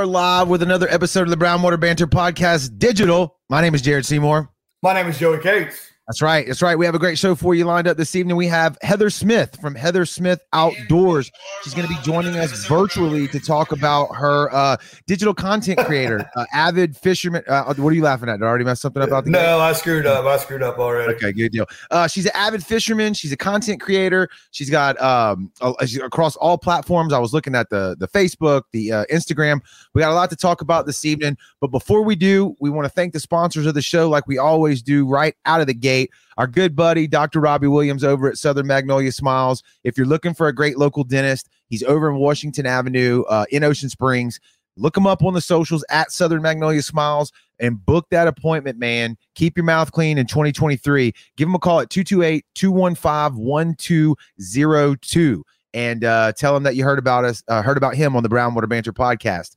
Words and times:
Are 0.00 0.06
live 0.06 0.48
with 0.48 0.62
another 0.62 0.88
episode 0.88 1.24
of 1.24 1.28
the 1.28 1.36
Brownwater 1.36 1.78
Banter 1.78 2.06
Podcast 2.06 2.78
Digital. 2.78 3.36
My 3.50 3.60
name 3.60 3.74
is 3.74 3.82
Jared 3.82 4.06
Seymour. 4.06 4.50
My 4.82 4.94
name 4.94 5.08
is 5.08 5.18
Joey 5.18 5.40
Cates. 5.40 5.89
That's 6.10 6.22
right. 6.22 6.44
That's 6.44 6.60
right. 6.60 6.76
We 6.76 6.84
have 6.86 6.96
a 6.96 6.98
great 6.98 7.18
show 7.18 7.36
for 7.36 7.54
you 7.54 7.64
lined 7.64 7.86
up 7.86 7.96
this 7.96 8.16
evening. 8.16 8.36
We 8.36 8.48
have 8.48 8.76
Heather 8.82 9.10
Smith 9.10 9.56
from 9.60 9.76
Heather 9.76 10.04
Smith 10.04 10.40
Outdoors. 10.52 11.30
She's 11.62 11.72
going 11.72 11.86
to 11.86 11.94
be 11.94 12.00
joining 12.02 12.36
us 12.36 12.66
virtually 12.66 13.28
to 13.28 13.38
talk 13.38 13.70
about 13.70 14.06
her 14.16 14.52
uh, 14.52 14.76
digital 15.06 15.32
content 15.32 15.78
creator, 15.78 16.28
uh, 16.34 16.46
avid 16.52 16.96
fisherman. 16.96 17.44
Uh, 17.46 17.72
what 17.74 17.90
are 17.90 17.92
you 17.92 18.02
laughing 18.02 18.28
at? 18.28 18.38
Did 18.38 18.44
I 18.44 18.48
already 18.48 18.64
mess 18.64 18.80
something 18.80 19.00
up 19.00 19.12
out 19.12 19.24
the 19.24 19.30
No, 19.30 19.38
gate? 19.38 19.46
I 19.46 19.72
screwed 19.72 20.04
up. 20.04 20.24
I 20.24 20.36
screwed 20.38 20.64
up 20.64 20.80
already. 20.80 21.14
Okay, 21.14 21.30
good 21.30 21.52
deal. 21.52 21.66
Uh, 21.92 22.08
she's 22.08 22.26
an 22.26 22.32
avid 22.34 22.64
fisherman. 22.66 23.14
She's 23.14 23.30
a 23.30 23.36
content 23.36 23.80
creator. 23.80 24.28
She's 24.50 24.68
got 24.68 25.00
um 25.00 25.52
across 25.60 26.34
all 26.34 26.58
platforms. 26.58 27.12
I 27.12 27.20
was 27.20 27.32
looking 27.32 27.54
at 27.54 27.70
the 27.70 27.94
the 28.00 28.08
Facebook, 28.08 28.62
the 28.72 28.90
uh, 28.90 29.04
Instagram. 29.12 29.60
We 29.94 30.00
got 30.00 30.10
a 30.10 30.14
lot 30.14 30.28
to 30.30 30.36
talk 30.36 30.60
about 30.60 30.86
this 30.86 31.04
evening. 31.04 31.36
But 31.60 31.68
before 31.68 32.02
we 32.02 32.16
do, 32.16 32.56
we 32.58 32.68
want 32.68 32.86
to 32.86 32.90
thank 32.90 33.12
the 33.12 33.20
sponsors 33.20 33.66
of 33.66 33.74
the 33.74 33.82
show, 33.82 34.08
like 34.08 34.26
we 34.26 34.38
always 34.38 34.82
do, 34.82 35.06
right 35.06 35.36
out 35.46 35.60
of 35.60 35.68
the 35.68 35.74
gate. 35.74 35.99
Our 36.36 36.46
good 36.46 36.76
buddy, 36.76 37.06
Dr. 37.06 37.40
Robbie 37.40 37.66
Williams, 37.66 38.04
over 38.04 38.28
at 38.28 38.36
Southern 38.36 38.66
Magnolia 38.66 39.12
Smiles. 39.12 39.62
If 39.84 39.96
you're 39.96 40.06
looking 40.06 40.34
for 40.34 40.48
a 40.48 40.54
great 40.54 40.78
local 40.78 41.04
dentist, 41.04 41.48
he's 41.68 41.82
over 41.82 42.08
in 42.08 42.16
Washington 42.16 42.66
Avenue, 42.66 43.22
uh, 43.28 43.46
in 43.50 43.64
Ocean 43.64 43.88
Springs. 43.88 44.40
Look 44.76 44.96
him 44.96 45.06
up 45.06 45.22
on 45.22 45.34
the 45.34 45.40
socials 45.40 45.84
at 45.90 46.12
Southern 46.12 46.42
Magnolia 46.42 46.82
Smiles 46.82 47.32
and 47.58 47.84
book 47.84 48.06
that 48.10 48.26
appointment, 48.26 48.78
man. 48.78 49.16
Keep 49.34 49.56
your 49.56 49.64
mouth 49.64 49.92
clean 49.92 50.16
in 50.16 50.26
2023. 50.26 51.12
Give 51.36 51.48
him 51.48 51.54
a 51.54 51.58
call 51.58 51.80
at 51.80 51.90
228 51.90 52.44
215 52.54 53.44
1202 53.44 55.44
and 55.72 56.04
uh, 56.04 56.32
tell 56.32 56.56
him 56.56 56.64
that 56.64 56.74
you 56.74 56.84
heard 56.84 56.98
about 56.98 57.24
us, 57.24 57.42
uh, 57.48 57.62
heard 57.62 57.76
about 57.76 57.94
him 57.94 58.16
on 58.16 58.22
the 58.22 58.28
Brownwater 58.28 58.68
Banter 58.68 58.92
podcast. 58.92 59.56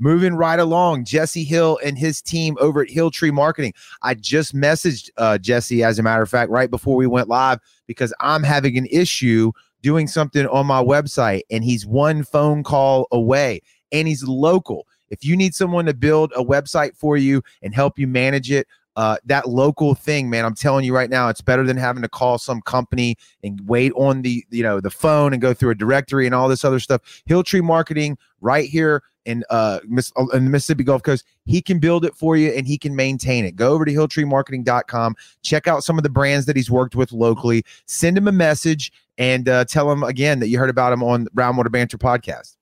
Moving 0.00 0.34
right 0.34 0.58
along, 0.58 1.04
Jesse 1.04 1.44
Hill 1.44 1.78
and 1.84 1.96
his 1.96 2.20
team 2.20 2.56
over 2.60 2.82
at 2.82 2.90
Hill 2.90 3.12
Tree 3.12 3.30
Marketing. 3.30 3.72
I 4.02 4.14
just 4.14 4.54
messaged 4.54 5.08
uh, 5.16 5.38
Jesse, 5.38 5.84
as 5.84 5.98
a 5.98 6.02
matter 6.02 6.22
of 6.22 6.28
fact, 6.28 6.50
right 6.50 6.70
before 6.70 6.96
we 6.96 7.06
went 7.06 7.28
live 7.28 7.60
because 7.86 8.12
I'm 8.20 8.42
having 8.42 8.76
an 8.76 8.86
issue 8.90 9.52
doing 9.82 10.08
something 10.08 10.46
on 10.46 10.66
my 10.66 10.82
website, 10.82 11.42
and 11.50 11.62
he's 11.62 11.86
one 11.86 12.24
phone 12.24 12.64
call 12.64 13.06
away, 13.12 13.60
and 13.92 14.08
he's 14.08 14.24
local. 14.24 14.86
If 15.10 15.24
you 15.24 15.36
need 15.36 15.54
someone 15.54 15.84
to 15.84 15.94
build 15.94 16.32
a 16.34 16.42
website 16.42 16.96
for 16.96 17.16
you 17.16 17.42
and 17.62 17.72
help 17.72 17.98
you 17.98 18.08
manage 18.08 18.50
it, 18.50 18.66
uh, 18.96 19.16
that 19.24 19.48
local 19.48 19.94
thing, 19.94 20.30
man, 20.30 20.44
I'm 20.44 20.54
telling 20.54 20.84
you 20.84 20.94
right 20.94 21.10
now, 21.10 21.28
it's 21.28 21.40
better 21.40 21.64
than 21.64 21.76
having 21.76 22.02
to 22.02 22.08
call 22.08 22.38
some 22.38 22.62
company 22.62 23.16
and 23.42 23.60
wait 23.66 23.92
on 23.94 24.22
the 24.22 24.44
you 24.50 24.62
know 24.62 24.80
the 24.80 24.90
phone 24.90 25.32
and 25.32 25.42
go 25.42 25.54
through 25.54 25.70
a 25.70 25.74
directory 25.74 26.26
and 26.26 26.34
all 26.34 26.48
this 26.48 26.64
other 26.64 26.80
stuff. 26.80 27.22
Hilltree 27.28 27.62
Marketing, 27.62 28.16
right 28.40 28.68
here 28.68 29.02
in 29.26 29.44
uh 29.50 29.80
Miss 29.86 30.12
in 30.32 30.44
the 30.44 30.50
Mississippi 30.50 30.84
Gulf 30.84 31.02
Coast, 31.02 31.24
he 31.44 31.60
can 31.60 31.78
build 31.78 32.04
it 32.04 32.14
for 32.14 32.36
you 32.36 32.50
and 32.50 32.66
he 32.66 32.78
can 32.78 32.94
maintain 32.94 33.44
it. 33.44 33.56
Go 33.56 33.72
over 33.72 33.84
to 33.84 33.92
hilltreemarketing.com, 33.92 35.16
check 35.42 35.66
out 35.66 35.84
some 35.84 35.98
of 35.98 36.02
the 36.02 36.10
brands 36.10 36.46
that 36.46 36.56
he's 36.56 36.70
worked 36.70 36.94
with 36.94 37.12
locally, 37.12 37.64
send 37.86 38.16
him 38.16 38.28
a 38.28 38.32
message 38.32 38.92
and 39.18 39.48
uh, 39.48 39.64
tell 39.64 39.90
him 39.90 40.02
again 40.02 40.40
that 40.40 40.48
you 40.48 40.58
heard 40.58 40.70
about 40.70 40.92
him 40.92 41.02
on 41.02 41.24
the 41.24 41.30
Brownwater 41.30 41.70
Banter 41.70 41.98
podcast. 41.98 42.56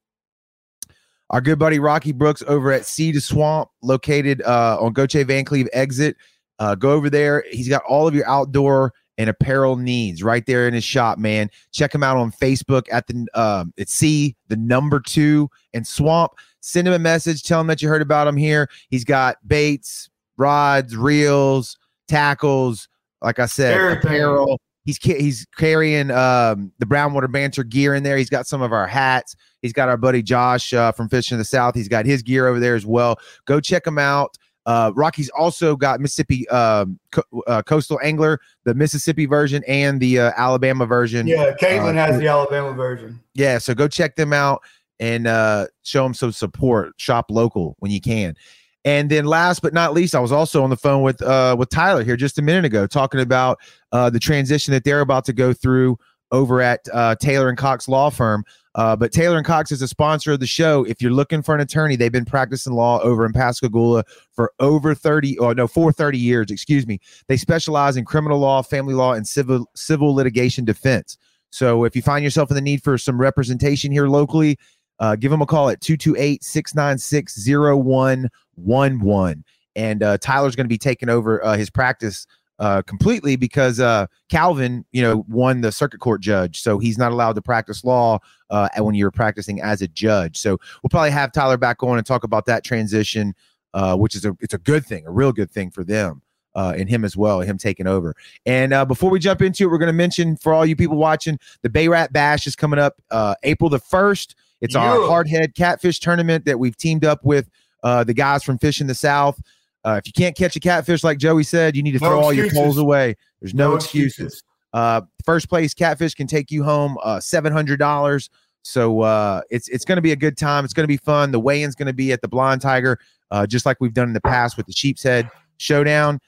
Our 1.30 1.40
good 1.40 1.58
buddy 1.58 1.78
Rocky 1.78 2.12
Brooks 2.12 2.42
over 2.46 2.72
at 2.72 2.84
Sea 2.84 3.10
to 3.12 3.20
Swamp, 3.20 3.70
located 3.80 4.42
uh, 4.42 4.76
on 4.78 4.92
Gautier 4.92 5.24
Vancleave 5.24 5.66
exit. 5.72 6.16
Uh, 6.58 6.74
go 6.74 6.92
over 6.92 7.08
there. 7.08 7.44
He's 7.50 7.68
got 7.68 7.82
all 7.84 8.06
of 8.06 8.14
your 8.14 8.28
outdoor 8.28 8.92
and 9.22 9.30
apparel 9.30 9.76
needs 9.76 10.20
right 10.22 10.44
there 10.46 10.66
in 10.66 10.74
his 10.74 10.82
shop, 10.82 11.16
man. 11.16 11.48
Check 11.70 11.94
him 11.94 12.02
out 12.02 12.16
on 12.16 12.32
Facebook 12.32 12.86
at 12.90 13.06
the 13.06 13.26
um, 13.34 13.72
it's 13.76 13.94
C 13.94 14.34
the 14.48 14.56
number 14.56 14.98
two 14.98 15.48
and 15.72 15.86
Swamp. 15.86 16.32
Send 16.60 16.88
him 16.88 16.94
a 16.94 16.98
message. 16.98 17.44
Tell 17.44 17.60
him 17.60 17.68
that 17.68 17.80
you 17.80 17.88
heard 17.88 18.02
about 18.02 18.26
him 18.26 18.36
here. 18.36 18.68
He's 18.90 19.04
got 19.04 19.36
baits, 19.46 20.10
rods, 20.36 20.96
reels, 20.96 21.78
tackles. 22.08 22.88
Like 23.22 23.38
I 23.38 23.46
said, 23.46 23.78
Everything. 23.78 24.10
apparel. 24.10 24.60
He's 24.84 24.98
he's 24.98 25.46
carrying 25.56 26.10
um, 26.10 26.72
the 26.80 26.86
Brownwater 26.86 27.30
Banter 27.30 27.62
gear 27.62 27.94
in 27.94 28.02
there. 28.02 28.16
He's 28.16 28.30
got 28.30 28.48
some 28.48 28.62
of 28.62 28.72
our 28.72 28.88
hats. 28.88 29.36
He's 29.60 29.72
got 29.72 29.88
our 29.88 29.96
buddy 29.96 30.24
Josh 30.24 30.74
uh, 30.74 30.90
from 30.90 31.08
Fishing 31.08 31.38
the 31.38 31.44
South. 31.44 31.76
He's 31.76 31.86
got 31.86 32.04
his 32.04 32.20
gear 32.20 32.48
over 32.48 32.58
there 32.58 32.74
as 32.74 32.84
well. 32.84 33.16
Go 33.44 33.60
check 33.60 33.86
him 33.86 33.98
out. 33.98 34.36
Uh, 34.66 34.92
Rocky's 34.94 35.28
also 35.30 35.74
got 35.76 36.00
Mississippi 36.00 36.48
um, 36.48 36.98
co- 37.10 37.22
uh, 37.46 37.62
Coastal 37.62 37.98
Angler, 38.02 38.40
the 38.64 38.74
Mississippi 38.74 39.26
version 39.26 39.62
and 39.66 40.00
the 40.00 40.20
uh, 40.20 40.32
Alabama 40.36 40.86
version. 40.86 41.26
Yeah, 41.26 41.52
Caitlin 41.60 41.90
Uh, 41.90 41.94
has 41.94 42.18
the 42.20 42.28
Alabama 42.28 42.72
version. 42.72 43.20
Yeah, 43.34 43.58
so 43.58 43.74
go 43.74 43.88
check 43.88 44.14
them 44.16 44.32
out 44.32 44.62
and 45.00 45.26
uh, 45.26 45.66
show 45.82 46.04
them 46.04 46.14
some 46.14 46.32
support. 46.32 46.92
Shop 46.96 47.26
local 47.30 47.74
when 47.80 47.90
you 47.90 48.00
can. 48.00 48.36
And 48.84 49.10
then 49.10 49.26
last 49.26 49.62
but 49.62 49.72
not 49.72 49.94
least, 49.94 50.14
I 50.14 50.20
was 50.20 50.32
also 50.32 50.64
on 50.64 50.70
the 50.70 50.76
phone 50.76 51.02
with 51.02 51.22
uh, 51.22 51.54
with 51.58 51.68
Tyler 51.68 52.02
here 52.02 52.16
just 52.16 52.38
a 52.38 52.42
minute 52.42 52.64
ago, 52.64 52.86
talking 52.86 53.20
about 53.20 53.58
uh, 53.92 54.10
the 54.10 54.18
transition 54.18 54.72
that 54.72 54.84
they're 54.84 55.00
about 55.00 55.24
to 55.26 55.32
go 55.32 55.52
through 55.52 55.98
over 56.32 56.60
at 56.60 56.80
uh, 56.92 57.14
Taylor 57.16 57.48
and 57.48 57.58
Cox 57.58 57.88
Law 57.88 58.10
Firm. 58.10 58.44
Uh, 58.74 58.96
but 58.96 59.12
Taylor 59.12 59.36
and 59.36 59.44
Cox 59.44 59.70
is 59.70 59.82
a 59.82 59.88
sponsor 59.88 60.32
of 60.32 60.40
the 60.40 60.46
show. 60.46 60.84
If 60.84 61.02
you're 61.02 61.12
looking 61.12 61.42
for 61.42 61.54
an 61.54 61.60
attorney, 61.60 61.94
they've 61.96 62.10
been 62.10 62.24
practicing 62.24 62.72
law 62.72 63.00
over 63.00 63.26
in 63.26 63.32
Pascagoula 63.32 64.04
for 64.32 64.52
over 64.60 64.94
30 64.94 65.38
or 65.38 65.54
no, 65.54 65.66
for 65.66 65.92
30 65.92 66.18
years, 66.18 66.50
excuse 66.50 66.86
me. 66.86 66.98
They 67.28 67.36
specialize 67.36 67.96
in 67.96 68.04
criminal 68.04 68.38
law, 68.38 68.62
family 68.62 68.94
law, 68.94 69.12
and 69.12 69.28
civil 69.28 69.68
civil 69.74 70.14
litigation 70.14 70.64
defense. 70.64 71.18
So 71.50 71.84
if 71.84 71.94
you 71.94 72.00
find 72.00 72.24
yourself 72.24 72.50
in 72.50 72.54
the 72.54 72.62
need 72.62 72.82
for 72.82 72.96
some 72.96 73.20
representation 73.20 73.92
here 73.92 74.08
locally, 74.08 74.58
uh, 75.00 75.16
give 75.16 75.30
them 75.30 75.42
a 75.42 75.46
call 75.46 75.68
at 75.68 75.82
228 75.82 76.42
696 76.42 77.46
0111. 77.46 79.44
And 79.74 80.02
uh, 80.02 80.18
Tyler's 80.18 80.56
going 80.56 80.64
to 80.64 80.68
be 80.68 80.78
taking 80.78 81.08
over 81.08 81.44
uh, 81.44 81.56
his 81.56 81.68
practice 81.70 82.26
uh, 82.62 82.80
completely 82.82 83.34
because 83.34 83.80
uh, 83.80 84.06
Calvin, 84.30 84.84
you 84.92 85.02
know, 85.02 85.24
won 85.28 85.62
the 85.62 85.72
circuit 85.72 85.98
court 85.98 86.20
judge. 86.20 86.60
So 86.60 86.78
he's 86.78 86.96
not 86.96 87.10
allowed 87.10 87.34
to 87.34 87.42
practice 87.42 87.82
law 87.82 88.20
uh, 88.50 88.68
when 88.78 88.94
you're 88.94 89.10
practicing 89.10 89.60
as 89.60 89.82
a 89.82 89.88
judge. 89.88 90.36
So 90.38 90.50
we'll 90.80 90.88
probably 90.88 91.10
have 91.10 91.32
Tyler 91.32 91.56
back 91.56 91.82
on 91.82 91.98
and 91.98 92.06
talk 92.06 92.22
about 92.22 92.46
that 92.46 92.62
transition, 92.62 93.34
uh, 93.74 93.96
which 93.96 94.14
is 94.14 94.24
a 94.24 94.36
it's 94.38 94.54
a 94.54 94.58
good 94.58 94.86
thing, 94.86 95.04
a 95.08 95.10
real 95.10 95.32
good 95.32 95.50
thing 95.50 95.72
for 95.72 95.82
them. 95.82 96.22
Uh, 96.54 96.74
and 96.76 96.86
him 96.86 97.02
as 97.02 97.16
well, 97.16 97.40
him 97.40 97.56
taking 97.56 97.86
over. 97.86 98.14
And 98.44 98.74
uh, 98.74 98.84
before 98.84 99.10
we 99.10 99.18
jump 99.18 99.40
into 99.40 99.64
it, 99.64 99.68
we're 99.68 99.78
going 99.78 99.86
to 99.86 99.94
mention 99.94 100.36
for 100.36 100.52
all 100.52 100.66
you 100.66 100.76
people 100.76 100.98
watching, 100.98 101.38
the 101.62 101.70
Bay 101.70 101.88
Rat 101.88 102.12
Bash 102.12 102.46
is 102.46 102.54
coming 102.54 102.78
up 102.78 103.00
uh, 103.10 103.34
April 103.42 103.70
the 103.70 103.80
1st. 103.80 104.34
It's 104.60 104.76
our 104.76 104.98
hardhead 104.98 105.54
catfish 105.54 105.98
tournament 105.98 106.44
that 106.44 106.58
we've 106.58 106.76
teamed 106.76 107.06
up 107.06 107.24
with 107.24 107.48
uh, 107.82 108.04
the 108.04 108.12
guys 108.12 108.44
from 108.44 108.58
Fish 108.58 108.82
in 108.82 108.86
the 108.86 108.94
South. 108.94 109.40
Uh, 109.84 110.00
if 110.02 110.06
you 110.06 110.12
can't 110.12 110.36
catch 110.36 110.54
a 110.56 110.60
catfish, 110.60 111.02
like 111.02 111.18
Joey 111.18 111.42
said, 111.42 111.76
you 111.76 111.82
need 111.82 111.92
to 111.92 111.98
No 111.98 112.08
throw 112.08 112.20
all 112.20 112.32
your 112.32 112.50
poles 112.50 112.78
away. 112.78 113.16
There's 113.40 113.54
no, 113.54 113.74
excuses. 113.74 114.42
Uh, 114.72 115.02
first 115.24 115.48
place 115.48 115.74
catfish 115.74 116.14
can 116.14 116.26
take 116.26 116.50
you 116.50 116.62
home 116.62 116.96
uh, 117.02 117.20
seven 117.20 117.52
hundred 117.52 117.78
dollars. 117.78 118.30
So 118.62 119.00
uh, 119.00 119.42
it's 119.50 119.68
it's 119.68 119.84
going 119.84 119.96
to 119.96 120.02
be 120.02 120.12
a 120.12 120.16
good 120.16 120.36
time. 120.36 120.64
It's 120.64 120.72
going 120.72 120.84
to 120.84 120.88
be 120.88 120.96
fun. 120.96 121.32
The 121.32 121.40
weigh-in's 121.40 121.74
going 121.74 121.88
to 121.88 121.92
be 121.92 122.12
at 122.12 122.22
the 122.22 122.28
Blind 122.28 122.60
Tiger, 122.60 122.98
uh, 123.30 123.46
just 123.46 123.66
like 123.66 123.78
we've 123.80 123.92
done 123.92 124.06
in 124.06 124.14
the 124.14 124.20
past 124.20 124.56
with 124.56 124.66
the 124.66 124.72
Sheep's 124.72 125.02
Head 125.02 125.28
Showdown. 125.58 126.20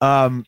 Um, 0.00 0.46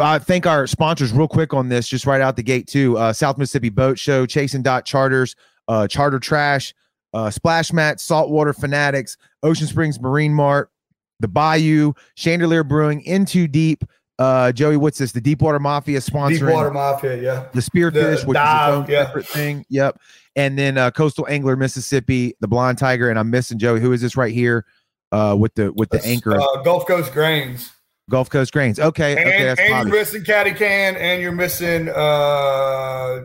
I 0.00 0.18
thank 0.18 0.46
our 0.46 0.66
sponsors 0.66 1.12
real 1.12 1.28
quick 1.28 1.54
on 1.54 1.68
this, 1.68 1.86
just 1.86 2.06
right 2.06 2.20
out 2.20 2.34
the 2.34 2.42
gate 2.42 2.66
too. 2.66 2.98
Uh, 2.98 3.12
South 3.12 3.38
Mississippi 3.38 3.68
Boat 3.68 3.98
Show, 3.98 4.26
Chasing 4.26 4.62
Dot 4.62 4.84
Charters, 4.84 5.36
uh, 5.68 5.86
Charter 5.86 6.18
Trash, 6.18 6.74
uh, 7.14 7.30
Splash 7.30 7.72
Mat, 7.72 8.00
Saltwater 8.00 8.52
Fanatics, 8.52 9.16
Ocean 9.44 9.68
Springs 9.68 10.00
Marine 10.00 10.34
Mart, 10.34 10.70
the 11.20 11.28
Bayou, 11.28 11.92
Chandeleur 12.16 12.66
Brewing, 12.66 13.00
Into 13.02 13.46
Deep. 13.48 13.84
Uh, 14.18 14.50
Joey, 14.50 14.76
what's 14.76 14.98
this? 14.98 15.12
The 15.12 15.20
Deepwater 15.20 15.60
Mafia 15.60 16.00
sponsoring 16.00 16.40
Deepwater 16.48 16.70
Mafia, 16.72 17.22
yeah. 17.22 17.46
the 17.52 17.60
spearfish, 17.60 18.20
The 18.22 18.26
which 18.26 18.34
dive, 18.34 18.72
is 18.74 18.80
its 18.80 18.88
own 18.88 18.92
yeah. 18.92 19.06
separate 19.06 19.26
thing. 19.28 19.64
Yep. 19.68 20.00
And 20.34 20.58
then 20.58 20.76
uh, 20.76 20.90
Coastal 20.90 21.26
Angler 21.28 21.56
Mississippi, 21.56 22.34
the 22.40 22.48
Blind 22.48 22.78
Tiger, 22.78 23.10
and 23.10 23.18
I'm 23.18 23.30
missing 23.30 23.58
Joey. 23.58 23.80
Who 23.80 23.92
is 23.92 24.00
this 24.00 24.16
right 24.16 24.32
here? 24.34 24.64
Uh, 25.10 25.34
with 25.38 25.54
the 25.54 25.72
with 25.72 25.88
the 25.90 25.96
That's, 25.98 26.06
anchor, 26.08 26.38
Uh, 26.38 26.62
Gulf 26.62 26.86
Coast 26.86 27.12
Grains. 27.12 27.72
Gulf 28.10 28.28
Coast 28.28 28.52
Grains. 28.52 28.78
Okay, 28.80 29.12
And, 29.16 29.20
okay, 29.28 29.44
that's 29.44 29.60
and 29.60 29.88
you're 29.88 29.98
missing 29.98 30.24
Caddy 30.24 30.52
Can 30.52 30.96
and 30.96 31.22
you're 31.22 31.32
missing 31.32 31.88
uh, 31.88 33.20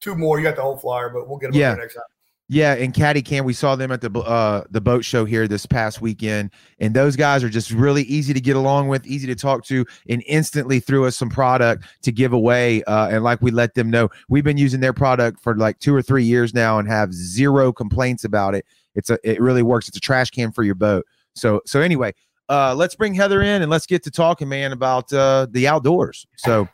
two 0.00 0.14
more. 0.14 0.38
You 0.38 0.44
got 0.44 0.56
the 0.56 0.62
whole 0.62 0.76
flyer, 0.78 1.10
but 1.10 1.28
we'll 1.28 1.38
get 1.38 1.52
them 1.52 1.60
Yeah. 1.60 1.70
yeah. 1.70 1.76
next 1.76 1.94
time. 1.94 2.04
Yeah, 2.50 2.72
and 2.74 2.94
Caddy 2.94 3.20
Can, 3.20 3.44
we 3.44 3.52
saw 3.52 3.76
them 3.76 3.92
at 3.92 4.00
the 4.00 4.10
uh 4.20 4.64
the 4.70 4.80
boat 4.80 5.04
show 5.04 5.26
here 5.26 5.46
this 5.46 5.66
past 5.66 6.00
weekend, 6.00 6.50
and 6.78 6.94
those 6.94 7.14
guys 7.14 7.44
are 7.44 7.50
just 7.50 7.70
really 7.70 8.04
easy 8.04 8.32
to 8.32 8.40
get 8.40 8.56
along 8.56 8.88
with, 8.88 9.06
easy 9.06 9.26
to 9.26 9.34
talk 9.34 9.64
to, 9.66 9.84
and 10.08 10.22
instantly 10.26 10.80
threw 10.80 11.04
us 11.04 11.14
some 11.14 11.28
product 11.28 11.84
to 12.02 12.10
give 12.10 12.32
away. 12.32 12.82
Uh, 12.84 13.08
and 13.08 13.22
like 13.22 13.42
we 13.42 13.50
let 13.50 13.74
them 13.74 13.90
know, 13.90 14.08
we've 14.30 14.44
been 14.44 14.56
using 14.56 14.80
their 14.80 14.94
product 14.94 15.40
for 15.40 15.56
like 15.56 15.78
two 15.78 15.94
or 15.94 16.00
three 16.00 16.24
years 16.24 16.54
now, 16.54 16.78
and 16.78 16.88
have 16.88 17.12
zero 17.12 17.70
complaints 17.70 18.24
about 18.24 18.54
it. 18.54 18.64
It's 18.94 19.10
a 19.10 19.18
it 19.22 19.42
really 19.42 19.62
works. 19.62 19.86
It's 19.88 19.98
a 19.98 20.00
trash 20.00 20.30
can 20.30 20.50
for 20.50 20.62
your 20.62 20.74
boat. 20.74 21.04
So 21.34 21.60
so 21.66 21.82
anyway, 21.82 22.14
uh, 22.48 22.74
let's 22.74 22.94
bring 22.94 23.12
Heather 23.12 23.42
in 23.42 23.60
and 23.60 23.70
let's 23.70 23.84
get 23.84 24.02
to 24.04 24.10
talking, 24.10 24.48
man, 24.48 24.72
about 24.72 25.12
uh 25.12 25.48
the 25.50 25.68
outdoors. 25.68 26.26
So, 26.36 26.66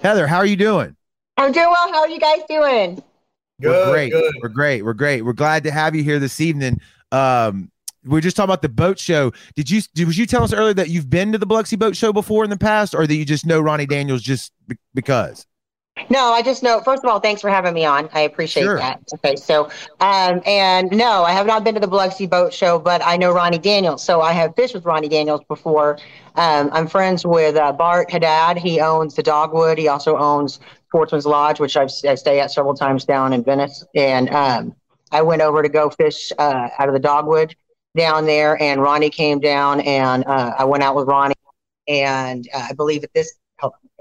Heather, 0.00 0.28
how 0.28 0.36
are 0.36 0.46
you 0.46 0.54
doing? 0.54 0.94
I'm 1.38 1.50
doing 1.50 1.66
well. 1.68 1.92
How 1.92 2.02
are 2.02 2.08
you 2.08 2.20
guys 2.20 2.42
doing? 2.48 3.02
Good, 3.60 3.70
we're 3.70 3.92
great. 3.92 4.12
good. 4.12 4.34
We're 4.42 4.48
great. 4.48 4.82
We're 4.84 4.94
great. 4.94 5.22
We're 5.22 5.32
glad 5.32 5.64
to 5.64 5.70
have 5.70 5.94
you 5.94 6.02
here 6.02 6.18
this 6.18 6.40
evening. 6.40 6.80
Um, 7.12 7.70
we 8.04 8.18
are 8.18 8.22
just 8.22 8.36
talking 8.36 8.50
about 8.50 8.62
the 8.62 8.68
boat 8.68 8.98
show. 8.98 9.32
Did 9.54 9.70
you 9.70 9.80
did 9.94 10.06
was 10.06 10.16
you 10.18 10.26
tell 10.26 10.44
us 10.44 10.52
earlier 10.52 10.74
that 10.74 10.90
you've 10.90 11.10
been 11.10 11.32
to 11.32 11.38
the 11.38 11.46
Biloxi 11.46 11.76
Boat 11.76 11.96
Show 11.96 12.12
before 12.12 12.44
in 12.44 12.50
the 12.50 12.58
past, 12.58 12.94
or 12.94 13.06
that 13.06 13.14
you 13.14 13.24
just 13.24 13.46
know 13.46 13.60
Ronnie 13.60 13.86
Daniels 13.86 14.22
just 14.22 14.52
be- 14.68 14.76
because? 14.94 15.46
No, 16.10 16.32
I 16.32 16.42
just 16.42 16.62
know. 16.62 16.80
First 16.80 17.02
of 17.02 17.10
all, 17.10 17.20
thanks 17.20 17.40
for 17.40 17.48
having 17.50 17.72
me 17.72 17.84
on. 17.84 18.08
I 18.12 18.20
appreciate 18.20 18.64
Sure. 18.64 18.78
that. 18.78 19.00
Okay, 19.14 19.34
so 19.36 19.70
um, 20.00 20.42
and 20.46 20.90
no, 20.92 21.24
I 21.24 21.32
have 21.32 21.46
not 21.46 21.64
been 21.64 21.74
to 21.74 21.80
the 21.80 21.86
Biloxi 21.88 22.26
Boat 22.26 22.52
Show, 22.52 22.78
but 22.78 23.00
I 23.04 23.16
know 23.16 23.32
Ronnie 23.32 23.58
Daniels. 23.58 24.04
So 24.04 24.20
I 24.20 24.32
have 24.32 24.54
fished 24.54 24.74
with 24.74 24.84
Ronnie 24.84 25.08
Daniels 25.08 25.40
before. 25.48 25.98
Um, 26.34 26.68
I'm 26.72 26.86
friends 26.86 27.24
with 27.26 27.56
uh, 27.56 27.72
Bart 27.72 28.10
Haddad. 28.10 28.58
He 28.58 28.80
owns 28.80 29.14
the 29.14 29.22
Dogwood. 29.22 29.78
He 29.78 29.88
also 29.88 30.16
owns 30.18 30.60
Sportsman's 30.88 31.26
Lodge, 31.26 31.60
which 31.60 31.76
I've, 31.76 31.90
I 32.06 32.14
stay 32.14 32.40
at 32.40 32.50
several 32.52 32.74
times 32.74 33.04
down 33.04 33.32
in 33.32 33.42
Venice. 33.42 33.84
And 33.94 34.28
um, 34.30 34.74
I 35.12 35.22
went 35.22 35.40
over 35.40 35.62
to 35.62 35.68
go 35.68 35.88
fish 35.90 36.30
uh, 36.38 36.68
out 36.78 36.88
of 36.88 36.94
the 36.94 37.00
Dogwood 37.00 37.54
down 37.96 38.26
there, 38.26 38.60
and 38.60 38.82
Ronnie 38.82 39.08
came 39.08 39.40
down, 39.40 39.80
and 39.80 40.24
uh, 40.26 40.54
I 40.58 40.64
went 40.64 40.82
out 40.82 40.94
with 40.94 41.08
Ronnie, 41.08 41.34
and 41.88 42.46
uh, 42.54 42.66
I 42.70 42.74
believe 42.74 43.02
at 43.02 43.12
this. 43.14 43.32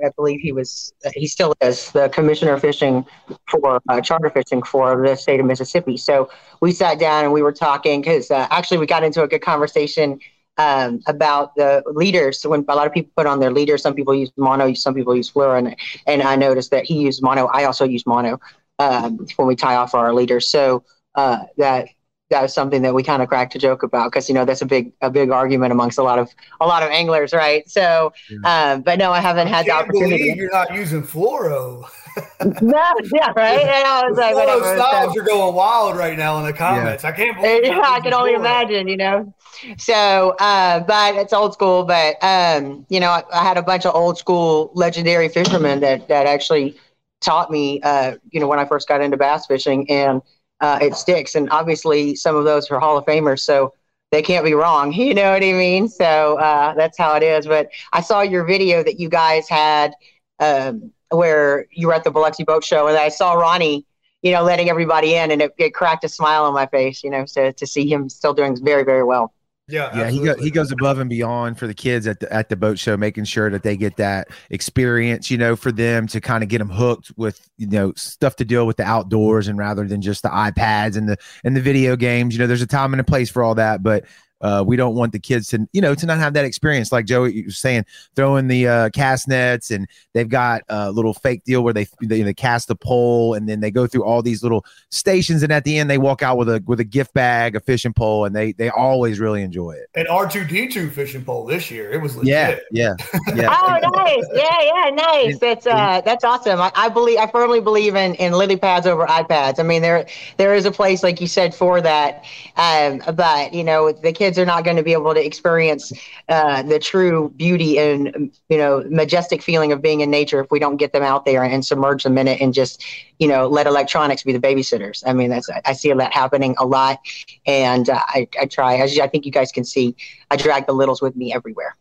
I 0.03 0.09
believe 0.15 0.41
he 0.41 0.51
was, 0.51 0.93
he 1.13 1.27
still 1.27 1.53
is 1.61 1.91
the 1.91 2.09
commissioner 2.09 2.53
of 2.53 2.61
fishing 2.61 3.05
for 3.49 3.81
uh, 3.89 4.01
charter 4.01 4.29
fishing 4.29 4.61
for 4.63 5.07
the 5.07 5.15
state 5.15 5.39
of 5.39 5.45
Mississippi. 5.45 5.97
So 5.97 6.29
we 6.61 6.71
sat 6.71 6.99
down 6.99 7.23
and 7.23 7.33
we 7.33 7.41
were 7.41 7.53
talking 7.53 8.01
because 8.01 8.29
uh, 8.29 8.47
actually 8.51 8.79
we 8.79 8.87
got 8.87 9.03
into 9.03 9.23
a 9.23 9.27
good 9.27 9.41
conversation 9.41 10.19
um, 10.57 11.01
about 11.07 11.55
the 11.55 11.83
leaders. 11.87 12.41
So 12.41 12.49
when 12.49 12.65
a 12.67 12.75
lot 12.75 12.87
of 12.87 12.93
people 12.93 13.11
put 13.15 13.25
on 13.25 13.39
their 13.39 13.51
leaders, 13.51 13.81
some 13.81 13.93
people 13.93 14.13
use 14.15 14.31
mono, 14.37 14.73
some 14.73 14.93
people 14.93 15.15
use 15.15 15.31
fluoro, 15.31 15.57
and, 15.57 15.75
and 16.07 16.21
I 16.21 16.35
noticed 16.35 16.71
that 16.71 16.85
he 16.85 17.01
used 17.01 17.21
mono. 17.21 17.47
I 17.47 17.65
also 17.65 17.85
use 17.85 18.05
mono 18.05 18.39
um, 18.79 19.25
when 19.35 19.47
we 19.47 19.55
tie 19.55 19.75
off 19.75 19.95
our 19.95 20.13
leaders. 20.13 20.49
So 20.49 20.83
uh, 21.15 21.39
that 21.57 21.89
that 22.31 22.41
was 22.41 22.53
something 22.53 22.81
that 22.81 22.93
we 22.93 23.03
kind 23.03 23.21
of 23.21 23.27
cracked 23.29 23.53
a 23.55 23.59
joke 23.59 23.83
about 23.83 24.11
because 24.11 24.27
you 24.27 24.33
know 24.35 24.45
that's 24.45 24.61
a 24.61 24.65
big 24.65 24.91
a 25.01 25.09
big 25.11 25.29
argument 25.29 25.71
amongst 25.71 25.97
a 25.99 26.03
lot 26.03 26.17
of 26.17 26.29
a 26.59 26.65
lot 26.65 26.81
of 26.83 26.89
anglers, 26.89 27.33
right? 27.33 27.69
So, 27.69 28.13
um, 28.43 28.81
but 28.81 28.97
no, 28.97 29.11
I 29.11 29.19
haven't 29.19 29.47
had 29.47 29.65
the 29.65 29.69
Can't 29.71 29.83
opportunity. 29.89 30.33
you're 30.35 30.49
not 30.51 30.73
using 30.73 31.03
fluoro. 31.03 31.85
no, 32.61 32.93
yeah, 33.13 33.31
right. 33.35 33.59
And 33.61 33.85
I 33.87 34.07
was 34.09 34.17
like, 34.17 34.33
Fluoro 34.33 34.59
whatever. 34.61 34.75
styles 34.81 35.13
So- 35.13 35.21
are 35.21 35.23
going 35.25 35.53
wild 35.55 35.97
right 35.97 36.17
now 36.17 36.39
in 36.39 36.45
the 36.45 36.53
comments. 36.53 37.03
I 37.03 37.11
can't 37.11 37.35
believe. 37.39 37.65
yeah, 37.65 37.81
I 37.83 37.99
can 37.99 38.13
only 38.13 38.31
fluoro. 38.31 38.39
imagine, 38.39 38.87
you 38.87 38.97
know. 38.97 39.33
So, 39.77 40.29
uh, 40.39 40.79
but 40.79 41.15
it's 41.15 41.31
old 41.33 41.53
school. 41.53 41.83
But 41.83 42.15
um, 42.23 42.85
you 42.89 42.99
know, 42.99 43.09
I, 43.11 43.23
I 43.33 43.43
had 43.43 43.57
a 43.57 43.61
bunch 43.63 43.85
of 43.85 43.93
old 43.95 44.17
school 44.17 44.71
legendary 44.73 45.29
fishermen 45.29 45.79
that 45.81 46.07
that 46.07 46.25
actually 46.25 46.75
taught 47.21 47.51
me, 47.51 47.81
uh, 47.81 48.15
you 48.31 48.39
know, 48.39 48.47
when 48.47 48.59
I 48.59 48.65
first 48.65 48.87
got 48.87 49.01
into 49.01 49.17
bass 49.17 49.45
fishing, 49.45 49.89
and 49.91 50.21
uh, 50.61 50.79
it 50.81 50.95
sticks. 50.95 51.35
And 51.35 51.49
obviously, 51.49 52.15
some 52.15 52.35
of 52.35 52.45
those 52.45 52.69
are 52.71 52.79
Hall 52.79 52.97
of 52.97 53.05
Famers, 53.05 53.41
so 53.41 53.73
they 54.11 54.21
can't 54.21 54.45
be 54.45 54.53
wrong. 54.53 54.93
You 55.05 55.13
know 55.13 55.31
what 55.31 55.43
I 55.43 55.51
mean? 55.51 55.87
So 55.87 56.37
uh, 56.39 56.73
that's 56.75 56.97
how 56.97 57.15
it 57.15 57.23
is. 57.23 57.47
But 57.47 57.69
I 57.93 58.01
saw 58.01 58.21
your 58.21 58.43
video 58.45 58.83
that 58.83 58.99
you 58.99 59.09
guys 59.09 59.47
had 59.49 59.93
um, 60.39 60.91
where 61.09 61.67
you 61.71 61.87
were 61.87 61.93
at 61.93 62.03
the 62.03 62.11
Biloxi 62.11 62.43
Boat 62.43 62.63
Show, 62.63 62.87
and 62.87 62.97
I 62.97 63.09
saw 63.09 63.33
Ronnie 63.33 63.85
you 64.25 64.31
know, 64.31 64.41
letting 64.41 64.71
everybody 64.71 65.13
in, 65.13 65.29
and 65.29 65.39
it, 65.39 65.53
it 65.59 65.75
cracked 65.75 66.03
a 66.03 66.09
smile 66.09 66.45
on 66.45 66.53
my 66.55 66.65
face, 66.65 67.03
you 67.03 67.11
know, 67.11 67.25
so 67.25 67.51
to 67.51 67.67
see 67.67 67.87
him 67.87 68.09
still 68.09 68.33
doing 68.33 68.57
very, 68.65 68.83
very 68.83 69.03
well. 69.03 69.34
Yeah, 69.67 69.97
Yeah, 69.97 70.09
he 70.11 70.23
go, 70.23 70.35
he 70.35 70.51
goes 70.51 70.71
above 70.71 70.99
and 70.99 71.09
beyond 71.09 71.57
for 71.57 71.65
the 71.65 71.73
kids 71.73 72.05
at 72.05 72.19
the 72.19 72.31
at 72.31 72.49
the 72.49 72.55
boat 72.55 72.77
show, 72.77 72.95
making 72.97 73.23
sure 73.23 73.49
that 73.49 73.63
they 73.63 73.75
get 73.75 73.97
that 73.97 74.27
experience, 74.51 75.31
you 75.31 75.39
know, 75.39 75.55
for 75.55 75.71
them 75.71 76.05
to 76.07 76.21
kind 76.21 76.43
of 76.43 76.49
get 76.49 76.59
them 76.59 76.69
hooked 76.69 77.11
with 77.17 77.49
you 77.57 77.67
know 77.67 77.91
stuff 77.95 78.35
to 78.35 78.45
deal 78.45 78.67
with 78.67 78.77
the 78.77 78.83
outdoors, 78.83 79.47
and 79.47 79.57
rather 79.57 79.87
than 79.87 80.01
just 80.01 80.21
the 80.21 80.29
iPads 80.29 80.97
and 80.97 81.09
the 81.09 81.17
and 81.43 81.55
the 81.55 81.61
video 81.61 81.95
games. 81.95 82.35
You 82.35 82.39
know, 82.39 82.47
there's 82.47 82.61
a 82.61 82.67
time 82.67 82.93
and 82.93 83.01
a 83.01 83.03
place 83.03 83.31
for 83.31 83.41
all 83.43 83.55
that, 83.55 83.81
but 83.81 84.05
uh, 84.41 84.63
we 84.65 84.75
don't 84.75 84.95
want 84.95 85.11
the 85.11 85.19
kids 85.19 85.47
to 85.47 85.67
you 85.71 85.81
know 85.81 85.95
to 85.95 86.05
not 86.05 86.17
have 86.19 86.33
that 86.33 86.45
experience. 86.45 86.91
Like 86.91 87.05
Joey 87.05 87.43
was 87.43 87.57
saying, 87.57 87.85
throwing 88.15 88.47
the 88.47 88.67
uh, 88.67 88.89
cast 88.89 89.27
nets, 89.27 89.71
and 89.71 89.87
they've 90.13 90.27
got 90.27 90.61
a 90.69 90.91
little 90.91 91.13
fake 91.13 91.43
deal 91.45 91.63
where 91.63 91.73
they, 91.73 91.87
they 92.01 92.21
they 92.21 92.33
cast 92.33 92.67
the 92.67 92.75
pole, 92.75 93.33
and 93.33 93.47
then 93.47 93.59
they 93.59 93.71
go 93.71 93.87
through 93.87 94.03
all 94.03 94.21
these 94.21 94.43
little 94.43 94.65
stations, 94.91 95.41
and 95.43 95.51
at 95.51 95.63
the 95.63 95.77
end 95.77 95.89
they 95.89 95.97
walk 95.97 96.21
out 96.21 96.37
with 96.37 96.49
a 96.49 96.61
with 96.65 96.79
a 96.79 96.83
gift 96.83 97.13
bag, 97.13 97.55
a 97.55 97.59
fishing 97.59 97.93
pole, 97.93 98.25
and 98.25 98.35
they 98.35 98.51
they 98.53 98.69
always 98.69 99.19
really 99.19 99.41
enjoy 99.41 99.71
it. 99.71 99.89
An 99.95 100.07
R 100.07 100.29
two 100.29 100.43
D 100.43 100.67
two 100.67 100.89
fishing 100.89 101.23
pole 101.23 101.45
this 101.45 101.71
year. 101.71 101.91
It 101.91 102.01
was 102.01 102.15
legit. 102.15 102.63
Yeah, 102.71 102.93
yeah, 102.99 103.05
yeah. 103.35 103.55
Oh, 103.65 103.89
nice. 103.93 104.25
Yeah, 104.33 104.61
yeah, 104.61 104.89
nice. 104.91 105.39
That's 105.39 105.65
uh, 105.65 106.01
that's 106.01 106.23
awesome. 106.23 106.59
I, 106.59 106.71
I 106.75 106.89
believe, 106.89 107.17
I 107.19 107.27
firmly 107.27 107.61
believe 107.61 107.95
in 107.95 108.15
in 108.15 108.33
lily 108.33 108.57
pads 108.57 108.85
over 108.85 109.05
iPads. 109.05 109.59
I 109.59 109.63
mean, 109.63 109.81
there 109.81 110.05
there 110.37 110.53
is 110.53 110.65
a 110.65 110.71
place, 110.71 111.03
like 111.03 111.19
you 111.21 111.27
said, 111.27 111.55
for 111.55 111.81
that. 111.81 112.25
Um, 112.57 113.01
but 113.15 113.53
you 113.53 113.63
know, 113.63 113.91
the 113.91 114.11
kids 114.11 114.24
are 114.37 114.45
not 114.45 114.63
going 114.63 114.77
to 114.77 114.83
be 114.83 114.93
able 114.93 115.13
to 115.13 115.25
experience 115.25 115.91
uh, 116.29 116.61
the 116.63 116.79
true 116.79 117.31
beauty 117.35 117.77
and 117.77 118.31
you 118.49 118.57
know 118.57 118.83
majestic 118.89 119.41
feeling 119.41 119.71
of 119.71 119.81
being 119.81 120.01
in 120.01 120.09
nature 120.09 120.39
if 120.39 120.49
we 120.51 120.59
don't 120.59 120.77
get 120.77 120.91
them 120.93 121.03
out 121.03 121.25
there 121.25 121.43
and 121.43 121.65
submerge 121.65 122.03
them 122.03 122.17
in 122.17 122.27
it 122.27 122.41
and 122.41 122.53
just 122.53 122.83
you 123.19 123.27
know 123.27 123.47
let 123.47 123.67
electronics 123.67 124.23
be 124.23 124.33
the 124.33 124.39
babysitters. 124.39 125.03
I 125.05 125.13
mean, 125.13 125.29
that's 125.29 125.49
I 125.63 125.73
see 125.73 125.93
that 125.93 126.13
happening 126.13 126.55
a 126.57 126.65
lot, 126.65 126.99
and 127.45 127.89
uh, 127.89 127.99
I 128.07 128.27
I 128.39 128.45
try. 128.45 128.77
As 128.77 128.97
I 128.99 129.07
think 129.07 129.25
you 129.25 129.31
guys 129.31 129.51
can 129.51 129.63
see, 129.63 129.95
I 130.31 130.35
drag 130.35 130.65
the 130.65 130.73
littles 130.73 131.01
with 131.01 131.15
me 131.15 131.33
everywhere. 131.33 131.75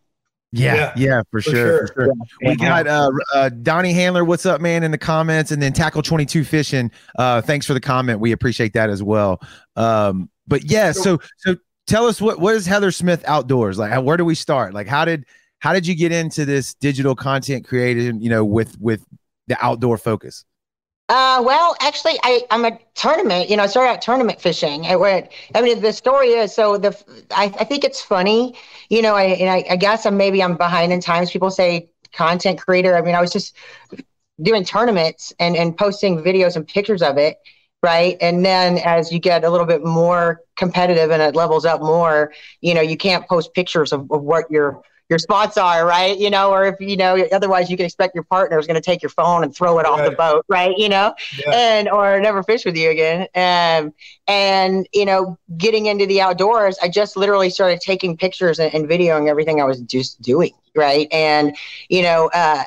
Yeah, 0.53 0.75
Yeah, 0.75 0.93
yeah, 0.97 1.23
for, 1.33 1.43
for 1.43 1.51
sure, 1.51 1.87
for 1.89 1.95
sure. 1.95 2.07
sure. 2.07 2.15
We 2.43 2.55
got 2.55 2.87
uh, 2.87 3.11
uh, 3.35 3.49
Donnie 3.49 3.93
Handler. 3.93 4.25
What's 4.25 4.47
up, 4.47 4.61
man? 4.61 4.85
In 4.85 4.93
the 4.93 4.99
comments, 4.99 5.51
and 5.51 5.61
then 5.61 5.73
Tackle 5.73 6.03
Twenty 6.03 6.25
Two 6.25 6.45
Fishing. 6.45 6.93
Uh, 7.19 7.41
thanks 7.41 7.67
for 7.67 7.75
the 7.75 7.81
comment. 7.81 8.21
We 8.21 8.31
appreciate 8.31 8.73
that 8.75 8.89
as 8.89 9.03
well. 9.03 9.41
Um, 9.75 10.31
but 10.47 10.71
yeah, 10.71 10.93
so 10.93 11.19
so 11.39 11.57
tell 11.87 12.07
us 12.07 12.21
what 12.21 12.39
what 12.39 12.55
is 12.55 12.67
Heather 12.67 12.91
Smith 12.91 13.25
Outdoors 13.27 13.79
like? 13.79 14.03
Where 14.03 14.17
do 14.17 14.25
we 14.25 14.35
start? 14.35 14.75
Like, 14.75 14.87
how 14.87 15.05
did 15.05 15.27
how 15.61 15.73
did 15.73 15.87
you 15.87 15.95
get 15.95 16.13
into 16.13 16.45
this 16.45 16.75
digital 16.75 17.15
content 17.15 17.67
creating? 17.67 18.21
You 18.21 18.31
know, 18.31 18.45
with 18.45 18.79
with 18.81 19.05
the 19.47 19.57
outdoor 19.65 19.99
focus. 19.99 20.45
Uh, 21.11 21.43
well, 21.45 21.77
actually, 21.81 22.19
I, 22.23 22.43
I'm 22.51 22.65
a 22.65 22.79
tournament. 22.95 23.51
You 23.51 23.59
know, 23.59 23.65
I 23.65 23.67
started 23.67 23.91
out 23.91 24.03
tournament 24.03 24.41
fishing. 24.41 24.87
I 24.87 24.97
went. 24.97 25.29
I 25.55 25.61
mean, 25.61 25.83
the 25.83 25.93
story 25.93 26.29
is 26.29 26.55
so 26.55 26.79
the. 26.79 26.97
I, 27.31 27.45
I 27.61 27.65
think 27.65 27.85
it's 27.85 28.01
funny. 28.01 28.55
You 28.89 29.03
know, 29.03 29.15
I 29.15 29.25
and 29.25 29.51
I, 29.51 29.65
I 29.73 29.77
guess 29.77 30.07
I'm 30.07 30.17
maybe 30.17 30.43
I'm 30.43 30.57
behind 30.57 30.93
in 30.93 31.01
times. 31.01 31.31
People 31.31 31.51
say 31.51 31.91
content 32.13 32.59
creator. 32.59 32.97
I 32.97 33.03
mean, 33.03 33.15
I 33.15 33.21
was 33.21 33.33
just 33.33 33.55
doing 34.41 34.65
tournaments 34.65 35.33
and 35.39 35.57
and 35.57 35.77
posting 35.77 36.23
videos 36.23 36.57
and 36.57 36.67
pictures 36.67 37.03
of 37.03 37.19
it, 37.19 37.37
right? 37.85 38.17
And 38.23 38.43
then 38.43 38.79
as 38.79 39.13
you 39.13 39.19
get 39.19 39.45
a 39.45 39.51
little 39.51 39.67
bit 39.67 39.85
more 39.85 40.41
competitive 40.57 41.11
and 41.11 41.21
it 41.21 41.37
levels 41.37 41.67
up 41.67 41.83
more, 41.83 42.33
you 42.63 42.73
know, 42.73 42.81
you 42.81 42.97
can't 42.97 43.29
post 43.29 43.53
pictures 43.53 43.93
of, 43.93 44.11
of 44.11 44.23
what 44.23 44.51
your 44.51 44.81
your 45.11 45.19
spots 45.19 45.59
are, 45.59 45.85
right? 45.87 46.19
You 46.19 46.31
know, 46.31 46.51
or 46.51 46.65
if 46.65 46.77
you 46.81 46.97
know, 46.97 47.23
otherwise 47.31 47.69
you 47.69 47.77
can 47.77 47.85
expect 47.85 48.15
your 48.15 48.25
partner 48.25 48.59
is 48.59 48.67
going 48.67 48.77
to 48.77 48.81
take 48.81 49.03
your 49.03 49.11
phone 49.11 49.45
and 49.45 49.55
throw 49.55 49.79
it 49.79 49.85
off 49.85 50.03
the 50.03 50.13
boat, 50.13 50.47
right? 50.49 50.75
You 50.79 50.89
know, 50.89 51.15
Yeah. 51.47 51.53
and 51.53 51.91
or 51.91 52.19
never 52.21 52.43
fish 52.43 52.65
with 52.65 52.75
you 52.75 52.89
again. 52.89 53.29
Um, 53.35 53.93
and 54.27 54.89
you 54.95 55.05
know, 55.05 55.39
getting 55.59 55.85
into 55.85 56.07
the 56.07 56.23
outdoors, 56.23 56.79
I 56.83 56.89
just 56.89 57.19
literally 57.19 57.51
started 57.51 57.81
taking 57.83 58.17
pictures 58.17 58.59
and, 58.59 58.73
and 58.75 58.89
videoing 58.89 59.29
everything 59.29 59.61
I 59.61 59.65
was 59.65 59.83
just 59.83 60.23
doing, 60.23 60.53
right? 60.75 61.07
And 61.13 61.55
you 61.91 62.01
know, 62.01 62.31
uh, 62.33 62.65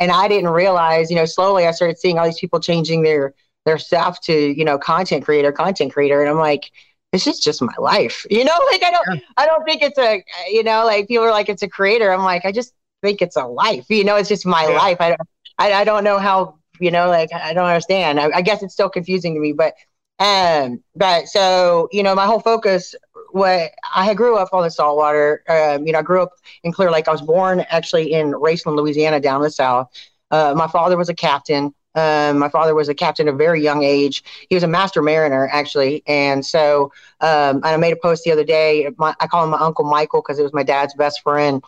and 0.00 0.10
I 0.10 0.26
didn't 0.26 0.50
realize, 0.50 1.08
you 1.08 1.14
know, 1.14 1.24
slowly 1.24 1.68
I 1.68 1.70
started 1.70 1.98
seeing 2.00 2.18
all 2.18 2.24
these 2.24 2.40
people 2.40 2.58
changing 2.58 3.02
their 3.02 3.32
their 3.66 3.78
stuff 3.78 4.20
to, 4.22 4.34
you 4.34 4.64
know, 4.64 4.78
content 4.78 5.24
creator, 5.24 5.52
content 5.52 5.92
creator, 5.92 6.22
and 6.22 6.30
I'm 6.30 6.38
like, 6.38 6.72
this 7.12 7.26
is 7.26 7.40
just 7.40 7.62
my 7.62 7.74
life, 7.78 8.26
you 8.30 8.44
know. 8.44 8.58
Like 8.72 8.84
I 8.84 8.92
don't, 8.92 9.08
I 9.36 9.46
don't 9.46 9.64
think 9.64 9.82
it's 9.82 9.98
a, 9.98 10.24
you 10.48 10.64
know, 10.64 10.86
like 10.86 11.08
people 11.08 11.24
are 11.24 11.32
like 11.32 11.50
it's 11.50 11.62
a 11.62 11.68
creator. 11.68 12.12
I'm 12.12 12.24
like, 12.24 12.46
I 12.46 12.52
just 12.52 12.74
think 13.02 13.22
it's 13.22 13.36
a 13.36 13.46
life, 13.46 13.86
you 13.90 14.04
know. 14.04 14.16
It's 14.16 14.28
just 14.30 14.46
my 14.46 14.68
Yeah. 14.68 14.68
life. 14.68 14.98
I 15.00 15.10
don't, 15.10 15.20
I, 15.58 15.72
I 15.74 15.84
don't 15.84 16.04
know 16.04 16.18
how, 16.18 16.58
you 16.80 16.90
know, 16.90 17.08
like 17.08 17.30
I 17.34 17.52
don't 17.54 17.66
understand. 17.66 18.20
I, 18.20 18.30
I 18.36 18.42
guess 18.42 18.62
it's 18.62 18.74
still 18.74 18.90
confusing 18.90 19.34
to 19.34 19.40
me, 19.40 19.52
but, 19.52 19.74
um, 20.18 20.82
but 20.94 21.28
so 21.28 21.88
you 21.92 22.02
know, 22.02 22.14
my 22.14 22.26
whole 22.26 22.40
focus. 22.40 22.94
What 23.32 23.72
I 23.94 24.14
grew 24.14 24.36
up 24.38 24.54
on 24.54 24.62
the 24.62 24.70
saltwater. 24.70 25.42
Um, 25.48 25.86
you 25.86 25.92
know, 25.92 25.98
I 25.98 26.02
grew 26.02 26.22
up 26.22 26.32
in 26.64 26.72
Clear 26.72 26.90
Lake. 26.90 27.08
I 27.08 27.12
was 27.12 27.20
born 27.22 27.60
actually 27.68 28.12
in 28.12 28.32
Raceland, 28.32 28.76
Louisiana, 28.76 29.20
down 29.20 29.36
in 29.36 29.42
the 29.42 29.50
south. 29.50 29.90
Uh, 30.30 30.54
my 30.56 30.66
father 30.68 30.96
was 30.96 31.08
a 31.10 31.14
captain. 31.14 31.74
Um, 31.96 32.38
my 32.38 32.48
father 32.48 32.74
was 32.74 32.88
a 32.88 32.94
captain 32.94 33.28
at 33.28 33.34
a 33.34 33.36
very 33.36 33.62
young 33.62 33.82
age. 33.82 34.22
He 34.48 34.54
was 34.54 34.62
a 34.64 34.68
master 34.68 35.02
mariner, 35.02 35.48
actually. 35.50 36.02
And 36.06 36.44
so 36.44 36.92
um, 37.20 37.56
and 37.56 37.66
I 37.66 37.76
made 37.78 37.92
a 37.92 37.96
post 37.96 38.24
the 38.24 38.32
other 38.32 38.44
day. 38.44 38.88
My, 38.98 39.14
I 39.20 39.26
call 39.26 39.44
him 39.44 39.50
my 39.50 39.58
Uncle 39.58 39.84
Michael 39.84 40.20
because 40.22 40.38
it 40.38 40.42
was 40.42 40.52
my 40.52 40.62
dad's 40.62 40.94
best 40.94 41.22
friend. 41.22 41.62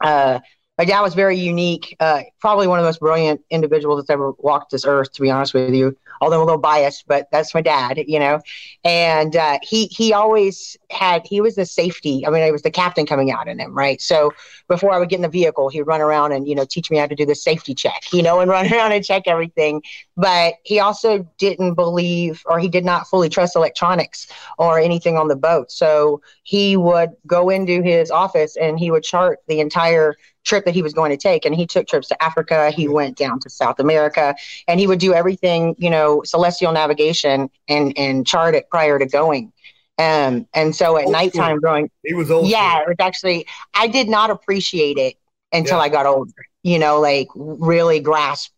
Uh, 0.00 0.40
my 0.80 0.86
dad 0.86 1.02
was 1.02 1.12
very 1.12 1.36
unique, 1.36 1.94
uh, 2.00 2.22
probably 2.40 2.66
one 2.66 2.78
of 2.78 2.82
the 2.82 2.88
most 2.88 3.00
brilliant 3.00 3.42
individuals 3.50 4.00
that's 4.00 4.08
ever 4.08 4.32
walked 4.38 4.70
this 4.70 4.86
earth, 4.86 5.12
to 5.12 5.20
be 5.20 5.30
honest 5.30 5.52
with 5.52 5.74
you. 5.74 5.94
Although 6.22 6.36
I'm 6.36 6.40
a 6.40 6.44
little 6.46 6.58
biased, 6.58 7.06
but 7.06 7.28
that's 7.30 7.54
my 7.54 7.60
dad, 7.60 8.02
you 8.06 8.18
know. 8.18 8.40
and 8.82 9.36
uh, 9.36 9.58
he 9.62 9.86
he 9.88 10.14
always 10.14 10.78
had 10.90 11.26
he 11.26 11.42
was 11.42 11.54
the 11.54 11.66
safety. 11.66 12.26
I 12.26 12.30
mean, 12.30 12.42
it 12.42 12.50
was 12.50 12.62
the 12.62 12.70
captain 12.70 13.04
coming 13.04 13.30
out 13.30 13.46
in 13.46 13.58
him, 13.58 13.74
right? 13.76 14.00
So 14.00 14.32
before 14.68 14.90
I 14.92 14.98
would 14.98 15.10
get 15.10 15.16
in 15.16 15.22
the 15.22 15.28
vehicle, 15.28 15.68
he'd 15.68 15.82
run 15.82 16.00
around 16.00 16.32
and 16.32 16.48
you 16.48 16.54
know 16.54 16.64
teach 16.64 16.90
me 16.90 16.96
how 16.96 17.06
to 17.06 17.14
do 17.14 17.26
the 17.26 17.34
safety 17.34 17.74
check, 17.74 18.02
you 18.10 18.22
know, 18.22 18.40
and 18.40 18.50
run 18.56 18.72
around 18.72 18.92
and 18.92 19.04
check 19.04 19.24
everything. 19.26 19.82
But 20.16 20.54
he 20.64 20.80
also 20.80 21.28
didn't 21.36 21.74
believe 21.74 22.42
or 22.46 22.58
he 22.58 22.68
did 22.68 22.86
not 22.86 23.06
fully 23.06 23.28
trust 23.28 23.54
electronics 23.54 24.28
or 24.56 24.78
anything 24.78 25.18
on 25.18 25.28
the 25.28 25.36
boat. 25.36 25.70
So 25.70 26.22
he 26.42 26.78
would 26.78 27.10
go 27.26 27.50
into 27.50 27.82
his 27.82 28.10
office 28.10 28.56
and 28.56 28.78
he 28.78 28.90
would 28.90 29.02
chart 29.02 29.40
the 29.46 29.60
entire 29.60 30.16
trip 30.44 30.64
that 30.64 30.74
he 30.74 30.82
was 30.82 30.92
going 30.92 31.10
to 31.10 31.16
take. 31.16 31.44
And 31.44 31.54
he 31.54 31.66
took 31.66 31.86
trips 31.86 32.08
to 32.08 32.22
Africa. 32.22 32.70
He 32.70 32.88
went 32.88 33.16
down 33.16 33.40
to 33.40 33.50
South 33.50 33.78
America 33.78 34.34
and 34.66 34.80
he 34.80 34.86
would 34.86 34.98
do 34.98 35.14
everything, 35.14 35.74
you 35.78 35.90
know, 35.90 36.22
celestial 36.24 36.72
navigation 36.72 37.50
and, 37.68 37.96
and 37.96 38.26
chart 38.26 38.54
it 38.54 38.68
prior 38.70 38.98
to 38.98 39.06
going. 39.06 39.52
Um, 39.98 40.46
and 40.54 40.74
so 40.74 40.96
at 40.96 41.04
old 41.04 41.12
nighttime 41.12 41.56
school. 41.56 41.60
growing, 41.60 41.90
he 42.04 42.14
was 42.14 42.30
old. 42.30 42.48
Yeah, 42.48 42.72
school. 42.72 42.82
it 42.82 42.88
was 42.88 42.96
actually, 43.06 43.46
I 43.74 43.86
did 43.86 44.08
not 44.08 44.30
appreciate 44.30 44.96
it 44.96 45.16
until 45.52 45.76
yeah. 45.76 45.84
I 45.84 45.88
got 45.90 46.06
older, 46.06 46.32
you 46.62 46.78
know, 46.78 47.00
like 47.00 47.28
really 47.34 48.00
grasp 48.00 48.52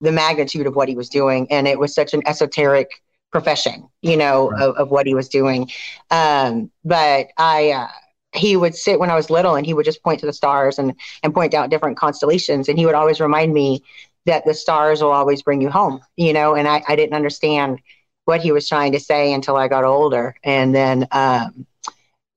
the 0.00 0.10
magnitude 0.12 0.66
of 0.66 0.74
what 0.74 0.88
he 0.88 0.96
was 0.96 1.08
doing. 1.08 1.46
And 1.50 1.68
it 1.68 1.78
was 1.78 1.94
such 1.94 2.14
an 2.14 2.22
esoteric 2.26 2.90
profession, 3.30 3.88
you 4.02 4.16
know, 4.16 4.50
right. 4.50 4.62
of, 4.62 4.76
of, 4.76 4.90
what 4.90 5.06
he 5.06 5.14
was 5.14 5.28
doing. 5.28 5.70
Um, 6.10 6.70
but 6.84 7.28
I, 7.36 7.70
uh, 7.72 7.88
he 8.34 8.56
would 8.56 8.74
sit 8.74 8.98
when 8.98 9.10
I 9.10 9.14
was 9.14 9.30
little 9.30 9.54
and 9.54 9.64
he 9.64 9.74
would 9.74 9.84
just 9.84 10.02
point 10.02 10.20
to 10.20 10.26
the 10.26 10.32
stars 10.32 10.78
and, 10.78 10.94
and 11.22 11.34
point 11.34 11.54
out 11.54 11.70
different 11.70 11.96
constellations. 11.96 12.68
And 12.68 12.78
he 12.78 12.86
would 12.86 12.94
always 12.94 13.20
remind 13.20 13.52
me 13.52 13.82
that 14.26 14.44
the 14.44 14.54
stars 14.54 15.02
will 15.02 15.12
always 15.12 15.42
bring 15.42 15.62
you 15.62 15.70
home, 15.70 16.00
you 16.16 16.32
know, 16.32 16.54
and 16.54 16.68
I, 16.68 16.82
I 16.86 16.96
didn't 16.96 17.14
understand 17.14 17.80
what 18.26 18.42
he 18.42 18.52
was 18.52 18.68
trying 18.68 18.92
to 18.92 19.00
say 19.00 19.32
until 19.32 19.56
I 19.56 19.68
got 19.68 19.84
older. 19.84 20.34
And 20.44 20.74
then, 20.74 21.08
um, 21.12 21.66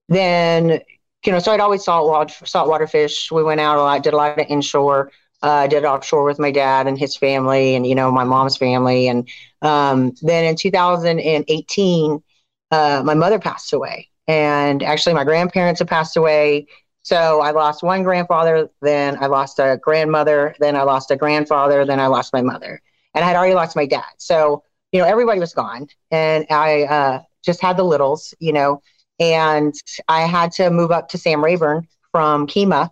then, 0.08 0.80
you 1.26 1.32
know, 1.32 1.40
so 1.40 1.52
I'd 1.52 1.60
always 1.60 1.84
saltwater, 1.84 2.46
saltwater 2.46 2.88
fish. 2.88 3.30
We 3.32 3.44
went 3.44 3.60
out 3.60 3.78
a 3.78 3.82
lot, 3.82 4.04
did 4.04 4.14
a 4.14 4.18
lot 4.18 4.40
of 4.40 4.46
inshore, 4.48 5.12
uh, 5.42 5.68
did 5.68 5.84
offshore 5.84 6.24
with 6.24 6.40
my 6.40 6.52
dad 6.52 6.88
and 6.88 6.98
his 6.98 7.18
family 7.18 7.76
and, 7.76 7.86
you 7.86 7.96
know, 7.96 8.10
my 8.12 8.24
mom's 8.24 8.56
family. 8.56 9.10
And 9.10 9.28
um, 9.62 10.14
then 10.22 10.46
in 10.46 10.56
2018, 10.56 12.24
uh, 12.72 13.02
my 13.04 13.14
mother 13.14 13.40
passed 13.40 13.74
away 13.74 14.11
and 14.32 14.82
actually, 14.82 15.14
my 15.14 15.26
grandparents 15.26 15.80
have 15.80 15.90
passed 15.90 16.16
away. 16.16 16.66
So 17.04 17.42
I 17.42 17.52
lost 17.52 17.84
one 17.84 18.04
grandfather, 18.04 18.70
then 18.82 19.22
I 19.22 19.26
lost 19.26 19.60
a 19.60 19.78
grandmother, 19.84 20.56
then 20.62 20.78
I 20.78 20.84
lost 20.84 21.12
a 21.12 21.18
grandfather, 21.18 21.84
then 21.86 22.00
I 22.00 22.08
lost 22.08 22.32
my 22.32 22.42
mother. 22.42 22.82
And 23.14 23.26
I 23.26 23.28
had 23.28 23.36
already 23.36 23.56
lost 23.56 23.76
my 23.76 23.86
dad. 23.86 24.06
So, 24.20 24.64
you 24.94 25.02
know, 25.02 25.06
everybody 25.06 25.42
was 25.42 25.54
gone. 25.54 25.90
And 26.12 26.46
I 26.50 26.84
uh, 26.84 27.22
just 27.44 27.62
had 27.62 27.76
the 27.76 27.84
littles, 27.84 28.34
you 28.40 28.54
know, 28.54 28.82
and 29.20 29.74
I 30.08 30.22
had 30.22 30.54
to 30.54 30.70
move 30.70 30.92
up 30.92 31.10
to 31.10 31.18
Sam 31.18 31.44
Rayburn 31.44 31.90
from 32.14 32.48
Kemah 32.48 32.90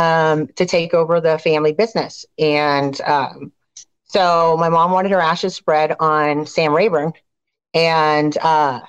um, 0.00 0.48
to 0.56 0.66
take 0.66 0.92
over 0.92 1.20
the 1.20 1.38
family 1.38 1.72
business. 1.72 2.26
And 2.36 3.00
um, 3.02 3.52
so 4.06 4.56
my 4.58 4.70
mom 4.70 4.90
wanted 4.90 5.12
her 5.12 5.20
ashes 5.20 5.54
spread 5.54 5.94
on 6.00 6.46
Sam 6.46 6.74
Rayburn. 6.74 7.12
And 7.74 8.36
uh, 8.38 8.80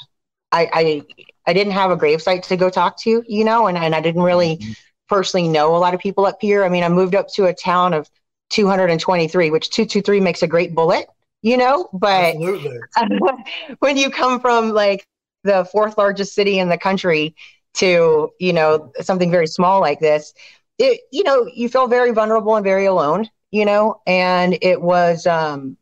I, 0.51 0.69
I 0.73 1.05
I 1.47 1.53
didn't 1.53 1.73
have 1.73 1.91
a 1.91 1.97
gravesite 1.97 2.43
to 2.47 2.57
go 2.57 2.69
talk 2.69 2.99
to, 3.01 3.23
you 3.27 3.43
know, 3.43 3.67
and, 3.67 3.77
and 3.77 3.95
I 3.95 4.01
didn't 4.01 4.23
really 4.23 4.57
mm-hmm. 4.57 4.71
personally 5.09 5.47
know 5.47 5.75
a 5.75 5.77
lot 5.77 5.93
of 5.93 5.99
people 5.99 6.25
up 6.25 6.37
here. 6.41 6.63
I 6.63 6.69
mean, 6.69 6.83
I 6.83 6.89
moved 6.89 7.15
up 7.15 7.27
to 7.35 7.45
a 7.45 7.53
town 7.53 7.93
of 7.93 8.09
223, 8.51 9.49
which 9.49 9.69
223 9.69 10.19
makes 10.19 10.43
a 10.43 10.47
great 10.47 10.75
bullet, 10.75 11.07
you 11.41 11.57
know, 11.57 11.89
but 11.93 12.35
when 13.79 13.97
you 13.97 14.09
come 14.09 14.39
from 14.39 14.71
like 14.71 15.05
the 15.43 15.65
fourth 15.71 15.97
largest 15.97 16.35
city 16.35 16.59
in 16.59 16.69
the 16.69 16.77
country 16.77 17.35
to, 17.75 18.29
you 18.39 18.53
know, 18.53 18.91
something 19.01 19.31
very 19.31 19.47
small 19.47 19.79
like 19.79 19.99
this, 19.99 20.33
it, 20.77 21.01
you 21.11 21.23
know, 21.23 21.47
you 21.53 21.69
feel 21.69 21.87
very 21.87 22.11
vulnerable 22.11 22.55
and 22.55 22.63
very 22.63 22.85
alone, 22.85 23.29
you 23.51 23.65
know, 23.65 24.01
and 24.05 24.57
it 24.61 24.81
was, 24.81 25.25
um, 25.25 25.77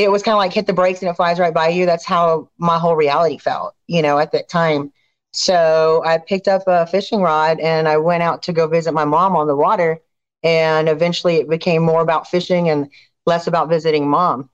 it 0.00 0.10
was 0.10 0.22
kind 0.22 0.32
of 0.32 0.38
like 0.38 0.52
hit 0.52 0.66
the 0.66 0.72
brakes 0.72 1.02
and 1.02 1.10
it 1.10 1.14
flies 1.14 1.38
right 1.38 1.52
by 1.52 1.68
you. 1.68 1.84
That's 1.84 2.06
how 2.06 2.48
my 2.58 2.78
whole 2.78 2.96
reality 2.96 3.36
felt, 3.36 3.74
you 3.86 4.00
know, 4.00 4.18
at 4.18 4.32
that 4.32 4.48
time. 4.48 4.92
So 5.32 6.02
I 6.04 6.18
picked 6.18 6.48
up 6.48 6.62
a 6.66 6.86
fishing 6.86 7.20
rod 7.20 7.60
and 7.60 7.86
I 7.86 7.98
went 7.98 8.22
out 8.22 8.42
to 8.44 8.52
go 8.52 8.66
visit 8.66 8.92
my 8.92 9.04
mom 9.04 9.36
on 9.36 9.46
the 9.46 9.54
water. 9.54 10.00
And 10.42 10.88
eventually 10.88 11.36
it 11.36 11.50
became 11.50 11.82
more 11.82 12.00
about 12.00 12.28
fishing 12.28 12.70
and 12.70 12.88
less 13.26 13.46
about 13.46 13.68
visiting 13.68 14.08
mom. 14.08 14.48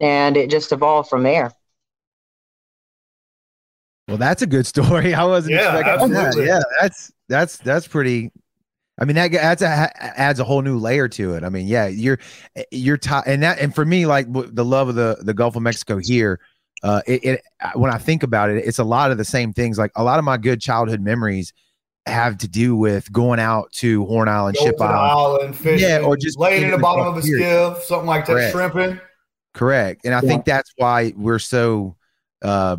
And 0.00 0.36
it 0.36 0.50
just 0.50 0.70
evolved 0.70 1.08
from 1.08 1.22
there. 1.22 1.52
Well, 4.06 4.18
that's 4.18 4.42
a 4.42 4.46
good 4.46 4.66
story. 4.66 5.14
I 5.14 5.24
wasn't 5.24 5.54
yeah, 5.54 5.78
expecting 5.78 6.12
that. 6.12 6.36
Yeah, 6.36 6.60
that's 6.80 7.10
that's 7.28 7.56
that's 7.56 7.88
pretty 7.88 8.32
I 9.00 9.06
mean 9.06 9.16
that 9.16 9.34
adds 9.34 9.62
a, 9.62 10.20
adds 10.20 10.40
a 10.40 10.44
whole 10.44 10.60
new 10.60 10.78
layer 10.78 11.08
to 11.08 11.34
it. 11.34 11.42
I 11.42 11.48
mean, 11.48 11.66
yeah, 11.66 11.86
you're 11.86 12.18
you're 12.70 12.98
t- 12.98 13.10
and 13.26 13.42
that 13.42 13.58
and 13.58 13.74
for 13.74 13.84
me, 13.84 14.04
like 14.04 14.30
the 14.30 14.64
love 14.64 14.90
of 14.90 14.94
the 14.94 15.16
the 15.22 15.32
Gulf 15.32 15.56
of 15.56 15.62
Mexico 15.62 15.96
here, 15.96 16.38
uh, 16.82 17.00
it, 17.06 17.24
it 17.24 17.42
when 17.74 17.90
I 17.90 17.96
think 17.96 18.22
about 18.22 18.50
it, 18.50 18.62
it's 18.66 18.78
a 18.78 18.84
lot 18.84 19.10
of 19.10 19.16
the 19.16 19.24
same 19.24 19.54
things. 19.54 19.78
Like 19.78 19.90
a 19.96 20.04
lot 20.04 20.18
of 20.18 20.24
my 20.26 20.36
good 20.36 20.60
childhood 20.60 21.00
memories 21.00 21.54
have 22.04 22.36
to 22.38 22.48
do 22.48 22.76
with 22.76 23.10
going 23.10 23.40
out 23.40 23.72
to 23.72 24.04
Horn 24.04 24.28
Island, 24.28 24.58
Ship 24.58 24.78
Island, 24.78 24.98
island 24.98 25.56
fishing, 25.56 25.88
yeah, 25.88 26.00
or 26.00 26.16
just 26.16 26.38
laying 26.38 26.64
in 26.64 26.70
the 26.70 26.78
bottom 26.78 27.06
of 27.06 27.16
a 27.16 27.22
skiff, 27.22 27.82
something 27.84 28.06
like 28.06 28.26
that, 28.26 28.32
Correct. 28.32 28.52
shrimping. 28.52 29.00
Correct, 29.54 30.04
and 30.04 30.14
I 30.14 30.20
yeah. 30.22 30.28
think 30.28 30.44
that's 30.44 30.72
why 30.76 31.14
we're 31.16 31.38
so. 31.38 31.96
Uh, 32.42 32.76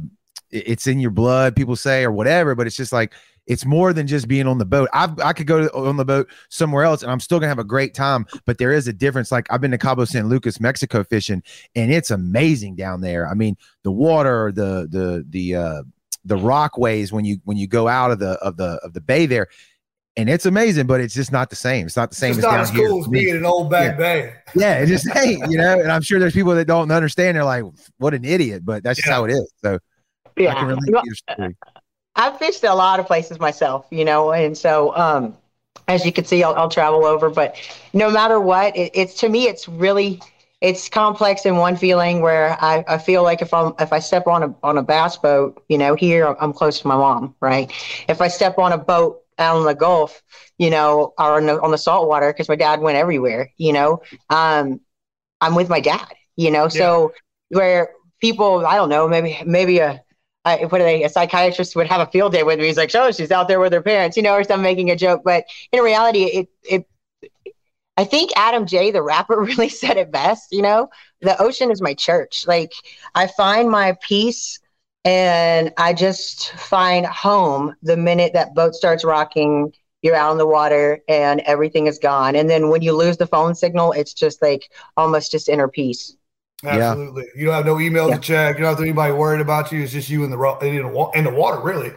it's 0.51 0.85
in 0.85 0.99
your 0.99 1.11
blood, 1.11 1.55
people 1.55 1.75
say, 1.75 2.03
or 2.03 2.11
whatever. 2.11 2.55
But 2.55 2.67
it's 2.67 2.75
just 2.75 2.91
like 2.91 3.13
it's 3.51 3.65
more 3.65 3.91
than 3.91 4.07
just 4.07 4.29
being 4.29 4.47
on 4.47 4.59
the 4.59 4.65
boat. 4.65 4.87
i 4.93 5.13
I 5.21 5.33
could 5.33 5.45
go 5.45 5.67
to, 5.67 5.73
on 5.73 5.97
the 5.97 6.05
boat 6.05 6.29
somewhere 6.47 6.85
else 6.85 7.03
and 7.03 7.11
I'm 7.11 7.19
still 7.19 7.37
gonna 7.37 7.49
have 7.49 7.59
a 7.59 7.65
great 7.65 7.93
time, 7.93 8.25
but 8.45 8.57
there 8.57 8.71
is 8.71 8.87
a 8.87 8.93
difference. 8.93 9.29
Like 9.29 9.45
I've 9.49 9.59
been 9.59 9.71
to 9.71 9.77
Cabo 9.77 10.05
San 10.05 10.29
Lucas, 10.29 10.61
Mexico 10.61 11.03
fishing, 11.03 11.43
and 11.75 11.91
it's 11.91 12.11
amazing 12.11 12.77
down 12.77 13.01
there. 13.01 13.27
I 13.27 13.33
mean, 13.33 13.57
the 13.83 13.91
water, 13.91 14.53
the 14.53 14.87
the 14.89 15.25
the 15.29 15.55
uh 15.55 15.83
the 16.23 16.37
rockways 16.37 17.11
when 17.11 17.25
you 17.25 17.39
when 17.43 17.57
you 17.57 17.67
go 17.67 17.89
out 17.89 18.11
of 18.11 18.19
the 18.19 18.39
of 18.39 18.55
the 18.55 18.79
of 18.83 18.93
the 18.93 19.01
bay 19.01 19.25
there, 19.25 19.47
and 20.15 20.29
it's 20.29 20.45
amazing, 20.45 20.87
but 20.87 21.01
it's 21.01 21.13
just 21.13 21.33
not 21.33 21.49
the 21.49 21.57
same. 21.57 21.87
It's 21.87 21.97
not 21.97 22.09
the 22.09 22.15
same 22.15 22.29
it's 22.29 22.37
as 22.37 22.43
not 22.45 22.51
down 22.51 22.59
as 22.61 22.71
cool 22.71 23.01
as 23.01 23.07
being 23.09 23.35
an 23.35 23.45
old 23.45 23.69
back 23.69 23.91
yeah. 23.91 23.97
bay. 23.97 24.33
Yeah, 24.55 24.77
it 24.77 24.85
just 24.85 25.13
ain't, 25.17 25.51
you 25.51 25.57
know. 25.57 25.77
And 25.77 25.91
I'm 25.91 26.01
sure 26.01 26.19
there's 26.19 26.33
people 26.33 26.55
that 26.55 26.67
don't 26.67 26.89
understand. 26.89 27.35
They're 27.35 27.43
like, 27.43 27.65
"What 27.97 28.13
an 28.13 28.23
idiot!" 28.23 28.63
But 28.63 28.81
that's 28.81 28.97
just 28.97 29.09
how 29.09 29.25
it 29.25 29.31
is. 29.31 29.51
So 29.61 29.77
yeah. 30.37 30.75
I 32.21 32.29
can 32.29 32.33
relate 32.33 32.33
I've 32.33 32.39
fished 32.39 32.63
a 32.63 32.73
lot 32.73 32.99
of 32.99 33.07
places 33.07 33.39
myself, 33.39 33.87
you 33.89 34.05
know, 34.05 34.31
and 34.31 34.57
so 34.57 34.95
um, 34.95 35.37
as 35.87 36.05
you 36.05 36.11
can 36.11 36.25
see, 36.25 36.43
I'll, 36.43 36.53
I'll, 36.55 36.69
travel 36.69 37.05
over. 37.05 37.29
But 37.29 37.55
no 37.93 38.09
matter 38.09 38.39
what, 38.39 38.75
it, 38.77 38.91
it's 38.93 39.13
to 39.21 39.29
me, 39.29 39.47
it's 39.47 39.67
really 39.67 40.21
it's 40.61 40.89
complex 40.89 41.45
in 41.45 41.57
one 41.57 41.75
feeling 41.75 42.21
where 42.21 42.55
I, 42.61 42.83
I 42.87 42.97
feel 42.99 43.23
like 43.23 43.41
if 43.41 43.53
I'm 43.53 43.73
if 43.79 43.91
I 43.91 43.99
step 43.99 44.27
on 44.27 44.43
a 44.43 44.55
on 44.63 44.77
a 44.77 44.83
bass 44.83 45.17
boat, 45.17 45.63
you 45.69 45.77
know, 45.77 45.95
here 45.95 46.35
I'm 46.39 46.53
close 46.53 46.81
to 46.81 46.87
my 46.87 46.95
mom, 46.95 47.35
right? 47.39 47.71
If 48.07 48.21
I 48.21 48.27
step 48.27 48.57
on 48.59 48.71
a 48.71 48.77
boat 48.77 49.21
out 49.39 49.57
in 49.57 49.65
the 49.65 49.73
Gulf, 49.73 50.21
you 50.57 50.69
know, 50.69 51.13
or 51.17 51.37
on 51.37 51.47
the, 51.47 51.61
on 51.61 51.71
the 51.71 51.77
saltwater 51.77 52.31
because 52.31 52.47
my 52.47 52.55
dad 52.55 52.81
went 52.81 52.97
everywhere, 52.97 53.51
you 53.57 53.73
know, 53.73 54.01
um, 54.29 54.79
I'm 55.41 55.55
with 55.55 55.69
my 55.69 55.79
dad, 55.79 56.13
you 56.35 56.51
know. 56.51 56.63
Yeah. 56.63 56.69
So 56.69 57.13
where 57.49 57.89
people, 58.19 58.65
I 58.65 58.75
don't 58.75 58.89
know, 58.89 59.07
maybe 59.07 59.41
maybe 59.45 59.79
a 59.79 60.03
uh, 60.45 60.57
what 60.57 60.81
are 60.81 60.83
they? 60.83 61.03
A 61.03 61.09
psychiatrist 61.09 61.75
would 61.75 61.87
have 61.87 62.01
a 62.07 62.11
field 62.11 62.33
day 62.33 62.43
with 62.43 62.59
me. 62.59 62.67
He's 62.67 62.77
like, 62.77 62.93
"Oh, 62.95 63.11
she's 63.11 63.31
out 63.31 63.47
there 63.47 63.59
with 63.59 63.73
her 63.73 63.81
parents," 63.81 64.17
you 64.17 64.23
know, 64.23 64.33
or 64.33 64.43
some 64.43 64.61
making 64.61 64.89
a 64.89 64.95
joke. 64.95 65.21
But 65.23 65.45
in 65.71 65.81
reality, 65.81 66.23
it 66.23 66.49
it. 66.63 66.87
I 67.97 68.05
think 68.05 68.31
Adam 68.35 68.65
J, 68.65 68.91
the 68.91 69.03
rapper, 69.03 69.39
really 69.41 69.69
said 69.69 69.97
it 69.97 70.11
best. 70.11 70.51
You 70.51 70.63
know, 70.63 70.89
the 71.21 71.39
ocean 71.41 71.71
is 71.71 71.81
my 71.81 71.93
church. 71.93 72.45
Like 72.47 72.71
I 73.13 73.27
find 73.27 73.69
my 73.69 73.97
peace 74.01 74.59
and 75.05 75.71
I 75.77 75.93
just 75.93 76.51
find 76.53 77.05
home 77.05 77.75
the 77.81 77.97
minute 77.97 78.33
that 78.33 78.55
boat 78.55 78.75
starts 78.75 79.03
rocking. 79.03 79.73
You're 80.01 80.15
out 80.15 80.31
in 80.31 80.37
the 80.39 80.47
water 80.47 81.01
and 81.07 81.41
everything 81.41 81.85
is 81.87 81.99
gone. 81.99 82.35
And 82.35 82.49
then 82.49 82.69
when 82.69 82.81
you 82.81 82.93
lose 82.93 83.17
the 83.17 83.27
phone 83.27 83.53
signal, 83.53 83.91
it's 83.91 84.13
just 84.13 84.41
like 84.41 84.71
almost 84.97 85.31
just 85.31 85.49
inner 85.49 85.67
peace. 85.67 86.15
Absolutely. 86.63 87.23
Yeah. 87.23 87.39
You 87.39 87.45
don't 87.45 87.55
have 87.55 87.65
no 87.65 87.79
email 87.79 88.09
yeah. 88.09 88.15
to 88.15 88.21
check. 88.21 88.57
You 88.57 88.63
don't 88.63 88.75
have 88.75 88.81
anybody 88.81 89.13
worried 89.13 89.41
about 89.41 89.71
you. 89.71 89.81
It's 89.81 89.91
just 89.91 90.09
you 90.09 90.23
in 90.23 90.29
the 90.29 90.37
in 90.61 90.75
the, 90.75 91.11
in 91.15 91.23
the 91.23 91.31
water, 91.31 91.59
really. 91.59 91.91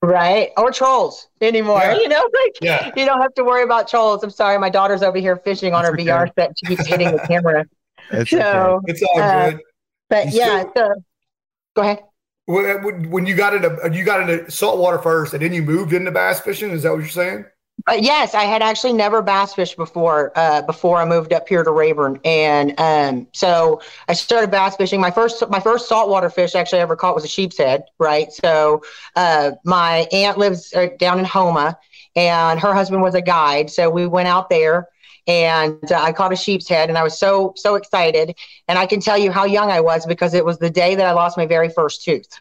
Right. 0.00 0.50
Or 0.56 0.70
trolls 0.70 1.28
anymore. 1.40 1.78
Yeah. 1.78 1.96
You 1.98 2.08
know, 2.08 2.28
like 2.44 2.56
yeah. 2.60 2.90
you 2.96 3.04
don't 3.04 3.20
have 3.20 3.34
to 3.34 3.44
worry 3.44 3.64
about 3.64 3.88
trolls. 3.88 4.22
I'm 4.22 4.30
sorry, 4.30 4.58
my 4.58 4.70
daughter's 4.70 5.02
over 5.02 5.18
here 5.18 5.36
fishing 5.36 5.74
on 5.74 5.82
That's 5.82 5.94
her 5.94 6.00
okay. 6.00 6.10
VR 6.10 6.34
set. 6.34 6.52
She 6.58 6.66
keeps 6.66 6.86
hitting 6.86 7.10
the 7.12 7.18
camera. 7.26 7.66
That's 8.10 8.30
so 8.30 8.38
okay. 8.38 8.92
it's 8.92 9.02
all 9.02 9.20
uh, 9.20 9.50
good. 9.50 9.60
But 10.08 10.26
you 10.32 10.40
yeah, 10.40 10.60
still, 10.70 10.88
so, 10.88 11.02
go 11.76 11.82
ahead. 11.82 12.04
When 12.46 13.26
you 13.26 13.34
got 13.34 13.54
into 13.54 13.90
you 13.92 14.04
got 14.04 14.22
into 14.22 14.50
saltwater 14.50 14.98
first, 14.98 15.34
and 15.34 15.42
then 15.42 15.52
you 15.52 15.62
moved 15.62 15.92
into 15.92 16.10
bass 16.10 16.40
fishing. 16.40 16.70
Is 16.70 16.84
that 16.84 16.92
what 16.92 17.00
you're 17.00 17.08
saying? 17.08 17.44
Uh, 17.88 17.94
yes, 17.94 18.34
I 18.34 18.44
had 18.44 18.60
actually 18.60 18.92
never 18.92 19.22
bass 19.22 19.54
fished 19.54 19.76
before. 19.76 20.32
Uh, 20.36 20.60
before 20.62 20.98
I 20.98 21.06
moved 21.06 21.32
up 21.32 21.48
here 21.48 21.64
to 21.64 21.70
Rayburn, 21.70 22.20
and 22.22 22.78
um, 22.78 23.26
so 23.32 23.80
I 24.08 24.12
started 24.12 24.50
bass 24.50 24.76
fishing. 24.76 25.00
My 25.00 25.10
first 25.10 25.48
my 25.48 25.60
first 25.60 25.88
saltwater 25.88 26.28
fish 26.28 26.54
actually 26.54 26.80
I 26.80 26.82
ever 26.82 26.96
caught 26.96 27.14
was 27.14 27.24
a 27.24 27.28
sheep's 27.28 27.56
head. 27.56 27.84
Right. 27.98 28.30
So 28.30 28.82
uh, 29.16 29.52
my 29.64 30.06
aunt 30.12 30.36
lives 30.36 30.74
uh, 30.74 30.88
down 30.98 31.18
in 31.18 31.24
Houma, 31.24 31.78
and 32.14 32.60
her 32.60 32.74
husband 32.74 33.00
was 33.00 33.14
a 33.14 33.22
guide. 33.22 33.70
So 33.70 33.88
we 33.88 34.06
went 34.06 34.28
out 34.28 34.50
there 34.50 34.88
and 35.26 35.90
uh, 35.90 36.02
I 36.02 36.12
caught 36.12 36.32
a 36.32 36.36
sheep's 36.36 36.68
head, 36.68 36.90
and 36.90 36.98
I 36.98 37.02
was 37.02 37.18
so 37.18 37.54
so 37.56 37.74
excited. 37.76 38.34
And 38.68 38.78
I 38.78 38.86
can 38.86 39.00
tell 39.00 39.16
you 39.16 39.32
how 39.32 39.44
young 39.46 39.70
I 39.70 39.80
was 39.80 40.04
because 40.04 40.34
it 40.34 40.44
was 40.44 40.58
the 40.58 40.70
day 40.70 40.94
that 40.94 41.06
I 41.06 41.12
lost 41.12 41.38
my 41.38 41.46
very 41.46 41.70
first 41.70 42.04
tooth. 42.04 42.40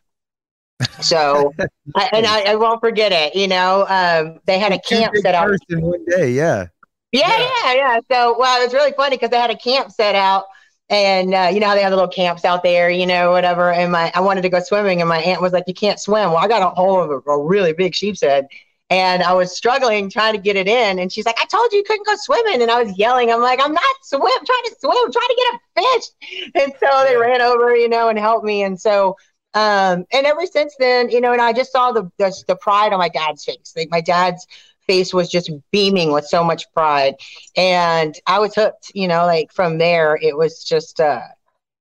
So, 1.02 1.54
I, 1.96 2.10
and 2.14 2.26
I, 2.26 2.42
I, 2.52 2.56
won't 2.56 2.80
forget 2.82 3.12
it. 3.12 3.36
You 3.36 3.48
know, 3.48 3.86
um, 3.88 4.40
they 4.46 4.60
had 4.60 4.72
a 4.72 4.80
camp 4.80 5.16
set 5.16 5.34
out 5.34 5.50
in 5.70 5.82
one 5.82 6.06
day. 6.06 6.32
Yeah. 6.32 6.68
yeah. 7.12 7.28
Yeah, 7.28 7.50
yeah, 7.64 7.74
yeah. 7.74 8.00
So, 8.12 8.38
well, 8.38 8.62
it 8.62 8.66
was 8.66 8.74
really 8.74 8.92
funny 8.92 9.16
because 9.16 9.32
they 9.32 9.38
had 9.38 9.50
a 9.50 9.58
camp 9.58 9.92
set 9.92 10.14
out, 10.14 10.46
and 10.90 11.34
uh, 11.34 11.50
you 11.52 11.60
know 11.60 11.68
how 11.68 11.76
they 11.76 11.82
have 11.82 11.92
the 11.92 11.96
little 11.96 12.12
camps 12.12 12.46
out 12.46 12.64
there, 12.64 12.90
you 12.90 13.08
know, 13.08 13.32
whatever. 13.32 13.72
And 13.72 13.92
my, 13.92 14.12
I 14.14 14.20
wanted 14.20 14.42
to 14.42 14.50
go 14.50 14.60
swimming, 14.60 15.02
and 15.02 15.10
my 15.10 15.20
aunt 15.20 15.42
was 15.42 15.54
like, 15.54 15.64
"You 15.68 15.74
can't 15.74 16.00
swim." 16.00 16.30
Well, 16.30 16.38
I 16.38 16.48
got 16.48 16.62
a 16.62 16.70
hold 16.70 17.10
of 17.10 17.24
a, 17.26 17.32
a 17.32 17.44
really 17.44 17.74
big 17.74 17.96
sheep's 17.96 18.22
head, 18.22 18.48
and 18.90 19.22
I 19.22 19.34
was 19.34 19.56
struggling 19.56 20.10
trying 20.10 20.34
to 20.34 20.40
get 20.40 20.56
it 20.56 20.68
in. 20.68 21.00
And 21.00 21.12
she's 21.12 21.26
like, 21.26 21.38
I 21.42 21.46
told 21.46 21.72
you 21.72 21.80
you 21.80 21.84
couldn't 21.84 22.06
go 22.06 22.16
swimming. 22.16 22.62
And 22.62 22.72
I 22.72 22.82
was 22.82 22.98
yelling, 22.98 23.32
I'm 23.32 23.42
like, 23.42 23.60
I'm 23.62 23.74
not 23.74 23.84
swim, 24.04 24.22
I'm 24.24 24.46
trying 24.46 24.64
to 24.64 24.76
swim, 24.80 24.98
I'm 24.98 25.12
trying 25.12 25.28
to 25.28 25.36
get 25.36 25.54
a 25.54 25.82
fish. 25.82 26.54
And 26.56 26.74
so 26.80 27.04
they 27.06 27.18
ran 27.18 27.42
over, 27.42 27.76
you 27.76 27.90
know, 27.90 28.10
and 28.10 28.18
helped 28.18 28.46
me. 28.46 28.64
And 28.64 28.80
so, 28.80 29.18
um, 29.54 30.06
and 30.12 30.26
ever 30.26 30.46
since 30.46 30.76
then, 30.78 31.10
you 31.10 31.22
know, 31.22 31.32
and 31.34 31.42
I 31.42 31.54
just 31.54 31.72
saw 31.72 31.92
the, 31.92 32.12
the, 32.18 32.34
the 32.48 32.56
pride 32.56 32.94
on 32.94 33.00
my 33.00 33.10
dad's 33.10 33.44
face. 33.46 33.74
Like 33.76 33.90
my 33.90 34.02
dad's 34.02 34.46
face 34.86 35.14
was 35.14 35.30
just 35.30 35.52
beaming 35.72 36.12
with 36.12 36.26
so 36.26 36.44
much 36.44 36.72
pride. 36.74 37.16
And 37.56 38.16
I 38.28 38.40
was 38.40 38.56
hooked, 38.56 38.92
you 38.94 39.08
know, 39.08 39.26
like 39.26 39.52
from 39.52 39.78
there, 39.78 40.18
it 40.22 40.38
was 40.38 40.64
just, 40.64 41.00
uh, 41.00 41.22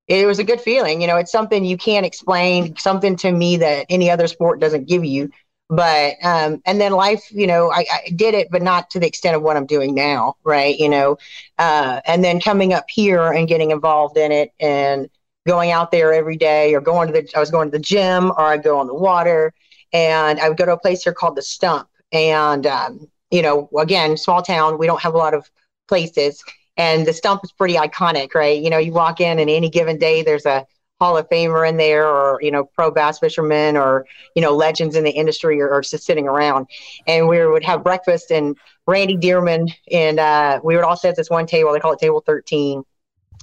it 0.08 0.26
was 0.26 0.38
a 0.38 0.44
good 0.44 0.61
feeling. 0.61 1.00
You 1.00 1.06
know, 1.06 1.16
it's 1.16 1.32
something 1.32 1.64
you 1.64 1.76
can't 1.76 2.06
explain, 2.06 2.76
something 2.76 3.16
to 3.16 3.30
me 3.30 3.58
that 3.58 3.87
any 3.88 4.11
other 4.11 4.26
sport 4.26 4.61
doesn't 4.61 4.88
give 4.88 5.04
you 5.04 5.30
but 5.68 6.14
um 6.23 6.62
and 6.64 6.80
then 6.80 6.92
life 6.92 7.25
you 7.32 7.46
know 7.46 7.70
I, 7.73 7.85
I, 7.92 8.11
did 8.14 8.35
it 8.35 8.49
but 8.50 8.62
not 8.62 8.90
to 8.90 9.00
the 9.00 9.06
extent 9.06 9.35
of 9.35 9.42
what 9.42 9.56
i'm 9.56 9.66
doing 9.66 9.94
now 9.94 10.37
right 10.44 10.78
you 10.78 10.88
know 10.88 11.18
uh 11.58 12.00
and 12.06 12.23
then 12.23 12.40
coming 12.40 12.73
up 12.73 12.85
here 12.88 13.32
and 13.32 13.49
getting 13.49 13.73
involved 13.73 14.16
in 14.16 14.30
it 14.30 14.52
and 14.61 15.08
going 15.47 15.71
out 15.71 15.91
there 15.91 16.12
every 16.12 16.37
day 16.37 16.75
or 16.75 16.81
going 16.81 17.07
to 17.07 17.12
the 17.12 17.29
i 17.37 17.41
was 17.41 17.50
going 17.50 17.71
to 17.71 17.76
the 17.76 17.83
gym 17.83 18.31
or 18.33 18.47
i'd 18.47 18.62
go 18.62 18.79
on 18.79 18.87
the 18.87 18.95
water 18.95 19.53
and 19.93 20.38
i 20.41 20.49
would 20.49 20.59
go 20.59 20.67
to 20.67 20.73
a 20.73 20.79
place 20.79 21.03
here 21.03 21.12
called 21.12 21.37
the 21.37 21.43
stump 21.43 21.88
and 22.12 22.67
um 22.67 23.09
you 23.31 23.43
know 23.43 23.69
again 23.79 24.17
small 24.17 24.43
town 24.43 24.79
we 24.79 24.87
don't 24.87 25.00
have 25.00 25.15
a 25.15 25.19
lot 25.19 25.35
of 25.35 25.50
places 25.88 26.43
and 26.76 27.07
the 27.07 27.12
stump 27.12 27.43
is 27.45 27.53
pretty 27.53 27.75
iconic 27.75 28.35
right 28.35 28.62
you 28.62 28.71
know 28.71 28.79
you 28.79 28.93
walk 28.93 29.21
in 29.21 29.38
and 29.38 29.49
any 29.49 29.71
given 29.71 29.99
day 29.99 30.23
there's 30.23 30.47
a 30.47 30.67
Hall 31.00 31.19
of 31.19 31.29
Famer 31.29 31.69
in 31.69 31.76
there, 31.76 32.07
or 32.07 32.41
you 32.41 32.50
know, 32.50 32.65
pro 32.65 32.91
bass 32.91 33.19
fishermen, 33.19 33.76
or 33.76 34.07
you 34.35 34.41
know, 34.41 34.55
legends 34.55 34.97
in 34.97 35.05
the 35.05 35.11
industry, 35.11 35.61
are, 35.61 35.81
just 35.83 36.05
sitting 36.05 36.26
around. 36.26 36.67
And 37.07 37.29
we 37.29 37.45
would 37.47 37.65
have 37.65 37.85
breakfast, 37.85 38.31
and 38.31 38.57
Randy 38.87 39.17
Dearman, 39.17 39.73
and 39.93 40.19
uh, 40.19 40.61
we 40.65 40.75
would 40.75 40.85
all 40.85 40.97
sit 40.97 41.11
at 41.11 41.17
this 41.17 41.29
one 41.29 41.47
table. 41.47 41.73
They 41.73 41.81
call 41.81 41.93
it 41.93 41.99
Table 41.99 42.23
Thirteen. 42.25 42.83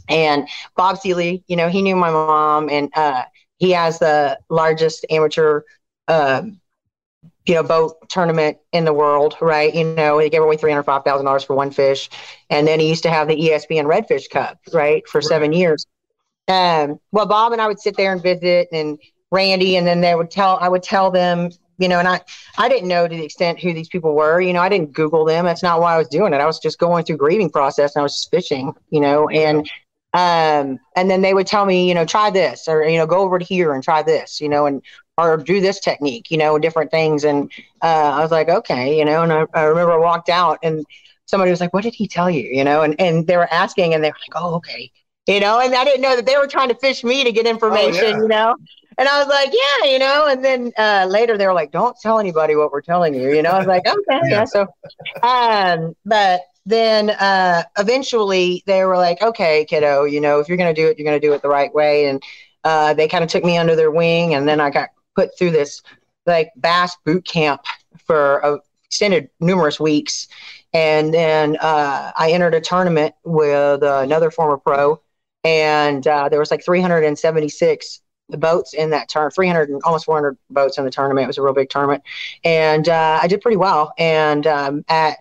And 0.10 0.48
Bob 0.76 0.98
Sealy, 0.98 1.44
you 1.48 1.56
know, 1.56 1.70
he 1.70 1.82
knew 1.82 1.96
my 1.96 2.12
mom, 2.12 2.70
and 2.70 2.90
uh, 2.96 3.24
he 3.58 3.72
has 3.72 4.00
the 4.00 4.40
largest 4.50 5.06
amateur, 5.10 5.62
uh, 6.08 6.44
you 7.46 7.56
know, 7.56 7.64
boat 7.64 8.10
tournament 8.10 8.58
in 8.74 8.86
the 8.86 8.94
world, 8.94 9.36
right? 9.42 9.74
You 9.74 9.86
know, 9.86 10.20
he 10.20 10.30
gave 10.30 10.42
away 10.42 10.58
three 10.58 10.72
hundred 10.72 10.84
five 10.84 11.04
thousand 11.04 11.26
dollars 11.26 11.44
for 11.44 11.56
one 11.56 11.72
fish, 11.72 12.10
and 12.50 12.68
then 12.68 12.80
he 12.80 12.90
used 12.90 13.04
to 13.04 13.10
have 13.10 13.28
the 13.28 13.36
ESPN 13.36 13.86
Redfish 13.86 14.30
Cup, 14.30 14.60
right, 14.74 15.08
for 15.08 15.20
right. 15.20 15.26
seven 15.26 15.54
years 15.54 15.86
um, 16.48 17.00
well, 17.12 17.26
Bob 17.26 17.54
and 17.54 17.62
I 17.62 17.68
would 17.68 17.80
sit 17.80 17.96
there 17.98 18.12
and 18.12 18.22
visit, 18.22 18.68
and 18.72 19.00
Randy, 19.32 19.78
and 19.78 19.88
then 19.88 20.02
they 20.02 20.16
would 20.16 20.30
tell. 20.30 20.58
I 20.62 20.68
would 20.70 20.84
tell 20.84 21.10
them, 21.10 21.50
you 21.78 21.88
know, 21.88 22.00
and 22.00 22.08
I 22.08 22.22
I 22.58 22.68
didn't 22.70 22.90
know 22.90 23.08
to 23.08 23.16
the 23.16 23.24
extent 23.24 23.60
who 23.60 23.74
these 23.74 23.88
people 23.88 24.14
were. 24.14 24.42
You 24.42 24.54
know, 24.54 24.62
I 24.62 24.70
didn't 24.70 24.94
Google 24.94 25.26
them. 25.26 25.46
That's 25.46 25.64
not 25.64 25.80
why 25.80 25.96
I 25.96 25.98
was 25.98 26.08
doing 26.10 26.34
it. 26.34 26.42
I 26.42 26.46
was 26.46 26.60
just 26.60 26.80
going 26.80 27.06
through 27.06 27.18
grieving 27.18 27.50
process, 27.50 27.96
and 27.96 28.02
I 28.02 28.04
was 28.04 28.16
just 28.16 28.32
fishing. 28.32 28.74
You 28.90 29.00
know, 29.00 29.30
and 29.30 29.70
um, 30.14 30.80
and 30.96 31.10
then 31.10 31.22
they 31.22 31.34
would 31.34 31.48
tell 31.48 31.66
me, 31.66 31.88
you 31.88 31.94
know, 31.94 32.06
try 32.06 32.30
this, 32.30 32.68
or 32.68 32.84
you 32.84 32.98
know, 32.98 33.08
go 33.08 33.20
over 33.20 33.40
to 33.40 33.46
here 33.46 33.74
and 33.74 33.84
try 33.84 34.04
this, 34.04 34.40
you 34.40 34.50
know, 34.50 34.66
and 34.66 34.82
or 35.18 35.38
do 35.38 35.62
this 35.62 35.80
technique, 35.80 36.32
you 36.32 36.38
know, 36.38 36.58
different 36.58 36.92
things. 36.92 37.24
And 37.24 37.52
uh, 37.82 38.12
I 38.16 38.22
was 38.22 38.32
like, 38.32 38.50
okay, 38.50 38.98
you 38.98 39.06
know, 39.06 39.24
and 39.24 39.32
I, 39.32 39.46
I 39.54 39.64
remember 39.64 39.94
I 39.94 39.98
walked 39.98 40.30
out 40.30 40.60
and 40.64 40.84
somebody 41.26 41.52
was 41.52 41.62
like, 41.62 41.74
what 41.74 41.84
did 41.84 41.94
he 41.94 42.08
tell 42.08 42.30
you? 42.30 42.50
You 42.52 42.64
know, 42.64 42.82
and, 42.82 43.00
and 43.00 43.28
they 43.28 43.38
were 43.38 43.52
asking 43.52 43.94
and 43.94 44.04
they 44.04 44.10
were 44.10 44.18
like, 44.28 44.42
oh, 44.44 44.56
okay 44.56 44.92
you 45.28 45.40
know, 45.40 45.60
and 45.60 45.74
I 45.74 45.86
didn't 45.86 46.02
know 46.02 46.16
that 46.16 46.26
they 46.26 46.38
were 46.38 46.48
trying 46.48 46.70
to 46.70 46.76
fish 46.76 47.04
me 47.04 47.24
to 47.24 47.32
get 47.32 47.48
information, 47.48 48.04
oh, 48.04 48.10
yeah. 48.10 48.18
you 48.18 48.28
know. 48.28 48.56
And 48.98 49.08
I 49.08 49.20
was 49.20 49.28
like, 49.28 49.52
yeah, 49.52 49.92
you 49.92 50.00
know, 50.00 50.28
and 50.28 50.44
then 50.44 50.72
uh, 50.78 51.08
later 51.10 51.38
they 51.38 51.48
were 51.48 51.54
like, 51.54 51.72
don't 51.72 51.98
tell 52.00 52.20
anybody 52.20 52.56
what 52.56 52.72
we're 52.72 52.82
telling 52.82 53.14
you, 53.14 53.34
you 53.34 53.42
know. 53.42 53.52
I 53.52 53.58
was 53.58 53.68
like, 53.68 53.84
okay, 53.88 53.98
yeah. 54.10 54.30
yeah. 54.30 54.46
So, 54.46 54.68
um, 55.24 55.96
but 56.06 56.42
then 56.66 57.10
uh, 57.12 57.64
eventually 57.78 58.64
they 58.66 58.84
were 58.86 58.98
like, 58.98 59.22
okay, 59.22 59.66
kiddo, 59.66 60.06
you 60.06 60.22
know, 60.22 60.40
if 60.40 60.48
you're 60.48 60.58
gonna 60.58 60.74
do 60.74 60.88
it, 60.88 60.98
you're 60.98 61.06
gonna 61.06 61.20
do 61.20 61.34
it 61.34 61.42
the 61.42 61.50
right 61.50 61.74
way. 61.74 62.08
And 62.08 62.24
uh, 62.64 62.94
they 62.94 63.08
kind 63.08 63.24
of 63.24 63.30
took 63.30 63.44
me 63.44 63.58
under 63.58 63.76
their 63.76 63.92
wing, 63.92 64.34
and 64.36 64.48
then 64.48 64.60
I 64.62 64.70
got 64.70 64.90
put 65.16 65.38
through 65.38 65.52
this 65.52 65.82
like 66.26 66.52
bass 66.56 66.96
boot 67.06 67.26
camp 67.26 67.62
for 68.06 68.38
a 68.40 68.60
extended 68.86 69.30
numerous 69.40 69.80
weeks. 69.80 70.28
And 70.72 71.14
then 71.14 71.58
uh, 71.60 72.12
I 72.16 72.32
entered 72.32 72.54
a 72.54 72.62
tournament 72.62 73.16
with 73.24 73.82
another 73.84 74.30
former 74.32 74.58
pro 74.58 75.02
and 75.44 76.06
uh, 76.08 76.30
there 76.30 76.40
was 76.40 76.52
like 76.52 76.64
376 76.64 78.02
boats 78.30 78.74
in 78.74 78.90
that 78.92 79.10
turn 79.10 79.30
300 79.30 79.70
almost 79.84 80.06
400 80.06 80.38
boats 80.50 80.78
in 80.78 80.86
the 80.86 80.92
tournament 80.92 81.26
it 81.26 81.28
was 81.28 81.38
a 81.38 81.42
real 81.42 81.54
big 81.54 81.70
tournament 81.70 82.02
and 82.44 82.88
uh, 82.90 83.20
i 83.22 83.28
did 83.28 83.42
pretty 83.42 83.58
well 83.58 83.94
and 83.98 84.48
um, 84.48 84.84
at 84.88 85.18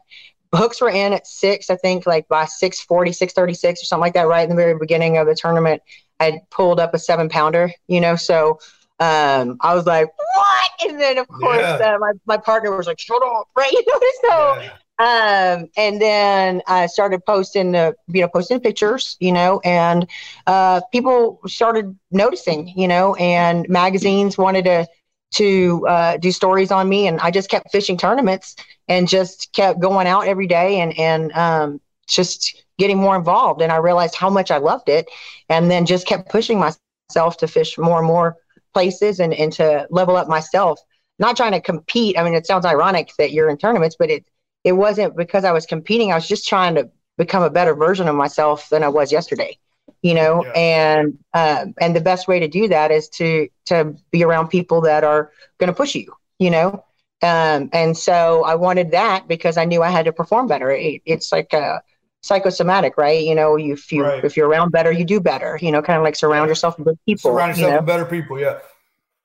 hooks 0.54 0.80
were 0.80 0.90
in 0.90 1.12
at 1.12 1.26
six 1.26 1.70
i 1.70 1.76
think 1.76 2.06
like 2.06 2.28
by 2.28 2.44
640 2.44 3.12
636 3.12 3.82
or 3.82 3.84
something 3.84 4.00
like 4.00 4.14
that 4.14 4.26
right 4.26 4.44
in 4.44 4.50
the 4.50 4.56
very 4.56 4.78
beginning 4.78 5.16
of 5.16 5.26
the 5.26 5.34
tournament 5.34 5.82
i 6.20 6.40
pulled 6.50 6.80
up 6.80 6.94
a 6.94 6.98
seven 6.98 7.28
pounder 7.28 7.70
you 7.88 8.00
know 8.00 8.16
so 8.16 8.58
um, 9.00 9.56
I 9.60 9.74
was 9.74 9.84
like, 9.84 10.06
what? 10.06 10.70
And 10.88 11.00
then, 11.00 11.18
of 11.18 11.26
course, 11.26 11.58
yeah. 11.58 11.94
uh, 11.94 11.98
my, 11.98 12.12
my 12.24 12.36
partner 12.36 12.76
was 12.76 12.86
like, 12.86 13.00
shut 13.00 13.20
up, 13.20 13.48
right? 13.56 13.72
You 13.72 13.82
know, 13.88 14.00
so 14.28 14.62
yeah. 14.62 14.72
Um, 14.98 15.68
and 15.76 16.00
then 16.00 16.62
I 16.68 16.86
started 16.86 17.24
posting, 17.26 17.72
the, 17.72 17.96
you 18.06 18.20
know, 18.20 18.28
posting 18.28 18.60
pictures, 18.60 19.16
you 19.18 19.32
know, 19.32 19.60
and 19.64 20.06
uh, 20.46 20.82
people 20.92 21.40
started 21.46 21.98
noticing, 22.12 22.68
you 22.76 22.86
know, 22.86 23.16
and 23.16 23.68
magazines 23.68 24.38
wanted 24.38 24.64
to 24.66 24.86
to 25.32 25.86
uh, 25.88 26.16
do 26.16 26.30
stories 26.32 26.70
on 26.70 26.88
me, 26.88 27.06
and 27.06 27.20
I 27.20 27.30
just 27.30 27.50
kept 27.50 27.70
fishing 27.70 27.96
tournaments 27.96 28.56
and 28.88 29.08
just 29.08 29.52
kept 29.52 29.80
going 29.80 30.06
out 30.06 30.26
every 30.26 30.46
day 30.46 30.80
and 30.80 30.98
and 30.98 31.32
um, 31.32 31.80
just 32.06 32.64
getting 32.78 32.98
more 32.98 33.16
involved. 33.16 33.62
And 33.62 33.72
I 33.72 33.76
realized 33.76 34.14
how 34.14 34.30
much 34.30 34.50
I 34.50 34.58
loved 34.58 34.88
it, 34.88 35.08
and 35.48 35.70
then 35.70 35.86
just 35.86 36.06
kept 36.06 36.30
pushing 36.30 36.58
myself 36.58 37.36
to 37.38 37.48
fish 37.48 37.78
more 37.78 37.98
and 37.98 38.06
more 38.06 38.36
places 38.74 39.20
and 39.20 39.32
and 39.34 39.52
to 39.54 39.86
level 39.90 40.16
up 40.16 40.28
myself. 40.28 40.80
Not 41.18 41.36
trying 41.36 41.52
to 41.52 41.60
compete. 41.60 42.18
I 42.18 42.24
mean, 42.24 42.34
it 42.34 42.46
sounds 42.46 42.64
ironic 42.66 43.12
that 43.18 43.32
you're 43.32 43.48
in 43.48 43.56
tournaments, 43.56 43.96
but 43.98 44.10
it 44.10 44.24
it 44.64 44.72
wasn't 44.72 45.16
because 45.16 45.44
I 45.44 45.52
was 45.52 45.66
competing. 45.66 46.12
I 46.12 46.16
was 46.16 46.28
just 46.28 46.46
trying 46.46 46.74
to 46.76 46.90
become 47.18 47.42
a 47.42 47.50
better 47.50 47.74
version 47.74 48.08
of 48.08 48.14
myself 48.14 48.68
than 48.68 48.82
I 48.82 48.88
was 48.88 49.12
yesterday. 49.12 49.58
You 50.02 50.14
know, 50.14 50.44
yeah. 50.44 50.52
and 50.52 51.18
uh, 51.32 51.66
and 51.80 51.94
the 51.94 52.00
best 52.00 52.26
way 52.26 52.40
to 52.40 52.48
do 52.48 52.68
that 52.68 52.90
is 52.90 53.08
to 53.10 53.48
to 53.66 53.96
be 54.10 54.24
around 54.24 54.48
people 54.48 54.80
that 54.82 55.04
are 55.04 55.30
going 55.58 55.68
to 55.68 55.76
push 55.76 55.94
you. 55.94 56.12
You 56.38 56.50
know, 56.50 56.84
um, 57.22 57.70
and 57.72 57.96
so 57.96 58.44
I 58.44 58.56
wanted 58.56 58.90
that 58.90 59.28
because 59.28 59.56
I 59.56 59.64
knew 59.64 59.82
I 59.82 59.90
had 59.90 60.06
to 60.06 60.12
perform 60.12 60.48
better. 60.48 60.72
It, 60.72 61.02
it's 61.04 61.30
like 61.30 61.52
a 61.52 61.80
psychosomatic, 62.22 62.96
right? 62.96 63.22
You 63.22 63.36
know, 63.36 63.56
you, 63.56 63.74
if 63.74 63.92
you 63.92 64.02
right. 64.02 64.24
if 64.24 64.36
you're 64.36 64.48
around 64.48 64.72
better, 64.72 64.90
you 64.90 65.04
do 65.04 65.20
better. 65.20 65.56
You 65.60 65.70
know, 65.70 65.82
kind 65.82 65.98
of 65.98 66.02
like 66.02 66.16
surround 66.16 66.48
yourself 66.48 66.78
with 66.80 66.98
people. 67.06 67.30
Surround 67.30 67.50
yourself 67.50 67.66
you 67.66 67.70
know? 67.70 67.76
with 67.78 67.86
better 67.86 68.04
people. 68.04 68.40
Yeah. 68.40 68.58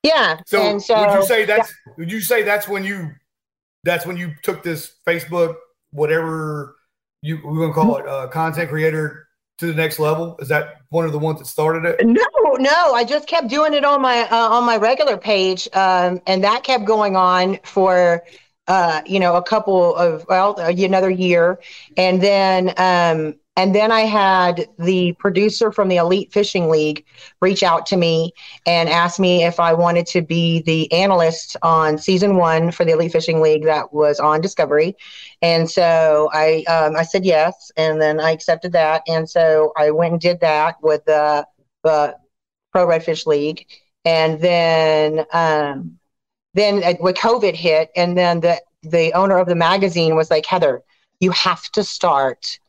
Yeah. 0.04 0.40
So, 0.46 0.78
so 0.80 1.00
would 1.00 1.20
you 1.20 1.26
say 1.26 1.46
that's 1.46 1.74
yeah. 1.88 1.94
would 1.98 2.12
you 2.12 2.22
say 2.22 2.44
that's 2.44 2.68
when 2.68 2.84
you 2.84 3.12
that's 3.84 4.06
when 4.06 4.18
you 4.18 4.36
took 4.44 4.64
this 4.64 4.94
Facebook, 5.08 5.56
whatever 5.92 6.76
you 7.22 7.40
we're 7.44 7.62
gonna 7.62 7.74
call 7.74 7.98
it, 7.98 8.08
uh, 8.08 8.28
content 8.28 8.70
creator 8.70 9.27
to 9.58 9.68
the 9.68 9.74
next 9.74 10.00
level? 10.00 10.38
Is 10.40 10.48
that 10.50 10.82
one 10.90 11.06
of 11.06 11.12
the 11.12 11.20
ones 11.20 11.40
that 11.40 11.46
started 11.46 11.86
it? 11.86 12.06
No, 12.06 12.24
no. 12.60 12.94
I 12.94 13.04
just 13.04 13.28
kept 13.28 13.48
doing 13.48 13.74
it 13.74 13.84
on 13.84 14.02
my 14.02 14.28
uh, 14.30 14.50
on 14.50 14.66
my 14.66 14.78
regular 14.78 15.18
page, 15.18 15.68
um, 15.74 16.22
and 16.28 16.44
that 16.44 16.64
kept 16.64 16.86
going 16.86 17.16
on 17.16 17.60
for 17.64 18.24
uh, 18.68 19.02
you 19.06 19.20
know 19.20 19.36
a 19.36 19.44
couple 19.44 19.96
of 19.96 20.26
well 20.30 20.56
another 20.58 21.10
year, 21.10 21.60
and 21.96 22.22
then 22.22 22.74
um, 22.78 23.36
And 23.58 23.74
then 23.74 23.92
I 23.92 24.02
had 24.02 24.68
the 24.78 25.14
producer 25.14 25.72
from 25.72 25.88
the 25.88 25.98
Elite 25.98 26.32
Fishing 26.32 26.70
League 26.70 27.04
reach 27.42 27.64
out 27.64 27.88
to 27.88 27.98
me 27.98 28.32
and 28.68 28.88
ask 28.88 29.20
me 29.20 29.44
if 29.44 29.60
I 29.60 29.74
wanted 29.74 30.06
to 30.08 30.22
be 30.22 30.62
the 30.62 30.90
analyst 30.94 31.58
on 31.64 31.98
season 31.98 32.36
one 32.36 32.70
for 32.72 32.86
the 32.86 32.92
Elite 32.92 33.12
Fishing 33.12 33.42
League 33.42 33.64
that 33.64 33.92
was 33.92 34.20
on 34.20 34.42
Discovery. 34.42 34.96
And 35.42 35.70
so 35.70 36.30
I 36.34 36.66
um, 36.70 36.96
I 36.96 37.02
said 37.02 37.26
yes, 37.26 37.72
and 37.76 38.00
then 38.00 38.20
I 38.20 38.30
accepted 38.30 38.74
that. 38.74 39.02
And 39.08 39.28
so 39.28 39.74
I 39.76 39.90
went 39.90 40.12
and 40.12 40.22
did 40.22 40.40
that 40.42 40.76
with 40.84 41.04
the, 41.06 41.48
the 41.84 42.16
Pro 42.72 42.86
Redfish 42.86 43.26
League. 43.26 43.66
And 44.06 44.40
then 44.40 45.26
um, 45.34 45.98
then 46.54 46.84
when 47.00 47.16
COVID 47.16 47.56
hit, 47.56 47.90
and 47.96 48.16
then 48.16 48.40
the 48.42 48.62
the 48.84 49.14
owner 49.14 49.40
of 49.40 49.48
the 49.48 49.56
magazine 49.56 50.16
was 50.16 50.30
like, 50.30 50.46
Heather, 50.46 50.84
you 51.20 51.32
have 51.32 51.64
to 51.72 51.84
start 51.84 52.60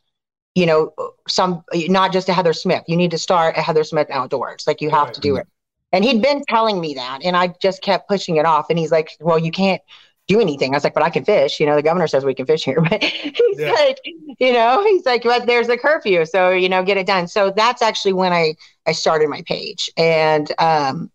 you 0.58 0.66
know, 0.66 0.92
some 1.28 1.62
not 1.72 2.12
just 2.12 2.28
a 2.28 2.32
Heather 2.32 2.52
Smith. 2.52 2.82
You 2.88 2.96
need 2.96 3.12
to 3.12 3.18
start 3.18 3.56
a 3.56 3.62
Heather 3.62 3.84
Smith 3.84 4.08
Outdoors. 4.10 4.66
Like 4.66 4.80
you 4.80 4.90
have 4.90 5.06
right. 5.06 5.14
to 5.14 5.20
do 5.20 5.36
it. 5.36 5.46
And 5.92 6.04
he'd 6.04 6.20
been 6.20 6.42
telling 6.48 6.80
me 6.80 6.94
that, 6.94 7.20
and 7.22 7.36
I 7.36 7.54
just 7.62 7.80
kept 7.80 8.08
pushing 8.08 8.36
it 8.36 8.44
off. 8.44 8.66
And 8.68 8.78
he's 8.78 8.90
like, 8.90 9.10
"Well, 9.20 9.38
you 9.38 9.52
can't 9.52 9.80
do 10.26 10.40
anything." 10.40 10.74
I 10.74 10.76
was 10.76 10.84
like, 10.84 10.94
"But 10.94 11.04
I 11.04 11.10
can 11.10 11.24
fish." 11.24 11.60
You 11.60 11.66
know, 11.66 11.76
the 11.76 11.82
governor 11.82 12.08
says 12.08 12.24
we 12.24 12.34
can 12.34 12.44
fish 12.44 12.64
here, 12.64 12.80
but 12.90 13.02
he's 13.02 13.58
yeah. 13.58 13.72
like, 13.72 13.98
you 14.04 14.52
know, 14.52 14.82
he's 14.84 15.06
like, 15.06 15.22
"But 15.22 15.46
there's 15.46 15.68
a 15.68 15.78
curfew, 15.78 16.26
so 16.26 16.50
you 16.50 16.68
know, 16.68 16.82
get 16.82 16.96
it 16.96 17.06
done." 17.06 17.28
So 17.28 17.52
that's 17.52 17.80
actually 17.80 18.14
when 18.14 18.32
I 18.32 18.56
I 18.84 18.92
started 18.92 19.28
my 19.28 19.42
page, 19.42 19.88
and 19.96 20.52
um, 20.58 21.10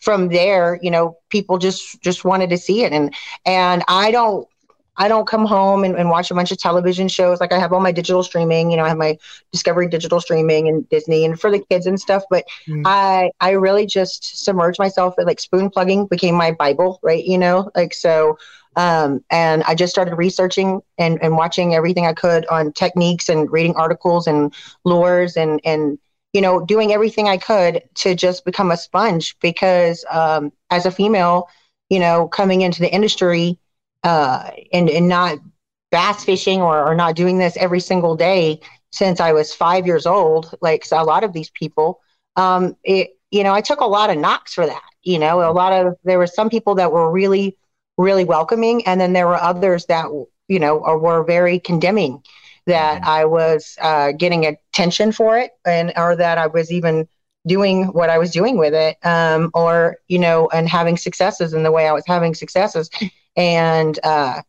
from 0.00 0.28
there, 0.28 0.78
you 0.82 0.90
know, 0.90 1.16
people 1.30 1.56
just 1.56 2.00
just 2.02 2.24
wanted 2.26 2.50
to 2.50 2.58
see 2.58 2.84
it, 2.84 2.92
and 2.92 3.14
and 3.46 3.82
I 3.88 4.10
don't 4.10 4.46
I 4.96 5.08
don't 5.08 5.26
come 5.26 5.46
home 5.46 5.84
and, 5.84 5.96
and, 5.96 6.10
watch 6.10 6.30
a 6.30 6.34
bunch 6.34 6.52
of 6.52 6.58
television 6.58 7.08
shows. 7.08 7.40
Like 7.40 7.52
I 7.52 7.58
have 7.58 7.72
all 7.72 7.80
my 7.80 7.92
digital 7.92 8.22
streaming, 8.22 8.70
you 8.70 8.76
know, 8.76 8.84
I 8.84 8.88
have 8.88 8.98
my 8.98 9.16
Discovery 9.50 9.88
digital 9.88 10.20
streaming 10.20 10.68
and 10.68 10.88
Disney 10.90 11.24
and 11.24 11.40
for 11.40 11.50
the 11.50 11.64
kids 11.70 11.86
and 11.86 11.98
stuff. 11.98 12.22
But 12.30 12.44
mm. 12.66 12.82
I 12.84 13.30
I 13.40 13.52
really 13.52 13.86
just 13.86 14.44
submerge 14.44 14.78
myself 14.78 15.14
in 15.18 15.26
like 15.26 15.40
spoon 15.40 15.70
plugging 15.70 16.06
became 16.06 16.34
my 16.34 16.52
Bible, 16.52 17.00
right? 17.02 17.24
You 17.24 17.38
know, 17.38 17.70
like 17.74 17.94
so 17.94 18.36
um, 18.76 19.22
and 19.30 19.62
I 19.64 19.74
just 19.74 19.92
started 19.92 20.16
researching 20.16 20.80
and, 20.98 21.22
and 21.22 21.36
watching 21.36 21.74
everything 21.74 22.06
I 22.06 22.14
could 22.14 22.46
on 22.46 22.72
techniques 22.72 23.28
and 23.28 23.50
reading 23.50 23.74
articles 23.76 24.26
and 24.26 24.54
lures 24.84 25.36
and 25.36 25.60
and 25.64 25.98
you 26.32 26.40
know 26.40 26.64
doing 26.64 26.92
everything 26.92 27.28
I 27.28 27.36
could 27.36 27.82
to 27.96 28.14
just 28.14 28.44
become 28.44 28.70
a 28.70 28.76
sponge 28.76 29.36
because 29.40 30.04
um, 30.10 30.52
as 30.70 30.86
a 30.86 30.90
female, 30.90 31.48
you 31.90 31.98
know, 31.98 32.28
coming 32.28 32.62
into 32.62 32.80
the 32.80 32.92
industry 32.92 33.58
uh, 34.04 34.50
and 34.72 34.88
and 34.88 35.08
not 35.08 35.38
bass 35.90 36.24
fishing 36.24 36.60
or, 36.60 36.84
or 36.84 36.94
not 36.94 37.16
doing 37.16 37.38
this 37.38 37.56
every 37.56 37.80
single 37.80 38.16
day 38.16 38.60
since 38.90 39.20
I 39.20 39.32
was 39.32 39.54
five 39.54 39.86
years 39.86 40.06
old, 40.06 40.54
like 40.60 40.84
a 40.92 41.04
lot 41.04 41.24
of 41.24 41.32
these 41.32 41.50
people, 41.50 42.00
um, 42.36 42.76
it 42.84 43.10
you 43.30 43.42
know 43.42 43.52
I 43.52 43.60
took 43.60 43.80
a 43.80 43.86
lot 43.86 44.10
of 44.10 44.18
knocks 44.18 44.54
for 44.54 44.66
that. 44.66 44.82
You 45.02 45.18
know, 45.18 45.48
a 45.48 45.52
lot 45.52 45.72
of 45.72 45.96
there 46.04 46.18
were 46.18 46.26
some 46.26 46.50
people 46.50 46.74
that 46.76 46.92
were 46.92 47.10
really 47.10 47.56
really 47.98 48.24
welcoming, 48.24 48.86
and 48.86 49.00
then 49.00 49.12
there 49.12 49.26
were 49.26 49.40
others 49.40 49.86
that 49.86 50.06
you 50.48 50.58
know 50.58 50.78
were 50.78 51.24
very 51.24 51.58
condemning 51.58 52.22
that 52.66 53.02
mm-hmm. 53.02 53.10
I 53.10 53.24
was 53.24 53.76
uh, 53.80 54.12
getting 54.12 54.46
attention 54.46 55.12
for 55.12 55.38
it, 55.38 55.52
and 55.64 55.92
or 55.96 56.16
that 56.16 56.38
I 56.38 56.46
was 56.46 56.70
even 56.70 57.08
doing 57.46 57.86
what 57.86 58.08
I 58.08 58.18
was 58.18 58.30
doing 58.30 58.56
with 58.56 58.74
it, 58.74 58.96
um, 59.04 59.50
or 59.54 59.96
you 60.08 60.18
know, 60.18 60.48
and 60.52 60.68
having 60.68 60.96
successes 60.96 61.54
in 61.54 61.62
the 61.62 61.72
way 61.72 61.88
I 61.88 61.92
was 61.92 62.04
having 62.06 62.34
successes. 62.34 62.90
And, 63.36 63.98
uh, 64.02 64.42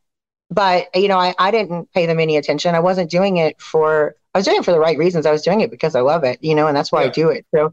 but 0.50 0.88
you 0.96 1.08
know, 1.08 1.18
I, 1.18 1.34
I 1.40 1.52
didn't 1.52 1.92
pay 1.94 2.06
them 2.06 2.20
any 2.20 2.38
attention. 2.38 2.76
I 2.76 2.80
wasn't 2.80 3.10
doing 3.10 3.38
it 3.38 3.60
for, 3.62 4.16
I 4.34 4.40
was 4.40 4.46
doing 4.46 4.58
it 4.58 4.66
for 4.66 4.72
the 4.72 4.80
right 4.80 4.98
reasons. 4.98 5.26
I 5.26 5.32
was 5.32 5.42
doing 5.42 5.62
it 5.62 5.72
because 5.72 5.96
I 5.96 6.02
love 6.02 6.24
it, 6.24 6.40
you 6.42 6.56
know, 6.56 6.68
and 6.68 6.76
that's 6.76 6.92
why 6.92 7.04
yeah. 7.04 7.08
I 7.08 7.12
do 7.12 7.30
it. 7.30 7.46
So, 7.54 7.72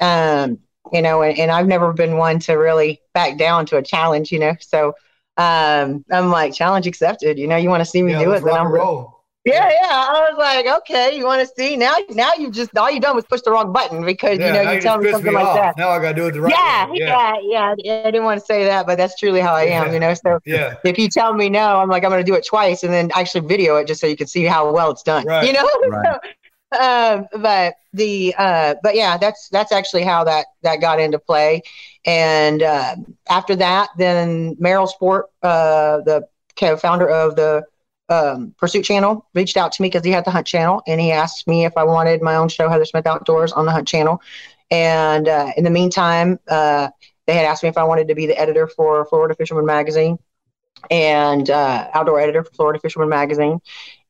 um, 0.00 0.58
you 0.92 1.02
know, 1.02 1.22
and, 1.22 1.38
and 1.38 1.50
I've 1.50 1.66
never 1.66 1.92
been 1.92 2.16
one 2.16 2.38
to 2.40 2.54
really 2.54 3.00
back 3.14 3.38
down 3.38 3.66
to 3.66 3.76
a 3.76 3.82
challenge, 3.82 4.32
you 4.32 4.38
know, 4.38 4.56
so, 4.60 4.94
um, 5.36 6.04
I'm 6.10 6.30
like 6.30 6.54
challenge 6.54 6.86
accepted, 6.86 7.38
you 7.38 7.46
know, 7.46 7.56
you 7.56 7.68
want 7.68 7.80
to 7.80 7.90
see 7.90 8.02
me 8.02 8.12
yeah, 8.12 8.24
do 8.24 8.32
it, 8.32 8.44
then 8.44 8.54
I'm, 8.54 8.68
roll. 8.68 9.21
Yeah, 9.44 9.68
yeah. 9.68 9.88
I 9.90 10.28
was 10.30 10.38
like, 10.38 10.66
okay, 10.82 11.16
you 11.16 11.24
want 11.24 11.46
to 11.46 11.54
see 11.56 11.76
now? 11.76 11.96
Now 12.10 12.32
you 12.38 12.50
just 12.50 12.76
all 12.76 12.90
you 12.90 13.00
done 13.00 13.16
was 13.16 13.24
push 13.24 13.40
the 13.40 13.50
wrong 13.50 13.72
button 13.72 14.04
because 14.04 14.38
yeah, 14.38 14.46
you 14.46 14.52
know 14.52 14.72
you 14.72 14.80
tell 14.80 14.98
me 14.98 15.10
something 15.10 15.32
me 15.32 15.36
like 15.36 15.56
that. 15.56 15.76
Now 15.76 15.90
I 15.90 15.98
got 15.98 16.10
to 16.10 16.14
do 16.14 16.26
it 16.26 16.32
the 16.32 16.42
right 16.42 16.54
yeah, 16.56 16.88
way. 16.88 16.98
Yeah, 17.00 17.34
yeah, 17.42 17.74
yeah. 17.78 18.02
I 18.06 18.10
didn't 18.12 18.24
want 18.24 18.38
to 18.38 18.46
say 18.46 18.64
that, 18.64 18.86
but 18.86 18.98
that's 18.98 19.18
truly 19.18 19.40
how 19.40 19.54
I 19.54 19.64
am. 19.64 19.92
You 19.92 19.98
know, 19.98 20.14
so 20.14 20.38
yeah. 20.44 20.76
if 20.84 20.96
you 20.96 21.08
tell 21.08 21.34
me 21.34 21.48
no, 21.48 21.78
I'm 21.78 21.88
like 21.88 22.04
I'm 22.04 22.10
going 22.10 22.24
to 22.24 22.30
do 22.30 22.36
it 22.36 22.46
twice 22.46 22.84
and 22.84 22.92
then 22.92 23.10
actually 23.16 23.46
video 23.48 23.76
it 23.76 23.88
just 23.88 24.00
so 24.00 24.06
you 24.06 24.16
can 24.16 24.28
see 24.28 24.44
how 24.44 24.70
well 24.72 24.92
it's 24.92 25.02
done. 25.02 25.26
Right. 25.26 25.46
You 25.46 25.52
know. 25.54 25.68
Right. 25.92 26.20
um, 26.80 27.26
but 27.42 27.74
the 27.92 28.34
uh, 28.38 28.76
but 28.82 28.94
yeah, 28.94 29.18
that's 29.18 29.48
that's 29.50 29.72
actually 29.72 30.04
how 30.04 30.24
that 30.24 30.46
that 30.62 30.80
got 30.80 31.00
into 31.00 31.18
play. 31.18 31.62
And 32.06 32.62
uh, 32.62 32.96
after 33.28 33.56
that, 33.56 33.90
then 33.98 34.56
Merrill 34.58 34.86
Sport, 34.86 35.26
uh, 35.42 35.98
the 35.98 36.26
co-founder 36.56 37.08
of 37.08 37.36
the 37.36 37.64
um, 38.12 38.54
Pursuit 38.58 38.82
Channel 38.82 39.26
reached 39.34 39.56
out 39.56 39.72
to 39.72 39.82
me 39.82 39.88
because 39.88 40.04
he 40.04 40.10
had 40.10 40.24
the 40.24 40.30
Hunt 40.30 40.46
Channel, 40.46 40.82
and 40.86 41.00
he 41.00 41.10
asked 41.12 41.48
me 41.48 41.64
if 41.64 41.76
I 41.76 41.84
wanted 41.84 42.22
my 42.22 42.36
own 42.36 42.48
show, 42.48 42.68
Heather 42.68 42.84
Smith 42.84 43.06
Outdoors, 43.06 43.52
on 43.52 43.64
the 43.66 43.72
Hunt 43.72 43.88
Channel. 43.88 44.20
And 44.70 45.28
uh, 45.28 45.52
in 45.56 45.64
the 45.64 45.70
meantime, 45.70 46.38
uh, 46.48 46.88
they 47.26 47.34
had 47.34 47.44
asked 47.44 47.62
me 47.62 47.68
if 47.68 47.78
I 47.78 47.84
wanted 47.84 48.08
to 48.08 48.14
be 48.14 48.26
the 48.26 48.38
editor 48.38 48.66
for 48.66 49.04
Florida 49.06 49.34
Fisherman 49.34 49.66
Magazine 49.66 50.18
and 50.90 51.48
uh, 51.50 51.88
outdoor 51.94 52.20
editor 52.20 52.42
for 52.42 52.52
Florida 52.52 52.80
Fisherman 52.80 53.08
Magazine. 53.08 53.60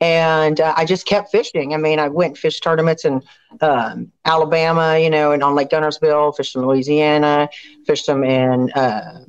And 0.01 0.61
uh, 0.61 0.75
I 0.77 0.85
just 0.85 1.07
kept 1.07 1.31
fishing. 1.31 1.75
I 1.75 1.77
mean, 1.77 1.99
I 1.99 2.09
went 2.09 2.31
and 2.31 2.38
fished 2.38 2.62
tournaments 2.62 3.05
in 3.05 3.23
um, 3.61 4.11
Alabama, 4.25 4.99
you 4.99 5.11
know, 5.11 5.33
and 5.33 5.43
on 5.43 5.55
Lake 5.55 5.69
Guntersville, 5.71 6.37
fished 6.37 6.57
in 6.57 6.62
Louisiana, 6.62 7.49
fished 7.87 8.07
them 8.07 8.25
in 8.25 8.73
uh, 8.73 9.25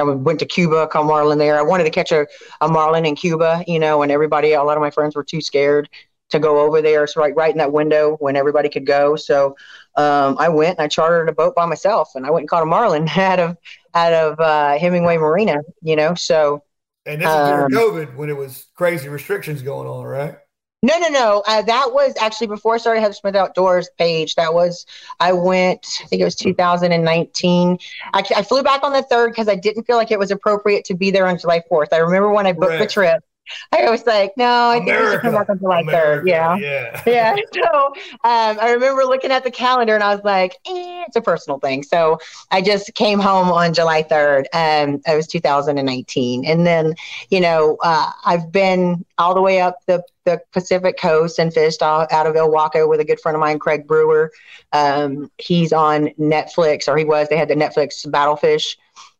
I 0.00 0.04
went 0.04 0.38
to 0.40 0.46
Cuba, 0.46 0.86
caught 0.88 1.06
marlin 1.06 1.38
there. 1.38 1.58
I 1.58 1.62
wanted 1.62 1.84
to 1.84 1.90
catch 1.90 2.12
a, 2.12 2.26
a 2.60 2.68
marlin 2.68 3.06
in 3.06 3.16
Cuba, 3.16 3.64
you 3.66 3.78
know, 3.78 4.02
and 4.02 4.10
everybody, 4.10 4.52
a 4.52 4.62
lot 4.62 4.76
of 4.76 4.80
my 4.80 4.90
friends 4.90 5.14
were 5.14 5.24
too 5.24 5.40
scared 5.40 5.88
to 6.30 6.38
go 6.38 6.60
over 6.60 6.80
there. 6.80 7.06
So 7.06 7.20
right, 7.20 7.34
right 7.34 7.50
in 7.50 7.58
that 7.58 7.72
window 7.72 8.16
when 8.20 8.36
everybody 8.36 8.68
could 8.68 8.86
go. 8.86 9.16
So 9.16 9.56
um, 9.96 10.36
I 10.38 10.48
went 10.48 10.78
and 10.78 10.84
I 10.84 10.88
chartered 10.88 11.28
a 11.28 11.32
boat 11.32 11.54
by 11.54 11.66
myself, 11.66 12.10
and 12.14 12.26
I 12.26 12.30
went 12.30 12.42
and 12.42 12.48
caught 12.48 12.62
a 12.62 12.66
marlin 12.66 13.08
out 13.16 13.38
of 13.38 13.56
out 13.94 14.12
of 14.12 14.40
uh, 14.40 14.78
Hemingway 14.78 15.18
Marina, 15.18 15.58
you 15.82 15.96
know. 15.96 16.14
So 16.14 16.62
and 17.06 17.20
this 17.20 17.28
is 17.28 17.48
during 17.48 17.64
um, 17.64 17.70
COVID 17.72 18.16
when 18.16 18.28
it 18.28 18.36
was 18.36 18.66
crazy 18.74 19.08
restrictions 19.08 19.62
going 19.62 19.88
on, 19.88 20.04
right? 20.04 20.36
No, 20.82 20.98
no, 20.98 21.08
no. 21.08 21.42
Uh, 21.46 21.60
that 21.62 21.92
was 21.92 22.14
actually 22.18 22.46
before 22.46 22.74
I 22.74 22.78
started 22.78 23.00
Heather 23.00 23.12
Smith 23.12 23.36
Outdoors 23.36 23.90
page. 23.98 24.34
That 24.36 24.54
was, 24.54 24.86
I 25.18 25.32
went, 25.34 26.00
I 26.02 26.06
think 26.06 26.22
it 26.22 26.24
was 26.24 26.34
2019. 26.36 27.78
I, 28.14 28.22
I 28.34 28.42
flew 28.42 28.62
back 28.62 28.82
on 28.82 28.92
the 28.92 29.02
third 29.02 29.30
because 29.30 29.46
I 29.48 29.56
didn't 29.56 29.84
feel 29.84 29.96
like 29.96 30.10
it 30.10 30.18
was 30.18 30.30
appropriate 30.30 30.86
to 30.86 30.94
be 30.94 31.10
there 31.10 31.26
on 31.26 31.38
July 31.38 31.62
4th. 31.70 31.88
I 31.92 31.98
remember 31.98 32.30
when 32.32 32.46
I 32.46 32.52
booked 32.52 32.70
right. 32.70 32.78
the 32.78 32.86
trip, 32.86 33.22
I 33.72 33.90
was 33.90 34.06
like, 34.06 34.32
no, 34.36 34.68
I 34.70 34.78
think 34.78 34.98
we 34.98 35.10
should 35.10 35.20
come 35.20 35.34
back 35.34 35.48
on 35.48 35.58
July 35.58 35.82
3rd. 35.82 36.26
Yeah. 36.26 36.56
Yeah. 36.56 37.02
yeah. 37.06 37.36
So 37.52 37.86
um, 38.24 38.58
I 38.60 38.72
remember 38.72 39.04
looking 39.04 39.30
at 39.30 39.44
the 39.44 39.50
calendar 39.50 39.94
and 39.94 40.02
I 40.02 40.14
was 40.14 40.24
like, 40.24 40.52
eh, 40.66 41.04
it's 41.06 41.16
a 41.16 41.20
personal 41.20 41.58
thing. 41.58 41.82
So 41.82 42.18
I 42.50 42.62
just 42.62 42.94
came 42.94 43.18
home 43.18 43.48
on 43.48 43.74
July 43.74 44.02
3rd. 44.02 44.44
Um, 44.52 45.00
it 45.06 45.16
was 45.16 45.26
2019. 45.26 46.44
And 46.44 46.66
then, 46.66 46.94
you 47.28 47.40
know, 47.40 47.76
uh, 47.82 48.10
I've 48.24 48.50
been 48.52 49.04
all 49.18 49.34
the 49.34 49.42
way 49.42 49.60
up 49.60 49.76
the, 49.86 50.02
the 50.24 50.40
Pacific 50.52 50.98
coast 50.98 51.38
and 51.38 51.52
fished 51.52 51.82
out, 51.82 52.12
out 52.12 52.26
of 52.26 52.34
Ilwaco 52.34 52.88
with 52.88 53.00
a 53.00 53.04
good 53.04 53.20
friend 53.20 53.36
of 53.36 53.40
mine, 53.40 53.58
Craig 53.58 53.86
Brewer. 53.86 54.30
Um, 54.72 55.30
he's 55.38 55.72
on 55.72 56.08
Netflix, 56.18 56.88
or 56.88 56.96
he 56.96 57.04
was. 57.04 57.28
They 57.28 57.36
had 57.36 57.48
the 57.48 57.54
Netflix 57.54 58.08
Battlefish 58.10 58.76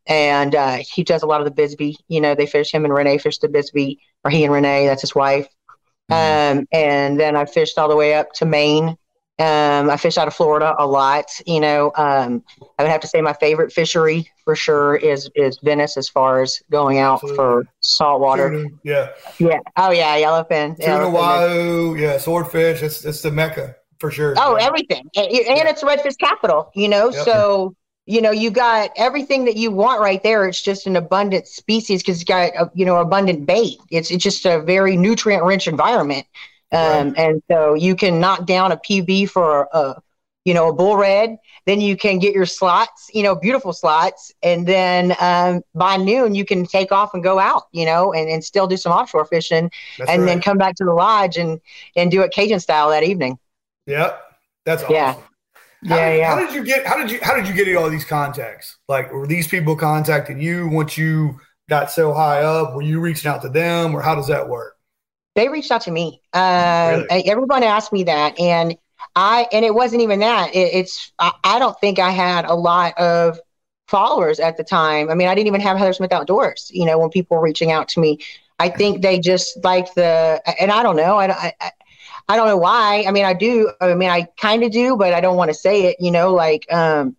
and 0.06 0.54
uh, 0.54 0.78
he 0.78 1.04
does 1.04 1.22
a 1.22 1.26
lot 1.26 1.40
of 1.40 1.44
the 1.44 1.50
Bisbee. 1.50 1.96
You 2.08 2.20
know, 2.20 2.34
they 2.34 2.46
fish 2.46 2.72
him 2.72 2.84
and 2.84 2.92
Renee 2.92 3.18
fish 3.18 3.38
the 3.38 3.48
Bisbee, 3.48 4.00
or 4.24 4.30
he 4.30 4.44
and 4.44 4.52
Renee, 4.52 4.86
that's 4.86 5.02
his 5.02 5.14
wife. 5.14 5.48
Mm-hmm. 6.10 6.58
Um, 6.58 6.66
and 6.72 7.18
then 7.18 7.36
I 7.36 7.44
fished 7.44 7.78
all 7.78 7.88
the 7.88 7.96
way 7.96 8.14
up 8.14 8.32
to 8.34 8.46
Maine. 8.46 8.96
Um, 9.38 9.88
I 9.88 9.96
fish 9.96 10.18
out 10.18 10.28
of 10.28 10.34
Florida 10.34 10.74
a 10.78 10.86
lot. 10.86 11.24
You 11.46 11.60
know, 11.60 11.92
um, 11.96 12.44
I 12.78 12.82
would 12.82 12.90
have 12.90 13.00
to 13.00 13.06
say 13.06 13.22
my 13.22 13.32
favorite 13.32 13.72
fishery 13.72 14.30
for 14.44 14.54
sure 14.54 14.96
is 14.96 15.30
is 15.34 15.58
Venice 15.62 15.96
as 15.96 16.10
far 16.10 16.42
as 16.42 16.60
going 16.70 16.98
out 16.98 17.14
Absolutely. 17.14 17.36
for 17.36 17.66
saltwater. 17.80 18.50
Tuna, 18.50 18.68
yeah. 18.82 19.08
Yeah. 19.38 19.60
Oh 19.78 19.92
yeah, 19.92 20.18
yellowfin. 20.18 20.78
Tuna, 20.78 21.08
wahoo. 21.08 21.96
Yeah, 21.96 22.18
swordfish. 22.18 22.82
It's 22.82 23.02
it's 23.06 23.22
the 23.22 23.30
mecca 23.30 23.76
for 23.98 24.10
sure. 24.10 24.34
Oh, 24.36 24.56
everything, 24.56 25.08
and, 25.16 25.26
and 25.26 25.34
yeah. 25.46 25.68
it's 25.68 25.82
redfish 25.82 26.18
capital. 26.18 26.70
You 26.74 26.88
know, 26.88 27.10
yep. 27.10 27.24
so 27.24 27.74
you 28.10 28.20
know 28.20 28.30
you 28.30 28.50
got 28.50 28.90
everything 28.96 29.44
that 29.44 29.56
you 29.56 29.70
want 29.70 30.00
right 30.00 30.22
there 30.22 30.46
it's 30.46 30.60
just 30.60 30.86
an 30.86 30.96
abundant 30.96 31.46
species 31.46 32.02
because 32.02 32.16
it's 32.16 32.28
got 32.28 32.50
a, 32.56 32.70
you 32.74 32.84
know 32.84 32.96
abundant 32.96 33.46
bait 33.46 33.78
it's 33.90 34.10
it's 34.10 34.24
just 34.24 34.44
a 34.46 34.60
very 34.60 34.96
nutrient 34.96 35.44
rich 35.44 35.68
environment 35.68 36.26
um, 36.72 37.08
right. 37.08 37.18
and 37.18 37.42
so 37.50 37.74
you 37.74 37.94
can 37.94 38.20
knock 38.20 38.46
down 38.46 38.72
a 38.72 38.76
pb 38.76 39.28
for 39.28 39.68
a 39.72 40.00
you 40.44 40.54
know, 40.54 40.68
a 40.68 40.72
bull 40.72 40.96
red. 40.96 41.38
Then 41.66 41.80
you 41.80 41.96
can 41.96 42.18
get 42.18 42.34
your 42.34 42.46
slots, 42.46 43.10
you 43.12 43.22
know, 43.22 43.34
beautiful 43.34 43.72
slots. 43.72 44.32
And 44.42 44.66
then 44.66 45.14
um, 45.20 45.62
by 45.74 45.96
noon, 45.96 46.34
you 46.34 46.44
can 46.44 46.64
take 46.64 46.90
off 46.90 47.12
and 47.12 47.22
go 47.22 47.38
out, 47.38 47.64
you 47.72 47.84
know, 47.84 48.12
and, 48.12 48.28
and 48.28 48.42
still 48.42 48.66
do 48.66 48.76
some 48.76 48.92
offshore 48.92 49.26
fishing 49.26 49.70
That's 49.98 50.10
and 50.10 50.22
right. 50.22 50.26
then 50.26 50.40
come 50.40 50.56
back 50.56 50.76
to 50.76 50.84
the 50.84 50.94
lodge 50.94 51.36
and, 51.36 51.60
and 51.94 52.10
do 52.10 52.22
it 52.22 52.32
Cajun 52.32 52.60
style 52.60 52.88
that 52.90 53.02
evening. 53.02 53.38
Yep. 53.86 54.20
That's 54.64 54.82
awesome. 54.82 54.94
Yeah. 54.94 55.14
How 55.86 55.96
yeah, 55.96 56.14
yeah. 56.14 56.34
How 56.34 56.44
did 56.44 56.54
you 56.54 56.62
get? 56.62 56.86
How 56.86 56.96
did 56.96 57.10
you? 57.10 57.18
How 57.22 57.34
did 57.34 57.48
you 57.48 57.54
get 57.54 57.74
all 57.76 57.88
these 57.88 58.04
contacts? 58.04 58.76
Like, 58.88 59.12
were 59.12 59.26
these 59.26 59.48
people 59.48 59.76
contacting 59.76 60.40
you 60.40 60.68
once 60.68 60.98
you 60.98 61.40
got 61.70 61.90
so 61.90 62.12
high 62.12 62.42
up? 62.42 62.74
Were 62.74 62.82
you 62.82 63.00
reaching 63.00 63.30
out 63.30 63.40
to 63.42 63.48
them, 63.48 63.94
or 63.94 64.02
how 64.02 64.14
does 64.14 64.26
that 64.26 64.48
work? 64.48 64.76
They 65.36 65.48
reached 65.48 65.70
out 65.70 65.82
to 65.82 65.90
me. 65.90 66.20
Uh, 66.34 67.04
really? 67.10 67.30
Everyone 67.30 67.62
asked 67.62 67.92
me 67.92 68.04
that, 68.04 68.38
and 68.38 68.76
I 69.16 69.46
and 69.52 69.64
it 69.64 69.74
wasn't 69.74 70.02
even 70.02 70.20
that. 70.20 70.54
It, 70.54 70.74
it's 70.74 71.12
I, 71.18 71.32
I, 71.44 71.58
don't 71.58 71.78
think 71.80 71.98
I 71.98 72.10
had 72.10 72.44
a 72.44 72.54
lot 72.54 72.98
of 72.98 73.40
followers 73.88 74.38
at 74.38 74.56
the 74.56 74.64
time. 74.64 75.10
I 75.10 75.14
mean, 75.14 75.28
I 75.28 75.34
didn't 75.34 75.46
even 75.46 75.60
have 75.62 75.78
Heather 75.78 75.92
Smith 75.92 76.12
Outdoors. 76.12 76.70
You 76.74 76.84
know, 76.84 76.98
when 76.98 77.10
people 77.10 77.36
were 77.36 77.42
reaching 77.42 77.72
out 77.72 77.88
to 77.90 78.00
me, 78.00 78.18
I 78.58 78.68
think 78.68 79.00
they 79.00 79.18
just 79.18 79.62
like 79.64 79.94
the 79.94 80.42
and 80.60 80.70
I 80.70 80.82
don't 80.82 80.96
know. 80.96 81.16
I 81.18 81.54
I, 81.60 81.70
I 82.30 82.36
don't 82.36 82.46
know 82.46 82.56
why. 82.56 83.04
I 83.08 83.10
mean, 83.10 83.24
I 83.24 83.34
do. 83.34 83.72
I 83.80 83.92
mean, 83.94 84.08
I 84.08 84.28
kind 84.38 84.62
of 84.62 84.70
do, 84.70 84.96
but 84.96 85.12
I 85.12 85.20
don't 85.20 85.36
want 85.36 85.50
to 85.50 85.54
say 85.54 85.86
it. 85.86 85.96
You 85.98 86.12
know, 86.12 86.32
like 86.32 86.64
um, 86.72 87.16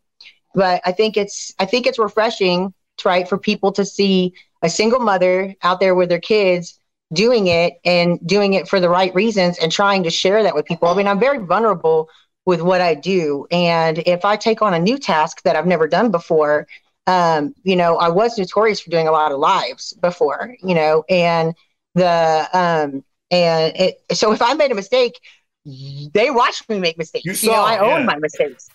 but 0.56 0.82
I 0.86 0.94
think 0.94 1.18
it's 1.18 1.54
I 1.60 1.66
think 1.66 1.86
it's 1.86 2.00
refreshing, 2.00 2.74
right, 3.04 3.28
for 3.28 3.38
people 3.38 3.74
to 3.74 3.84
see 3.84 4.34
a 4.62 4.70
single 4.70 5.02
mother 5.02 5.54
out 5.64 5.82
there 5.82 5.96
with 5.96 6.08
their 6.08 6.22
kids 6.22 6.80
doing 7.12 7.48
it 7.48 7.74
and 7.84 8.26
doing 8.26 8.54
it 8.54 8.70
for 8.70 8.80
the 8.80 8.88
right 8.88 9.14
reasons 9.14 9.58
and 9.58 9.70
trying 9.70 10.04
to 10.04 10.10
share 10.10 10.44
that 10.44 10.56
with 10.56 10.66
people. 10.66 10.88
I 10.88 10.96
mean, 10.96 11.08
I'm 11.08 11.20
very 11.20 11.40
vulnerable 11.40 12.08
with 12.46 12.62
what 12.62 12.80
I 12.80 12.94
do. 12.96 13.48
And 13.52 13.98
if 14.06 14.24
I 14.24 14.38
take 14.38 14.62
on 14.62 14.74
a 14.74 14.80
new 14.80 14.98
task 14.98 15.42
that 15.44 15.58
I've 15.58 15.68
never 15.68 15.90
done 15.90 16.12
before, 16.12 16.68
um, 17.06 17.54
you 17.64 17.76
know, 17.76 17.98
I 17.98 18.08
was 18.08 18.38
notorious 18.38 18.80
for 18.80 18.92
doing 18.92 19.10
a 19.10 19.12
lot 19.12 19.34
of 19.34 19.40
lives 19.40 19.92
before, 20.02 20.56
you 20.64 20.74
know, 20.74 21.04
and 21.10 21.54
the, 21.96 22.48
um, 22.54 23.04
and 23.32 23.76
it, 23.76 24.02
so 24.12 24.32
if 24.34 24.42
I 24.42 24.54
made 24.54 24.72
a 24.72 24.76
mistake, 24.76 25.20
they 25.66 26.30
watch 26.30 26.68
me 26.70 26.80
make 26.80 26.98
mistakes. 26.98 27.26
You, 27.26 27.34
saw, 27.34 27.72
you 27.72 27.78
know, 27.78 27.86
I 27.86 27.98
own 27.98 28.06
my 28.06 28.18
mistakes. 28.18 28.70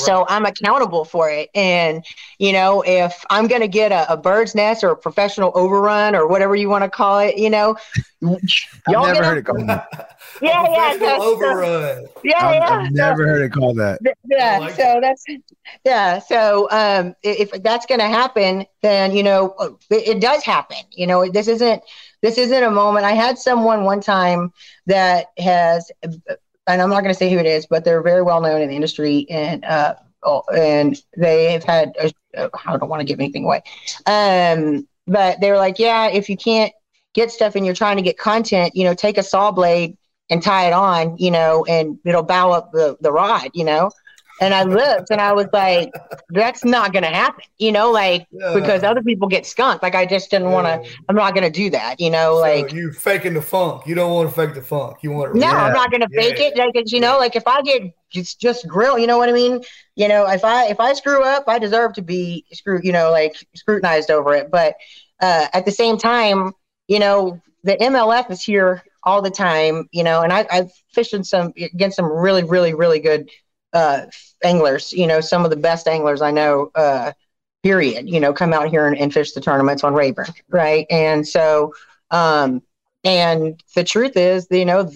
So 0.00 0.26
I'm 0.28 0.46
accountable 0.46 1.04
for 1.04 1.30
it. 1.30 1.50
And, 1.54 2.04
you 2.38 2.52
know, 2.52 2.82
if 2.86 3.24
I'm 3.30 3.46
going 3.46 3.60
to 3.60 3.68
get 3.68 3.92
a, 3.92 4.10
a, 4.12 4.16
bird's 4.16 4.54
nest 4.54 4.82
or 4.82 4.90
a 4.90 4.96
professional 4.96 5.52
overrun 5.54 6.16
or 6.16 6.26
whatever 6.26 6.56
you 6.56 6.68
want 6.68 6.82
to 6.82 6.90
call 6.90 7.20
it, 7.20 7.36
you 7.36 7.50
know, 7.50 7.76
y'all 8.20 8.38
I've 8.88 9.14
never 9.14 9.24
heard 9.24 9.38
it 9.38 9.44
called 9.44 9.68
that. 9.68 10.16
yeah, 10.40 10.66
yeah. 10.70 10.98
So, 10.98 11.22
overrun. 11.22 12.06
Yeah, 12.24 12.46
I've, 12.46 12.54
yeah. 12.54 12.68
I've 12.70 12.92
never 12.92 13.22
so, 13.22 13.28
heard 13.28 13.42
it 13.42 13.52
called 13.52 13.78
that. 13.78 14.00
Yeah. 14.24 14.58
Like 14.60 14.74
so 14.74 14.98
that's, 15.00 15.24
yeah. 15.84 16.18
So 16.18 16.68
um, 16.70 17.14
if 17.22 17.50
that's 17.62 17.86
going 17.86 18.00
to 18.00 18.08
happen, 18.08 18.64
then, 18.80 19.14
you 19.14 19.22
know, 19.22 19.78
it, 19.90 20.08
it 20.08 20.20
does 20.20 20.42
happen. 20.42 20.78
You 20.90 21.06
know, 21.06 21.30
this 21.30 21.48
isn't, 21.48 21.82
this 22.22 22.38
isn't 22.38 22.62
a 22.62 22.70
moment. 22.70 23.04
I 23.04 23.12
had 23.12 23.38
someone 23.38 23.84
one 23.84 24.00
time 24.00 24.52
that 24.86 25.26
has 25.38 25.90
and 26.66 26.80
I'm 26.80 26.90
not 26.90 27.02
going 27.02 27.12
to 27.12 27.18
say 27.18 27.30
who 27.30 27.38
it 27.38 27.46
is, 27.46 27.66
but 27.66 27.84
they're 27.84 28.02
very 28.02 28.22
well 28.22 28.40
known 28.40 28.60
in 28.60 28.68
the 28.68 28.74
industry, 28.74 29.26
and 29.28 29.64
uh, 29.64 29.94
oh, 30.22 30.42
and 30.54 30.96
they 31.16 31.52
have 31.52 31.64
had. 31.64 31.94
A, 31.98 32.12
I 32.34 32.76
don't 32.78 32.88
want 32.88 33.00
to 33.00 33.04
give 33.04 33.20
anything 33.20 33.44
away, 33.44 33.62
um, 34.06 34.88
but 35.06 35.40
they 35.40 35.50
were 35.50 35.58
like, 35.58 35.78
yeah, 35.78 36.08
if 36.08 36.30
you 36.30 36.36
can't 36.36 36.72
get 37.14 37.30
stuff 37.30 37.56
and 37.56 37.66
you're 37.66 37.74
trying 37.74 37.96
to 37.96 38.02
get 38.02 38.16
content, 38.16 38.74
you 38.74 38.84
know, 38.84 38.94
take 38.94 39.18
a 39.18 39.22
saw 39.22 39.50
blade 39.50 39.98
and 40.30 40.42
tie 40.42 40.66
it 40.68 40.72
on, 40.72 41.18
you 41.18 41.30
know, 41.30 41.64
and 41.66 41.98
it'll 42.04 42.22
bow 42.22 42.52
up 42.52 42.72
the 42.72 42.96
the 43.00 43.12
rod, 43.12 43.50
you 43.54 43.64
know. 43.64 43.90
And 44.42 44.52
I 44.52 44.64
looked 44.64 45.10
and 45.10 45.20
I 45.20 45.32
was 45.32 45.46
like, 45.52 45.92
that's 46.30 46.64
not 46.64 46.92
going 46.92 47.04
to 47.04 47.10
happen, 47.10 47.44
you 47.58 47.70
know, 47.70 47.92
like 47.92 48.26
yeah. 48.32 48.54
because 48.54 48.82
other 48.82 49.00
people 49.00 49.28
get 49.28 49.46
skunked. 49.46 49.84
Like 49.84 49.94
I 49.94 50.04
just 50.04 50.32
didn't 50.32 50.48
yeah. 50.48 50.54
want 50.54 50.84
to, 50.84 50.90
I'm 51.08 51.14
not 51.14 51.32
going 51.32 51.44
to 51.44 51.50
do 51.50 51.70
that, 51.70 52.00
you 52.00 52.10
know, 52.10 52.34
so 52.34 52.40
like 52.40 52.72
you 52.72 52.90
faking 52.92 53.34
the 53.34 53.42
funk. 53.42 53.86
You 53.86 53.94
don't 53.94 54.12
want 54.12 54.28
to 54.28 54.34
fake 54.34 54.54
the 54.54 54.62
funk. 54.62 54.96
You 55.02 55.12
want 55.12 55.34
to, 55.34 55.38
no. 55.38 55.46
I'm 55.46 55.72
not 55.72 55.92
going 55.92 56.00
to 56.00 56.08
fake 56.08 56.40
it. 56.40 56.56
Like, 56.56 56.74
you 56.90 56.98
know, 56.98 57.18
like 57.18 57.36
if 57.36 57.46
I 57.46 57.62
get 57.62 57.94
just, 58.10 58.40
just 58.40 58.66
grill, 58.66 58.98
you 58.98 59.06
know 59.06 59.16
what 59.16 59.28
I 59.28 59.32
mean? 59.32 59.62
You 59.94 60.08
know, 60.08 60.28
if 60.28 60.44
I, 60.44 60.66
if 60.66 60.80
I 60.80 60.92
screw 60.94 61.22
up, 61.22 61.44
I 61.46 61.60
deserve 61.60 61.92
to 61.92 62.02
be 62.02 62.44
screwed, 62.52 62.82
you 62.82 62.90
know, 62.90 63.12
like 63.12 63.36
scrutinized 63.54 64.10
over 64.10 64.34
it. 64.34 64.50
But 64.50 64.74
uh, 65.20 65.46
at 65.52 65.66
the 65.66 65.70
same 65.70 65.98
time, 65.98 66.52
you 66.88 66.98
know, 66.98 67.40
the 67.62 67.76
MLF 67.76 68.28
is 68.32 68.42
here 68.42 68.82
all 69.04 69.22
the 69.22 69.30
time, 69.30 69.88
you 69.92 70.02
know, 70.02 70.22
and 70.22 70.32
I, 70.32 70.46
I've 70.50 70.72
fished 70.92 71.14
in 71.14 71.22
some 71.24 71.52
against 71.56 71.96
some 71.96 72.06
really, 72.06 72.42
really, 72.42 72.74
really 72.74 72.98
good 72.98 73.30
uh, 73.72 74.02
anglers, 74.42 74.92
you 74.92 75.06
know, 75.06 75.20
some 75.20 75.44
of 75.44 75.50
the 75.50 75.56
best 75.56 75.88
anglers 75.88 76.22
I 76.22 76.30
know, 76.30 76.70
uh, 76.74 77.12
period, 77.62 78.08
you 78.08 78.20
know, 78.20 78.32
come 78.32 78.52
out 78.52 78.68
here 78.68 78.86
and, 78.86 78.96
and 78.98 79.12
fish 79.12 79.32
the 79.32 79.40
tournaments 79.40 79.84
on 79.84 79.94
Rayburn. 79.94 80.26
Right. 80.48 80.86
And 80.90 81.26
so, 81.26 81.74
um, 82.10 82.62
and 83.04 83.60
the 83.74 83.84
truth 83.84 84.16
is, 84.16 84.46
you 84.50 84.64
know, 84.64 84.90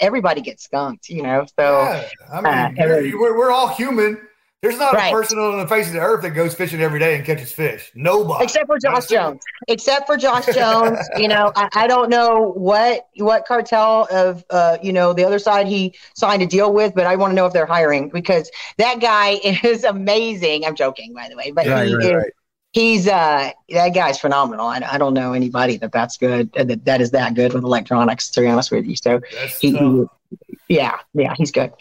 everybody 0.00 0.40
gets 0.40 0.64
skunked, 0.64 1.08
you 1.08 1.22
know. 1.22 1.46
So 1.58 1.82
yeah, 1.82 2.08
I 2.32 2.70
mean, 2.70 2.80
uh, 2.80 3.18
we're, 3.18 3.36
we're 3.36 3.50
all 3.50 3.68
human. 3.68 4.20
There's 4.62 4.78
not 4.78 4.92
right. 4.92 5.10
a 5.10 5.16
person 5.16 5.38
on 5.38 5.56
the 5.56 5.66
face 5.66 5.86
of 5.86 5.94
the 5.94 6.00
earth 6.00 6.20
that 6.20 6.30
goes 6.30 6.54
fishing 6.54 6.82
every 6.82 6.98
day 6.98 7.16
and 7.16 7.24
catches 7.24 7.50
fish. 7.50 7.90
Nobody, 7.94 8.44
except 8.44 8.66
for 8.66 8.78
Josh 8.78 9.06
Jones. 9.06 9.40
Except 9.68 10.06
for 10.06 10.18
Josh 10.18 10.44
Jones, 10.54 10.98
you 11.16 11.28
know, 11.28 11.50
I, 11.56 11.70
I, 11.72 11.86
don't 11.86 12.10
know 12.10 12.52
what 12.52 13.08
what 13.16 13.46
cartel 13.46 14.06
of 14.10 14.44
uh, 14.50 14.76
you 14.82 14.92
know 14.92 15.14
the 15.14 15.24
other 15.24 15.38
side 15.38 15.66
he 15.66 15.94
signed 16.14 16.42
a 16.42 16.46
deal 16.46 16.74
with, 16.74 16.94
but 16.94 17.06
I 17.06 17.16
want 17.16 17.30
to 17.30 17.34
know 17.34 17.46
if 17.46 17.54
they're 17.54 17.64
hiring 17.64 18.10
because 18.10 18.50
that 18.76 19.00
guy 19.00 19.30
is 19.64 19.84
amazing. 19.84 20.66
I'm 20.66 20.74
joking, 20.74 21.14
by 21.14 21.30
the 21.30 21.36
way, 21.36 21.52
but 21.52 21.66
right, 21.66 21.88
he 21.88 21.96
right, 21.96 22.26
is. 22.26 22.32
He's 22.72 23.08
uh 23.08 23.50
that 23.70 23.94
guy's 23.94 24.20
phenomenal. 24.20 24.66
I, 24.66 24.82
I 24.88 24.98
don't 24.98 25.14
know 25.14 25.32
anybody 25.32 25.78
that 25.78 25.90
that's 25.90 26.18
good 26.18 26.54
uh, 26.56 26.64
that 26.64 26.84
that 26.84 27.00
is 27.00 27.12
that 27.12 27.32
good 27.34 27.54
with 27.54 27.64
electronics. 27.64 28.28
To 28.32 28.42
be 28.42 28.46
honest 28.46 28.70
with 28.70 28.84
you, 28.84 28.94
so 28.94 29.22
he, 29.58 29.74
he, 29.76 30.04
yeah, 30.68 30.98
yeah, 31.14 31.32
he's 31.36 31.50
good. 31.50 31.72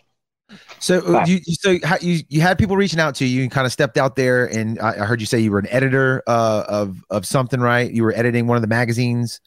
So 0.79 0.99
uh, 1.15 1.25
you, 1.25 1.39
so 1.43 1.77
you 2.01 2.23
you 2.29 2.41
had 2.41 2.57
people 2.57 2.77
reaching 2.77 2.99
out 2.99 3.15
to 3.15 3.25
you 3.25 3.43
and 3.43 3.51
kind 3.51 3.65
of 3.65 3.71
stepped 3.71 3.97
out 3.97 4.15
there 4.15 4.45
and 4.45 4.79
I, 4.79 4.91
I 4.91 5.05
heard 5.05 5.19
you 5.19 5.27
say 5.27 5.39
you 5.39 5.51
were 5.51 5.59
an 5.59 5.67
editor 5.69 6.23
uh, 6.25 6.63
of 6.67 7.03
of 7.09 7.25
something 7.25 7.59
right? 7.59 7.91
You 7.91 8.03
were 8.03 8.13
editing 8.13 8.47
one 8.47 8.55
of 8.55 8.61
the 8.61 8.67
magazines? 8.67 9.41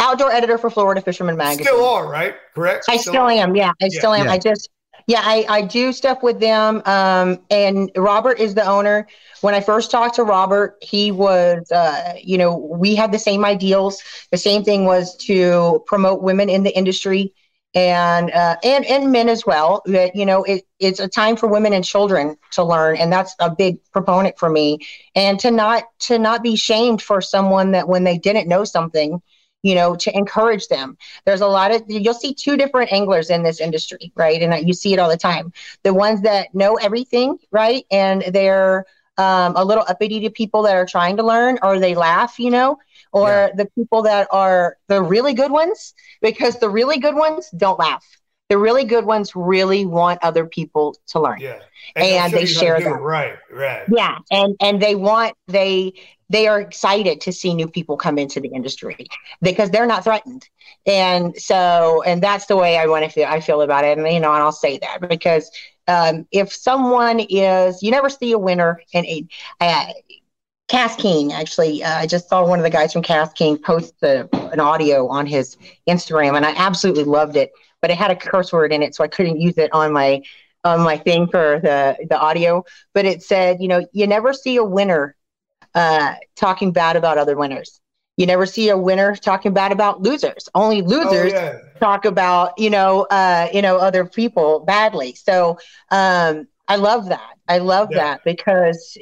Outdoor 0.00 0.32
editor 0.32 0.58
for 0.58 0.70
Florida 0.70 1.00
Fisherman 1.00 1.36
Magazine. 1.36 1.66
still 1.66 1.84
are 1.84 2.08
right? 2.08 2.34
Correct? 2.54 2.86
I 2.88 2.96
still, 2.96 3.12
still 3.12 3.28
am 3.28 3.54
yeah 3.54 3.70
I 3.80 3.88
yeah. 3.90 3.98
still 3.98 4.14
am. 4.14 4.26
Yeah. 4.26 4.32
I 4.32 4.38
just 4.38 4.68
yeah 5.06 5.20
I, 5.22 5.46
I 5.48 5.62
do 5.62 5.92
stuff 5.92 6.22
with 6.22 6.40
them 6.40 6.82
um, 6.86 7.38
and 7.50 7.90
Robert 7.96 8.40
is 8.40 8.54
the 8.54 8.64
owner. 8.64 9.06
When 9.42 9.54
I 9.54 9.60
first 9.60 9.90
talked 9.90 10.16
to 10.16 10.24
Robert 10.24 10.76
he 10.82 11.12
was 11.12 11.70
uh, 11.70 12.14
you 12.20 12.36
know 12.36 12.56
we 12.56 12.96
had 12.96 13.12
the 13.12 13.18
same 13.18 13.44
ideals. 13.44 14.02
The 14.32 14.38
same 14.38 14.64
thing 14.64 14.86
was 14.86 15.16
to 15.18 15.84
promote 15.86 16.22
women 16.22 16.48
in 16.48 16.64
the 16.64 16.76
industry 16.76 17.32
and 17.74 18.30
uh, 18.30 18.56
and 18.62 18.84
and 18.86 19.10
men 19.10 19.28
as 19.28 19.44
well. 19.44 19.82
That 19.86 20.14
you 20.14 20.24
know, 20.26 20.44
it, 20.44 20.64
it's 20.78 21.00
a 21.00 21.08
time 21.08 21.36
for 21.36 21.48
women 21.48 21.72
and 21.72 21.84
children 21.84 22.36
to 22.52 22.64
learn, 22.64 22.96
and 22.96 23.12
that's 23.12 23.34
a 23.40 23.50
big 23.50 23.78
proponent 23.92 24.38
for 24.38 24.48
me. 24.48 24.78
And 25.14 25.38
to 25.40 25.50
not 25.50 25.84
to 26.00 26.18
not 26.18 26.42
be 26.42 26.56
shamed 26.56 27.02
for 27.02 27.20
someone 27.20 27.72
that 27.72 27.88
when 27.88 28.04
they 28.04 28.18
didn't 28.18 28.48
know 28.48 28.64
something, 28.64 29.20
you 29.62 29.74
know, 29.74 29.96
to 29.96 30.16
encourage 30.16 30.68
them. 30.68 30.96
There's 31.26 31.40
a 31.40 31.46
lot 31.46 31.72
of 31.72 31.82
you'll 31.88 32.14
see 32.14 32.34
two 32.34 32.56
different 32.56 32.92
anglers 32.92 33.30
in 33.30 33.42
this 33.42 33.60
industry, 33.60 34.12
right? 34.14 34.40
And 34.40 34.66
you 34.66 34.74
see 34.74 34.92
it 34.92 34.98
all 34.98 35.10
the 35.10 35.16
time. 35.16 35.52
The 35.82 35.94
ones 35.94 36.22
that 36.22 36.54
know 36.54 36.76
everything, 36.76 37.38
right, 37.50 37.84
and 37.90 38.22
they're 38.32 38.84
um, 39.16 39.54
a 39.56 39.64
little 39.64 39.84
uppity 39.88 40.20
to 40.20 40.30
people 40.30 40.62
that 40.62 40.76
are 40.76 40.86
trying 40.86 41.16
to 41.16 41.22
learn, 41.24 41.58
or 41.62 41.78
they 41.78 41.94
laugh, 41.94 42.38
you 42.38 42.50
know 42.50 42.78
or 43.14 43.28
yeah. 43.28 43.48
the 43.54 43.66
people 43.76 44.02
that 44.02 44.26
are 44.32 44.76
the 44.88 45.00
really 45.00 45.34
good 45.34 45.52
ones 45.52 45.94
because 46.20 46.58
the 46.58 46.68
really 46.68 46.98
good 46.98 47.14
ones 47.14 47.48
don't 47.56 47.78
laugh. 47.78 48.04
The 48.48 48.58
really 48.58 48.84
good 48.84 49.06
ones 49.06 49.34
really 49.36 49.86
want 49.86 50.18
other 50.22 50.46
people 50.46 50.96
to 51.08 51.20
learn. 51.20 51.40
Yeah. 51.40 51.60
And, 51.94 52.06
and 52.06 52.32
they 52.32 52.44
share 52.44 52.78
that. 52.80 53.00
right 53.00 53.36
right. 53.50 53.84
Yeah. 53.88 54.18
And 54.30 54.56
and 54.60 54.82
they 54.82 54.96
want 54.96 55.34
they 55.46 55.94
they 56.28 56.48
are 56.48 56.60
excited 56.60 57.20
to 57.20 57.32
see 57.32 57.54
new 57.54 57.68
people 57.68 57.96
come 57.96 58.18
into 58.18 58.40
the 58.40 58.48
industry 58.48 59.06
because 59.40 59.70
they're 59.70 59.86
not 59.86 60.02
threatened. 60.02 60.48
And 60.84 61.40
so 61.40 62.02
and 62.02 62.20
that's 62.20 62.46
the 62.46 62.56
way 62.56 62.76
i 62.76 62.86
want 62.86 63.04
to 63.04 63.10
feel 63.10 63.28
i 63.28 63.40
feel 63.40 63.62
about 63.62 63.84
it. 63.84 63.96
And 63.96 64.06
you 64.08 64.20
know 64.20 64.32
and 64.32 64.42
i'll 64.42 64.52
say 64.52 64.78
that 64.78 65.08
because 65.08 65.50
um, 65.86 66.26
if 66.32 66.52
someone 66.52 67.20
is 67.20 67.82
you 67.82 67.90
never 67.90 68.08
see 68.08 68.32
a 68.32 68.38
winner 68.38 68.80
in 68.92 69.04
a 69.06 69.26
uh, 69.60 69.92
Cast 70.68 70.98
King, 70.98 71.32
actually, 71.32 71.82
uh, 71.84 71.98
I 71.98 72.06
just 72.06 72.28
saw 72.28 72.46
one 72.46 72.58
of 72.58 72.62
the 72.62 72.70
guys 72.70 72.92
from 72.92 73.02
Cast 73.02 73.36
King 73.36 73.58
post 73.58 73.94
the, 74.00 74.28
an 74.52 74.60
audio 74.60 75.08
on 75.08 75.26
his 75.26 75.56
Instagram, 75.88 76.36
and 76.36 76.44
I 76.46 76.54
absolutely 76.56 77.04
loved 77.04 77.36
it. 77.36 77.52
But 77.82 77.90
it 77.90 77.98
had 77.98 78.10
a 78.10 78.16
curse 78.16 78.52
word 78.52 78.72
in 78.72 78.82
it, 78.82 78.94
so 78.94 79.04
I 79.04 79.08
couldn't 79.08 79.40
use 79.40 79.58
it 79.58 79.70
on 79.74 79.92
my 79.92 80.22
on 80.64 80.80
my 80.80 80.96
thing 80.96 81.26
for 81.28 81.60
the 81.62 81.96
the 82.08 82.18
audio. 82.18 82.64
But 82.94 83.04
it 83.04 83.22
said, 83.22 83.60
you 83.60 83.68
know, 83.68 83.86
you 83.92 84.06
never 84.06 84.32
see 84.32 84.56
a 84.56 84.64
winner 84.64 85.14
uh, 85.74 86.14
talking 86.36 86.72
bad 86.72 86.96
about 86.96 87.18
other 87.18 87.36
winners. 87.36 87.80
You 88.16 88.26
never 88.26 88.46
see 88.46 88.70
a 88.70 88.78
winner 88.78 89.14
talking 89.16 89.52
bad 89.52 89.72
about 89.72 90.00
losers. 90.02 90.48
Only 90.54 90.80
Oh, 90.82 90.88
losers 90.88 91.32
yeah. 91.32 91.58
talk 91.80 92.04
about 92.06 92.58
you 92.58 92.70
know 92.70 93.02
uh 93.10 93.48
you 93.52 93.60
know 93.60 93.76
other 93.76 94.06
people 94.06 94.60
badly 94.60 95.14
so 95.14 95.58
um 95.90 96.46
i 96.68 96.76
love 96.76 97.08
that 97.08 97.34
i 97.48 97.58
love 97.58 97.88
Yeah. 97.90 97.98
that 97.98 98.20
because 98.24 98.96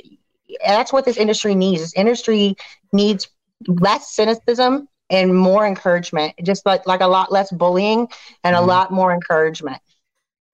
that's 0.66 0.92
what 0.92 1.04
this 1.04 1.16
industry 1.16 1.54
needs 1.54 1.80
this 1.82 1.94
industry 1.94 2.54
needs 2.92 3.28
less 3.66 4.12
cynicism 4.14 4.88
and 5.10 5.34
more 5.36 5.66
encouragement 5.66 6.34
just 6.42 6.64
like 6.66 6.86
like 6.86 7.00
a 7.00 7.06
lot 7.06 7.30
less 7.32 7.50
bullying 7.52 8.00
and 8.44 8.54
Mm-hmm. 8.54 8.56
Mhm. 8.56 8.62
a 8.62 8.66
lot 8.66 8.90
more 8.92 9.12
encouragement 9.12 9.80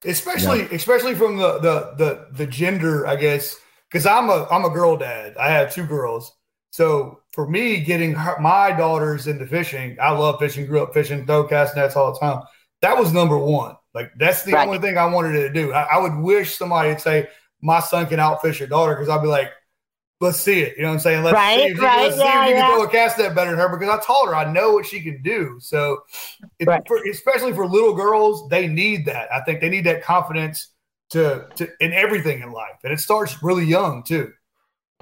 especially 0.04 0.62
especially 0.74 1.14
from 1.14 1.36
the 1.38 1.58
the 1.58 1.94
the 1.98 2.26
the 2.32 2.46
gender 2.46 3.06
i 3.06 3.16
guess 3.16 3.56
because 3.90 4.06
i'm 4.06 4.28
a 4.30 4.46
i'm 4.50 4.64
a 4.64 4.70
girl 4.70 4.96
dad 4.96 5.36
i 5.36 5.48
have 5.50 5.72
two 5.74 5.84
girls 5.84 6.32
so 6.70 7.20
for 7.32 7.48
me 7.48 7.80
getting 7.80 8.14
her, 8.14 8.38
my 8.40 8.70
daughters 8.70 9.26
into 9.26 9.46
fishing 9.46 9.96
i 10.00 10.10
love 10.10 10.38
fishing 10.38 10.66
grew 10.66 10.82
up 10.82 10.94
fishing 10.94 11.26
throw 11.26 11.44
cast 11.44 11.74
nets 11.76 11.96
all 11.96 12.12
the 12.12 12.18
time 12.20 12.42
that 12.80 12.96
was 12.96 13.12
number 13.12 13.36
one 13.36 13.74
like 13.94 14.10
that's 14.18 14.44
the 14.44 14.52
Right. 14.52 14.68
only 14.68 14.78
thing 14.78 14.96
i 14.96 15.06
wanted 15.06 15.32
to 15.32 15.52
do 15.52 15.72
I, 15.72 15.82
I 15.94 15.98
would 15.98 16.14
wish 16.16 16.56
somebody 16.56 16.90
would 16.90 17.00
say 17.00 17.26
my 17.60 17.80
son 17.80 18.06
can 18.06 18.20
outfish 18.20 18.60
your 18.60 18.68
daughter 18.68 18.94
because 18.94 19.08
i'd 19.08 19.20
be 19.22 19.26
like 19.28 19.50
let's 20.20 20.40
see 20.40 20.60
it 20.60 20.76
you 20.76 20.82
know 20.82 20.88
what 20.88 20.94
i'm 20.94 21.00
saying 21.00 21.22
let's 21.24 21.36
Right, 21.36 21.56
see 21.56 21.66
if 21.70 21.76
you, 21.76 21.82
right, 21.82 22.02
let's 22.04 22.16
see 22.16 22.22
yeah, 22.24 22.42
if 22.44 22.48
you 22.50 22.54
yeah. 22.54 22.66
can 22.66 22.76
throw 22.76 22.84
a 22.84 22.88
cast 22.90 23.18
net 23.18 23.34
better 23.34 23.50
than 23.50 23.58
her 23.60 23.68
because 23.68 23.88
i 23.88 24.00
told 24.04 24.28
her 24.28 24.34
i 24.34 24.50
know 24.50 24.72
what 24.72 24.86
she 24.86 25.00
can 25.00 25.22
do 25.22 25.56
so 25.60 26.00
Right. 26.64 26.82
for, 26.86 26.98
especially 27.10 27.52
for 27.52 27.66
little 27.66 27.94
girls, 27.94 28.48
they 28.48 28.66
need 28.66 29.06
that. 29.06 29.32
I 29.32 29.40
think 29.42 29.60
they 29.60 29.68
need 29.68 29.84
that 29.86 30.02
confidence 30.02 30.68
to, 31.10 31.46
to 31.56 31.68
in 31.80 31.92
everything 31.92 32.42
in 32.42 32.52
life, 32.52 32.78
and 32.84 32.92
it 32.92 32.98
starts 33.00 33.42
really 33.42 33.64
young 33.64 34.02
too. 34.02 34.32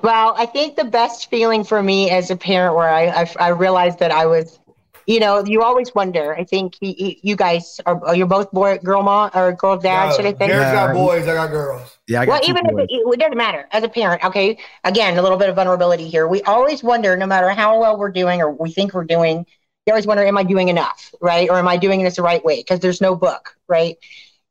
Well, 0.03 0.35
I 0.37 0.47
think 0.47 0.77
the 0.77 0.85
best 0.85 1.31
feeling 1.31 1.65
for 1.65 1.83
me 1.83 2.11
as 2.11 2.31
a 2.31 2.37
parent, 2.37 2.75
where 2.77 2.89
I 2.89 3.07
I, 3.23 3.35
I 3.41 3.49
realized 3.49 3.99
that 4.01 4.11
I 4.11 4.27
was, 4.27 4.59
you 5.07 5.21
know, 5.21 5.45
you 5.45 5.63
always 5.63 5.95
wonder. 5.95 6.35
I 6.37 6.45
think 6.45 6.77
you, 6.81 6.95
you- 6.97 7.17
you 7.23 7.37
guys 7.37 7.81
are 7.87 8.01
you're 8.07 8.17
you 8.17 8.27
both 8.27 8.51
boy 8.51 8.79
girl 8.79 9.03
mom 9.03 9.31
or 9.35 9.53
girl 9.53 9.77
dad? 9.77 10.15
should 10.15 10.27
I 10.27 10.33
say? 10.33 10.49
Derek's 10.49 10.73
got 10.73 10.95
boys, 10.95 11.29
I 11.29 11.35
got 11.35 11.51
girls. 11.51 11.99
Yeah, 12.09 12.23
I 12.23 12.25
well, 12.27 12.37
got 12.39 12.45
two 12.45 12.51
even 12.51 12.67
if 12.67 12.79
it, 12.79 12.89
it 12.91 13.19
doesn't 13.21 13.37
matter 13.37 13.67
as 13.71 13.85
a 13.85 13.89
parent. 13.89 14.25
Okay, 14.25 14.59
again, 14.85 15.17
a 15.17 15.23
little 15.23 15.39
bit 15.39 15.49
of 15.49 15.57
vulnerability 15.57 16.09
here. 16.09 16.27
We 16.27 16.43
always 16.43 16.83
wonder, 16.83 17.17
no 17.17 17.27
matter 17.27 17.51
how 17.51 17.81
well 17.81 17.99
we're 17.99 18.11
doing 18.11 18.41
or 18.41 18.53
we 18.53 18.73
think 18.73 18.95
we're 18.95 19.05
doing, 19.05 19.47
you 19.87 19.93
always 19.93 20.07
wonder, 20.07 20.25
am 20.25 20.37
I 20.37 20.43
doing 20.43 20.69
enough, 20.69 21.15
right? 21.21 21.49
Or 21.49 21.57
am 21.57 21.69
I 21.69 21.77
doing 21.77 22.03
this 22.03 22.17
the 22.17 22.23
right 22.23 22.45
way? 22.45 22.57
Because 22.59 22.81
there's 22.81 23.01
no 23.01 23.15
book, 23.15 23.57
right? 23.69 23.97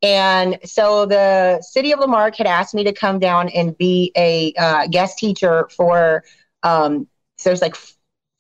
And 0.02 0.60
so 0.64 1.06
the 1.06 1.62
city 1.62 1.92
of 1.92 2.00
La 2.00 2.08
Marque 2.08 2.38
had 2.38 2.48
asked 2.48 2.74
me 2.74 2.84
to 2.86 2.94
come 2.94 3.20
down 3.20 3.50
and 3.50 3.78
be 3.78 4.12
a 4.16 4.54
uh, 4.58 4.88
guest 4.88 5.18
teacher 5.18 5.68
for. 5.76 6.24
Um, 6.64 7.08
so 7.38 7.50
there's 7.50 7.62
like 7.62 7.76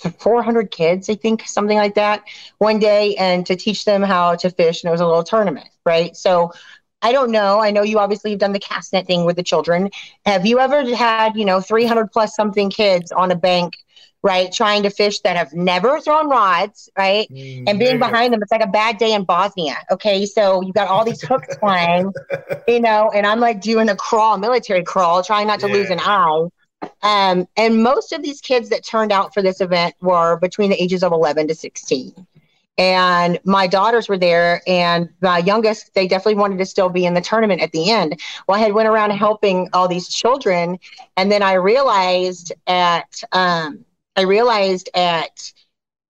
f- 0.03 0.15
400 0.19 0.71
kids, 0.71 1.09
I 1.09 1.15
think, 1.15 1.47
something 1.47 1.77
like 1.77 1.95
that, 1.95 2.23
one 2.57 2.79
day, 2.79 3.15
and 3.15 3.45
to 3.45 3.55
teach 3.55 3.85
them 3.85 4.01
how 4.01 4.35
to 4.35 4.49
fish. 4.49 4.83
And 4.83 4.89
it 4.89 4.91
was 4.91 5.01
a 5.01 5.07
little 5.07 5.23
tournament, 5.23 5.69
right? 5.85 6.15
So 6.15 6.51
I 7.01 7.11
don't 7.11 7.31
know. 7.31 7.59
I 7.59 7.71
know 7.71 7.83
you 7.83 7.99
obviously 7.99 8.31
have 8.31 8.39
done 8.39 8.53
the 8.53 8.59
cast 8.59 8.93
net 8.93 9.05
thing 9.07 9.25
with 9.25 9.35
the 9.35 9.43
children. 9.43 9.89
Have 10.25 10.45
you 10.45 10.59
ever 10.59 10.95
had, 10.95 11.35
you 11.35 11.45
know, 11.45 11.61
300 11.61 12.11
plus 12.11 12.35
something 12.35 12.69
kids 12.69 13.11
on 13.11 13.31
a 13.31 13.35
bank, 13.35 13.77
right, 14.23 14.51
trying 14.51 14.83
to 14.83 14.89
fish 14.89 15.19
that 15.21 15.35
have 15.37 15.53
never 15.53 15.99
thrown 16.01 16.29
rods, 16.29 16.89
right? 16.97 17.29
Mm, 17.31 17.63
and 17.67 17.77
being 17.79 17.99
behind 17.99 18.33
them, 18.33 18.41
it's 18.41 18.51
like 18.51 18.63
a 18.63 18.67
bad 18.67 18.97
day 18.97 19.13
in 19.13 19.23
Bosnia. 19.23 19.77
Okay. 19.91 20.25
So 20.25 20.61
you've 20.61 20.73
got 20.75 20.87
all 20.87 21.05
these 21.05 21.21
hooks 21.27 21.55
flying, 21.57 22.11
you 22.67 22.79
know, 22.79 23.11
and 23.13 23.27
I'm 23.27 23.39
like 23.39 23.61
doing 23.61 23.89
a 23.89 23.95
crawl, 23.95 24.37
military 24.37 24.83
crawl, 24.83 25.23
trying 25.23 25.47
not 25.47 25.59
to 25.61 25.67
lose 25.67 25.89
an 25.91 25.99
eye. 25.99 26.47
Um, 27.01 27.47
and 27.57 27.83
most 27.83 28.11
of 28.13 28.23
these 28.23 28.41
kids 28.41 28.69
that 28.69 28.83
turned 28.83 29.11
out 29.11 29.33
for 29.33 29.41
this 29.41 29.61
event 29.61 29.95
were 30.01 30.37
between 30.37 30.69
the 30.69 30.81
ages 30.81 31.03
of 31.03 31.11
11 31.11 31.47
to 31.47 31.55
16 31.55 32.25
and 32.77 33.39
my 33.45 33.67
daughters 33.67 34.09
were 34.09 34.17
there 34.17 34.61
and 34.67 35.09
my 35.21 35.39
youngest 35.39 35.93
they 35.93 36.07
definitely 36.07 36.35
wanted 36.35 36.57
to 36.57 36.65
still 36.65 36.89
be 36.89 37.05
in 37.05 37.13
the 37.13 37.21
tournament 37.21 37.61
at 37.61 37.71
the 37.71 37.89
end. 37.89 38.19
Well 38.47 38.57
i 38.57 38.61
had 38.61 38.73
went 38.73 38.89
around 38.89 39.11
helping 39.11 39.69
all 39.73 39.87
these 39.87 40.09
children 40.09 40.79
and 41.17 41.31
then 41.31 41.41
i 41.41 41.53
realized 41.53 42.51
at 42.67 43.21
um, 43.31 43.85
i 44.15 44.21
realized 44.21 44.89
at 44.93 45.53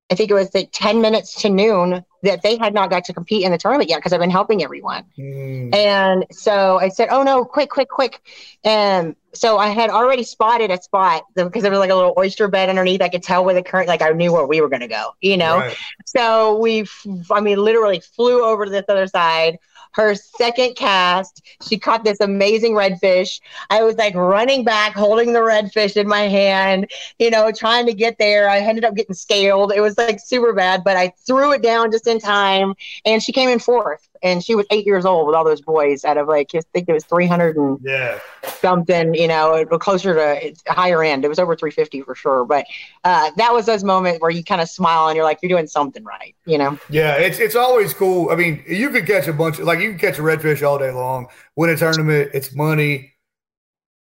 i 0.10 0.16
think 0.16 0.32
it 0.32 0.36
was 0.36 0.54
like 0.54 0.70
10 0.72 1.02
minutes 1.02 1.42
to 1.42 1.50
noon 1.50 2.04
that 2.26 2.42
they 2.44 2.58
had 2.58 2.74
not 2.74 2.90
got 2.90 3.06
to 3.06 3.14
compete 3.14 3.44
in 3.44 3.52
the 3.52 3.58
tournament 3.58 3.90
yet 3.90 3.98
because 3.98 4.14
i've 4.14 4.20
been 4.20 4.30
helping 4.30 4.64
everyone 4.64 5.04
Mm. 5.18 5.74
and 5.74 6.26
so 6.32 6.78
I 6.80 6.90
said, 6.90 7.10
"Oh 7.12 7.24
no, 7.24 7.46
quick, 7.46 7.70
quick, 7.70 7.90
quick!" 7.90 8.22
And 8.64 9.16
so 9.34 9.58
I 9.58 9.70
had 9.70 9.90
already 9.90 10.24
spotted 10.24 10.72
a 10.72 10.82
spot 10.82 11.24
because 11.36 11.62
there 11.64 11.72
was 11.72 11.80
like 11.80 11.90
a 11.90 11.96
little 11.96 12.14
oyster 12.18 12.48
bed 12.48 12.70
underneath. 12.70 13.02
I 13.02 13.10
could 13.10 13.24
tell 13.24 13.44
where 13.46 13.54
the 13.54 13.64
current, 13.64 13.88
like 13.88 14.02
I 14.02 14.10
knew 14.10 14.32
where 14.32 14.46
we 14.46 14.62
were 14.62 14.70
going 14.70 14.82
to 14.82 14.88
go, 14.88 15.16
you 15.22 15.38
know. 15.38 15.58
Right. 15.60 15.78
So 16.06 16.58
we, 16.60 16.82
f- 16.82 17.06
I 17.32 17.42
mean, 17.42 17.58
literally 17.58 18.00
flew 18.00 18.44
over 18.44 18.66
to 18.66 18.72
this 18.72 18.86
other 18.88 19.08
side. 19.08 19.58
Her 19.96 20.14
second 20.14 20.76
cast, 20.76 21.42
she 21.68 21.80
caught 21.80 22.04
this 22.04 22.20
amazing 22.20 22.74
redfish. 22.74 23.40
I 23.70 23.84
was 23.84 23.96
like 23.96 24.14
running 24.14 24.66
back, 24.66 24.94
holding 24.94 25.32
the 25.32 25.40
redfish 25.40 25.96
in 25.96 26.06
my 26.06 26.28
hand, 26.28 26.92
you 27.18 27.30
know, 27.30 27.50
trying 27.52 27.86
to 27.86 27.94
get 27.94 28.18
there. 28.20 28.50
I 28.50 28.60
ended 28.60 28.84
up 28.84 28.94
getting 28.96 29.16
scaled. 29.16 29.72
It 29.72 29.80
was 29.80 29.98
like 29.98 30.20
super 30.20 30.52
bad, 30.52 30.84
but 30.84 30.98
I 30.98 31.14
threw 31.26 31.54
it 31.54 31.62
down 31.62 31.92
just 31.92 32.08
in 32.08 32.20
time, 32.20 32.74
and 33.06 33.24
she 33.24 33.32
came 33.32 33.48
in 33.48 33.60
fourth. 33.60 34.06
And 34.26 34.44
she 34.44 34.56
was 34.56 34.66
eight 34.72 34.86
years 34.86 35.06
old 35.06 35.28
with 35.28 35.36
all 35.36 35.46
those 35.46 35.62
boys 35.62 36.04
out 36.04 36.18
of 36.18 36.28
like 36.28 36.50
I 36.54 36.62
think 36.74 36.90
it 36.90 36.94
was 36.94 37.06
three 37.06 37.28
hundred 37.28 37.56
and 37.56 37.80
Yeah, 37.82 38.20
something, 38.66 39.14
you 39.14 39.28
know, 39.28 39.54
it 39.54 39.70
was 39.70 39.80
closer 39.80 40.14
to 40.16 40.54
higher 40.74 41.04
end. 41.04 41.24
It 41.24 41.28
was 41.28 41.40
over 41.40 41.56
350 41.56 42.02
for 42.02 42.16
sure. 42.16 42.46
But 42.46 42.66
uh, 43.04 43.32
that 43.38 43.54
was 43.54 43.66
those 43.66 43.84
moments 43.84 44.22
where 44.22 44.32
you 44.32 44.44
kind 44.44 44.62
of 44.62 44.70
smile 44.70 45.08
and 45.08 45.16
you're 45.16 45.26
like, 45.26 45.40
you're 45.42 45.50
doing 45.50 45.68
something 45.68 46.04
right, 46.04 46.36
you 46.46 46.58
know? 46.58 46.80
yeah. 46.90 47.16
It's 47.16 47.40
it's 47.40 47.56
always 47.56 47.94
cool. 47.94 48.32
I 48.32 48.36
mean, 48.36 48.64
you 48.68 48.90
could 48.90 49.06
catch 49.06 49.28
a 49.28 49.34
bunch 49.34 49.60
of 49.60 49.66
like 49.66 49.80
you 49.80 49.92
can 49.92 50.00
catch 50.00 50.20
a 50.20 50.22
redfish 50.22 50.66
all 50.68 50.80
day 50.80 50.92
long. 50.92 51.28
Win 51.56 51.70
a 51.70 51.78
tournament, 51.78 52.32
it's 52.34 52.54
money. 52.56 53.14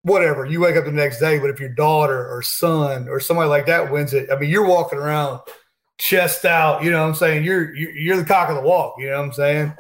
Whatever. 0.04 0.46
You 0.46 0.60
wake 0.60 0.76
up 0.76 0.86
the 0.86 0.92
next 0.92 1.20
day, 1.20 1.40
but 1.40 1.50
if 1.50 1.60
your 1.60 1.70
daughter 1.70 2.28
or 2.30 2.42
son 2.42 3.08
or 3.08 3.20
somebody 3.20 3.50
like 3.50 3.66
that 3.68 3.92
wins 3.92 4.14
it, 4.14 4.30
I 4.32 4.38
mean, 4.38 4.50
you're 4.50 4.68
walking 4.68 5.00
around 5.00 5.40
chest 6.04 6.44
out. 6.44 6.84
You 6.84 6.92
know 6.92 7.02
what 7.02 7.08
I'm 7.08 7.16
saying? 7.16 7.46
You're 7.46 7.74
you're, 7.74 8.18
the 8.18 8.26
cock 8.26 8.50
of 8.50 8.56
the 8.56 8.62
walk. 8.62 8.96
You 9.00 9.10
know 9.10 9.20
what 9.20 9.26
I'm 9.28 9.34
saying? 9.34 9.74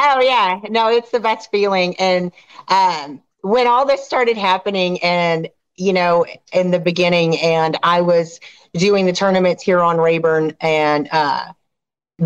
Oh, 0.00 0.20
yeah. 0.20 0.60
No, 0.68 0.88
it's 0.88 1.10
the 1.10 1.20
best 1.20 1.50
feeling. 1.50 1.94
And 1.98 2.32
um, 2.68 3.22
when 3.42 3.68
all 3.68 3.86
this 3.86 4.04
started 4.04 4.36
happening, 4.36 5.00
and, 5.02 5.48
you 5.76 5.92
know, 5.92 6.26
in 6.52 6.72
the 6.72 6.80
beginning, 6.80 7.38
and 7.38 7.78
I 7.82 8.00
was 8.00 8.40
doing 8.74 9.06
the 9.06 9.12
tournaments 9.12 9.62
here 9.62 9.80
on 9.80 9.98
Rayburn, 9.98 10.56
and 10.60 11.08
uh, 11.12 11.52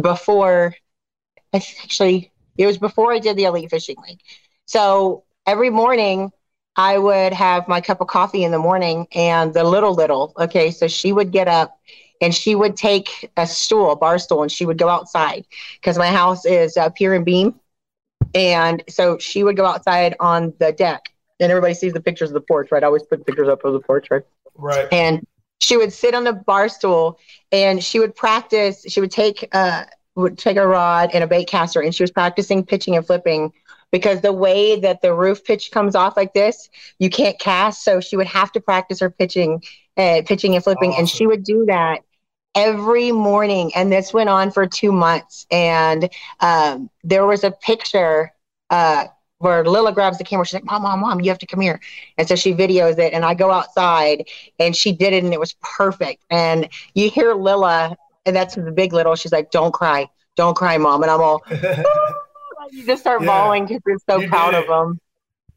before, 0.00 0.74
actually, 1.52 2.32
it 2.56 2.66
was 2.66 2.78
before 2.78 3.12
I 3.12 3.18
did 3.18 3.36
the 3.36 3.44
Elite 3.44 3.70
Fishing 3.70 3.96
League. 4.08 4.20
So 4.66 5.24
every 5.46 5.70
morning, 5.70 6.32
I 6.76 6.98
would 6.98 7.32
have 7.32 7.68
my 7.68 7.80
cup 7.80 8.00
of 8.00 8.08
coffee 8.08 8.42
in 8.42 8.52
the 8.52 8.58
morning 8.58 9.06
and 9.12 9.52
the 9.52 9.64
little 9.64 9.94
little. 9.94 10.32
Okay, 10.38 10.70
so 10.70 10.88
she 10.88 11.12
would 11.12 11.30
get 11.30 11.46
up 11.46 11.78
and 12.24 12.34
she 12.34 12.54
would 12.54 12.76
take 12.76 13.30
a 13.36 13.46
stool, 13.46 13.92
a 13.92 13.96
bar 13.96 14.18
stool, 14.18 14.42
and 14.42 14.50
she 14.50 14.66
would 14.66 14.78
go 14.78 14.88
outside 14.88 15.46
because 15.74 15.98
my 15.98 16.08
house 16.08 16.44
is 16.46 16.76
uh, 16.76 16.88
pier 16.90 17.14
and 17.14 17.24
beam, 17.24 17.60
and 18.34 18.82
so 18.88 19.18
she 19.18 19.44
would 19.44 19.56
go 19.56 19.66
outside 19.66 20.16
on 20.20 20.54
the 20.58 20.72
deck. 20.72 21.12
And 21.40 21.50
everybody 21.50 21.74
sees 21.74 21.92
the 21.92 22.00
pictures 22.00 22.30
of 22.30 22.34
the 22.34 22.40
porch, 22.40 22.70
right? 22.72 22.82
I 22.82 22.86
always 22.86 23.02
put 23.02 23.26
pictures 23.26 23.48
up 23.48 23.64
of 23.64 23.72
the 23.74 23.80
porch, 23.80 24.08
right? 24.10 24.22
Right. 24.56 24.88
and 24.92 25.26
she 25.60 25.76
would 25.76 25.92
sit 25.92 26.14
on 26.14 26.24
the 26.24 26.32
bar 26.32 26.68
stool 26.68 27.18
and 27.50 27.82
she 27.82 27.98
would 27.98 28.14
practice 28.14 28.84
she 28.88 29.00
would 29.00 29.10
take 29.10 29.48
uh 29.52 29.84
would 30.14 30.38
take 30.38 30.56
a 30.56 30.66
rod 30.66 31.10
and 31.12 31.24
a 31.24 31.26
bait 31.26 31.46
caster 31.46 31.80
and 31.80 31.94
she 31.94 32.02
was 32.02 32.10
practicing 32.10 32.64
pitching 32.64 32.96
and 32.96 33.06
flipping 33.06 33.52
because 33.90 34.20
the 34.20 34.32
way 34.32 34.78
that 34.78 35.02
the 35.02 35.12
roof 35.14 35.44
pitch 35.44 35.70
comes 35.72 35.96
off 35.96 36.16
like 36.16 36.34
this 36.34 36.68
you 36.98 37.10
can't 37.10 37.38
cast 37.40 37.82
so 37.82 38.00
she 38.00 38.16
would 38.16 38.26
have 38.26 38.52
to 38.52 38.60
practice 38.60 39.00
her 39.00 39.10
pitching 39.10 39.62
uh, 39.96 40.22
pitching 40.26 40.54
and 40.54 40.62
flipping 40.62 40.94
and 40.96 41.08
she 41.08 41.26
would 41.26 41.42
do 41.42 41.64
that 41.66 42.02
every 42.54 43.12
morning 43.12 43.72
and 43.74 43.90
this 43.90 44.12
went 44.12 44.28
on 44.28 44.50
for 44.50 44.66
two 44.66 44.92
months 44.92 45.46
and 45.50 46.08
um, 46.40 46.88
there 47.02 47.26
was 47.26 47.42
a 47.44 47.50
picture 47.50 48.32
uh, 48.70 49.06
where 49.38 49.64
Lila 49.64 49.92
grabs 49.92 50.16
the 50.18 50.24
camera. 50.24 50.46
She's 50.46 50.54
like, 50.54 50.64
Mom, 50.64 50.82
Mom, 50.82 51.00
Mom, 51.00 51.20
you 51.20 51.28
have 51.30 51.38
to 51.38 51.46
come 51.46 51.60
here. 51.60 51.80
And 52.16 52.26
so 52.26 52.34
she 52.34 52.54
videos 52.54 52.98
it. 52.98 53.12
And 53.12 53.24
I 53.24 53.34
go 53.34 53.50
outside 53.50 54.26
and 54.58 54.74
she 54.74 54.92
did 54.92 55.12
it 55.12 55.22
and 55.24 55.34
it 55.34 55.40
was 55.40 55.54
perfect. 55.60 56.24
And 56.30 56.68
you 56.94 57.10
hear 57.10 57.34
Lila, 57.34 57.96
and 58.24 58.34
that's 58.34 58.54
the 58.54 58.72
big 58.72 58.92
little, 58.92 59.14
she's 59.16 59.32
like, 59.32 59.50
Don't 59.50 59.72
cry. 59.74 60.08
Don't 60.36 60.56
cry, 60.56 60.78
Mom. 60.78 61.02
And 61.02 61.10
I'm 61.10 61.20
all, 61.20 61.42
you 62.70 62.86
just 62.86 63.02
start 63.02 63.20
Yeah. 63.22 63.26
bawling 63.26 63.66
because 63.66 63.82
you're 63.86 63.98
so 64.08 64.20
You 64.20 64.28
proud 64.28 64.54
of 64.54 64.66
them. 64.66 65.00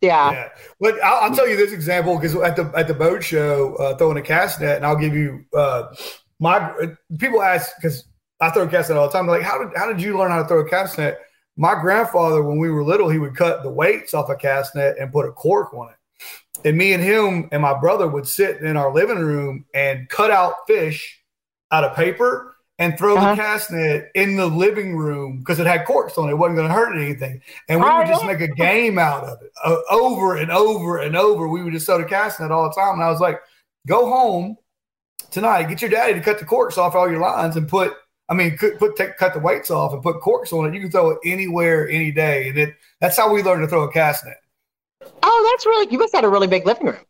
Yeah. 0.02 0.32
Yeah, 0.32 0.50
but 0.80 1.04
I'll, 1.04 1.30
I'll 1.30 1.36
tell 1.36 1.48
you 1.48 1.56
this 1.56 1.72
example 1.72 2.16
because 2.18 2.36
at 2.36 2.56
the 2.56 2.72
at 2.76 2.88
the 2.88 2.94
boat 2.94 3.24
show, 3.24 3.76
uh, 3.76 3.96
throwing 3.98 4.18
a 4.18 4.22
cast 4.22 4.62
net, 4.62 4.76
and 4.76 4.86
I'll 4.86 4.96
give 4.98 5.16
you 5.16 5.46
uh, 5.56 5.88
my 6.40 6.74
people 7.18 7.42
ask 7.42 7.72
because 7.78 8.06
I 8.40 8.50
throw 8.52 8.68
cast 8.68 8.90
net 8.90 8.98
all 8.98 9.08
the 9.08 9.14
time. 9.14 9.26
They're 9.28 9.38
like, 9.38 9.46
how 9.48 9.58
did 9.64 9.76
how 9.76 9.88
did 9.92 10.02
you 10.02 10.18
learn 10.18 10.32
how 10.32 10.42
to 10.42 10.48
throw 10.48 10.60
a 10.60 10.70
cast 10.70 10.98
net? 10.98 11.20
My 11.56 11.74
grandfather, 11.74 12.44
when 12.44 12.60
we 12.60 12.70
were 12.70 12.84
little, 12.84 13.10
he 13.10 13.18
would 13.18 13.36
cut 13.36 13.64
the 13.64 13.70
weights 13.70 14.14
off 14.14 14.30
a 14.30 14.36
cast 14.36 14.76
net 14.76 14.98
and 15.00 15.12
put 15.12 15.26
a 15.28 15.32
cork 15.32 15.74
on 15.74 15.90
it. 15.90 15.96
And 16.68 16.78
me 16.78 16.94
and 16.94 17.04
him 17.04 17.50
and 17.52 17.62
my 17.62 17.80
brother 17.80 18.08
would 18.08 18.28
sit 18.28 18.62
in 18.62 18.78
our 18.78 18.94
living 18.94 19.20
room 19.20 19.66
and 19.74 20.08
cut 20.10 20.30
out 20.32 20.54
fish 20.68 21.20
out 21.72 21.84
of 21.84 21.96
paper 21.96 22.56
and 22.80 22.96
throw 22.98 23.18
Uh-huh. 23.18 23.32
the 23.32 23.36
cast 23.42 23.72
net 23.72 24.12
in 24.14 24.36
the 24.36 24.46
living 24.46 24.96
room 24.96 25.40
because 25.40 25.60
it 25.60 25.66
had 25.66 25.86
corks 25.86 26.16
on 26.18 26.30
it. 26.30 26.34
It 26.34 26.36
wasn't 26.36 26.58
going 26.58 26.68
to 26.68 26.74
hurt 26.74 26.96
anything. 26.96 27.42
And 27.70 27.80
we 27.80 27.86
would 27.88 28.08
just 28.08 28.26
make 28.26 28.42
a 28.42 28.48
game 28.48 29.00
out 29.00 29.24
of 29.24 29.42
it 29.42 29.52
uh, 29.66 29.78
over 29.90 30.36
and 30.38 30.52
over 30.52 31.00
and 31.00 31.16
over. 31.18 31.48
We 31.48 31.64
would 31.64 31.74
just 31.74 31.88
throw 31.88 31.98
the 31.98 32.06
cast 32.06 32.40
net 32.40 32.52
all 32.52 32.70
the 32.70 32.76
time. 32.80 32.94
And 32.96 33.04
I 33.04 33.10
was 33.10 33.20
like, 33.20 33.40
go 33.88 34.08
home 34.08 34.58
tonight, 35.32 35.64
get 35.64 35.82
your 35.82 35.90
daddy 35.90 36.14
to 36.14 36.22
cut 36.22 36.40
the 36.40 36.46
corks 36.46 36.78
off 36.78 36.96
all 36.96 37.10
your 37.10 37.20
lines 37.20 37.56
and 37.56 37.68
put, 37.68 37.94
I 38.30 38.34
mean, 38.34 38.58
cut, 38.58 38.78
put 38.78 38.96
take, 38.96 39.18
cut 39.18 39.34
the 39.34 39.40
weights 39.40 39.72
off 39.72 39.94
and 39.94 40.02
put 40.02 40.22
corks 40.22 40.52
on 40.54 40.66
it. 40.66 40.74
You 40.74 40.82
can 40.82 40.92
throw 40.92 41.12
it 41.12 41.20
anywhere, 41.26 41.90
any 41.90 42.12
day. 42.12 42.50
And 42.50 42.58
it 42.58 42.76
that's 43.00 43.18
how 43.18 43.32
we 43.32 43.44
learned 43.44 43.64
to 43.64 43.68
throw 43.68 43.84
a 43.84 43.92
cast 43.92 44.26
net. 44.26 44.42
Oh, 45.24 45.52
that's 45.52 45.66
really 45.66 45.92
you 45.92 45.98
must 45.98 46.14
have 46.14 46.24
had 46.24 46.28
a 46.28 46.32
really 46.32 46.48
big 46.48 46.66
living 46.66 46.88
room. 46.88 47.06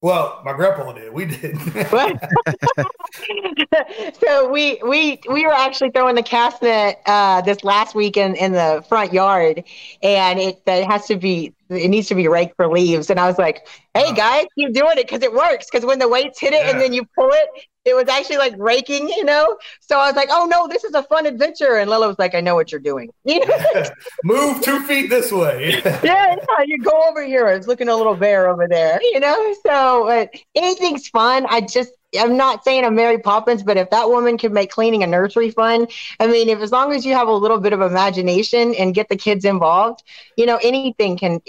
Well, 0.00 0.40
my 0.44 0.52
grandpa 0.52 0.92
did. 0.92 1.12
We 1.12 1.26
did. 1.26 1.58
so 4.20 4.48
we 4.48 4.80
we 4.86 5.18
we 5.28 5.44
were 5.44 5.52
actually 5.52 5.90
throwing 5.90 6.14
the 6.14 6.22
cast 6.22 6.62
net 6.62 7.02
uh, 7.06 7.40
this 7.42 7.64
last 7.64 7.96
week 7.96 8.16
in, 8.16 8.36
in 8.36 8.52
the 8.52 8.84
front 8.88 9.12
yard, 9.12 9.64
and 10.02 10.38
it, 10.38 10.62
it 10.66 10.86
has 10.86 11.06
to 11.06 11.16
be 11.16 11.52
it 11.68 11.88
needs 11.88 12.06
to 12.08 12.14
be 12.14 12.28
raked 12.28 12.54
for 12.56 12.68
leaves. 12.68 13.10
And 13.10 13.18
I 13.18 13.26
was 13.26 13.38
like, 13.38 13.66
"Hey 13.94 14.10
Wow. 14.10 14.14
guys, 14.14 14.46
keep 14.56 14.72
doing 14.72 14.98
it 14.98 15.08
because 15.08 15.22
it 15.22 15.32
works. 15.32 15.66
Because 15.70 15.84
when 15.84 15.98
the 15.98 16.08
weights 16.08 16.38
hit 16.40 16.52
it 16.52 16.64
and 16.66 16.80
then 16.80 16.92
you 16.92 17.04
pull 17.16 17.30
it, 17.30 17.48
it 17.88 17.96
was 17.96 18.08
actually 18.08 18.36
like 18.36 18.54
raking, 18.58 19.08
you 19.08 19.24
know. 19.24 19.56
So 19.80 19.98
I 19.98 20.06
was 20.06 20.16
like, 20.16 20.28
"Oh 20.30 20.46
no, 20.46 20.68
this 20.68 20.84
is 20.84 20.94
a 20.94 21.02
fun 21.02 21.26
adventure." 21.26 21.76
And 21.78 21.90
Lila 21.90 22.08
was 22.08 22.18
like, 22.18 22.34
"I 22.34 22.40
know 22.40 22.54
what 22.54 22.70
you're 22.70 22.80
doing." 22.80 23.10
You 23.24 23.44
know? 23.46 23.84
Move 24.24 24.62
two 24.62 24.80
feet 24.82 25.10
this 25.10 25.32
way. 25.32 25.80
yeah, 25.84 26.36
yeah, 26.36 26.64
you 26.64 26.78
go 26.78 27.08
over 27.08 27.24
here. 27.24 27.48
It's 27.48 27.66
looking 27.66 27.88
a 27.88 27.96
little 27.96 28.14
bare 28.14 28.48
over 28.48 28.68
there, 28.68 29.00
you 29.02 29.20
know. 29.20 29.54
So 29.66 30.04
but 30.06 30.30
anything's 30.54 31.08
fun. 31.08 31.46
I 31.48 31.60
just 31.62 31.92
I'm 32.18 32.36
not 32.38 32.64
saying 32.64 32.84
I'm 32.84 32.94
Mary 32.94 33.18
Poppins, 33.18 33.62
but 33.62 33.76
if 33.76 33.90
that 33.90 34.08
woman 34.08 34.38
could 34.38 34.52
make 34.52 34.70
cleaning 34.70 35.02
a 35.02 35.06
nursery 35.06 35.50
fun, 35.50 35.86
I 36.18 36.26
mean, 36.26 36.48
if 36.48 36.60
as 36.60 36.72
long 36.72 36.92
as 36.92 37.04
you 37.04 37.12
have 37.14 37.28
a 37.28 37.32
little 37.32 37.60
bit 37.60 37.74
of 37.74 37.82
imagination 37.82 38.74
and 38.74 38.94
get 38.94 39.08
the 39.10 39.16
kids 39.16 39.44
involved, 39.44 40.02
you 40.36 40.46
know, 40.46 40.58
anything 40.62 41.18
can. 41.18 41.40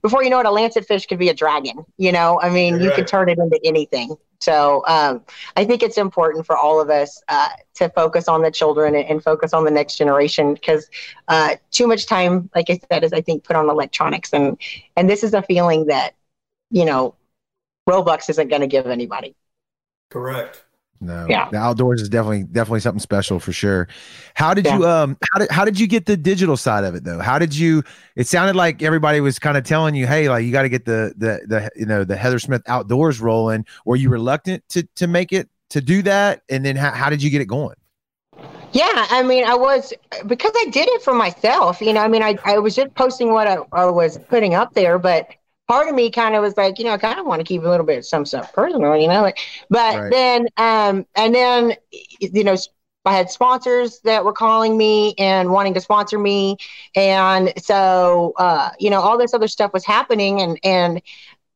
Before 0.00 0.22
you 0.22 0.30
know 0.30 0.38
it, 0.38 0.46
a 0.46 0.50
lancet 0.50 0.86
fish 0.86 1.06
could 1.06 1.18
be 1.18 1.30
a 1.30 1.34
dragon. 1.34 1.84
You 1.96 2.12
know, 2.12 2.40
I 2.40 2.50
mean, 2.50 2.74
You're 2.74 2.82
you 2.82 2.88
right. 2.90 2.96
can 2.96 3.06
turn 3.06 3.28
it 3.28 3.38
into 3.38 3.58
anything. 3.64 4.16
So 4.40 4.82
um, 4.86 5.22
I 5.56 5.64
think 5.64 5.82
it's 5.82 5.98
important 5.98 6.46
for 6.46 6.56
all 6.56 6.80
of 6.80 6.90
us 6.90 7.22
uh, 7.28 7.48
to 7.74 7.88
focus 7.90 8.28
on 8.28 8.42
the 8.42 8.50
children 8.50 8.94
and, 8.94 9.04
and 9.04 9.22
focus 9.22 9.52
on 9.52 9.64
the 9.64 9.70
next 9.70 9.96
generation 9.96 10.54
because 10.54 10.88
uh, 11.28 11.56
too 11.70 11.86
much 11.86 12.06
time, 12.06 12.50
like 12.54 12.68
I 12.70 12.80
said, 12.90 13.04
is 13.04 13.12
I 13.12 13.20
think 13.20 13.44
put 13.44 13.56
on 13.56 13.68
electronics, 13.68 14.32
and 14.32 14.60
and 14.96 15.08
this 15.10 15.22
is 15.24 15.34
a 15.34 15.42
feeling 15.42 15.86
that 15.86 16.14
you 16.70 16.84
know 16.84 17.14
Roblox 17.88 18.30
isn't 18.30 18.48
going 18.48 18.62
to 18.62 18.68
give 18.68 18.86
anybody. 18.86 19.34
Correct. 20.12 20.64
No, 21.00 21.26
Yeah. 21.28 21.48
the 21.50 21.56
outdoors 21.56 22.00
is 22.00 22.08
definitely 22.08 22.44
definitely 22.44 22.78
something 22.78 23.00
special 23.00 23.40
for 23.40 23.50
sure. 23.52 23.88
How 24.34 24.54
did 24.54 24.66
you 24.66 24.86
um 24.86 25.16
how 25.32 25.40
did 25.40 25.50
how 25.50 25.64
did 25.64 25.80
you 25.80 25.88
get 25.88 26.06
the 26.06 26.16
digital 26.16 26.56
side 26.56 26.84
of 26.84 26.94
it 26.94 27.02
though? 27.02 27.18
How 27.18 27.40
did 27.40 27.56
you? 27.56 27.82
It 28.14 28.28
sounded 28.28 28.54
like 28.54 28.82
everybody 28.82 29.20
was 29.20 29.40
kind 29.40 29.56
of 29.56 29.64
telling 29.64 29.96
you, 29.96 30.06
hey, 30.06 30.28
like 30.28 30.44
you 30.44 30.52
got 30.52 30.62
to 30.62 30.68
get 30.68 30.84
the 30.84 31.12
the 31.16 31.40
the 31.48 31.70
you 31.74 31.86
know 31.86 32.04
the 32.04 32.14
Heather 32.14 32.38
Smith 32.38 32.62
outdoors 32.68 33.20
rolling. 33.20 33.66
Were 33.84 33.96
you 33.96 34.10
reluctant 34.10 34.62
to 34.68 34.86
to 34.94 35.08
make 35.08 35.32
it 35.32 35.48
to 35.70 35.80
do 35.80 36.02
that? 36.02 36.42
And 36.48 36.64
then 36.64 36.76
how, 36.76 36.92
how 36.92 37.10
did 37.10 37.20
you 37.20 37.30
get 37.30 37.40
it 37.40 37.46
going? 37.46 37.74
Yeah, 38.72 39.06
I 39.10 39.22
mean, 39.24 39.44
I 39.44 39.54
was 39.54 39.92
because 40.26 40.52
I 40.54 40.66
did 40.70 40.88
it 40.88 41.02
for 41.02 41.14
myself. 41.14 41.80
You 41.80 41.94
know, 41.94 42.00
I 42.00 42.08
mean, 42.08 42.22
I, 42.22 42.38
I 42.44 42.58
was 42.58 42.76
just 42.76 42.94
posting 42.94 43.32
what 43.32 43.48
I, 43.48 43.58
I 43.72 43.86
was 43.86 44.18
putting 44.28 44.54
up 44.54 44.74
there, 44.74 44.98
but 45.00 45.26
part 45.68 45.88
of 45.88 45.94
me 45.94 46.10
kind 46.10 46.34
of 46.34 46.42
was 46.42 46.56
like, 46.56 46.78
you 46.78 46.84
know, 46.84 46.92
I 46.92 46.98
kind 46.98 47.18
of 47.18 47.26
want 47.26 47.40
to 47.40 47.44
keep 47.44 47.62
a 47.62 47.68
little 47.68 47.86
bit 47.86 47.98
of 47.98 48.06
some 48.06 48.26
stuff 48.26 48.52
personal, 48.52 48.96
you 48.96 49.08
know, 49.08 49.22
like, 49.22 49.38
but 49.70 50.00
Right. 50.00 50.10
then, 50.10 50.46
um, 50.56 51.06
and 51.16 51.34
then, 51.34 51.74
you 52.20 52.44
know, 52.44 52.56
I 53.04 53.16
had 53.16 53.30
sponsors 53.30 54.00
that 54.04 54.24
were 54.24 54.32
calling 54.32 54.76
me 54.76 55.14
and 55.18 55.50
wanting 55.50 55.74
to 55.74 55.80
sponsor 55.80 56.18
me, 56.18 56.56
and 56.94 57.52
so, 57.58 58.32
uh, 58.38 58.70
you 58.78 58.90
know, 58.90 59.00
all 59.00 59.18
this 59.18 59.34
other 59.34 59.48
stuff 59.48 59.72
was 59.72 59.84
happening, 59.84 60.40
and 60.40 60.58
and 60.62 61.02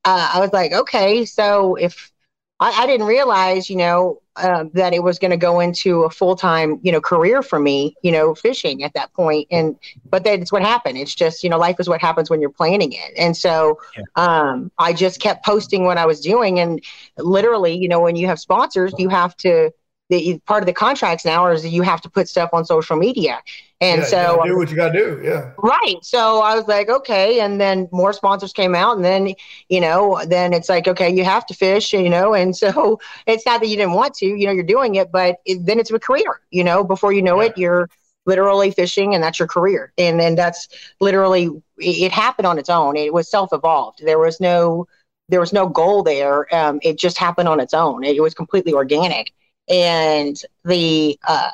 uh, 0.04 0.32
I 0.34 0.40
was 0.40 0.52
like, 0.52 0.72
okay, 0.72 1.24
so 1.24 1.76
if 1.76 2.12
I, 2.60 2.70
I 2.84 2.86
didn't 2.86 3.06
realize, 3.06 3.70
you 3.70 3.76
know, 3.76 4.22
uh, 4.36 4.64
that 4.74 4.92
it 4.92 5.02
was 5.02 5.18
going 5.18 5.30
to 5.30 5.36
go 5.36 5.60
into 5.60 6.02
a 6.02 6.10
full 6.10 6.36
time, 6.36 6.78
you 6.82 6.92
know, 6.92 7.00
career 7.00 7.42
for 7.42 7.58
me, 7.58 7.96
you 8.02 8.12
know, 8.12 8.34
fishing 8.34 8.82
at 8.82 8.92
that 8.94 9.12
point. 9.12 9.46
And 9.50 9.76
but 10.10 10.24
that's 10.24 10.52
what 10.52 10.62
happened. 10.62 10.98
It's 10.98 11.14
just, 11.14 11.42
you 11.42 11.50
know, 11.50 11.58
life 11.58 11.76
is 11.78 11.88
what 11.88 12.00
happens 12.00 12.30
when 12.30 12.40
you're 12.40 12.50
planning 12.50 12.92
it. 12.92 13.12
And 13.16 13.36
so, 13.36 13.78
Yeah. 13.96 14.04
um, 14.16 14.70
I 14.78 14.92
just 14.92 15.20
kept 15.20 15.44
posting 15.44 15.84
what 15.84 15.98
I 15.98 16.06
was 16.06 16.20
doing, 16.20 16.60
and 16.60 16.82
literally, 17.18 17.76
you 17.76 17.88
know, 17.88 18.00
when 18.00 18.16
you 18.16 18.26
have 18.26 18.38
sponsors, 18.38 18.94
you 18.98 19.08
have 19.08 19.36
to. 19.38 19.70
The 20.08 20.40
part 20.46 20.62
of 20.62 20.66
the 20.66 20.72
contracts 20.72 21.24
now 21.24 21.48
is 21.48 21.62
that 21.62 21.70
you 21.70 21.82
have 21.82 22.00
to 22.02 22.10
put 22.10 22.28
stuff 22.28 22.50
on 22.52 22.64
social 22.64 22.96
media, 22.96 23.40
and 23.80 24.00
yeah, 24.00 24.06
so 24.06 24.42
do 24.44 24.56
what 24.56 24.70
you 24.70 24.76
gotta 24.76 24.98
do. 24.98 25.20
Yeah. 25.22 25.52
Right. 25.58 25.96
So 26.02 26.40
I 26.40 26.54
was 26.54 26.66
like, 26.66 26.88
okay. 26.88 27.40
And 27.40 27.60
then 27.60 27.88
more 27.92 28.12
sponsors 28.14 28.52
came 28.54 28.74
out. 28.74 28.96
And 28.96 29.04
then, 29.04 29.34
you 29.68 29.80
know, 29.80 30.22
then 30.26 30.54
it's 30.54 30.70
like, 30.70 30.88
okay, 30.88 31.14
you 31.14 31.24
have 31.24 31.44
to 31.46 31.54
fish, 31.54 31.92
you 31.92 32.08
know. 32.08 32.32
And 32.32 32.56
so 32.56 32.98
it's 33.26 33.44
not 33.44 33.60
that 33.60 33.66
you 33.66 33.76
didn't 33.76 33.92
want 33.92 34.14
to, 34.14 34.26
you 34.26 34.46
know, 34.46 34.52
you're 34.52 34.64
doing 34.64 34.94
it, 34.94 35.12
but 35.12 35.36
it, 35.44 35.66
then 35.66 35.78
it's 35.78 35.90
a 35.90 35.98
career, 35.98 36.40
you 36.50 36.64
know, 36.64 36.84
before 36.84 37.12
you 37.12 37.20
know 37.20 37.40
it, 37.40 37.58
you're 37.58 37.90
literally 38.24 38.70
fishing 38.70 39.14
and 39.14 39.22
that's 39.22 39.38
your 39.38 39.48
career. 39.48 39.92
And 39.98 40.18
then 40.18 40.36
that's 40.36 40.68
literally, 41.00 41.46
it, 41.78 41.96
it 42.04 42.12
happened 42.12 42.46
on 42.46 42.58
its 42.58 42.70
own. 42.70 42.96
It 42.96 43.12
was 43.12 43.30
self 43.30 43.50
evolved. 43.52 44.00
There 44.02 44.18
was 44.18 44.40
no, 44.40 44.86
there 45.28 45.40
was 45.40 45.52
no 45.52 45.68
goal 45.68 46.02
there. 46.02 46.52
Um, 46.54 46.78
it 46.82 46.98
just 46.98 47.18
happened 47.18 47.48
on 47.48 47.60
its 47.60 47.74
own. 47.74 48.04
It, 48.04 48.22
was 48.22 48.32
completely 48.32 48.72
organic. 48.72 49.32
And 49.68 50.40
the 50.64 51.18
uh, 51.26 51.50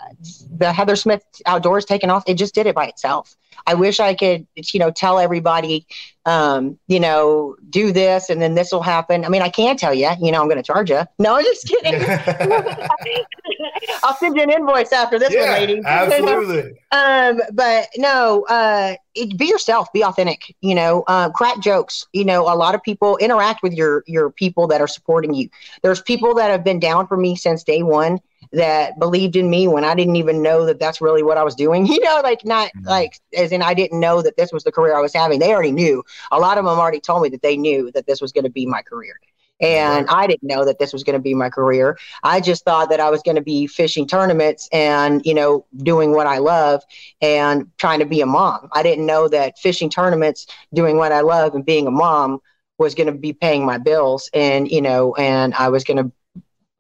the 0.51 0.73
Heather 0.73 0.97
Smith 0.97 1.25
outdoors 1.47 1.85
taking 1.85 2.11
off, 2.11 2.25
it 2.27 2.35
just 2.35 2.55
did 2.55 2.67
it 2.67 2.75
by 2.75 2.87
itself. 2.87 3.37
I 3.67 3.75
wish 3.75 4.01
I 4.01 4.15
could, 4.15 4.47
you 4.57 4.81
know, 4.81 4.91
tell 4.91 5.19
everybody, 5.19 5.87
um, 6.27 6.79
you 6.89 7.01
know, 7.01 7.57
do 7.71 7.93
this 7.93 8.29
and 8.29 8.41
then 8.43 8.55
this 8.55 8.73
will 8.73 8.83
happen. 8.83 9.25
I 9.25 9.29
mean, 9.29 9.43
I 9.43 9.49
can't 9.49 9.79
tell 9.79 9.95
you, 9.95 10.11
you 10.21 10.33
know, 10.33 10.41
I'm 10.41 10.49
going 10.49 10.57
to 10.57 10.63
charge 10.63 10.91
you. 10.91 11.03
No, 11.19 11.37
I'm 11.37 11.45
just 11.45 11.69
kidding. 11.69 11.95
I'll 14.03 14.15
send 14.17 14.37
you 14.37 14.43
an 14.43 14.51
invoice 14.51 14.93
after 14.93 15.19
this 15.19 15.35
one, 15.35 15.49
lady. 15.49 15.81
absolutely. 15.87 16.75
Um, 16.93 17.41
but 17.53 17.89
no, 17.97 18.45
uh, 18.49 18.97
it, 19.15 19.37
be 19.39 19.47
yourself, 19.47 19.93
be 19.93 20.05
authentic. 20.05 20.55
You 20.61 20.75
know, 20.75 21.05
um, 21.09 21.33
crack 21.33 21.61
jokes. 21.61 22.07
You 22.13 22.25
know, 22.25 22.43
a 22.43 22.55
lot 22.55 22.75
of 22.75 22.83
people 22.83 23.17
interact 23.19 23.63
with 23.63 23.73
your 23.73 24.05
your 24.07 24.31
people 24.31 24.67
that 24.69 24.81
are 24.81 24.87
supporting 24.89 25.35
you. 25.35 25.49
There's 25.83 26.03
people 26.03 26.35
that 26.35 26.51
have 26.51 26.65
been 26.65 26.81
down 26.81 27.07
for 27.07 27.17
me 27.17 27.37
since 27.37 27.65
day 27.65 27.83
one 27.83 28.21
that 28.53 28.99
believed 28.99 29.37
in 29.37 29.49
me 29.49 29.67
when 29.69 29.85
I 29.85 29.95
didn't 29.95 30.17
even 30.17 30.43
know 30.43 30.67
that 30.67 30.79
that's 30.79 31.01
really 31.01 31.23
what 31.23 31.39
I 31.39 31.43
was 31.43 31.55
doing. 31.55 31.87
You 31.93 32.01
know, 32.01 32.21
like 32.23 32.45
not 32.45 32.71
Mhm. 32.77 32.87
like 32.87 33.21
as 33.37 33.53
in 33.53 33.63
I 33.63 33.75
didn't 33.75 34.01
know 34.01 34.23
that 34.23 34.37
this 34.37 34.53
was 34.53 34.65
the 34.65 34.73
career 34.73 34.97
I 34.97 35.01
was 35.01 35.15
having. 35.15 35.39
They 35.39 35.53
already 35.53 35.73
knew. 35.73 36.03
A 36.31 36.39
lot 36.39 36.59
of 36.59 36.65
them 36.65 36.79
already 36.79 37.01
told 37.01 37.23
me 37.23 37.29
that 37.31 37.43
they 37.43 37.57
knew 37.57 37.91
that 37.93 38.07
this 38.07 38.21
was 38.21 38.33
going 38.33 38.45
to 38.45 38.51
be 38.51 38.67
my 38.67 38.83
career. 38.83 39.15
And 39.61 40.09
I 40.09 40.27
didn't 40.27 40.49
know 40.49 40.65
that 40.65 40.81
this 40.81 40.93
was 40.93 41.05
going 41.05 41.15
to 41.15 41.23
be 41.23 41.35
my 41.35 41.49
career. 41.49 41.97
I 42.25 42.41
just 42.41 42.65
thought 42.65 42.91
that 42.91 42.99
I 42.99 43.11
was 43.11 43.23
going 43.23 43.37
to 43.37 43.43
be 43.43 43.69
fishing 43.69 44.09
tournaments 44.09 44.69
and, 44.73 45.25
you 45.25 45.35
know, 45.35 45.67
doing 45.77 46.13
what 46.13 46.27
I 46.27 46.39
love 46.39 46.83
and 47.21 47.71
trying 47.79 48.01
to 48.01 48.05
be 48.05 48.21
a 48.23 48.27
mom. 48.27 48.69
I 48.73 48.83
didn't 48.83 49.07
know 49.07 49.29
that 49.29 49.59
fishing 49.61 49.89
tournaments, 49.89 50.49
doing 50.75 50.97
what 50.97 51.13
I 51.13 51.21
love 51.21 51.55
and 51.55 51.65
being 51.65 51.87
a 51.87 51.93
mom 51.93 52.41
was 52.79 52.97
going 52.97 53.07
to 53.07 53.13
be 53.17 53.33
paying 53.33 53.65
my 53.65 53.79
bills 53.79 54.29
and, 54.35 54.69
you 54.69 54.83
know, 54.83 55.15
and 55.15 55.55
I 55.55 55.69
was 55.69 55.85
going 55.85 55.99
to 55.99 56.11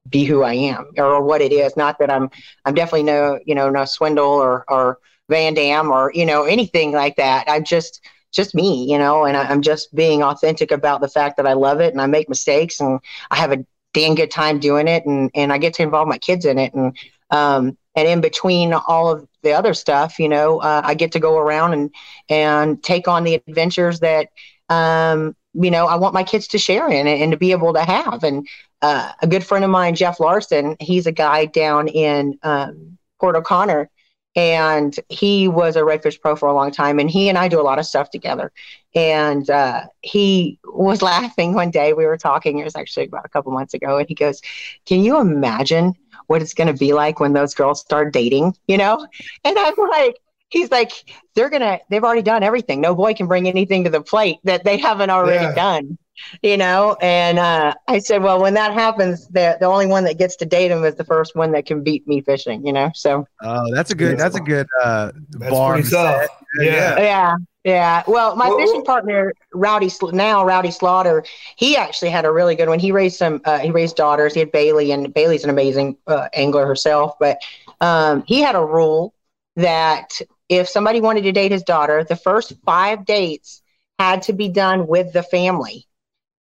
be 0.08 0.24
who 0.24 0.42
I 0.42 0.54
am 0.54 0.90
or 0.98 1.22
what 1.22 1.40
it 1.40 1.52
is. 1.52 1.76
Not 1.76 2.00
that 2.00 2.10
I'm, 2.10 2.30
I'm 2.64 2.74
definitely 2.74 3.04
no, 3.04 3.38
you 3.46 3.54
know, 3.54 3.70
no 3.70 3.84
Swindle 3.84 4.26
or, 4.26 4.64
or 4.68 4.98
VanDam 5.30 5.90
or, 5.90 6.10
you 6.12 6.26
know, 6.26 6.44
anything 6.44 6.90
like 6.90 7.14
that. 7.16 7.44
I'm 7.48 7.62
just, 7.62 8.00
just 8.32 8.54
me, 8.54 8.90
you 8.90 8.98
know, 8.98 9.24
and 9.24 9.36
I, 9.36 9.44
I'm 9.44 9.62
just 9.62 9.94
being 9.94 10.22
authentic 10.22 10.70
about 10.70 11.00
the 11.00 11.08
fact 11.08 11.36
that 11.36 11.46
I 11.46 11.52
love 11.52 11.80
it 11.80 11.92
and 11.92 12.00
I 12.00 12.06
make 12.06 12.28
mistakes 12.28 12.80
and 12.80 12.98
I 13.30 13.36
have 13.36 13.52
a 13.52 13.64
dang 13.92 14.14
good 14.14 14.30
time 14.30 14.58
doing 14.58 14.88
it 14.88 15.04
and, 15.04 15.30
and 15.34 15.52
I 15.52 15.58
get 15.58 15.74
to 15.74 15.82
involve 15.82 16.08
my 16.08 16.18
kids 16.18 16.44
in 16.44 16.58
it. 16.58 16.72
And, 16.74 16.96
um, 17.30 17.76
and 17.94 18.08
in 18.08 18.20
between 18.20 18.72
all 18.72 19.12
of 19.12 19.28
the 19.42 19.52
other 19.52 19.74
stuff, 19.74 20.18
you 20.18 20.28
know, 20.28 20.60
uh, 20.60 20.80
I 20.82 20.94
get 20.94 21.12
to 21.12 21.20
go 21.20 21.36
around 21.36 21.74
and, 21.74 21.90
and 22.28 22.82
take 22.82 23.06
on 23.06 23.24
the 23.24 23.34
adventures 23.46 24.00
that, 24.00 24.28
um, 24.70 25.36
you 25.52 25.70
know, 25.70 25.86
I 25.86 25.96
want 25.96 26.14
my 26.14 26.24
kids 26.24 26.48
to 26.48 26.58
share 26.58 26.88
in 26.88 27.06
and, 27.06 27.22
and 27.22 27.32
to 27.32 27.38
be 27.38 27.52
able 27.52 27.74
to 27.74 27.82
have. 27.82 28.24
And, 28.24 28.48
uh, 28.80 29.12
a 29.20 29.26
good 29.26 29.44
friend 29.44 29.64
of 29.64 29.70
mine, 29.70 29.94
Jeff 29.94 30.18
Larson, 30.18 30.76
he's 30.80 31.06
a 31.06 31.12
guy 31.12 31.44
down 31.44 31.88
in, 31.88 32.38
um, 32.42 32.98
Port 33.20 33.36
O'Connor 33.36 33.88
and 34.34 34.98
he 35.08 35.46
was 35.48 35.76
a 35.76 35.80
redfish 35.80 36.20
pro 36.20 36.34
for 36.34 36.48
a 36.48 36.54
long 36.54 36.70
time 36.70 36.98
and 36.98 37.10
he 37.10 37.28
and 37.28 37.36
i 37.36 37.48
do 37.48 37.60
a 37.60 37.62
lot 37.62 37.78
of 37.78 37.86
stuff 37.86 38.10
together. 38.10 38.52
And 38.94 39.48
uh, 39.48 39.84
he 40.02 40.58
was 40.64 41.00
laughing 41.12 41.54
one 41.54 41.70
day 41.70 41.92
we 41.92 42.06
were 42.06 42.18
talking 42.18 42.58
it 42.58 42.64
was 42.64 42.76
actually 42.76 43.06
about 43.06 43.24
a 43.24 43.28
couple 43.28 43.52
months 43.52 43.74
ago 43.74 43.98
and 43.98 44.08
he 44.08 44.14
goes 44.14 44.40
can 44.86 45.02
you 45.02 45.18
imagine 45.20 45.94
what 46.26 46.42
it's 46.42 46.54
going 46.54 46.68
to 46.68 46.78
be 46.78 46.92
like 46.92 47.20
when 47.20 47.32
those 47.32 47.54
girls 47.54 47.80
start 47.80 48.12
dating? 48.12 48.56
You 48.66 48.78
know? 48.78 49.06
And 49.44 49.58
i'm 49.58 49.74
like 49.90 50.18
he's 50.52 50.70
like, 50.70 50.92
they're 51.34 51.50
gonna, 51.50 51.80
they've 51.90 52.04
already 52.04 52.22
done 52.22 52.42
everything. 52.42 52.80
No 52.80 52.94
boy 52.94 53.14
can 53.14 53.26
bring 53.26 53.48
anything 53.48 53.82
to 53.84 53.90
the 53.90 54.02
plate 54.02 54.38
that 54.44 54.64
they 54.64 54.76
haven't 54.76 55.10
already 55.10 55.42
Yeah. 55.44 55.54
done, 55.54 55.98
you 56.42 56.56
know. 56.56 56.96
And 57.00 57.38
uh, 57.38 57.74
I 57.88 57.98
said, 57.98 58.22
well, 58.22 58.40
when 58.40 58.54
that 58.54 58.72
happens, 58.74 59.26
the 59.28 59.56
the 59.58 59.66
only 59.66 59.86
one 59.86 60.04
that 60.04 60.18
gets 60.18 60.36
to 60.36 60.44
date 60.44 60.70
him 60.70 60.84
is 60.84 60.94
the 60.94 61.04
first 61.04 61.34
one 61.34 61.52
that 61.52 61.66
can 61.66 61.82
beat 61.82 62.06
me 62.06 62.20
fishing, 62.20 62.64
you 62.66 62.72
know. 62.72 62.90
So 62.94 63.26
Oh, 63.42 63.74
that's 63.74 63.90
a 63.90 63.94
good. 63.94 64.18
That's 64.18 64.36
a 64.36 64.40
good 64.40 64.66
uh, 64.82 65.10
That's 65.30 65.50
bar. 65.50 65.72
pretty 65.72 65.88
to 65.88 65.94
tough. 65.94 66.20
set. 66.20 66.30
Yeah. 66.60 66.98
yeah, 67.00 67.36
yeah. 67.64 68.02
Well, 68.06 68.36
my 68.36 68.48
Well- 68.50 68.58
fishing 68.58 68.84
partner, 68.84 69.32
Rowdy, 69.54 69.90
now 70.12 70.44
Rowdy 70.44 70.70
Slaughter, 70.70 71.24
he 71.56 71.78
actually 71.78 72.10
had 72.10 72.26
a 72.26 72.30
really 72.30 72.54
good 72.56 72.68
one. 72.68 72.78
He 72.78 72.92
raised 72.92 73.16
some. 73.16 73.40
Uh, 73.46 73.58
he 73.58 73.70
raised 73.70 73.96
daughters. 73.96 74.34
He 74.34 74.40
had 74.40 74.52
Bailey, 74.52 74.92
and 74.92 75.14
Bailey's 75.14 75.44
an 75.44 75.50
amazing 75.50 75.96
uh, 76.06 76.28
angler 76.34 76.66
herself. 76.66 77.14
But 77.18 77.38
um, 77.80 78.22
he 78.26 78.42
had 78.42 78.54
a 78.54 78.60
rule 78.64 79.14
that 79.56 80.20
if 80.48 80.68
somebody 80.68 81.00
wanted 81.00 81.22
to 81.22 81.32
date 81.32 81.52
his 81.52 81.62
daughter, 81.62 82.04
the 82.04 82.16
first 82.16 82.52
five 82.64 83.04
dates 83.04 83.62
had 83.98 84.22
to 84.22 84.32
be 84.32 84.48
done 84.48 84.86
with 84.86 85.12
the 85.12 85.22
family. 85.22 85.86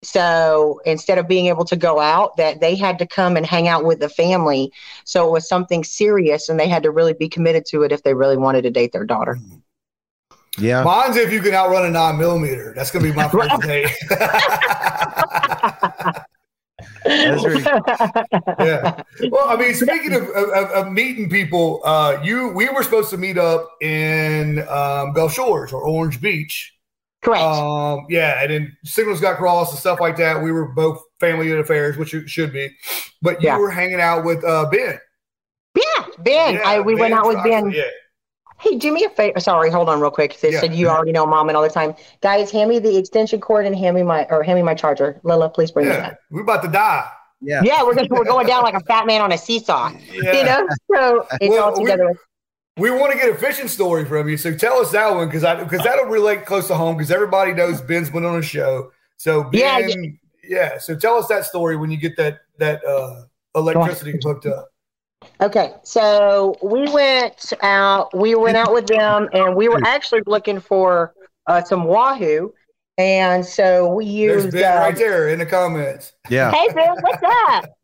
So 0.02 0.80
instead 0.86 1.18
of 1.18 1.28
being 1.28 1.46
able 1.46 1.66
to 1.66 1.76
go 1.76 2.00
out, 2.00 2.38
that 2.38 2.60
they 2.60 2.74
had 2.74 2.98
to 3.00 3.06
come 3.06 3.36
and 3.36 3.44
hang 3.44 3.68
out 3.68 3.84
with 3.84 4.00
the 4.00 4.08
family. 4.08 4.72
So 5.04 5.28
it 5.28 5.30
was 5.30 5.46
something 5.46 5.84
serious, 5.84 6.48
and 6.48 6.58
they 6.58 6.68
had 6.68 6.84
to 6.84 6.90
really 6.90 7.12
be 7.12 7.28
committed 7.28 7.66
to 7.66 7.82
it 7.82 7.92
if 7.92 8.02
they 8.02 8.14
really 8.14 8.38
wanted 8.38 8.62
to 8.62 8.70
date 8.70 8.92
their 8.92 9.04
daughter. 9.04 9.38
Yeah. 10.58 10.82
Mine's 10.82 11.16
if 11.16 11.32
you 11.32 11.40
can 11.40 11.54
outrun 11.54 11.84
a 11.84 11.90
nine 11.90 12.18
millimeter. 12.18 12.72
That's 12.74 12.90
gonna 12.90 13.04
be 13.04 13.12
my 13.12 13.28
first 13.32 13.60
date. 13.62 13.88
That's 17.04 17.42
very- 17.42 17.60
yeah. 18.58 19.02
Well, 19.30 19.48
I 19.48 19.56
mean, 19.56 19.74
speaking 19.74 20.12
of, 20.14 20.22
of, 20.30 20.70
of 20.70 20.92
meeting 20.92 21.28
people, 21.30 21.80
uh, 21.84 22.20
you 22.22 22.48
we 22.48 22.68
were 22.68 22.82
supposed 22.82 23.10
to 23.10 23.16
meet 23.18 23.38
up 23.38 23.68
in 23.80 24.60
um, 24.68 25.12
Gulf 25.12 25.32
Shores 25.34 25.72
or 25.72 25.82
Orange 25.82 26.20
Beach. 26.20 26.74
Correct. 27.22 27.42
Um, 27.42 28.06
yeah, 28.08 28.42
and 28.42 28.50
then 28.50 28.76
signals 28.84 29.20
got 29.20 29.36
crossed 29.36 29.72
and 29.72 29.78
stuff 29.78 30.00
like 30.00 30.16
that. 30.16 30.42
We 30.42 30.52
were 30.52 30.66
both 30.68 31.02
family 31.20 31.50
affairs, 31.52 31.96
which 31.98 32.14
it 32.14 32.30
should 32.30 32.52
be, 32.52 32.70
but 33.20 33.42
you 33.42 33.48
Yeah. 33.48 33.58
were 33.58 33.70
hanging 33.70 34.00
out 34.00 34.24
with 34.24 34.42
uh, 34.42 34.70
Ben. 34.70 34.98
yeah, 35.76 36.06
Ben. 36.20 36.54
Yeah, 36.54 36.60
I, 36.64 36.80
we 36.80 36.94
went 36.94 37.12
out 37.12 37.26
with 37.26 37.42
Ben. 37.44 37.70
Yeah, 37.70 37.82
Hey, 38.60 38.76
do 38.76 38.92
me 38.92 39.04
a 39.04 39.10
favor. 39.10 39.40
Sorry, 39.40 39.70
hold 39.70 39.88
on 39.88 40.00
real 40.00 40.10
quick. 40.10 40.38
They 40.40 40.52
Yeah. 40.52 40.60
said 40.60 40.74
you 40.74 40.88
already 40.88 41.12
know 41.12 41.26
mom 41.26 41.48
and 41.48 41.56
all 41.56 41.62
the 41.62 41.70
time. 41.70 41.94
Guys, 42.20 42.50
hand 42.50 42.68
me 42.68 42.78
the 42.78 42.96
extension 42.96 43.40
cord 43.40 43.64
and 43.66 43.74
hand 43.74 43.96
me 43.96 44.02
my 44.02 44.26
or 44.30 44.42
hand 44.42 44.56
me 44.58 44.62
my 44.62 44.74
charger. 44.74 45.18
Lila, 45.24 45.48
please 45.48 45.70
bring 45.70 45.86
yeah. 45.86 46.08
it 46.10 46.16
We're 46.30 46.42
about 46.42 46.62
to 46.64 46.68
die. 46.68 47.08
Yeah. 47.40 47.62
Yeah, 47.64 47.82
we're 47.82 47.94
gonna, 47.94 48.08
we're 48.10 48.24
going 48.24 48.46
down 48.46 48.62
like 48.62 48.74
a 48.74 48.80
fat 48.80 49.06
man 49.06 49.22
on 49.22 49.32
a 49.32 49.38
seesaw. 49.38 49.92
Yeah. 50.12 50.32
You 50.36 50.44
know, 50.44 50.68
so 50.94 51.26
it's 51.40 51.50
Well, 51.50 51.64
all 51.64 51.72
we- 51.78 51.84
together. 51.84 52.14
We 52.76 52.90
want 52.90 53.12
to 53.12 53.18
get 53.18 53.28
a 53.28 53.34
fishing 53.34 53.68
story 53.68 54.04
from 54.06 54.28
you, 54.28 54.36
so 54.38 54.54
tell 54.54 54.78
us 54.78 54.90
that 54.92 55.14
one 55.14 55.26
because 55.26 55.44
I 55.44 55.62
because 55.62 55.82
that'll 55.82 56.06
relate 56.06 56.46
close 56.46 56.66
to 56.68 56.74
home 56.74 56.96
because 56.96 57.10
everybody 57.10 57.52
knows 57.52 57.80
Ben's 57.82 58.08
been 58.08 58.24
on 58.24 58.38
a 58.38 58.42
show. 58.42 58.90
So 59.18 59.42
Ben, 59.44 59.60
Yeah, 59.60 59.78
yeah, 59.78 59.94
yeah. 60.44 60.78
So 60.78 60.94
tell 60.96 61.16
us 61.16 61.26
that 61.28 61.44
story 61.44 61.76
when 61.76 61.90
you 61.90 61.98
get 61.98 62.16
that 62.16 62.38
that 62.58 62.82
uh, 62.86 63.24
electricity 63.54 64.18
hooked 64.22 64.46
up. 64.46 64.68
Okay, 65.40 65.72
so 65.82 66.56
we 66.62 66.90
went 66.92 67.52
out. 67.62 68.14
We 68.16 68.34
went 68.34 68.56
out 68.56 68.72
with 68.72 68.86
them, 68.86 69.28
and 69.32 69.56
we 69.56 69.68
were 69.68 69.80
actually 69.86 70.22
looking 70.26 70.60
for 70.60 71.14
uh, 71.46 71.62
some 71.62 71.84
wahoo, 71.84 72.52
and 72.98 73.44
so 73.44 73.88
we 73.88 74.04
There's 74.04 74.44
used. 74.44 74.52
Ben 74.52 74.76
uh, 74.76 74.80
right 74.80 74.96
there 74.96 75.28
in 75.30 75.38
the 75.38 75.46
comments. 75.46 76.12
Yeah. 76.28 76.50
Hey 76.50 76.68
Ben, 76.74 76.94
what's 77.00 77.22
up? 77.24 77.64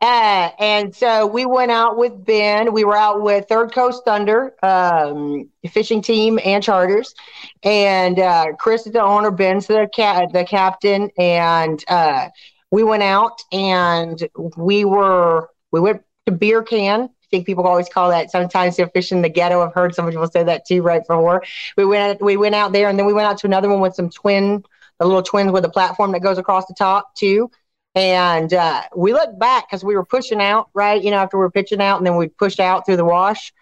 Uh, 0.00 0.50
and 0.58 0.94
so 0.94 1.26
we 1.26 1.46
went 1.46 1.70
out 1.70 1.96
with 1.96 2.26
Ben. 2.26 2.74
We 2.74 2.84
were 2.84 2.96
out 2.96 3.22
with 3.22 3.46
Third 3.48 3.72
Coast 3.72 4.02
Thunder 4.04 4.54
um, 4.62 5.48
fishing 5.70 6.02
team 6.02 6.38
and 6.44 6.62
charters, 6.62 7.14
and 7.62 8.18
uh, 8.18 8.48
Chris 8.58 8.86
is 8.86 8.92
the 8.92 9.02
owner. 9.02 9.30
Ben's 9.30 9.66
the 9.66 9.88
cat, 9.94 10.30
the 10.34 10.44
captain, 10.44 11.08
and 11.16 11.82
uh, 11.88 12.28
we 12.70 12.82
went 12.82 13.02
out 13.02 13.40
and 13.50 14.28
we 14.58 14.84
were 14.84 15.48
we 15.72 15.80
went 15.80 16.02
to 16.26 16.32
beer 16.32 16.62
can. 16.62 17.02
I 17.02 17.26
think 17.30 17.46
people 17.46 17.66
always 17.66 17.88
call 17.88 18.10
that. 18.10 18.30
Sometimes 18.30 18.76
they're 18.76 18.88
fishing 18.88 19.22
the 19.22 19.28
ghetto. 19.28 19.62
I've 19.62 19.74
heard 19.74 19.94
some 19.94 20.08
people 20.08 20.26
say 20.28 20.44
that 20.44 20.66
too. 20.66 20.82
Right 20.82 21.00
before 21.00 21.42
we 21.76 21.84
went, 21.84 22.22
we 22.22 22.36
went 22.36 22.54
out 22.54 22.72
there, 22.72 22.88
and 22.88 22.98
then 22.98 23.06
we 23.06 23.12
went 23.12 23.26
out 23.26 23.38
to 23.38 23.46
another 23.46 23.68
one 23.68 23.80
with 23.80 23.94
some 23.94 24.10
twin, 24.10 24.64
the 24.98 25.06
little 25.06 25.22
twins 25.22 25.52
with 25.52 25.64
a 25.64 25.70
platform 25.70 26.12
that 26.12 26.20
goes 26.20 26.38
across 26.38 26.66
the 26.66 26.74
top 26.74 27.14
too. 27.14 27.50
And 27.94 28.52
uh, 28.52 28.82
we 28.96 29.12
looked 29.12 29.38
back 29.38 29.68
because 29.68 29.84
we 29.84 29.94
were 29.94 30.04
pushing 30.04 30.40
out, 30.40 30.68
right? 30.74 31.02
You 31.02 31.10
know, 31.10 31.18
after 31.18 31.36
we 31.36 31.42
were 31.42 31.50
pitching 31.50 31.80
out, 31.80 31.98
and 31.98 32.06
then 32.06 32.16
we 32.16 32.28
pushed 32.28 32.60
out 32.60 32.86
through 32.86 32.96
the 32.96 33.04
wash, 33.04 33.52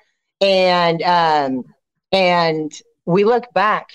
and 0.40 1.02
um, 1.02 1.64
and 2.12 2.72
we 3.06 3.24
looked 3.24 3.52
back, 3.54 3.88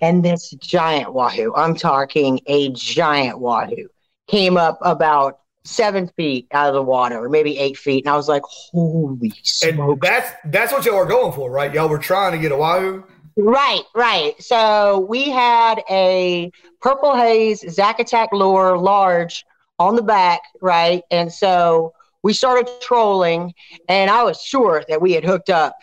and 0.00 0.24
this 0.24 0.50
giant 0.50 1.12
wahoo, 1.12 1.54
I'm 1.54 1.74
talking 1.74 2.40
a 2.46 2.70
giant 2.70 3.38
wahoo, 3.38 3.88
came 4.28 4.56
up 4.56 4.78
about 4.82 5.40
seven 5.66 6.08
feet 6.16 6.46
out 6.52 6.68
of 6.68 6.74
the 6.74 6.82
water, 6.82 7.24
or 7.24 7.28
maybe 7.28 7.58
eight 7.58 7.76
feet, 7.76 8.04
and 8.04 8.12
I 8.12 8.16
was 8.16 8.28
like, 8.28 8.42
"Holy 8.44 9.32
And 9.62 9.74
smoke!" 9.74 10.00
that's 10.00 10.32
that's 10.46 10.72
what 10.72 10.84
y'all 10.84 10.96
were 10.96 11.06
going 11.06 11.32
for, 11.32 11.50
right? 11.50 11.72
Y'all 11.72 11.88
were 11.88 11.98
trying 11.98 12.32
to 12.32 12.38
get 12.38 12.52
a 12.52 12.56
wahoo. 12.56 13.04
Right, 13.36 13.82
right. 13.94 14.40
So 14.42 15.00
we 15.10 15.28
had 15.28 15.82
a 15.90 16.50
purple 16.80 17.14
haze 17.14 17.64
Zack 17.70 18.00
Attack 18.00 18.30
lure 18.32 18.78
large 18.78 19.44
on 19.78 19.94
the 19.94 20.02
back, 20.02 20.40
right? 20.62 21.02
And 21.10 21.30
so 21.30 21.92
we 22.22 22.32
started 22.32 22.68
trolling, 22.80 23.52
and 23.88 24.10
I 24.10 24.22
was 24.22 24.40
sure 24.40 24.82
that 24.88 25.02
we 25.02 25.12
had 25.12 25.24
hooked 25.24 25.50
up, 25.50 25.76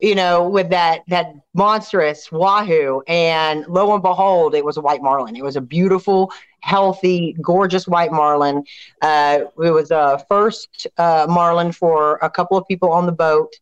you 0.00 0.14
know, 0.14 0.48
with 0.48 0.70
that 0.70 1.02
that 1.08 1.34
monstrous 1.54 2.32
wahoo. 2.32 3.02
And 3.06 3.66
lo 3.68 3.92
and 3.92 4.02
behold, 4.02 4.54
it 4.54 4.64
was 4.64 4.78
a 4.78 4.80
white 4.80 5.02
marlin. 5.02 5.36
It 5.36 5.44
was 5.44 5.56
a 5.56 5.60
beautiful, 5.60 6.32
healthy, 6.60 7.36
gorgeous 7.40 7.86
white 7.86 8.12
marlin. 8.12 8.64
Uh, 9.00 9.40
it 9.62 9.70
was 9.70 9.90
a 9.90 10.24
first 10.28 10.86
uh, 10.98 11.26
marlin 11.28 11.72
for 11.72 12.16
a 12.22 12.30
couple 12.30 12.56
of 12.56 12.66
people 12.66 12.90
on 12.90 13.06
the 13.06 13.12
boat 13.12 13.52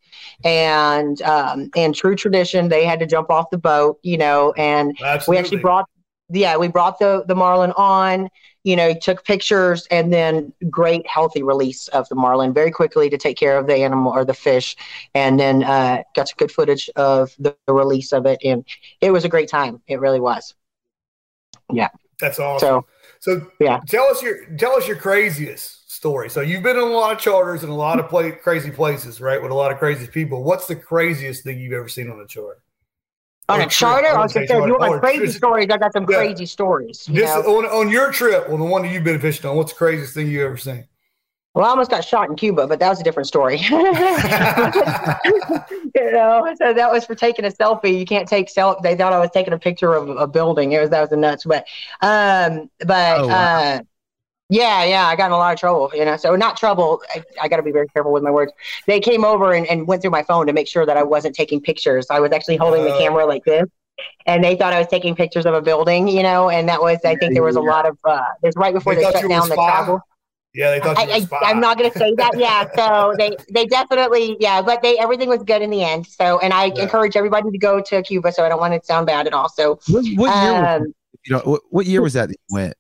and 0.45 1.21
um, 1.23 1.71
in 1.75 1.93
true 1.93 2.15
tradition, 2.15 2.69
they 2.69 2.85
had 2.85 3.01
to 3.01 3.07
jump 3.07 3.31
off 3.31 3.51
the 3.51 3.59
boat, 3.59 3.99
you 4.03 4.19
know, 4.19 4.53
and 4.53 4.97
Absolutely. 5.03 5.33
we 5.33 5.39
actually 5.39 5.63
brought, 5.63 5.89
yeah, 6.31 6.57
we 6.57 6.69
brought 6.69 6.99
the 6.99 7.25
the 7.27 7.35
marlin 7.35 7.73
on, 7.77 8.29
you 8.65 8.77
know, 8.77 8.93
took 8.95 9.25
pictures, 9.25 9.87
and 9.91 10.13
then 10.13 10.53
great 10.69 11.07
healthy 11.07 11.43
release 11.43 11.89
of 11.89 12.09
the 12.09 12.15
marlin 12.15 12.53
very 12.53 12.71
quickly 12.71 13.09
to 13.11 13.17
take 13.17 13.37
care 13.37 13.59
of 13.59 13.67
the 13.67 13.77
animal 13.77 14.13
or 14.13 14.25
the 14.25 14.35
fish, 14.35 14.77
and 15.15 15.39
then 15.39 15.63
uh, 15.63 16.03
got 16.15 16.29
some 16.29 16.37
good 16.39 16.53
footage 16.53 16.91
of 16.97 17.35
the, 17.39 17.57
the 17.67 17.73
release 17.73 18.13
of 18.13 18.27
it, 18.27 18.39
and 18.45 18.65
it 19.01 19.11
was 19.11 19.25
a 19.25 19.29
great 19.29 19.49
time. 19.49 19.81
It 19.87 20.01
really 20.01 20.21
was. 20.21 20.55
That's 22.21 22.39
awesome. 22.39 22.69
So 22.69 22.87
So 23.41 23.47
Yeah. 23.61 23.81
tell 23.87 24.05
us 24.07 24.23
your 24.23 24.45
tell 24.57 24.73
us 24.77 24.87
your 24.87 24.97
craziest 24.97 25.91
story. 25.93 26.29
So 26.29 26.41
you've 26.43 26.63
been 26.63 26.77
in 26.77 26.83
a 26.83 26.87
lot 26.87 27.13
of 27.13 27.19
charters 27.19 27.63
and 27.63 27.73
a 27.73 27.75
lot 27.75 27.99
of 27.99 28.09
play, 28.09 28.31
crazy 28.33 28.71
places, 28.71 29.21
right? 29.21 29.41
With 29.41 29.51
a 29.51 29.55
lot 29.55 29.73
of 29.73 29.79
crazy 29.79 30.07
people. 30.07 30.45
What's 30.45 30.67
the 30.67 30.77
craziest 30.77 31.43
thing 31.45 31.59
you've 31.59 31.73
ever 31.73 31.89
seen 31.89 32.11
on 32.11 32.21
a 32.21 32.27
charter? 32.27 32.63
on 33.49 33.61
Or 33.61 33.65
a 33.65 33.67
charter, 33.69 34.09
I 34.09 34.21
was 34.23 34.33
gonna 34.33 34.47
say, 34.49 34.59
if 34.59 34.67
you 34.67 34.77
want 34.77 34.91
Or 34.95 34.99
crazy 35.01 35.27
just- 35.27 35.37
stories, 35.39 35.69
I 35.71 35.77
got 35.79 35.93
some 35.93 36.05
Yeah. 36.11 36.17
crazy 36.17 36.47
stories. 36.47 37.07
This 37.11 37.31
on, 37.31 37.65
on 37.67 37.89
your 37.91 38.11
trip, 38.11 38.49
on 38.49 38.59
the 38.59 38.67
one 38.67 38.83
that 38.83 38.89
you've 38.93 39.05
been 39.05 39.21
fishing 39.21 39.49
on. 39.49 39.57
What's 39.57 39.73
the 39.73 39.79
craziest 39.79 40.15
thing 40.15 40.27
you've 40.29 40.43
ever 40.43 40.57
seen? 40.57 40.87
Well, 41.57 41.65
I 41.65 41.71
almost 41.71 41.91
got 41.91 42.05
shot 42.05 42.29
in 42.29 42.37
Cuba, 42.37 42.67
but 42.67 42.79
that 42.81 42.89
was 42.91 43.01
a 43.01 43.03
different 43.03 43.29
story. 43.29 43.57
you 43.71 43.73
know, 46.13 46.55
so 46.61 46.75
that 46.75 46.93
was 46.93 47.07
for 47.07 47.15
taking 47.15 47.47
a 47.47 47.49
selfie. 47.51 47.99
You 47.99 48.05
can't 48.05 48.29
take 48.29 48.51
self. 48.51 48.83
They 48.83 48.95
thought 48.95 49.15
I 49.15 49.19
was 49.19 49.31
taking 49.33 49.55
a 49.55 49.59
picture 49.59 49.95
of 49.95 50.09
a 50.11 50.27
building. 50.27 50.73
It 50.73 50.81
was 50.81 50.91
that 50.91 51.01
was 51.01 51.13
a 51.13 51.17
nuts. 51.17 51.45
But, 51.47 51.67
um, 52.03 52.71
but 52.87 53.21
Oh, 53.21 53.29
wow. 53.29 53.79
uh, 53.79 53.83
yeah, 54.51 54.85
yeah, 54.85 55.07
I 55.07 55.17
got 55.17 55.27
in 55.27 55.33
a 55.33 55.39
lot 55.39 55.55
of 55.55 55.61
trouble. 55.61 55.91
You 55.95 56.05
know, 56.05 56.17
so 56.19 56.37
not 56.37 56.57
trouble. 56.59 57.03
I, 57.15 57.25
I 57.43 57.49
got 57.49 57.57
to 57.59 57.65
be 57.65 57.73
very 57.73 57.89
careful 57.89 58.13
with 58.13 58.23
my 58.23 58.31
words. 58.31 58.53
They 58.87 59.01
came 59.01 59.25
over 59.25 59.53
and, 59.55 59.67
and 59.67 59.87
went 59.89 60.03
through 60.03 60.13
my 60.13 60.23
phone 60.25 60.47
to 60.49 60.55
make 60.55 60.69
sure 60.69 60.87
that 60.87 60.97
I 60.99 61.05
wasn't 61.05 61.35
taking 61.35 61.61
pictures. 61.63 62.07
I 62.11 62.21
was 62.21 62.33
actually 62.33 62.57
holding 62.59 62.85
the 62.85 62.93
Oh. 62.93 62.99
camera 62.99 63.27
like 63.27 63.45
this. 63.45 63.65
And 64.27 64.45
they 64.45 64.57
thought 64.57 64.73
I 64.75 64.79
was 64.79 64.89
taking 64.89 65.15
pictures 65.17 65.47
of 65.47 65.55
a 65.55 65.63
building, 65.63 66.09
you 66.09 66.23
know, 66.23 66.51
and 66.51 66.69
that 66.69 66.83
was, 66.83 66.99
I 67.05 67.17
think 67.17 67.35
there 67.35 67.43
was 67.43 67.57
a 67.57 67.61
Yeah. 67.61 67.67
lot 67.71 67.87
of, 67.87 67.99
uh, 68.05 68.23
this 68.43 68.55
right 68.57 68.75
before 68.75 68.95
They 68.95 69.03
they, 69.03 69.11
shut 69.13 69.23
you 69.23 69.29
were 69.29 69.35
a 69.35 69.39
down 69.39 69.49
the 69.49 69.57
travel. 69.57 70.01
Yeah, 70.57 70.71
they 70.71 70.81
thought 70.81 70.99
you 71.03 71.09
were 71.09 71.15
a 71.15 71.17
I. 71.43 71.47
I, 71.47 71.51
I'm 71.51 71.61
not 71.61 71.79
going 71.79 71.91
to 71.91 71.97
say 71.99 72.15
that. 72.17 72.33
Yeah. 72.39 72.67
So 72.75 73.15
they, 73.19 73.37
they 73.53 73.67
definitely, 73.67 74.37
yeah, 74.41 74.63
but 74.63 74.83
they, 74.83 74.99
everything 74.99 75.29
was 75.29 75.43
good 75.43 75.61
in 75.61 75.71
the 75.71 75.85
end. 75.85 76.07
So, 76.07 76.39
and 76.39 76.53
I 76.53 76.67
Yeah. 76.75 76.85
encourage 76.85 77.15
everybody 77.15 77.51
to 77.51 77.59
go 77.59 77.81
to 77.83 78.03
Cuba. 78.03 78.33
So 78.33 78.45
I 78.45 78.49
don't 78.49 78.59
want 78.59 78.75
it 78.75 78.81
to 78.81 78.87
sound 78.87 79.07
bad 79.07 79.27
at 79.27 79.35
all. 79.35 79.51
So, 79.51 79.79
What, 79.89 80.05
what 80.17 80.43
year? 80.43 80.55
was, 80.55 80.81
um, 80.81 80.95
you 81.27 81.35
know, 81.35 81.43
what, 81.45 81.61
what 81.69 81.87
year 81.87 82.01
was 82.01 82.15
that, 82.15 82.29
that 82.29 82.37
you 82.49 82.55
went? 82.55 82.75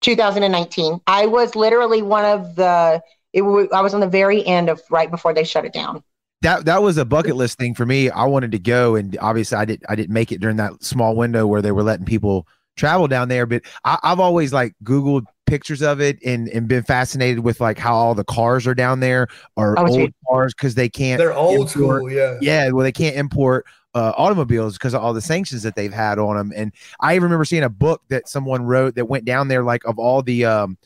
2019, 0.00 1.00
I 1.06 1.26
was 1.26 1.54
literally 1.54 2.02
one 2.02 2.24
of 2.24 2.54
the, 2.56 3.00
it, 3.32 3.40
w- 3.40 3.68
I 3.72 3.80
was 3.80 3.94
on 3.94 4.00
the 4.00 4.08
very 4.08 4.44
end 4.44 4.68
of 4.68 4.80
right 4.90 5.10
before 5.10 5.32
they 5.32 5.44
shut 5.44 5.64
it 5.64 5.72
down. 5.72 6.02
That 6.42 6.66
that 6.66 6.82
was 6.82 6.98
a 6.98 7.04
bucket 7.04 7.34
list 7.34 7.58
thing 7.58 7.74
for 7.74 7.86
me. 7.86 8.10
I 8.10 8.24
wanted 8.24 8.52
to 8.52 8.58
go, 8.58 8.94
and 8.94 9.16
obviously 9.20 9.56
I 9.56 9.64
did. 9.64 9.82
I 9.88 9.94
didn't 9.96 10.12
make 10.12 10.32
it 10.32 10.40
during 10.40 10.58
that 10.58 10.84
small 10.84 11.16
window 11.16 11.46
where 11.46 11.62
they 11.62 11.72
were 11.72 11.82
letting 11.82 12.04
people 12.04 12.46
travel 12.76 13.08
down 13.08 13.28
there. 13.28 13.46
But 13.46 13.62
I, 13.84 13.98
I've 14.02 14.20
always 14.20 14.52
like 14.52 14.74
Googled 14.84 15.24
pictures 15.46 15.82
of 15.82 16.00
it 16.00 16.18
and 16.24 16.48
and 16.48 16.68
been 16.68 16.82
fascinated 16.82 17.40
with 17.40 17.60
like 17.60 17.78
how 17.78 17.94
all 17.94 18.14
the 18.14 18.24
cars 18.24 18.66
are 18.66 18.74
down 18.74 19.00
there 19.00 19.28
are 19.56 19.78
Oh, 19.78 19.82
old 19.86 19.94
sweet. 19.94 20.14
cars 20.28 20.54
because 20.54 20.74
they 20.74 20.88
can't. 20.88 21.18
They're 21.18 21.32
old 21.34 21.68
import- 21.68 21.70
school, 21.70 22.10
yeah. 22.12 22.36
Yeah, 22.40 22.70
well, 22.70 22.82
they 22.84 22.92
can't 22.92 23.16
import 23.16 23.64
uh, 23.94 24.12
automobiles 24.16 24.74
because 24.74 24.92
of 24.92 25.02
all 25.02 25.14
the 25.14 25.20
sanctions 25.22 25.62
that 25.62 25.74
they've 25.74 25.92
had 25.92 26.18
on 26.18 26.36
them. 26.36 26.52
And 26.54 26.72
I 27.00 27.14
remember 27.14 27.44
seeing 27.46 27.62
a 27.62 27.70
book 27.70 28.02
that 28.08 28.28
someone 28.28 28.64
wrote 28.64 28.94
that 28.96 29.06
went 29.06 29.24
down 29.24 29.48
there, 29.48 29.62
like 29.62 29.84
of 29.86 29.98
all 29.98 30.20
the 30.22 30.44
um, 30.44 30.76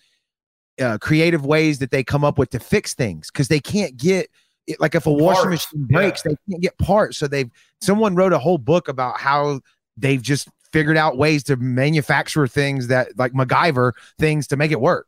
uh, 0.81 0.97
creative 0.99 1.45
ways 1.45 1.79
that 1.81 1.91
they 1.91 2.05
come 2.05 2.23
up 2.25 2.39
with 2.39 2.51
to 2.51 2.61
fix 2.61 2.95
things 2.95 3.31
because 3.31 3.49
they 3.49 3.59
can't 3.61 3.97
get 3.97 4.29
it. 4.69 4.81
Like 4.81 4.95
if 4.95 5.07
a 5.07 5.13
washing 5.13 5.43
Parts, 5.51 5.73
machine 5.73 5.87
breaks, 5.87 6.23
they 6.23 6.37
can't 6.49 6.63
get 6.63 6.79
parts. 6.79 7.19
So 7.19 7.27
they've 7.27 7.51
someone 7.81 8.15
wrote 8.15 8.33
a 8.33 8.39
whole 8.39 8.59
book 8.59 8.87
about 8.87 9.19
how 9.19 9.61
they've 9.97 10.23
just 10.23 10.49
figured 10.73 10.97
out 10.97 11.17
ways 11.17 11.43
to 11.45 11.57
manufacture 11.57 12.47
things 12.47 12.89
that 12.89 13.17
like 13.19 13.33
MacGyver 13.33 13.93
things 14.19 14.47
to 14.49 14.57
make 14.57 14.71
it 14.71 14.81
work. 14.81 15.07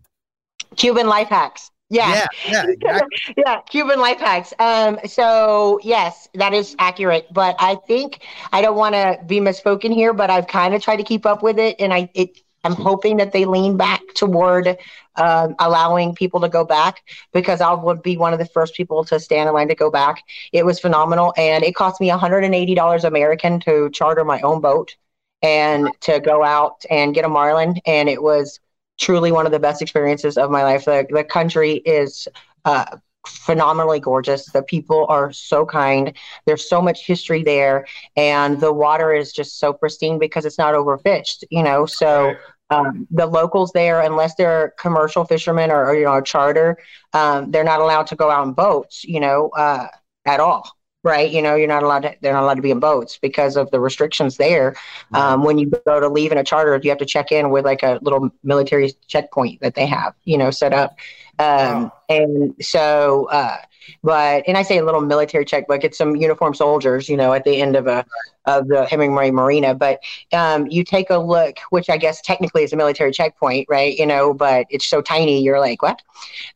Cuban 0.76 1.06
life 1.06 1.28
hacks. 1.28 1.70
Yeah. 1.90 2.08
yeah, 2.08 2.26
yeah, 2.48 2.66
exactly. 2.70 3.34
yeah, 3.36 3.60
Cuban 3.68 4.00
life 4.00 4.18
hacks. 4.18 4.54
Um, 4.58 4.98
so 5.04 5.78
yes, 5.82 6.26
that 6.34 6.54
is 6.54 6.74
accurate. 6.78 7.26
But 7.30 7.54
I 7.58 7.74
think 7.74 8.24
I 8.50 8.62
don't 8.62 8.76
want 8.76 8.94
to 8.94 9.18
be 9.26 9.40
misspoken 9.40 9.92
here, 9.92 10.14
but 10.14 10.30
I've 10.30 10.46
kind 10.46 10.74
of 10.74 10.82
tried 10.82 10.96
to 10.96 11.02
keep 11.02 11.26
up 11.26 11.42
with 11.42 11.58
it, 11.58 11.76
and 11.78 11.92
I 11.92 12.08
it 12.14 12.40
I'm 12.64 12.72
hoping 12.74 13.18
that 13.18 13.32
they 13.32 13.44
lean 13.44 13.76
back 13.76 14.00
toward 14.14 14.78
um, 15.16 15.54
allowing 15.58 16.14
people 16.14 16.40
to 16.40 16.48
go 16.48 16.64
back 16.64 17.02
because 17.32 17.60
I 17.60 17.74
would 17.74 18.02
be 18.02 18.16
one 18.16 18.32
of 18.32 18.38
the 18.38 18.46
first 18.46 18.74
people 18.74 19.04
to 19.04 19.20
stand 19.20 19.48
in 19.48 19.54
line 19.54 19.68
to 19.68 19.74
go 19.74 19.90
back. 19.90 20.22
It 20.52 20.64
was 20.64 20.80
phenomenal, 20.80 21.34
and 21.36 21.62
it 21.62 21.74
cost 21.74 22.00
me 22.00 22.08
180 22.08 22.74
dollars 22.74 23.04
American 23.04 23.60
to 23.60 23.90
charter 23.90 24.24
my 24.24 24.40
own 24.40 24.62
boat 24.62 24.96
and 25.42 25.88
to 26.00 26.20
go 26.20 26.44
out 26.44 26.84
and 26.90 27.14
get 27.14 27.24
a 27.24 27.28
marlin, 27.28 27.80
and 27.86 28.08
it 28.08 28.22
was 28.22 28.60
truly 28.98 29.32
one 29.32 29.46
of 29.46 29.52
the 29.52 29.58
best 29.58 29.82
experiences 29.82 30.38
of 30.38 30.50
my 30.50 30.62
life. 30.62 30.84
The, 30.84 31.06
the 31.10 31.24
country 31.24 31.74
is 31.84 32.28
uh, 32.64 32.96
phenomenally 33.26 34.00
gorgeous. 34.00 34.46
The 34.46 34.62
people 34.62 35.06
are 35.08 35.32
so 35.32 35.66
kind. 35.66 36.12
There's 36.46 36.68
so 36.68 36.80
much 36.80 37.06
history 37.06 37.42
there, 37.42 37.86
and 38.16 38.60
the 38.60 38.72
water 38.72 39.12
is 39.12 39.32
just 39.32 39.58
so 39.58 39.72
pristine 39.72 40.18
because 40.18 40.44
it's 40.44 40.58
not 40.58 40.74
overfished. 40.74 41.44
You 41.50 41.62
know, 41.62 41.86
so. 41.86 42.34
Um, 42.70 43.06
the 43.10 43.26
locals 43.26 43.70
there, 43.72 44.00
unless 44.00 44.34
they're 44.36 44.72
commercial 44.78 45.26
fishermen 45.26 45.70
or, 45.70 45.84
or, 45.84 45.94
you 45.94 46.06
know 46.06 46.14
a 46.14 46.22
charter, 46.22 46.78
um, 47.12 47.50
they're 47.50 47.64
not 47.64 47.80
allowed 47.80 48.06
to 48.06 48.16
go 48.16 48.30
out 48.30 48.46
in 48.46 48.54
boats. 48.54 49.04
You 49.04 49.20
know, 49.20 49.50
uh, 49.50 49.88
at 50.24 50.40
all. 50.40 50.66
Right? 51.04 51.30
You 51.30 51.42
know, 51.42 51.56
you're 51.56 51.66
not 51.68 51.82
allowed 51.82 52.02
to. 52.02 52.14
They're 52.20 52.32
not 52.32 52.44
allowed 52.44 52.54
to 52.54 52.62
be 52.62 52.70
in 52.70 52.78
boats 52.78 53.18
because 53.20 53.56
of 53.56 53.70
the 53.72 53.80
restrictions 53.80 54.36
there. 54.36 54.76
Um, 55.12 55.42
when 55.42 55.58
you 55.58 55.70
go 55.86 56.00
to 56.00 56.08
leave 56.08 56.30
in 56.30 56.38
a 56.38 56.44
charter, 56.44 56.78
you 56.82 56.90
have 56.90 56.98
to 56.98 57.06
check 57.06 57.32
in 57.32 57.50
with 57.50 57.64
like 57.64 57.82
a 57.82 57.98
little 58.02 58.30
military 58.44 58.92
checkpoint 59.08 59.60
that 59.62 59.74
they 59.74 59.86
have, 59.86 60.14
you 60.24 60.38
know, 60.38 60.50
set 60.50 60.72
up. 60.72 60.96
Um, 61.38 61.84
Wow. 61.84 61.92
And 62.08 62.54
so, 62.64 63.26
uh, 63.30 63.56
but 64.02 64.44
and 64.46 64.56
I 64.56 64.62
say 64.62 64.78
a 64.78 64.84
little 64.84 65.00
military 65.00 65.44
checkbook. 65.44 65.84
It's 65.84 65.98
some 65.98 66.16
uniformed 66.16 66.56
soldiers, 66.56 67.08
you 67.08 67.16
know, 67.16 67.32
at 67.32 67.44
the 67.44 67.60
end 67.60 67.76
of 67.76 67.86
a 67.86 68.04
of 68.46 68.66
the 68.68 68.84
Hemingway 68.86 69.30
Marina. 69.30 69.74
But 69.74 70.00
um, 70.32 70.66
you 70.66 70.82
take 70.82 71.10
a 71.10 71.18
look, 71.18 71.58
which 71.70 71.88
I 71.88 71.96
guess 71.96 72.20
technically 72.20 72.64
is 72.64 72.72
a 72.72 72.76
military 72.76 73.12
checkpoint, 73.12 73.66
right? 73.70 73.96
You 73.96 74.06
know, 74.06 74.34
but 74.34 74.66
it's 74.68 74.86
so 74.86 75.00
tiny, 75.00 75.40
you're 75.42 75.60
like, 75.60 75.80
what? 75.80 76.02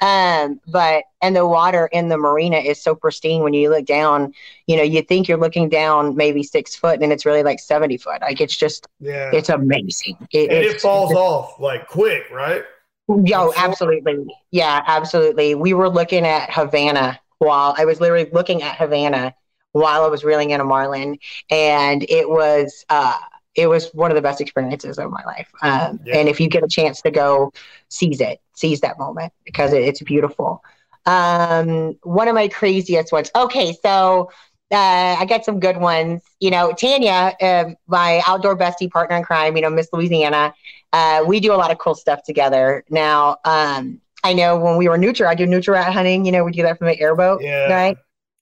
Um, 0.01 0.61
but 0.67 1.05
and 1.23 1.35
the 1.35 1.47
water 1.47 1.87
in 1.93 2.09
the 2.09 2.19
marina 2.19 2.59
is 2.59 2.83
so 2.83 2.95
pristine 2.95 3.43
when 3.43 3.55
you 3.55 3.71
look 3.71 3.87
down. 3.87 4.33
You 4.67 4.77
know, 4.77 4.83
you 4.83 5.03
think 5.03 5.29
you're 5.29 5.39
looking 5.39 5.69
down 5.69 6.17
maybe 6.17 6.43
six 6.43 6.75
foot, 6.75 7.03
and 7.03 7.13
it's 7.13 7.25
really 7.25 7.43
like 7.43 7.61
seventy 7.61 7.97
foot. 7.97 8.21
Like 8.21 8.41
it's 8.41 8.57
just, 8.57 8.87
Yeah. 9.01 9.31
it's 9.33 9.49
amazing. 9.49 10.17
It, 10.33 10.51
and 10.51 10.65
it 10.65 10.81
falls 10.81 11.13
off 11.15 11.61
like 11.61 11.87
quick, 11.89 12.31
right? 12.31 12.65
Yo, 13.09 13.53
absolutely. 13.57 14.27
Yeah, 14.51 14.83
absolutely. 14.87 15.55
We 15.55 15.75
were 15.75 15.89
looking 15.89 16.27
at 16.27 16.51
Havana 16.53 17.21
while 17.39 17.75
I 17.79 17.85
was 17.85 18.01
literally 18.01 18.29
looking 18.33 18.63
at 18.63 18.77
Havana 18.77 19.35
while 19.73 20.05
I 20.05 20.09
was 20.09 20.25
reeling 20.25 20.51
in 20.51 20.61
a 20.61 20.65
marlin, 20.65 21.19
and 21.51 22.03
it 22.09 22.29
was 22.29 22.85
uh, 22.89 23.17
it 23.55 23.69
was 23.69 23.91
one 23.93 24.11
of 24.11 24.17
the 24.17 24.23
best 24.23 24.41
experiences 24.41 24.99
of 24.99 25.11
my 25.11 25.23
life. 25.25 25.49
Um, 25.63 26.01
Yeah. 26.05 26.19
And 26.19 26.29
if 26.29 26.41
you 26.41 26.49
get 26.49 26.65
a 26.65 26.69
chance 26.69 27.01
to 27.03 27.11
go, 27.11 27.53
seize 27.91 28.21
it, 28.21 28.41
seize 28.55 28.81
that 28.81 28.99
moment 28.99 29.33
because 29.45 29.73
it, 29.73 29.83
it's 29.83 30.03
beautiful. 30.03 30.63
Um, 31.05 31.97
one 32.03 32.27
of 32.27 32.35
my 32.35 32.49
craziest 32.49 33.13
ones. 33.13 33.31
Okay, 33.37 33.73
so 33.83 34.31
uh, 34.73 35.17
I 35.19 35.25
got 35.27 35.45
some 35.45 35.61
good 35.61 35.77
ones. 35.77 36.23
You 36.41 36.51
know, 36.51 36.73
Tanya, 36.73 37.37
uh, 37.41 37.71
my 37.87 38.23
outdoor 38.27 38.57
bestie 38.57 38.91
partner 38.91 39.17
in 39.17 39.23
crime, 39.23 39.55
you 39.57 39.63
know, 39.63 39.71
Miss 39.71 39.89
Louisiana, 39.93 40.53
uh, 40.97 41.23
we 41.27 41.41
do 41.41 41.53
a 41.53 41.59
lot 41.63 41.71
of 41.71 41.79
cool 41.79 41.95
stuff 41.95 42.23
together. 42.25 42.83
Now, 42.89 43.37
um, 43.45 44.01
I 44.25 44.33
know 44.33 44.59
when 44.59 44.77
we 44.79 44.89
were 44.89 44.97
neutral, 44.97 45.29
I 45.29 45.35
do 45.35 45.47
nutria 45.47 45.81
rat 45.81 45.93
hunting. 45.93 46.25
You 46.25 46.33
know, 46.33 46.43
we 46.43 46.53
do 46.53 46.63
that 46.63 46.79
from 46.79 46.89
an 46.89 46.97
airboat, 46.99 47.43
Yeah. 47.43 47.67
right? 47.73 47.97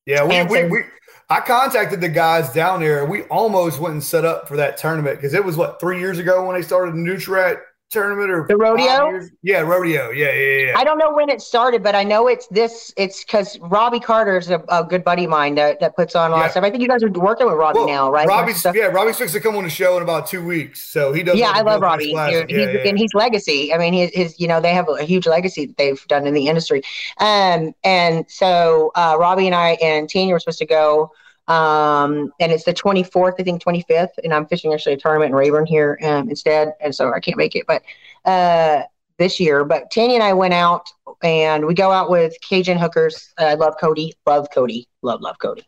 Yeah, 0.07 0.23
we, 0.25 0.43
we, 0.45 0.59
so- 0.61 0.69
we 0.69 0.83
I 1.31 1.41
contacted 1.41 2.01
the 2.01 2.09
guys 2.11 2.53
down 2.53 2.81
there. 2.81 3.07
We 3.07 3.23
almost 3.25 3.81
went 3.81 3.95
and 3.95 4.05
set 4.05 4.25
up 4.25 4.47
for 4.47 4.57
that 4.59 4.77
tournament 4.77 5.17
because 5.17 5.35
it 5.35 5.43
was 5.45 5.57
what 5.57 5.81
three 5.81 5.99
years 5.99 6.19
ago 6.19 6.47
when 6.47 6.55
they 6.55 6.63
started 6.63 6.95
the 6.95 6.99
Nutrat 6.99 7.57
tournament 7.91 8.31
or 8.31 8.45
The 8.49 8.57
rodeo? 8.57 9.21
Yeah, 9.43 9.61
rodeo. 9.61 10.11
Yeah, 10.11 10.33
yeah, 10.33 10.67
yeah. 10.67 10.73
I 10.77 10.85
don't 10.85 10.99
know 10.99 11.13
when 11.13 11.29
it 11.29 11.41
started, 11.41 11.83
but 11.83 11.95
I 11.95 12.03
know 12.03 12.27
it's 12.27 12.47
this. 12.49 12.93
It's 12.97 13.25
because 13.25 13.59
Robbie 13.61 14.01
Carter's 14.01 14.51
a, 14.51 14.63
a 14.69 14.83
good 14.85 15.05
buddy 15.05 15.25
of 15.25 15.31
mine 15.31 15.55
that, 15.55 15.79
that 15.81 15.95
puts 15.95 16.15
on 16.17 16.31
a 16.31 16.35
lot 16.35 16.41
Yeah. 16.41 16.45
of 16.47 16.51
stuff. 16.53 16.65
I 16.65 16.71
think 16.71 16.83
you 16.83 16.89
guys 16.89 17.03
are 17.05 17.11
working 17.11 17.47
with 17.47 17.55
Robbie 17.57 17.79
Well, 17.81 17.87
now, 17.89 18.11
right? 18.11 18.27
Robbie's 18.27 18.57
Stuff- 18.59 18.75
yeah, 18.75 18.87
Robbie's 18.87 19.17
fixing 19.19 19.41
to 19.41 19.47
come 19.47 19.57
on 19.57 19.65
the 19.65 19.71
show 19.71 19.97
in 19.97 20.03
about 20.03 20.27
two 20.27 20.45
weeks, 20.45 20.83
so 20.83 21.13
he 21.13 21.23
does. 21.23 21.37
yeah, 21.37 21.53
I 21.55 21.61
love 21.61 21.81
Robbie. 21.83 22.07
Yeah, 22.07 22.45
he's, 22.49 22.57
yeah. 22.59 22.67
And 22.89 22.99
he's 22.99 23.15
legacy. 23.15 23.73
I 23.73 23.79
mean, 23.79 23.93
his, 23.93 24.11
his 24.13 24.41
you 24.41 24.49
know 24.49 24.61
they 24.61 24.73
have 24.75 24.89
a, 24.89 24.93
a 24.93 25.05
huge 25.05 25.27
legacy 25.27 25.67
that 25.67 25.77
they've 25.77 26.05
done 26.09 26.27
in 26.27 26.35
the 26.35 26.49
industry. 26.49 26.83
Um, 27.19 27.75
and 27.85 28.25
so 28.29 28.91
uh, 28.97 29.17
Robbie 29.19 29.47
and 29.47 29.55
I 29.55 29.71
and 29.83 30.09
Tanya 30.11 30.33
were 30.33 30.41
supposed 30.41 30.59
to 30.59 30.67
go. 30.67 31.13
Um, 31.47 32.33
and 32.41 32.53
it's 32.53 32.65
the 32.65 32.73
24th, 32.73 33.35
I 33.39 33.43
think 33.43 33.63
25th, 33.63 34.19
and 34.23 34.33
I'm 34.33 34.47
fishing 34.47 34.73
actually 34.73 34.95
a 34.95 34.97
tournament 34.97 35.31
in 35.31 35.37
Rayburn 35.37 35.67
here 35.67 35.99
um, 36.03 36.31
instead, 36.31 36.73
and 36.81 36.95
so 36.95 37.13
I 37.13 37.21
can't 37.21 37.37
make 37.37 37.55
it. 37.55 37.67
But 37.67 37.83
uh, 38.25 38.83
this 39.19 39.39
year, 39.39 39.65
but 39.65 39.91
Tanya 39.91 40.15
and 40.15 40.23
I 40.23 40.33
went 40.33 40.55
out 40.55 40.89
and 41.23 41.67
we 41.67 41.75
go 41.75 41.93
out 41.93 42.11
with 42.11 42.35
Cajun 42.41 42.79
hookers. 42.79 43.33
I 43.39 43.55
love 43.55 43.75
Cody, 43.81 44.15
love 44.27 44.49
Cody, 44.53 44.89
love 45.03 45.21
love 45.21 45.39
Cody, 45.39 45.65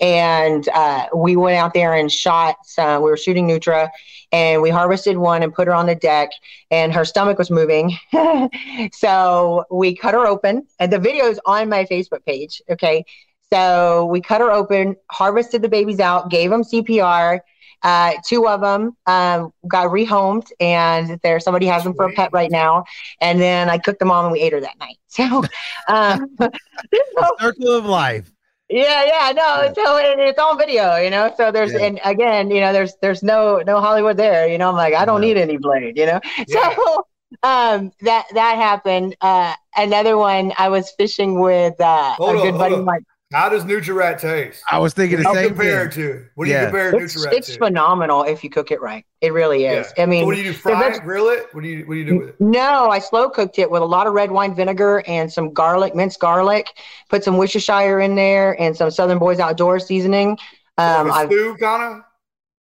and 0.00 0.66
uh, 0.70 1.06
we 1.14 1.36
went 1.36 1.56
out 1.56 1.74
there 1.74 1.94
and 1.94 2.10
shot. 2.10 2.56
Some, 2.64 3.02
we 3.02 3.10
were 3.10 3.16
shooting 3.16 3.46
nutria, 3.46 3.90
and 4.32 4.62
we 4.62 4.70
harvested 4.70 5.18
one 5.18 5.42
and 5.42 5.52
put 5.52 5.66
her 5.66 5.74
on 5.74 5.86
the 5.86 5.94
deck, 5.94 6.30
and 6.70 6.92
her 6.94 7.04
stomach 7.04 7.38
was 7.38 7.50
moving. 7.50 7.96
so 8.92 9.64
we 9.70 9.94
cut 9.94 10.14
her 10.14 10.26
open, 10.26 10.66
and 10.78 10.92
the 10.92 10.98
video 10.98 11.26
is 11.26 11.40
on 11.44 11.68
my 11.68 11.84
Facebook 11.84 12.24
page. 12.24 12.62
Okay, 12.70 13.04
so 13.52 14.06
we 14.06 14.20
cut 14.20 14.40
her 14.40 14.50
open, 14.50 14.96
harvested 15.10 15.62
the 15.62 15.68
babies 15.68 16.00
out, 16.00 16.30
gave 16.30 16.50
them 16.50 16.64
CPR. 16.64 17.40
Uh, 17.82 18.12
two 18.26 18.48
of 18.48 18.60
them 18.60 18.96
um, 19.06 19.52
got 19.68 19.88
rehomed, 19.90 20.46
and 20.60 21.20
there 21.22 21.38
somebody 21.38 21.66
has 21.66 21.84
them 21.84 21.94
for 21.94 22.06
a 22.06 22.12
pet 22.12 22.30
right 22.32 22.50
now. 22.50 22.84
And 23.20 23.40
then 23.40 23.68
I 23.68 23.78
cooked 23.78 24.00
them 24.00 24.10
all, 24.10 24.24
and 24.24 24.32
we 24.32 24.40
ate 24.40 24.52
her 24.52 24.60
that 24.60 24.78
night. 24.78 24.96
So, 25.08 25.42
um, 25.88 26.36
Circle 27.38 27.72
of 27.72 27.84
life. 27.86 28.30
yeah, 28.68 29.04
yeah, 29.04 29.32
no. 29.32 29.72
So 29.74 29.96
it's 29.98 30.38
on 30.38 30.58
video, 30.58 30.96
you 30.96 31.10
know. 31.10 31.32
So 31.36 31.50
there's 31.52 31.72
Yeah. 31.72 31.86
and 31.86 32.00
again, 32.04 32.50
you 32.50 32.60
know, 32.60 32.72
there's 32.72 32.94
there's 33.00 33.22
no 33.22 33.58
no 33.66 33.80
Hollywood 33.80 34.16
there, 34.16 34.46
you 34.48 34.58
know. 34.58 34.68
I'm 34.68 34.76
like, 34.76 34.94
I 34.94 35.04
don't 35.04 35.20
No. 35.20 35.26
need 35.26 35.36
any 35.36 35.56
blade, 35.56 35.96
you 35.96 36.06
know. 36.06 36.20
Yeah. 36.46 36.74
So 36.74 37.04
um 37.42 37.92
that 38.02 38.26
that 38.34 38.56
happened. 38.56 39.16
Uh 39.20 39.54
another 39.76 40.16
one 40.16 40.52
I 40.58 40.68
was 40.68 40.90
fishing 40.98 41.40
with 41.40 41.80
uh 41.80 42.14
Hold 42.16 42.36
a 42.36 42.42
good 42.50 42.58
buddy 42.58 42.74
of 42.74 42.84
mine. 42.84 43.04
How 43.32 43.48
does 43.48 43.64
Nutri-Rat 43.64 44.18
taste? 44.20 44.64
I 44.70 44.78
was 44.78 44.94
thinking 44.94 45.18
the 45.18 45.24
do 45.24 45.30
you 45.30 45.34
same 45.34 45.48
compare 45.48 45.80
thing. 45.80 45.86
it 45.86 45.92
to? 45.92 46.26
What 46.34 46.44
do 46.46 46.50
you 46.50 46.58
compare 46.58 46.92
It's, 46.92 47.16
Nutri-Rat 47.16 47.32
it's 47.32 47.46
to? 47.46 47.58
phenomenal 47.58 48.22
if 48.24 48.44
you 48.44 48.50
cook 48.50 48.70
it 48.70 48.80
right. 48.80 49.04
It 49.20 49.32
really 49.32 49.64
is. 49.66 49.92
I 49.98 50.06
mean 50.06 50.22
So 50.22 50.26
what 50.26 50.34
do 50.34 50.38
you 50.38 50.44
do? 50.52 50.58
Fry 50.58 50.88
it, 50.88 51.02
grill 51.02 51.28
it? 51.28 51.46
What 51.52 51.62
do 51.62 51.68
you 51.68 51.86
What 51.86 51.94
do 51.94 51.98
you 52.00 52.04
do 52.06 52.16
with 52.16 52.28
it? 52.30 52.40
No, 52.40 52.90
I 52.90 52.98
slow 52.98 53.30
cooked 53.30 53.58
it 53.58 53.70
with 53.70 53.82
a 53.82 53.86
lot 53.86 54.06
of 54.06 54.12
red 54.12 54.30
wine 54.30 54.54
vinegar 54.54 55.02
and 55.06 55.32
some 55.32 55.52
garlic, 55.54 55.94
minced 55.94 56.20
garlic. 56.20 56.68
Put 57.08 57.24
some 57.24 57.36
Worcestershire 57.38 58.00
in 58.00 58.14
there 58.14 58.60
and 58.60 58.76
some 58.76 58.90
Southern 58.90 59.18
Boys 59.18 59.40
Outdoor 59.40 59.78
seasoning. 59.80 60.38
Um, 60.78 61.08
like 61.08 61.14
a 61.14 61.14
I've 61.14 61.26
stew, 61.26 61.56
kind 61.58 61.82
of. 61.82 62.04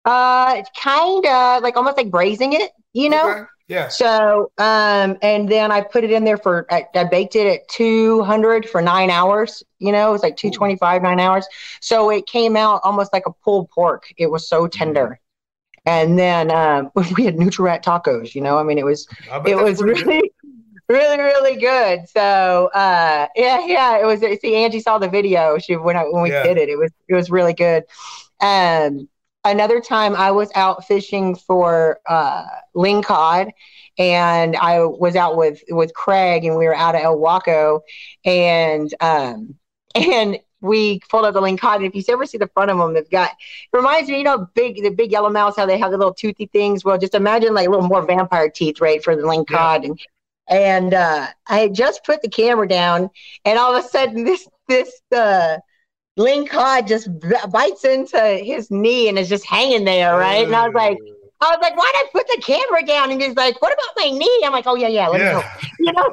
uh, 0.04 0.62
kind 0.82 1.26
of 1.26 1.62
like 1.62 1.76
almost 1.76 1.96
like 1.96 2.10
braising 2.10 2.52
it, 2.52 2.70
you 2.92 3.10
of. 3.10 3.10
know. 3.10 3.46
Yeah. 3.68 3.88
So, 3.88 4.50
um, 4.58 5.16
and 5.22 5.48
then 5.48 5.70
I 5.70 5.80
put 5.80 6.04
it 6.04 6.10
in 6.10 6.24
there 6.24 6.36
for 6.36 6.66
I, 6.70 6.86
I 6.94 7.04
baked 7.04 7.36
it 7.36 7.46
at 7.46 7.68
200 7.68 8.68
for 8.68 8.82
nine 8.82 9.10
hours. 9.10 9.62
You 9.78 9.92
know, 9.92 10.08
it 10.08 10.12
was 10.12 10.22
like 10.22 10.36
225 10.36 11.02
nine 11.02 11.20
hours. 11.20 11.46
So 11.80 12.10
it 12.10 12.26
came 12.26 12.56
out 12.56 12.80
almost 12.84 13.12
like 13.12 13.24
a 13.26 13.32
pulled 13.44 13.70
pork. 13.70 14.04
It 14.16 14.30
was 14.30 14.48
so 14.48 14.66
tender. 14.66 15.20
And 15.86 16.18
then 16.18 16.50
um, 16.50 16.90
we 17.16 17.24
had 17.24 17.36
Nutri-Rat 17.36 17.84
tacos. 17.84 18.34
You 18.34 18.42
know, 18.42 18.58
I 18.58 18.64
mean, 18.64 18.78
it 18.78 18.84
was 18.86 19.08
it 19.44 19.56
was 19.56 19.82
pretty 19.82 20.04
good. 20.04 20.06
really 20.08 20.32
really 20.88 21.18
really 21.18 21.56
good 21.56 22.06
so 22.08 22.70
uh 22.74 23.26
yeah 23.36 23.64
yeah 23.66 23.98
it 23.98 24.04
was 24.04 24.20
see 24.40 24.54
angie 24.54 24.80
saw 24.80 24.98
the 24.98 25.08
video 25.08 25.56
she 25.58 25.76
when 25.76 25.96
I, 25.96 26.02
when 26.04 26.22
we 26.22 26.30
Yeah. 26.30 26.42
did 26.42 26.58
it 26.58 26.68
it 26.68 26.76
was 26.78 26.92
it 27.08 27.14
was 27.14 27.30
really 27.30 27.54
good 27.54 27.84
um 28.40 29.08
another 29.44 29.80
time 29.80 30.14
I 30.14 30.30
was 30.30 30.50
out 30.54 30.86
fishing 30.86 31.34
for 31.34 32.00
uh, 32.08 32.46
lingcod, 32.74 33.50
and 33.98 34.56
I 34.56 34.80
was 34.84 35.16
out 35.16 35.36
with 35.36 35.62
with 35.68 35.94
Craig, 35.94 36.44
and 36.44 36.56
we 36.56 36.66
were 36.66 36.74
out 36.74 36.94
at 36.94 37.04
Ilwaco, 37.04 37.80
and 38.24 38.92
um, 39.00 39.54
and 39.94 40.38
we 40.60 41.00
pulled 41.10 41.26
up 41.26 41.34
the 41.34 41.42
lingcod. 41.42 41.76
And 41.76 41.84
if 41.84 41.94
you 41.94 42.02
ever 42.08 42.26
see 42.26 42.38
the 42.38 42.48
front 42.48 42.70
of 42.70 42.78
them, 42.78 42.94
they've 42.94 43.10
got 43.10 43.30
it 43.30 43.76
reminds 43.76 44.08
me, 44.08 44.18
you 44.18 44.24
know, 44.24 44.48
big 44.54 44.82
the 44.82 44.90
big 44.90 45.12
yellow 45.12 45.30
mouse, 45.30 45.56
how 45.56 45.66
they 45.66 45.78
have 45.78 45.90
the 45.90 45.98
little 45.98 46.14
toothy 46.14 46.46
things. 46.46 46.84
Well, 46.84 46.98
just 46.98 47.14
imagine 47.14 47.54
like 47.54 47.68
a 47.68 47.70
little 47.70 47.86
more 47.86 48.04
vampire 48.04 48.48
teeth, 48.48 48.80
right, 48.80 49.02
for 49.02 49.14
the 49.14 49.22
lingcod, 49.22 49.82
yeah. 49.82 49.88
and 49.88 50.00
and 50.48 50.94
uh, 50.94 51.28
I 51.46 51.58
had 51.58 51.74
just 51.74 52.04
put 52.04 52.22
the 52.22 52.28
camera 52.28 52.68
down, 52.68 53.10
and 53.44 53.58
all 53.58 53.74
of 53.74 53.84
a 53.84 53.88
sudden 53.88 54.24
this 54.24 54.48
this 54.68 55.00
uh, 55.14 55.58
lingcod 56.18 56.86
just 56.86 57.08
bites 57.50 57.84
into 57.84 58.20
his 58.42 58.70
knee 58.70 59.08
and 59.08 59.18
is 59.18 59.28
just 59.28 59.44
hanging 59.44 59.84
there, 59.84 60.16
right? 60.16 60.46
And 60.46 60.54
I 60.54 60.66
was 60.66 60.74
like, 60.74 60.98
I 61.40 61.50
was 61.50 61.58
like, 61.60 61.76
why'd 61.76 61.94
I 61.94 62.04
put 62.12 62.26
the 62.28 62.40
camera 62.40 62.86
down? 62.86 63.10
And 63.10 63.20
he's 63.20 63.36
like, 63.36 63.60
what 63.60 63.72
about 63.72 64.04
my 64.04 64.16
knee? 64.16 64.42
I'm 64.44 64.52
like, 64.52 64.66
oh 64.66 64.76
yeah, 64.76 64.88
yeah, 64.88 65.08
let 65.08 65.20
yeah. 65.20 65.36
me 65.36 65.42
go. 65.42 65.48
You 65.80 65.92
know, 65.92 66.10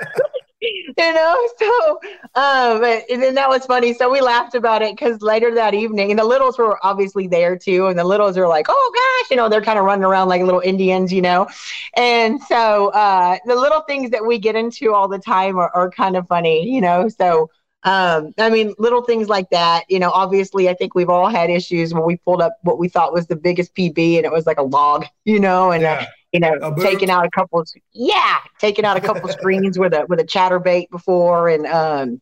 you 0.62 1.14
know. 1.14 1.50
So, 1.58 2.00
um, 2.36 2.84
and 3.10 3.22
then 3.22 3.36
that 3.36 3.48
was 3.48 3.66
funny. 3.66 3.94
So 3.94 4.10
we 4.10 4.22
laughed 4.22 4.56
about 4.56 4.82
it 4.82 4.96
because 4.96 5.22
later 5.22 5.54
that 5.56 5.74
evening, 5.74 6.10
and 6.10 6.20
the 6.20 6.26
littles 6.26 6.58
were 6.58 6.78
obviously 6.86 7.28
there 7.28 7.58
too, 7.58 7.88
and 7.88 7.98
the 7.98 8.04
littles 8.04 8.38
are 8.38 8.48
like, 8.48 8.66
oh 8.68 8.92
gosh, 8.94 9.32
you 9.32 9.38
know, 9.38 9.48
they're 9.48 9.62
kind 9.62 9.80
of 9.80 9.86
running 9.86 10.04
around 10.04 10.28
like 10.28 10.42
little 10.42 10.60
Indians, 10.60 11.14
you 11.14 11.22
know. 11.22 11.48
And 11.96 12.42
so 12.44 12.90
uh, 12.90 13.38
the 13.46 13.56
little 13.56 13.82
things 13.82 14.10
that 14.12 14.26
we 14.26 14.40
get 14.40 14.56
into 14.56 14.94
all 14.94 15.08
the 15.08 15.20
time 15.20 15.58
are, 15.58 15.72
are 15.74 15.90
kind 15.90 16.18
of 16.18 16.28
funny, 16.28 16.68
you 16.70 16.82
know. 16.82 17.08
So 17.08 17.50
um, 17.84 18.32
I 18.38 18.50
mean, 18.50 18.74
little 18.78 19.02
things 19.02 19.28
like 19.28 19.50
that. 19.50 19.86
You 19.90 20.00
know, 20.00 20.12
obviously, 20.12 20.70
I 20.70 20.74
think 20.74 20.94
we've 20.94 21.10
all 21.10 21.30
had 21.30 21.50
issues 21.50 21.94
when 21.94 22.06
we 22.06 22.18
pulled 22.18 22.42
up 22.42 22.58
what 22.62 22.78
we 22.78 22.88
thought 22.88 23.14
was 23.14 23.28
the 23.28 23.36
biggest 23.36 23.76
PB, 23.76 24.18
and 24.18 24.26
it 24.26 24.32
was 24.32 24.46
like 24.46 24.60
a 24.60 24.64
log. 24.64 25.06
You 25.26 25.40
know, 25.40 25.72
and 25.72 25.84
uh, 25.84 25.88
yeah. 25.88 26.02
uh, 26.02 26.06
you 26.32 26.40
know, 26.40 26.76
taking 26.76 27.10
out 27.10 27.26
a 27.26 27.30
couple. 27.32 27.60
of, 27.60 27.68
Yeah, 27.94 28.38
taking 28.60 28.86
out 28.86 28.98
a 28.98 29.02
couple 29.02 29.30
screens 29.30 29.80
with 29.80 29.94
a 29.94 30.06
with 30.08 30.20
a 30.20 30.24
chatterbait 30.24 30.90
before, 30.92 31.50
and 31.50 31.66
um, 31.66 32.22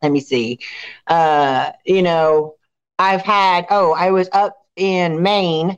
let 0.00 0.12
me 0.12 0.20
see. 0.20 0.60
Uh, 1.08 1.72
you 1.84 2.02
know, 2.02 2.54
I've 2.98 3.22
had. 3.22 3.66
Oh, 3.70 3.92
I 3.92 4.12
was 4.12 4.28
up 4.32 4.56
in 4.76 5.22
Maine, 5.22 5.76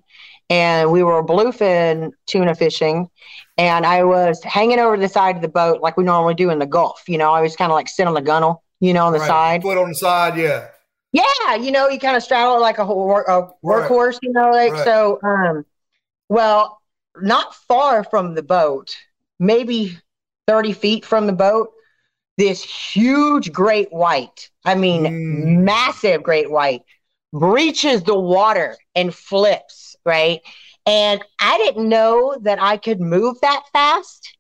and 0.51 0.93
we 0.93 1.03
were 1.03 1.25
bluefin 1.25 2.11
tuna 2.27 2.55
fishing, 2.55 3.09
and 3.57 3.87
I 3.87 4.05
was 4.05 4.45
hanging 4.45 4.79
over 4.79 4.99
the 4.99 5.09
side 5.09 5.37
of 5.37 5.43
the 5.43 5.49
boat 5.49 5.81
like 5.81 5.97
we 5.97 6.05
normally 6.05 6.35
do 6.35 6.51
in 6.51 6.59
the 6.59 6.67
Gulf. 6.67 7.09
You 7.09 7.17
know, 7.17 7.33
I 7.33 7.41
was 7.41 7.57
kind 7.57 7.73
of 7.73 7.77
like 7.77 7.89
sitting 7.89 8.09
on 8.09 8.15
the 8.15 8.21
gunnel 8.21 8.62
you 8.83 8.93
know, 8.93 9.07
on 9.07 9.13
the 9.13 9.21
right. 9.21 9.29
side. 9.29 9.63
Foot 9.63 9.79
on 9.79 9.89
the 9.89 9.95
side, 9.95 10.37
yeah. 10.37 10.69
Yeah, 11.13 11.55
you 11.55 11.71
know, 11.71 11.89
you 11.89 12.01
kind 12.01 12.17
of 12.17 12.23
straddle 12.23 12.57
it 12.57 12.61
like 12.61 12.79
a, 12.79 12.83
a 12.83 12.87
workhorse, 13.65 14.15
right. 14.15 14.19
you 14.23 14.33
know, 14.33 14.51
like 14.51 14.73
right. 14.73 14.85
so. 14.85 15.21
Um, 15.23 15.65
well, 16.29 16.81
not 17.21 17.55
far 17.55 18.03
from 18.03 18.35
the 18.35 18.43
boat, 18.43 18.97
maybe 19.39 19.99
thirty 20.49 20.73
feet 20.73 21.05
from 21.05 21.27
the 21.27 21.33
boat, 21.33 21.71
this 22.39 22.65
huge 22.65 23.53
great 23.53 23.93
white. 23.93 24.51
I 24.65 24.75
mean, 24.75 25.05
mm. 25.05 25.63
massive 25.63 26.23
great 26.23 26.51
white 26.51 26.83
breaches 27.33 28.03
the 28.03 28.19
water 28.19 28.77
and 28.95 29.15
flips 29.15 29.97
right. 30.05 30.41
And 30.87 31.23
I 31.39 31.59
didn't 31.59 31.89
know 31.89 32.37
that 32.43 32.61
I 32.61 32.77
could 32.77 33.01
move 33.01 33.37
that 33.43 33.63
fast. 33.73 34.37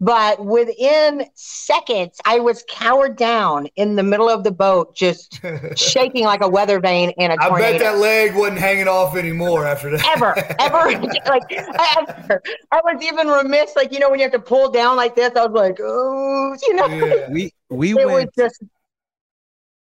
But 0.00 0.44
within 0.44 1.26
seconds, 1.34 2.20
I 2.26 2.38
was 2.38 2.64
cowered 2.68 3.16
down 3.16 3.66
in 3.76 3.96
the 3.96 4.02
middle 4.02 4.28
of 4.28 4.44
the 4.44 4.50
boat, 4.50 4.94
just 4.94 5.40
shaking 5.76 6.24
like 6.24 6.42
a 6.42 6.48
weather 6.48 6.80
vane 6.80 7.10
in 7.16 7.30
a 7.30 7.36
tornado. 7.36 7.54
I 7.54 7.72
bet 7.72 7.80
that 7.80 7.98
leg 7.98 8.34
wasn't 8.34 8.58
hanging 8.58 8.88
off 8.88 9.16
anymore 9.16 9.66
after 9.66 9.90
that. 9.90 10.06
Ever, 10.16 10.36
ever, 10.60 11.00
like 11.26 11.50
ever. 11.50 12.42
I 12.72 12.80
was 12.84 13.02
even 13.02 13.28
remiss, 13.28 13.74
like 13.74 13.92
you 13.92 13.98
know, 13.98 14.10
when 14.10 14.18
you 14.18 14.24
have 14.24 14.32
to 14.32 14.38
pull 14.38 14.70
down 14.70 14.96
like 14.96 15.16
this. 15.16 15.32
I 15.34 15.46
was 15.46 15.54
like, 15.54 15.78
oh, 15.80 16.56
you 16.66 16.74
know. 16.74 16.86
Yeah. 16.88 17.30
We 17.30 17.52
we 17.70 17.92
it 17.92 18.06
went. 18.06 18.30
just 18.38 18.62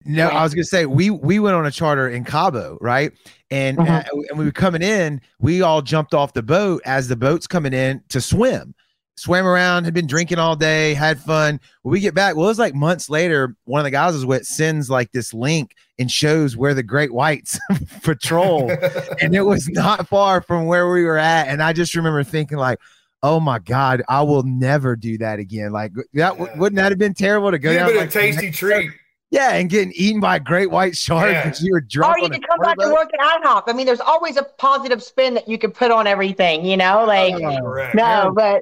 no, 0.05 0.29
I 0.29 0.43
was 0.43 0.53
gonna 0.53 0.63
say 0.63 0.85
we 0.85 1.09
we 1.09 1.39
went 1.39 1.55
on 1.55 1.65
a 1.65 1.71
charter 1.71 2.07
in 2.07 2.23
Cabo, 2.23 2.77
right? 2.79 3.11
And 3.51 3.77
mm-hmm. 3.77 3.91
uh, 3.91 4.21
and 4.29 4.39
we 4.39 4.45
were 4.45 4.51
coming 4.51 4.81
in. 4.81 5.19
We 5.39 5.61
all 5.61 5.81
jumped 5.81 6.13
off 6.13 6.33
the 6.33 6.43
boat 6.43 6.81
as 6.85 7.07
the 7.09 7.15
boat's 7.15 7.47
coming 7.47 7.73
in 7.73 8.01
to 8.09 8.21
swim 8.21 8.75
swam 9.15 9.45
around, 9.45 9.85
had 9.85 9.93
been 9.93 10.07
drinking 10.07 10.39
all 10.39 10.55
day, 10.55 10.93
had 10.93 11.19
fun. 11.19 11.59
When 11.81 11.91
we 11.93 11.99
get 11.99 12.13
back, 12.13 12.35
well, 12.35 12.45
it 12.45 12.49
was 12.49 12.59
like 12.59 12.75
months 12.75 13.09
later. 13.09 13.55
One 13.65 13.79
of 13.79 13.85
the 13.85 13.91
guys 13.91 14.13
was 14.13 14.25
with 14.25 14.45
sends 14.45 14.89
like 14.89 15.11
this 15.11 15.33
link 15.33 15.75
and 15.97 16.11
shows 16.11 16.57
where 16.57 16.73
the 16.73 16.83
great 16.83 17.13
whites 17.13 17.59
patrol, 18.03 18.69
and 19.21 19.35
it 19.35 19.43
was 19.43 19.69
not 19.69 20.07
far 20.07 20.41
from 20.41 20.65
where 20.65 20.89
we 20.89 21.03
were 21.03 21.17
at. 21.17 21.47
And 21.47 21.63
I 21.63 21.73
just 21.73 21.95
remember 21.95 22.23
thinking 22.23 22.57
like, 22.57 22.79
oh 23.23 23.39
my 23.39 23.59
god, 23.59 24.03
I 24.07 24.21
will 24.21 24.43
never 24.43 24.95
do 24.95 25.17
that 25.19 25.39
again. 25.39 25.71
Like 25.71 25.93
that 25.95 26.37
yeah. 26.37 26.57
wouldn't 26.57 26.75
that 26.75 26.91
have 26.91 26.99
been 26.99 27.13
terrible 27.13 27.51
to 27.51 27.59
go 27.59 27.73
down? 27.73 27.87
Been 27.87 27.97
like, 27.97 28.09
a 28.09 28.11
tasty 28.11 28.51
treat. 28.51 28.91
Yeah, 29.31 29.53
and 29.55 29.69
getting 29.69 29.91
eaten 29.95 30.21
by 30.21 30.37
a 30.37 30.39
great 30.39 30.69
white 30.69 30.95
shark 30.95 31.29
because 31.29 31.61
yeah. 31.61 31.65
you 31.65 31.73
were 31.73 31.81
drunk. 31.81 32.17
Or 32.17 32.19
you 32.23 32.29
could 32.29 32.47
come 32.47 32.59
back 32.59 32.77
and 32.79 32.91
work 32.91 33.09
at 33.13 33.19
IHOP. 33.43 33.63
I 33.67 33.73
mean, 33.73 33.85
there's 33.85 33.99
always 33.99 34.37
a 34.37 34.43
positive 34.43 35.01
spin 35.01 35.33
that 35.33 35.47
you 35.47 35.57
can 35.57 35.71
put 35.71 35.91
on 35.91 36.07
everything, 36.07 36.63
you 36.63 36.77
know? 36.77 37.05
Like, 37.05 37.33
oh, 37.33 37.89
no, 37.93 38.31
but 38.35 38.61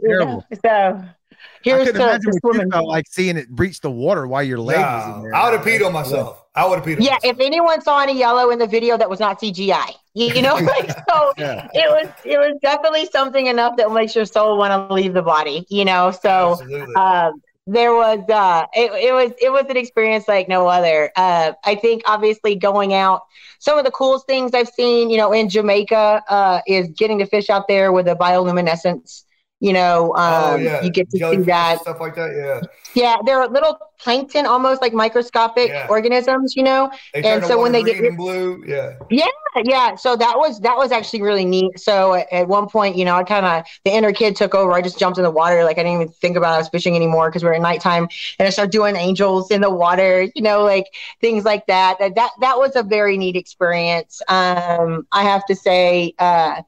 so 0.63 1.03
here's 1.63 1.87
the, 1.87 1.93
the 1.93 2.39
swimming. 2.41 2.71
Felt 2.71 2.87
like 2.87 3.05
seeing 3.09 3.37
it 3.37 3.49
breach 3.49 3.81
the 3.81 3.91
water 3.91 4.25
while 4.25 4.43
your 4.43 4.57
leg 4.57 4.79
yeah, 4.79 5.09
was 5.09 5.17
in 5.17 5.23
there. 5.23 5.35
I 5.35 5.49
would 5.49 5.59
have 5.59 5.67
peed 5.67 5.85
on 5.85 5.93
myself. 5.93 6.45
I 6.55 6.67
would 6.67 6.79
have 6.79 6.85
peed. 6.87 7.03
yeah, 7.03 7.13
myself. 7.13 7.35
if 7.35 7.39
anyone 7.39 7.81
saw 7.81 8.01
any 8.01 8.17
yellow 8.17 8.51
in 8.51 8.59
the 8.59 8.67
video, 8.67 8.97
that 8.97 9.09
was 9.09 9.19
not 9.19 9.41
CGI. 9.41 9.91
You, 10.13 10.27
you 10.33 10.41
know, 10.41 10.55
like 10.61 10.89
so 10.89 11.33
yeah. 11.37 11.67
it 11.73 11.89
was. 11.89 12.09
It 12.23 12.37
was 12.37 12.57
definitely 12.61 13.07
something 13.07 13.47
enough 13.47 13.75
that 13.77 13.91
makes 13.91 14.15
your 14.15 14.25
soul 14.25 14.57
want 14.57 14.89
to 14.89 14.93
leave 14.93 15.13
the 15.13 15.23
body. 15.23 15.65
You 15.69 15.85
know, 15.85 16.11
so. 16.11 16.57
Um, 16.95 17.41
there 17.65 17.93
was 17.93 18.19
uh 18.29 18.65
it, 18.73 18.91
it 18.91 19.13
was 19.13 19.31
it 19.41 19.49
was 19.49 19.65
an 19.69 19.77
experience 19.77 20.27
like 20.27 20.49
no 20.49 20.67
other. 20.67 21.11
Uh 21.15 21.53
i 21.63 21.75
think 21.75 22.01
obviously 22.05 22.55
going 22.55 22.93
out 22.93 23.21
some 23.59 23.77
of 23.77 23.85
the 23.85 23.91
coolest 23.91 24.27
things 24.27 24.53
i've 24.53 24.67
seen 24.67 25.09
you 25.09 25.17
know 25.17 25.31
in 25.31 25.47
jamaica 25.47 26.21
uh 26.27 26.59
is 26.67 26.89
getting 26.89 27.19
to 27.19 27.25
fish 27.25 27.49
out 27.49 27.67
there 27.67 27.91
with 27.91 28.07
a 28.07 28.15
bioluminescence 28.15 29.23
you 29.63 29.71
know 29.71 30.13
oh, 30.17 30.21
um 30.21 30.53
oh, 30.53 30.55
yeah. 30.57 30.81
you 30.81 30.91
get 30.91 31.09
to 31.09 31.17
Jellyfish, 31.17 31.45
see 31.45 31.51
that 31.51 31.79
stuff 31.79 32.01
like 32.01 32.15
that 32.15 32.35
yeah. 32.35 32.61
Yeah 32.93 33.17
they're 33.25 33.47
little 33.47 33.79
plankton 33.97 34.45
almost 34.45 34.81
like 34.81 34.93
microscopic 34.93 35.69
yeah. 35.69 35.87
organisms 35.89 36.55
you 36.57 36.63
know? 36.63 36.91
And 37.13 37.45
so 37.45 37.61
when 37.61 37.71
they 37.71 37.81
get 37.81 38.17
blue 38.17 38.61
yeah. 38.67 38.97
Yeah 39.09 39.27
yeah. 39.63 39.95
So 39.95 40.15
that 40.15 40.37
was 40.37 40.59
that 40.61 40.75
was 40.75 40.91
actually 40.91 41.21
really 41.21 41.45
neat. 41.45 41.79
So 41.79 42.15
at, 42.15 42.31
at 42.33 42.47
one 42.47 42.67
point 42.67 42.97
you 42.97 43.05
know 43.05 43.15
i 43.15 43.23
kind 43.23 43.45
of 43.45 43.63
the 43.85 43.91
inner 43.91 44.11
kid 44.11 44.35
took 44.35 44.53
over. 44.53 44.73
I 44.73 44.81
just 44.81 44.99
jumped 44.99 45.17
in 45.17 45.23
the 45.23 45.31
water. 45.31 45.63
Like 45.63 45.77
i 45.77 45.83
didn't 45.83 46.01
even 46.01 46.13
think 46.13 46.35
about 46.35 46.55
I 46.55 46.57
was 46.57 46.67
fishing 46.67 46.95
anymore 46.95 47.29
because 47.29 47.43
we 47.43 47.49
are 47.49 47.53
at 47.53 47.61
nighttime 47.61 48.09
and 48.39 48.47
i 48.47 48.49
started 48.49 48.71
doing 48.71 48.97
angels 48.97 49.49
in 49.49 49.61
the 49.61 49.69
water 49.69 50.27
you 50.35 50.41
know 50.41 50.63
like 50.63 50.87
things 51.21 51.45
like 51.45 51.67
that. 51.67 51.97
That 51.99 52.15
that, 52.15 52.31
that 52.41 52.57
was 52.57 52.75
a 52.75 52.83
very 52.83 53.17
neat 53.17 53.37
experience. 53.37 54.21
Um 54.27 55.07
i 55.13 55.23
have 55.23 55.45
to 55.45 55.55
say 55.55 56.13
uh 56.19 56.63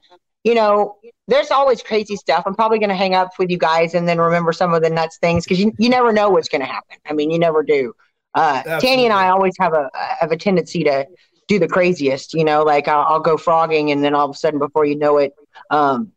you 0.45 0.53
know, 0.53 0.97
there's 1.27 1.51
always 1.51 1.81
crazy 1.81 2.15
stuff. 2.15 2.43
I'm 2.45 2.55
probably 2.55 2.79
going 2.79 2.89
to 2.89 2.95
hang 2.95 3.15
up 3.15 3.31
with 3.39 3.49
you 3.49 3.57
guys 3.57 3.93
and 3.93 4.07
then 4.07 4.19
remember 4.19 4.53
some 4.53 4.73
of 4.73 4.83
the 4.83 4.89
nuts 4.89 5.17
things 5.17 5.43
because 5.43 5.59
you, 5.59 5.73
you 5.79 5.89
never 5.89 6.13
know 6.13 6.29
what's 6.29 6.49
going 6.49 6.61
to 6.61 6.67
happen. 6.67 6.97
I 7.05 7.13
mean, 7.13 7.31
you 7.31 7.39
never 7.39 7.63
do. 7.63 7.93
Uh, 8.35 8.79
Tanny 8.79 9.05
and 9.05 9.13
I 9.13 9.29
always 9.29 9.53
have 9.59 9.73
a 9.73 9.89
have 10.19 10.31
a 10.31 10.37
tendency 10.37 10.83
to 10.83 11.07
do 11.47 11.57
the 11.57 11.69
craziest. 11.69 12.33
You 12.33 12.43
know, 12.43 12.63
like 12.63 12.87
I'll, 12.87 13.05
I'll, 13.05 13.19
go 13.21 13.37
frogging 13.37 13.91
and 13.91 14.03
then 14.03 14.13
all 14.13 14.25
of 14.25 14.35
a 14.35 14.37
sudden, 14.37 14.59
before 14.59 14.85
you 14.85 14.97
know 14.97 15.17
it, 15.17 15.33
um, 15.69 16.11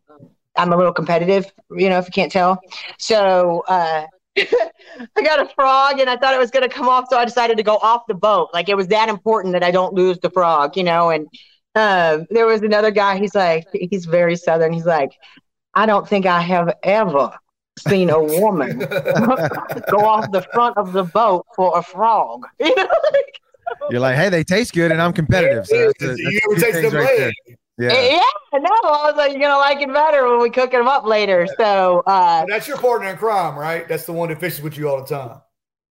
I'm 0.56 0.72
a 0.72 0.76
little 0.76 0.92
competitive. 0.92 1.46
You 1.70 1.88
know, 1.88 1.98
if 1.98 2.06
you 2.06 2.12
can't 2.12 2.32
tell. 2.32 2.60
So 2.98 3.62
uh, 3.68 4.04
I 4.36 5.22
got 5.22 5.40
a 5.40 5.48
frog 5.54 6.00
and 6.00 6.10
I 6.10 6.16
thought 6.16 6.34
it 6.34 6.40
was 6.40 6.50
going 6.50 6.68
to 6.68 6.74
come 6.74 6.88
off, 6.88 7.06
so 7.08 7.16
I 7.16 7.24
decided 7.24 7.56
to 7.58 7.62
go 7.62 7.76
off 7.76 8.02
the 8.08 8.14
boat. 8.14 8.48
Like 8.52 8.68
it 8.68 8.76
was 8.76 8.88
that 8.88 9.08
important 9.08 9.52
that 9.52 9.62
I 9.62 9.70
don't 9.70 9.94
lose 9.94 10.18
the 10.18 10.30
frog. 10.30 10.76
You 10.76 10.82
know, 10.82 11.10
and 11.10 11.28
um, 11.78 12.26
there 12.30 12.46
was 12.46 12.62
another 12.62 12.90
guy. 12.90 13.18
He's 13.18 13.34
like, 13.34 13.66
he's 13.72 14.04
very 14.04 14.36
southern. 14.36 14.72
He's 14.72 14.86
like, 14.86 15.12
I 15.74 15.86
don't 15.86 16.08
think 16.08 16.26
I 16.26 16.40
have 16.40 16.74
ever 16.82 17.32
seen 17.78 18.10
a 18.10 18.20
woman 18.20 18.78
go 18.78 20.00
off 20.04 20.30
the 20.32 20.44
front 20.52 20.76
of 20.76 20.92
the 20.92 21.04
boat 21.04 21.46
for 21.54 21.78
a 21.78 21.82
frog. 21.82 22.46
You 23.70 23.76
know, 23.80 23.88
you're 23.90 24.00
like, 24.00 24.16
hey, 24.16 24.30
they 24.30 24.42
taste 24.42 24.72
good, 24.72 24.90
and 24.90 25.00
I'm 25.00 25.12
competitive. 25.12 25.66
So 25.66 25.76
that's 25.76 26.02
a, 26.02 26.06
that's 26.06 26.18
you 26.18 26.56
taste 26.56 26.90
them 26.90 26.94
right 26.94 27.34
yeah. 27.78 27.92
Yeah, 27.92 28.58
no, 28.58 28.70
I 28.70 29.06
was 29.06 29.14
like, 29.16 29.32
you're 29.32 29.40
gonna 29.40 29.58
like 29.58 29.80
it 29.80 29.92
better 29.92 30.28
when 30.28 30.40
we 30.40 30.50
cook 30.50 30.72
them 30.72 30.88
up 30.88 31.04
later. 31.04 31.46
So 31.56 32.02
uh, 32.06 32.44
that's 32.48 32.66
your 32.66 32.76
partner 32.76 33.08
in 33.08 33.16
crime, 33.16 33.56
right? 33.56 33.86
That's 33.86 34.04
the 34.04 34.12
one 34.12 34.30
that 34.30 34.40
fishes 34.40 34.62
with 34.62 34.76
you 34.76 34.88
all 34.88 35.02
the 35.02 35.06
time. 35.06 35.40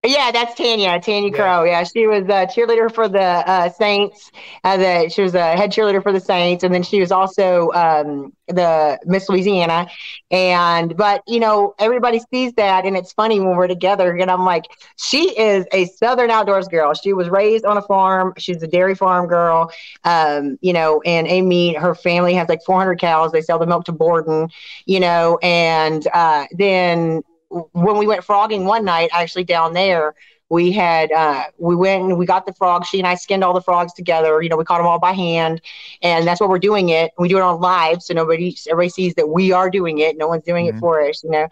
Yeah, 0.07 0.31
that's 0.31 0.55
Tanya, 0.55 1.01
Tanya 1.01 1.31
Crow. 1.33 1.65
Yeah, 1.65 1.83
she 1.83 2.07
was 2.07 2.23
a 2.25 2.47
cheerleader 2.47 2.93
for 2.93 3.09
the 3.09 3.19
uh, 3.21 3.69
Saints. 3.69 4.31
Uh, 4.63 4.77
the, 4.77 5.09
she 5.09 5.21
was 5.21 5.35
a 5.35 5.57
head 5.57 5.69
cheerleader 5.69 6.01
for 6.01 6.13
the 6.13 6.19
Saints, 6.21 6.63
and 6.63 6.73
then 6.73 6.81
she 6.81 7.01
was 7.01 7.11
also 7.11 7.71
um, 7.73 8.31
the 8.47 8.97
Miss 9.05 9.27
Louisiana. 9.27 9.87
And 10.31 10.95
but 10.95 11.23
you 11.27 11.41
know, 11.41 11.75
everybody 11.77 12.21
sees 12.33 12.53
that, 12.53 12.85
and 12.85 12.95
it's 12.95 13.11
funny 13.11 13.41
when 13.41 13.57
we're 13.57 13.67
together. 13.67 14.15
And 14.15 14.31
I'm 14.31 14.45
like, 14.45 14.63
she 14.95 15.37
is 15.37 15.65
a 15.73 15.85
Southern 15.87 16.31
outdoors 16.31 16.69
girl. 16.69 16.93
She 16.93 17.11
was 17.11 17.27
raised 17.27 17.65
on 17.65 17.75
a 17.75 17.81
farm. 17.81 18.33
She's 18.37 18.63
a 18.63 18.67
dairy 18.67 18.95
farm 18.95 19.27
girl. 19.27 19.71
Um, 20.05 20.57
you 20.61 20.71
know, 20.71 21.01
and 21.05 21.27
Amy, 21.27 21.73
her 21.73 21.93
family 21.93 22.33
has 22.35 22.47
like 22.47 22.61
400 22.65 22.99
cows. 23.01 23.33
They 23.33 23.41
sell 23.41 23.59
the 23.59 23.67
milk 23.67 23.83
to 23.85 23.91
Borden. 23.91 24.47
You 24.85 25.01
know, 25.01 25.37
and 25.43 26.07
uh, 26.13 26.45
then 26.57 27.23
when 27.49 27.97
we 27.97 28.07
went 28.07 28.23
frogging 28.23 28.65
one 28.65 28.85
night, 28.85 29.09
actually 29.13 29.43
down 29.43 29.73
there, 29.73 30.15
we 30.49 30.71
had 30.71 31.11
uh, 31.11 31.43
we 31.57 31.75
went 31.75 32.03
and 32.03 32.17
we 32.17 32.25
got 32.25 32.45
the 32.45 32.53
frogs. 32.53 32.87
She 32.87 32.99
and 32.99 33.07
I 33.07 33.15
skinned 33.15 33.43
all 33.43 33.53
the 33.53 33.61
frogs 33.61 33.93
together. 33.93 34.41
You 34.41 34.49
know, 34.49 34.55
we 34.55 34.63
caught 34.63 34.77
them 34.77 34.87
all 34.87 34.99
by 34.99 35.11
hand, 35.11 35.61
and 36.01 36.25
that's 36.25 36.39
what 36.39 36.49
we're 36.49 36.59
doing 36.59 36.89
it. 36.89 37.11
We 37.17 37.27
do 37.27 37.37
it 37.37 37.41
on 37.41 37.59
live, 37.59 38.01
so 38.01 38.13
nobody 38.13 38.55
everybody 38.69 38.89
sees 38.89 39.13
that 39.15 39.27
we 39.27 39.51
are 39.51 39.69
doing 39.69 39.99
it. 39.99 40.17
No 40.17 40.27
one's 40.27 40.43
doing 40.43 40.67
mm-hmm. 40.67 40.77
it 40.77 40.79
for 40.79 41.01
us, 41.01 41.23
you 41.23 41.31
know. 41.31 41.47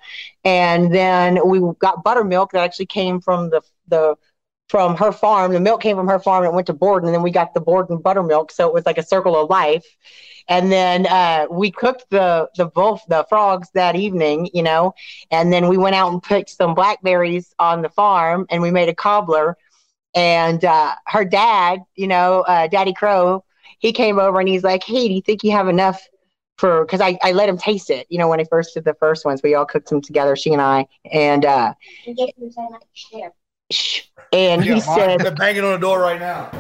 And 0.46 0.94
then 0.94 1.40
we 1.46 1.60
got 1.80 2.04
buttermilk 2.04 2.52
that 2.52 2.64
actually 2.64 2.86
came 2.86 3.20
from 3.20 3.50
the 3.50 3.62
the 3.88 4.16
from 4.70 4.96
her 4.98 5.12
farm. 5.12 5.54
The 5.54 5.60
milk 5.60 5.82
came 5.82 5.96
from 5.96 6.08
her 6.08 6.20
farm 6.20 6.44
and 6.44 6.52
it 6.52 6.56
went 6.56 6.68
to 6.68 6.74
Borden, 6.74 7.08
and 7.08 7.16
then 7.16 7.24
we 7.24 7.32
got 7.32 7.54
the 7.54 7.62
Borden 7.62 7.98
buttermilk. 7.98 8.52
So 8.52 8.68
it 8.68 8.74
was 8.74 8.86
like 8.86 8.98
a 8.98 9.04
circle 9.04 9.36
of 9.40 9.50
life. 9.50 9.86
And 10.48 10.72
then 10.72 11.08
uh, 11.08 11.48
we 11.50 11.72
cooked 11.72 12.06
the 12.10 12.50
the 12.56 12.66
both 12.66 13.02
the 13.08 13.26
frogs 13.30 13.70
that 13.74 13.96
evening, 13.96 14.50
you 14.54 14.64
know, 14.64 14.94
and 15.32 15.52
then 15.52 15.68
we 15.68 15.78
went 15.78 15.96
out 15.96 16.12
and 16.12 16.22
picked 16.22 16.52
some 16.52 16.76
blackberries 16.76 17.54
on 17.60 17.82
the 17.82 17.90
farm, 17.90 18.46
and 18.50 18.62
we 18.62 18.72
made 18.72 18.90
a 18.90 18.96
cobbler. 18.96 19.58
And 20.14 20.64
uh, 20.64 20.96
her 21.08 21.26
dad, 21.26 21.80
you 21.96 22.08
know, 22.08 22.42
uh, 22.42 22.68
Daddy 22.68 22.94
Crow, 22.94 23.44
he 23.80 23.92
came 23.92 24.20
over 24.20 24.40
and 24.40 24.48
he's 24.48 24.64
like, 24.64 24.84
"Hey, 24.84 25.08
do 25.08 25.14
you 25.16 25.22
think 25.22 25.44
you 25.44 25.52
have 25.52 25.68
enough 25.68 26.02
for 26.58 26.86
because 26.86 27.02
I, 27.02 27.18
I 27.22 27.34
let 27.34 27.50
him 27.50 27.58
taste 27.58 27.90
it 27.90 28.08
you 28.10 28.18
know 28.18 28.30
when 28.30 28.40
i 28.40 28.46
first 28.46 28.74
did 28.74 28.86
the 28.86 28.94
first 28.94 29.26
ones 29.26 29.42
we 29.44 29.56
all 29.56 29.66
cooked 29.66 29.90
them 29.90 30.02
together 30.02 30.36
she 30.36 30.54
and 30.54 30.62
i 30.62 30.88
and 31.12 31.46
uh 31.46 31.74
and 34.32 34.66
yeah, 34.66 34.76
he 34.76 34.82
said, 34.82 35.20
"They're 35.22 35.32
banging 35.32 35.64
on 35.64 35.74
the 35.74 35.78
door 35.78 36.00
right 36.00 36.20
now." 36.20 36.52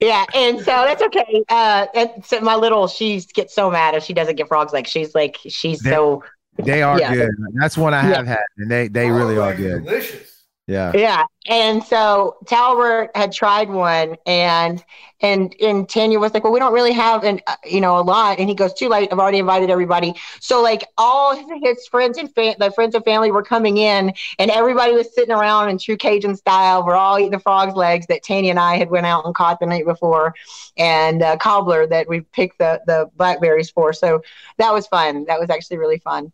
Yeah, 0.00 0.24
and 0.34 0.58
so 0.58 0.64
that's 0.64 1.02
okay. 1.02 1.44
Uh, 1.48 1.86
and 1.94 2.24
so 2.24 2.40
my 2.40 2.56
little, 2.56 2.88
she 2.88 3.20
gets 3.34 3.54
so 3.54 3.70
mad 3.70 3.94
if 3.94 4.02
she 4.02 4.12
doesn't 4.12 4.34
get 4.36 4.48
frogs. 4.48 4.72
Like 4.72 4.86
she's 4.86 5.14
like 5.14 5.38
she's 5.48 5.80
they, 5.80 5.90
so. 5.90 6.24
They 6.58 6.82
are 6.82 7.00
yeah. 7.00 7.14
good. 7.14 7.30
That's 7.54 7.78
one 7.78 7.94
I 7.94 8.00
have 8.00 8.26
yeah. 8.26 8.32
had, 8.32 8.44
and 8.58 8.70
they 8.70 8.88
they 8.88 9.10
oh, 9.10 9.14
really 9.14 9.38
are 9.38 9.54
good. 9.54 9.84
Delicious. 9.84 10.31
Yeah. 10.68 10.92
Yeah. 10.94 11.24
And 11.48 11.82
so 11.82 12.36
Talbert 12.46 13.10
had 13.16 13.32
tried 13.32 13.68
one 13.68 14.16
and 14.26 14.82
and 15.20 15.54
and 15.60 15.88
Tanya 15.88 16.20
was 16.20 16.34
like, 16.34 16.44
well, 16.44 16.52
we 16.52 16.60
don't 16.60 16.72
really 16.72 16.92
have 16.92 17.24
an 17.24 17.40
uh, 17.48 17.56
you 17.64 17.80
know 17.80 17.98
a 17.98 18.02
lot. 18.02 18.38
And 18.38 18.48
he 18.48 18.54
goes, 18.54 18.72
too 18.72 18.88
late. 18.88 19.08
I've 19.10 19.18
already 19.18 19.38
invited 19.38 19.70
everybody. 19.70 20.14
So 20.40 20.62
like 20.62 20.86
all 20.98 21.34
his 21.62 21.86
friends 21.88 22.16
and 22.16 22.32
fa- 22.32 22.54
the 22.58 22.70
friends 22.70 22.94
and 22.94 23.04
family 23.04 23.32
were 23.32 23.42
coming 23.42 23.76
in, 23.78 24.12
and 24.38 24.50
everybody 24.52 24.92
was 24.92 25.12
sitting 25.12 25.34
around 25.34 25.68
in 25.68 25.78
true 25.78 25.96
Cajun 25.96 26.36
style. 26.36 26.86
We're 26.86 26.94
all 26.94 27.18
eating 27.18 27.32
the 27.32 27.40
frog's 27.40 27.74
legs 27.74 28.06
that 28.06 28.22
Tanya 28.22 28.50
and 28.50 28.60
I 28.60 28.76
had 28.76 28.88
went 28.88 29.06
out 29.06 29.24
and 29.26 29.34
caught 29.34 29.58
the 29.58 29.66
night 29.66 29.84
before, 29.84 30.32
and 30.76 31.22
uh, 31.22 31.36
cobbler 31.38 31.88
that 31.88 32.08
we 32.08 32.20
picked 32.20 32.58
the 32.58 32.80
the 32.86 33.10
blackberries 33.16 33.70
for. 33.70 33.92
So 33.92 34.22
that 34.58 34.72
was 34.72 34.86
fun. 34.86 35.24
That 35.24 35.40
was 35.40 35.50
actually 35.50 35.78
really 35.78 35.98
fun. 35.98 36.32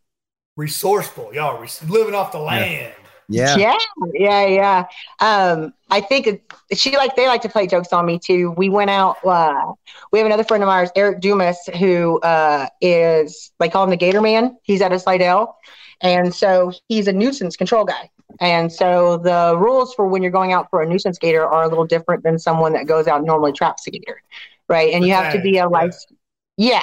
Resourceful, 0.57 1.33
y'all. 1.33 1.65
living 1.87 2.15
off 2.15 2.33
the 2.33 2.39
land. 2.39 2.93
Yeah. 2.98 2.98
Yeah. 3.29 3.57
Yeah. 3.57 3.79
Yeah. 4.15 4.47
Yeah. 4.47 4.87
Um, 5.21 5.75
I 5.91 6.01
think 6.01 6.43
she 6.73 6.97
like 6.97 7.17
they 7.17 7.27
like 7.27 7.43
to 7.43 7.49
play 7.49 7.67
jokes 7.67 7.93
on 7.93 8.07
me 8.07 8.19
too. 8.19 8.53
We 8.53 8.69
went 8.69 8.91
out. 8.91 9.25
Uh, 9.25 9.73
we 10.13 10.19
have 10.19 10.27
another 10.27 10.45
friend 10.45 10.63
of 10.63 10.69
ours, 10.69 10.91
Eric 10.97 11.21
Dumas, 11.21 11.59
who 11.79 12.21
uh, 12.21 12.69
is 12.81 13.53
they 13.59 13.69
call 13.69 13.85
him 13.85 13.91
the 13.91 13.97
Gator 13.97 14.21
Man. 14.21 14.57
He's 14.63 14.81
at 14.81 14.93
a 14.93 14.99
Slidell, 14.99 15.57
and 16.01 16.35
so 16.35 16.73
he's 16.89 17.09
a 17.09 17.13
nuisance 17.13 17.57
control 17.57 17.85
guy. 17.85 18.11
And 18.41 18.71
so 18.73 19.17
the 19.17 19.57
rules 19.59 19.95
for 19.95 20.07
when 20.07 20.23
you're 20.23 20.31
going 20.33 20.53
out 20.53 20.69
for 20.71 20.83
a 20.83 20.87
nuisance 20.87 21.19
gator 21.19 21.45
are 21.47 21.65
a 21.65 21.69
little 21.69 21.87
different 21.87 22.23
than 22.23 22.39
someone 22.39 22.73
that 22.75 22.87
goes 22.87 23.07
out 23.07 23.19
and 23.19 23.27
normally 23.27 23.53
traps 23.53 23.87
a 23.87 23.91
gator, 23.91 24.23
right? 24.69 24.93
And 24.93 25.05
you 25.05 25.13
have 25.15 25.33
to 25.33 25.41
be 25.41 25.59
a 25.59 25.69
licensed. 25.69 26.13
Yeah. 26.57 26.83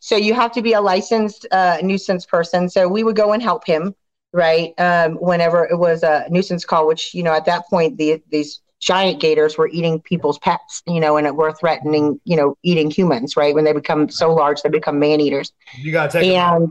So 0.00 0.16
you 0.16 0.34
have 0.34 0.52
to 0.52 0.62
be 0.62 0.72
a 0.74 0.80
licensed 0.80 1.46
uh, 1.50 1.78
nuisance 1.82 2.26
person. 2.26 2.68
So 2.68 2.88
we 2.88 3.04
would 3.04 3.16
go 3.16 3.32
and 3.32 3.42
help 3.42 3.64
him 3.66 3.94
right? 4.32 4.72
Um, 4.78 5.14
whenever 5.16 5.64
it 5.64 5.78
was 5.78 6.02
a 6.02 6.26
nuisance 6.30 6.64
call, 6.64 6.86
which 6.86 7.14
you 7.14 7.22
know 7.22 7.32
at 7.32 7.44
that 7.46 7.66
point 7.68 7.98
the 7.98 8.22
these 8.30 8.60
giant 8.80 9.20
gators 9.20 9.56
were 9.56 9.68
eating 9.68 10.00
people's 10.00 10.38
pets, 10.40 10.82
you 10.88 10.98
know, 10.98 11.16
and 11.16 11.24
it 11.24 11.36
were 11.36 11.52
threatening, 11.52 12.20
you 12.24 12.36
know, 12.36 12.56
eating 12.64 12.90
humans, 12.90 13.36
right? 13.36 13.54
When 13.54 13.64
they 13.64 13.72
become 13.72 14.08
so 14.08 14.34
large, 14.34 14.60
they 14.62 14.68
become 14.68 14.98
man 14.98 15.20
eaters. 15.20 15.52
You 15.78 15.92
gotta 15.92 16.12
take 16.12 16.26
and 16.26 16.70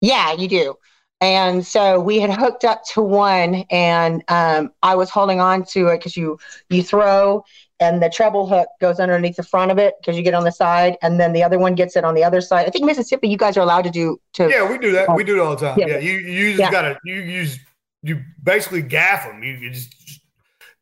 yeah, 0.00 0.32
you 0.32 0.48
do. 0.48 0.74
And 1.20 1.66
so 1.66 2.00
we 2.00 2.20
had 2.20 2.30
hooked 2.30 2.64
up 2.64 2.84
to 2.94 3.02
one, 3.02 3.64
and 3.70 4.22
um, 4.28 4.72
I 4.82 4.94
was 4.94 5.10
holding 5.10 5.40
on 5.40 5.64
to 5.66 5.88
it 5.88 5.98
because 5.98 6.16
you 6.16 6.38
you 6.70 6.82
throw 6.82 7.44
and 7.80 8.02
the 8.02 8.10
treble 8.10 8.46
hook 8.46 8.68
goes 8.80 8.98
underneath 8.98 9.36
the 9.36 9.42
front 9.42 9.70
of 9.70 9.78
it 9.78 9.94
because 10.00 10.16
you 10.16 10.22
get 10.22 10.34
on 10.34 10.44
the 10.44 10.52
side, 10.52 10.96
and 11.02 11.20
then 11.20 11.32
the 11.32 11.42
other 11.42 11.58
one 11.58 11.74
gets 11.74 11.96
it 11.96 12.04
on 12.04 12.14
the 12.14 12.24
other 12.24 12.40
side. 12.40 12.66
I 12.66 12.70
think 12.70 12.84
Mississippi, 12.84 13.28
you 13.28 13.36
guys 13.36 13.56
are 13.56 13.60
allowed 13.60 13.82
to 13.82 13.90
do 13.90 14.20
to. 14.34 14.48
Yeah, 14.48 14.70
we 14.70 14.78
do 14.78 14.92
that. 14.92 15.14
we 15.14 15.24
do 15.24 15.36
it 15.36 15.40
all 15.40 15.54
the 15.54 15.68
time. 15.68 15.78
Yeah, 15.78 15.86
yeah 15.86 15.98
you 15.98 16.18
you 16.18 16.48
just 16.50 16.60
yeah. 16.60 16.70
gotta 16.70 16.98
you 17.04 17.14
use 17.14 17.58
you 18.02 18.22
basically 18.42 18.82
gaff 18.82 19.26
them. 19.26 19.42
You, 19.42 19.54
you 19.54 19.70
just 19.70 19.94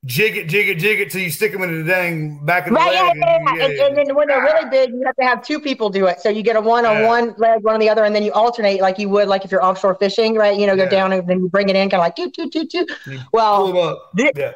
jig 0.07 0.37
it, 0.37 0.49
jig 0.49 0.69
it, 0.69 0.79
jig 0.79 1.01
it 1.01 1.11
till 1.11 1.21
you 1.21 1.31
stick 1.31 1.53
them 1.53 1.63
in 1.63 1.85
the 1.85 1.91
dang 1.91 2.45
back 2.45 2.67
of 2.67 2.71
the 2.71 2.77
right, 2.77 2.93
leg. 2.93 3.17
Yeah, 3.17 3.25
yeah, 3.27 3.39
yeah. 3.57 3.65
And, 3.65 3.75
and, 3.75 3.97
then 3.97 4.15
when 4.15 4.29
they're 4.29 4.43
really 4.43 4.71
big, 4.71 4.91
you 4.91 5.03
have 5.05 5.17
to 5.17 5.25
have 5.25 5.43
two 5.43 5.61
people 5.61 5.91
do 5.91 6.07
it. 6.07 6.21
So 6.21 6.29
you 6.29 6.43
get 6.43 6.57
a 6.57 6.61
one 6.61 6.87
on 6.87 7.03
one 7.03 7.35
leg, 7.37 7.63
one 7.63 7.75
on 7.75 7.81
the 7.81 7.91
other, 7.91 8.05
and 8.05 8.15
then 8.15 8.23
you 8.23 8.33
alternate 8.33 8.81
like 8.81 8.99
you 8.99 9.09
would 9.11 9.29
like 9.29 9.45
if 9.45 9.51
you're 9.51 9.65
offshore 9.65 9.97
fishing, 9.97 10.35
right? 10.35 10.59
You 10.59 10.67
know, 10.67 10.77
go 10.77 10.89
down 10.89 11.13
and 11.13 11.27
then 11.29 11.41
you 11.41 11.49
bring 11.49 11.69
it 11.69 11.77
in, 11.77 11.91
kind 11.91 12.01
of 12.01 12.05
like 12.05 12.17
two, 12.17 12.31
two, 12.31 12.49
two, 12.49 12.67
two. 12.67 12.87
Well, 13.33 14.01
yeah. 14.17 14.53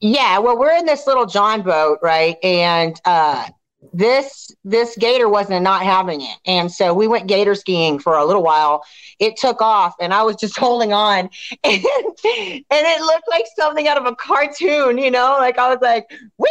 Yeah, 0.00 0.38
well, 0.38 0.58
we're 0.58 0.76
in 0.76 0.84
this 0.84 1.06
little 1.06 1.26
John 1.26 1.62
boat, 1.62 1.98
right? 2.02 2.36
And 2.42 3.00
uh, 3.04 3.48
this 3.92 4.54
this 4.62 4.96
gator 4.96 5.28
wasn't 5.28 5.62
not 5.62 5.82
having 5.82 6.20
it. 6.20 6.36
And 6.46 6.70
so 6.70 6.92
we 6.92 7.08
went 7.08 7.26
gator 7.26 7.54
skiing 7.54 7.98
for 7.98 8.16
a 8.16 8.24
little 8.24 8.42
while. 8.42 8.82
It 9.18 9.36
took 9.36 9.62
off 9.62 9.94
and 10.00 10.12
i 10.12 10.22
was 10.22 10.36
just 10.36 10.58
holding 10.58 10.92
on. 10.92 11.30
And, 11.64 11.84
and 11.84 12.64
it 12.70 13.00
looked 13.00 13.28
like 13.28 13.44
something 13.56 13.88
out 13.88 13.96
of 13.96 14.06
a 14.06 14.14
cartoon 14.14 14.98
you 14.98 15.10
know 15.10 15.36
like 15.38 15.58
i 15.58 15.68
was 15.68 15.78
like 15.80 16.06
wee 16.38 16.48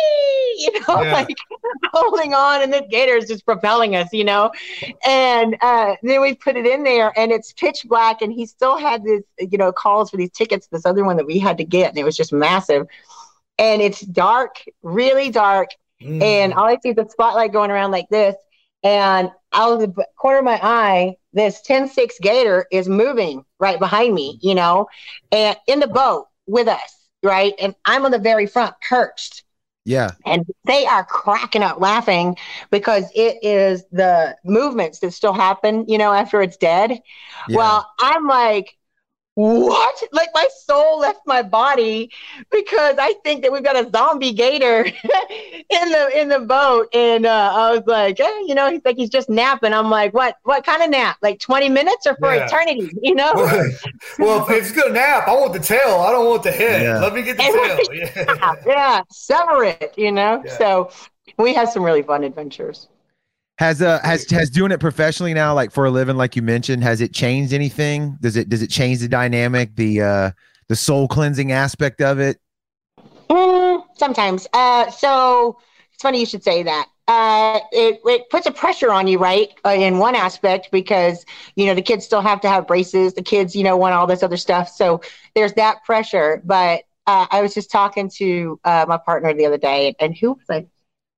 you 0.58 0.72
know 0.82 1.02
yeah. 1.02 1.14
like 1.14 1.38
holding 1.94 2.34
on. 2.34 2.62
And 2.64 2.74
this 2.74 2.84
gator 2.90 3.16
is 3.16 3.28
just 3.28 3.46
propelling 3.46 3.96
us 3.96 4.10
you 4.12 4.24
know. 4.24 4.52
And 5.06 5.56
uh, 5.62 5.96
then 6.02 6.22
we 6.22 6.34
put 6.34 6.56
it 6.56 6.66
in 6.66 6.84
there 6.84 7.14
and 7.18 7.32
it's 7.32 7.54
pitch 7.54 7.86
black 7.86 8.22
and 8.22 8.34
he 8.34 8.46
still 8.46 8.78
had 8.78 9.04
this 9.04 9.22
you 9.40 9.58
know 9.58 9.72
calls 9.72 10.10
for 10.10 10.18
these 10.18 10.32
tickets 10.32 10.68
this 10.68 10.86
other 10.86 11.04
one 11.04 11.18
that 11.18 11.28
we 11.28 11.38
had 11.38 11.58
to 11.58 11.64
get 11.64 11.90
and 11.90 11.98
it 11.98 12.04
was 12.04 12.18
just 12.18 12.34
massive. 12.34 12.88
And 13.60 13.82
it's 13.82 14.02
dark 14.02 14.64
really 14.82 15.30
dark 15.30 15.70
Mm. 16.02 16.22
And 16.22 16.54
all 16.54 16.66
I 16.66 16.78
see 16.82 16.90
is 16.90 16.96
the 16.96 17.08
spotlight 17.10 17.52
going 17.52 17.72
around 17.72 17.92
like 17.92 18.10
this. 18.10 18.36
And 18.84 19.30
out 19.52 19.74
of 19.74 19.80
the 19.80 20.06
corner 20.18 20.40
of 20.40 20.46
my 20.46 20.60
eye, 20.62 21.16
this 21.34 21.62
10 21.62 21.90
6 21.90 22.16
gator 22.22 22.66
is 22.72 22.88
moving 22.88 23.44
right 23.60 23.80
behind 23.80 24.14
me, 24.14 24.40
you 24.42 24.56
know, 24.56 24.88
and 25.32 25.58
in 25.68 25.80
the 25.80 25.88
boat 25.88 26.28
with 26.48 26.68
us, 26.68 27.08
right? 27.22 27.54
And 27.60 27.76
I'm 27.86 28.06
on 28.06 28.12
the 28.12 28.20
very 28.20 28.46
front, 28.46 28.76
perched. 28.88 29.44
Yeah. 29.86 30.12
And 30.26 30.46
they 30.66 30.86
are 30.86 31.04
cracking 31.04 31.64
up 31.64 31.80
laughing 31.80 32.38
because 32.70 33.06
it 33.16 33.38
is 33.42 33.86
the 33.92 34.38
movements 34.46 35.00
that 35.00 35.12
still 35.14 35.34
happen, 35.34 35.86
you 35.88 35.98
know, 35.98 36.14
after 36.14 36.42
it's 36.42 36.58
dead. 36.58 36.92
Yeah. 37.48 37.58
Well, 37.58 37.92
I'm 38.00 38.28
like, 38.28 38.78
what? 39.40 40.04
Like 40.12 40.30
my 40.34 40.48
soul 40.66 41.00
left 41.00 41.22
my 41.26 41.42
body 41.42 42.12
because 42.52 42.96
I 43.00 43.14
think 43.24 43.42
that 43.44 43.52
we've 43.54 43.64
got 43.64 43.78
a 43.78 43.90
zombie 43.90 44.34
gator 44.34 44.84
in 45.70 45.90
the 45.90 46.12
in 46.14 46.28
the 46.28 46.40
boat, 46.40 46.94
and 46.94 47.26
uh, 47.26 47.52
I 47.54 47.72
was 47.72 47.84
like, 47.88 48.20
eh, 48.20 48.40
you 48.46 48.54
know, 48.54 48.70
he's 48.70 48.82
like 48.84 48.98
he's 48.98 49.10
just 49.10 49.30
napping. 49.30 49.74
I'm 49.74 49.90
like, 49.90 50.14
what? 50.14 50.36
What 50.44 50.66
kind 50.66 50.84
of 50.84 50.90
nap? 50.90 51.18
Like 51.22 51.40
20 51.40 51.70
minutes 51.70 52.06
or 52.06 52.16
for 52.18 52.36
yeah. 52.36 52.46
eternity? 52.46 52.92
You 53.02 53.16
know? 53.16 53.32
well, 54.20 54.44
if 54.44 54.50
it's 54.50 54.72
gonna 54.72 54.94
nap, 54.94 55.28
I 55.28 55.34
want 55.34 55.54
the 55.54 55.60
tail. 55.60 55.96
I 56.02 56.12
don't 56.12 56.26
want 56.26 56.44
the 56.44 56.52
head. 56.52 56.82
Yeah. 56.82 57.00
Let 57.00 57.14
me 57.14 57.22
get 57.22 57.38
the 57.38 57.44
tail. 57.44 58.26
Yeah. 58.26 58.56
yeah, 58.66 59.02
sever 59.10 59.64
it. 59.64 59.94
You 59.98 60.12
know. 60.12 60.44
So 60.58 60.92
we 61.38 61.54
had 61.54 61.70
some 61.70 61.84
really 61.84 62.04
fun 62.04 62.24
adventures. 62.24 62.90
Has 63.60 63.82
uh 63.82 64.00
has 64.06 64.30
has 64.32 64.50
doing 64.50 64.72
it 64.72 64.80
professionally 64.80 65.34
now, 65.34 65.54
like 65.54 65.72
for 65.72 65.84
a 65.84 65.92
living, 65.92 66.16
like 66.16 66.38
you 66.38 66.42
mentioned, 66.42 66.82
has 66.82 67.02
it 67.02 67.14
changed 67.14 67.52
anything? 67.52 68.18
Does 68.22 68.38
it 68.38 68.48
does 68.48 68.62
it 68.62 68.70
change 68.70 69.00
the 69.00 69.10
dynamic, 69.10 69.76
the 69.76 70.02
uh 70.02 70.32
the 70.70 70.78
soul 70.78 71.10
cleansing 71.10 71.52
aspect 71.52 72.00
of 72.00 72.20
it? 72.20 72.38
Mm, 73.30 73.84
sometimes. 73.98 74.48
Uh, 74.54 74.90
so 74.90 75.58
it's 75.94 76.02
funny 76.02 76.22
you 76.22 76.26
should 76.26 76.42
say 76.42 76.64
that. 76.64 76.88
Uh, 77.10 77.60
it, 77.74 78.00
it 78.06 78.30
puts 78.30 78.46
a 78.46 78.52
pressure 78.52 78.94
on 78.94 79.08
you, 79.08 79.18
right? 79.18 79.50
Uh, 79.66 79.72
in 79.72 79.98
one 79.98 80.16
aspect, 80.16 80.70
because 80.72 81.26
you 81.58 81.66
know 81.66 81.76
the 81.76 81.82
kids 81.82 82.06
still 82.06 82.22
have 82.22 82.40
to 82.40 82.48
have 82.48 82.66
braces. 82.66 83.14
The 83.14 83.24
kids, 83.24 83.58
you 83.58 83.66
know, 83.66 83.76
want 83.76 83.94
all 83.94 84.08
this 84.08 84.24
other 84.24 84.38
stuff. 84.38 84.70
So 84.70 85.02
there's 85.36 85.52
that 85.56 85.84
pressure. 85.84 86.42
But 86.46 86.84
uh, 87.08 87.28
I 87.30 87.42
was 87.42 87.54
just 87.54 87.70
talking 87.70 88.10
to 88.20 88.58
uh, 88.64 88.86
my 88.88 88.98
partner 88.98 89.34
the 89.34 89.46
other 89.46 89.58
day, 89.58 89.96
and 90.00 90.16
who 90.16 90.32
was 90.32 90.46
I? 90.50 90.66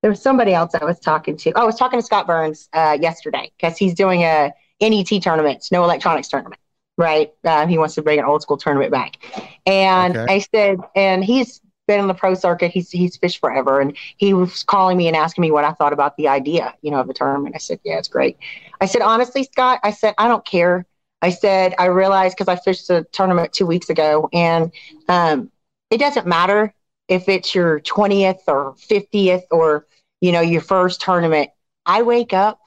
There 0.02 0.10
was 0.10 0.22
somebody 0.22 0.54
else 0.54 0.74
I 0.76 0.84
was 0.84 0.99
talking 0.99 1.38
to. 1.38 1.52
Oh, 1.56 1.62
I 1.62 1.66
was 1.66 1.76
talking 1.76 1.99
to 1.99 2.06
Scott 2.06 2.28
Burns 2.28 2.70
uh, 2.74 2.97
yesterday 2.99 3.52
because 3.58 3.78
he's 3.78 3.93
doing 3.93 4.24
a 4.24 4.52
NET 4.80 5.20
tournament, 5.22 5.68
no 5.72 5.84
electronics 5.84 6.28
tournament, 6.28 6.60
right? 6.97 7.32
Uh, 7.43 7.68
he 7.68 7.78
wants 7.78 7.95
to 7.95 8.02
bring 8.02 8.20
an 8.20 8.26
old 8.26 8.41
school 8.41 8.58
tournament 8.58 8.91
back, 8.91 9.18
and 9.66 10.18
Okay. 10.18 10.28
I 10.28 10.39
said, 10.39 10.80
and 10.95 11.24
he's 11.24 11.62
been 11.88 11.99
in 11.99 12.08
the 12.08 12.14
pro 12.14 12.34
circuit. 12.34 12.72
He's 12.72 12.89
he's 12.89 13.16
fished 13.18 13.39
forever, 13.39 13.80
and 13.80 13.95
he 14.18 14.34
was 14.34 14.64
calling 14.64 14.97
me 14.97 15.08
and 15.08 15.16
asking 15.16 15.43
me 15.43 15.52
what 15.52 15.66
I 15.66 15.72
thought 15.74 15.93
about 15.93 16.18
the 16.18 16.28
idea, 16.28 16.74
you 16.82 16.91
know, 16.91 16.99
of 16.99 17.08
the 17.08 17.14
tournament. 17.14 17.56
I 17.56 17.60
said, 17.60 17.80
yeah, 17.84 17.97
it's 17.97 18.08
great. 18.08 18.38
I 18.80 18.86
said, 18.86 19.02
honestly, 19.02 19.43
Scott, 19.43 19.80
I 19.84 19.91
said, 19.91 20.16
I 20.18 20.28
don't 20.28 20.45
care. 20.45 20.86
I 21.22 21.30
said, 21.30 21.76
I 21.78 21.86
realized 21.86 22.36
because 22.36 22.47
I 22.52 22.56
fished 22.60 22.88
the 22.88 23.06
tournament 23.12 23.54
two 23.54 23.68
weeks 23.68 23.89
ago, 23.89 24.30
and 24.34 24.72
um, 25.08 25.52
it 25.91 25.99
doesn't 25.99 26.26
matter 26.26 26.74
if 27.08 27.30
it's 27.30 27.54
your 27.56 27.80
20th 27.82 28.41
or 28.47 28.76
50th 28.78 29.43
or, 29.52 29.88
you 30.22 30.32
know, 30.32 30.41
your 30.41 30.62
first 30.62 31.02
tournament. 31.02 31.49
I 31.86 32.04
wake 32.04 32.34
up 32.34 32.60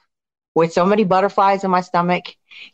with 0.55 0.73
so 0.73 0.87
many 0.87 1.05
butterflies 1.05 1.65
in 1.65 1.71
my 1.71 1.81
stomach 1.81 2.25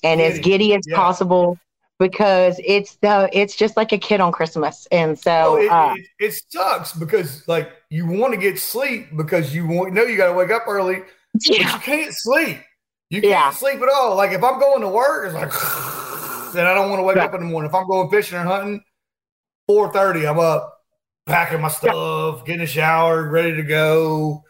and 0.03 0.21
as 0.21 0.39
Giddy. 0.39 0.41
giddy 0.41 0.75
as 0.75 0.87
Yeah. 0.87 0.97
possible 0.97 1.61
because 1.99 2.61
it's 2.65 2.97
the 2.97 3.29
it's 3.33 3.57
just 3.57 3.77
like 3.77 3.93
a 3.93 3.99
kid 3.99 4.21
on 4.21 4.33
Christmas. 4.33 4.87
And 4.93 5.19
so 5.19 5.33
Oh, 5.43 5.57
it, 5.57 5.73
uh, 5.73 5.97
it, 5.97 6.07
it 6.19 6.43
sucks 6.51 6.93
because 6.93 7.47
like 7.49 7.71
you 7.89 8.07
want 8.07 8.35
to 8.35 8.41
get 8.41 8.59
sleep 8.59 9.17
because 9.17 9.55
you 9.55 9.67
want 9.67 9.95
know 9.95 10.03
you 10.03 10.17
got 10.17 10.27
to 10.29 10.35
wake 10.35 10.51
up 10.51 10.65
early, 10.69 11.03
but 11.57 11.73
you 11.73 11.79
can't 11.81 12.13
sleep. 12.15 12.59
You 13.09 13.23
can't 13.23 13.39
Yeah. 13.39 13.53
sleep 13.53 13.81
at 13.81 13.89
all. 13.89 14.17
Like 14.17 14.33
if 14.33 14.43
I'm 14.45 14.61
going 14.61 14.83
to 14.83 14.89
work, 14.89 15.27
it's 15.27 15.35
like 15.35 15.53
then 16.53 16.67
I 16.67 16.75
don't 16.75 16.91
want 16.91 17.01
to 17.01 17.05
wake 17.05 17.17
Right. 17.17 17.25
up 17.25 17.35
in 17.35 17.41
the 17.41 17.47
morning. 17.47 17.69
If 17.71 17.75
I'm 17.75 17.87
going 17.87 18.11
fishing 18.11 18.39
or 18.39 18.45
hunting, 18.45 18.83
four 19.69 19.93
thirty, 19.93 20.27
I'm 20.27 20.39
up, 20.41 20.80
packing 21.27 21.61
my 21.61 21.69
stuff, 21.69 22.45
getting 22.45 22.63
a 22.63 22.67
shower, 22.67 23.29
ready 23.29 23.55
to 23.57 23.63
go. 23.63 24.45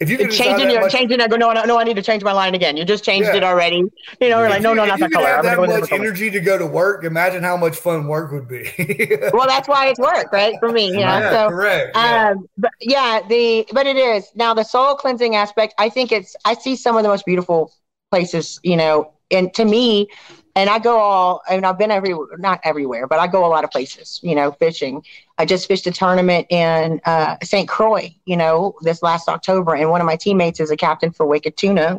If 0.00 0.10
you 0.10 0.18
can 0.18 0.32
changing 0.32 0.68
your 0.68 0.80
much- 0.80 0.92
changing 0.92 1.20
I 1.20 1.28
go, 1.28 1.36
no, 1.36 1.52
no, 1.52 1.62
no, 1.64 1.78
I 1.78 1.84
need 1.84 1.94
to 1.94 2.02
change 2.02 2.24
my 2.24 2.32
line 2.32 2.56
again. 2.56 2.76
You 2.76 2.84
just 2.84 3.04
changed 3.04 3.28
Yeah. 3.28 3.36
it 3.36 3.44
already. 3.44 3.84
You 4.20 4.28
know, 4.30 4.38
we're 4.38 4.48
like, 4.48 4.60
no, 4.60 4.70
you- 4.70 4.76
no, 4.76 4.84
not 4.84 4.98
that 4.98 5.12
color. 5.12 5.28
have 5.28 5.38
I'm 5.38 5.44
that 5.44 5.54
go 5.54 5.60
much 5.60 5.68
different 5.70 5.90
color. 5.90 6.02
energy 6.02 6.30
to 6.32 6.40
go 6.40 6.58
to 6.58 6.66
work. 6.66 7.04
Imagine 7.04 7.44
how 7.44 7.56
much 7.56 7.76
fun 7.76 8.08
work 8.08 8.32
would 8.32 8.48
be. 8.48 8.68
Well, 9.32 9.46
that's 9.46 9.68
why 9.68 9.86
it's 9.86 10.00
work, 10.00 10.32
right? 10.32 10.56
For 10.58 10.70
me, 10.72 10.86
you 10.86 10.94
know. 10.94 10.98
yeah, 11.02 11.30
so 11.30 11.48
correct. 11.50 11.92
Yeah. 11.94 12.30
Um, 12.36 12.46
but 12.58 12.72
yeah, 12.80 13.20
the 13.28 13.64
but 13.72 13.86
it 13.86 13.96
is 13.96 14.26
now 14.34 14.54
the 14.54 14.64
soul 14.64 14.96
cleansing 14.96 15.36
aspect. 15.36 15.72
I 15.78 15.88
think 15.88 16.10
it's 16.10 16.34
I 16.44 16.54
see 16.54 16.74
some 16.74 16.96
of 16.96 17.04
the 17.04 17.08
most 17.08 17.24
beautiful 17.24 17.72
places, 18.10 18.58
you 18.64 18.76
know, 18.76 19.12
and 19.30 19.54
to 19.54 19.64
me, 19.64 20.08
and 20.54 20.68
I 20.68 20.78
go 20.78 20.98
all. 20.98 21.42
Mean, 21.50 21.64
I've 21.64 21.78
been 21.78 21.90
every 21.90 22.14
not 22.38 22.60
everywhere, 22.64 23.06
but 23.06 23.18
I 23.18 23.26
go 23.26 23.44
a 23.44 23.48
lot 23.48 23.64
of 23.64 23.70
places, 23.70 24.20
you 24.22 24.34
know, 24.34 24.52
fishing. 24.52 25.04
I 25.38 25.44
just 25.44 25.66
fished 25.66 25.86
a 25.86 25.90
tournament 25.90 26.46
in 26.50 27.00
uh, 27.04 27.36
St. 27.42 27.68
Croix, 27.68 28.14
you 28.26 28.36
know, 28.36 28.74
this 28.82 29.02
last 29.02 29.28
October, 29.28 29.74
and 29.74 29.90
one 29.90 30.00
of 30.00 30.06
my 30.06 30.16
teammates 30.16 30.60
is 30.60 30.70
a 30.70 30.76
captain 30.76 31.10
for 31.10 31.26
Wicked 31.26 31.56
Tuna, 31.56 31.98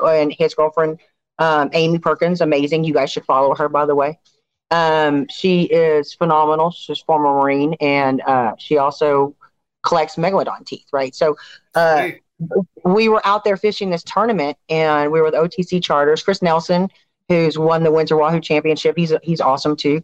and 0.00 0.32
his 0.32 0.54
girlfriend, 0.54 0.98
um, 1.38 1.70
Amy 1.72 1.98
Perkins, 1.98 2.40
amazing. 2.40 2.84
You 2.84 2.94
guys 2.94 3.10
should 3.10 3.24
follow 3.24 3.54
her, 3.54 3.68
by 3.68 3.86
the 3.86 3.94
way. 3.94 4.18
Um, 4.70 5.28
she 5.28 5.62
is 5.62 6.12
phenomenal. 6.12 6.72
She's 6.72 7.00
a 7.00 7.04
former 7.04 7.32
Marine, 7.32 7.74
and 7.80 8.20
uh, 8.22 8.54
she 8.58 8.78
also 8.78 9.36
collects 9.84 10.16
megalodon 10.16 10.66
teeth, 10.66 10.86
right? 10.92 11.14
So 11.14 11.36
uh, 11.76 11.98
Hey, 11.98 12.20
we 12.84 13.08
were 13.08 13.24
out 13.24 13.44
there 13.44 13.56
fishing 13.56 13.90
this 13.90 14.02
tournament, 14.02 14.56
and 14.68 15.10
we 15.10 15.20
were 15.20 15.26
with 15.26 15.34
OTC 15.34 15.82
charters. 15.82 16.22
Chris 16.22 16.42
Nelson, 16.42 16.88
who's 17.28 17.58
won 17.58 17.82
the 17.82 17.90
Windsor 17.90 18.16
Wahoo 18.16 18.40
Championship, 18.40 18.96
he's 18.96 19.12
he's 19.22 19.40
awesome 19.40 19.76
too. 19.76 20.02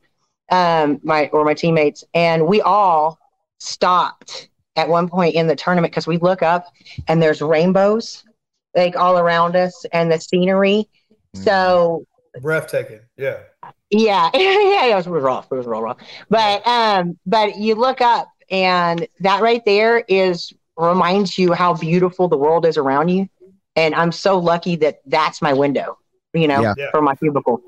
Um, 0.51 1.01
my 1.03 1.29
or 1.29 1.45
my 1.45 1.55
teammates, 1.55 2.05
and 2.15 2.47
we 2.47 2.61
all 2.61 3.19
stopped 3.59 4.49
at 4.77 4.89
one 4.89 5.09
point 5.09 5.35
in 5.35 5.47
the 5.47 5.57
tournament 5.57 5.93
because 5.93 6.07
we 6.07 6.19
look 6.19 6.43
up 6.43 6.67
and 7.09 7.23
there's 7.23 7.41
rainbows 7.41 8.25
like 8.75 8.97
all 8.97 9.19
around 9.19 9.57
us, 9.57 9.85
and 9.93 10.11
the 10.11 10.19
scenery. 10.19 10.89
So 11.35 12.07
breathtaking. 12.41 13.01
Yeah. 13.17 13.39
yeah, 13.91 14.31
yeah, 14.35 14.87
it 14.87 14.95
was 14.95 15.07
rough. 15.07 15.47
It 15.51 15.55
was 15.55 15.67
real 15.67 15.83
rough. 15.83 15.99
But 16.29 16.67
um, 16.67 17.19
but 17.27 17.57
you 17.57 17.75
look 17.75 18.01
up, 18.01 18.29
and 18.51 19.07
that 19.21 19.43
right 19.43 19.65
there 19.65 20.05
is 20.09 20.53
reminds 20.77 21.39
you 21.39 21.53
how 21.53 21.75
beautiful 21.75 22.29
the 22.29 22.37
world 22.37 22.67
is 22.67 22.77
around 22.77 23.09
you. 23.09 23.29
And 23.77 23.95
I'm 23.95 24.13
so 24.13 24.39
lucky 24.39 24.77
that 24.77 25.01
that's 25.07 25.41
my 25.41 25.53
window, 25.53 25.99
you 26.35 26.49
know, 26.49 26.61
Yeah. 26.61 26.75
Yeah. 26.77 26.91
for 26.91 27.03
my 27.03 27.15
cubicle. 27.15 27.61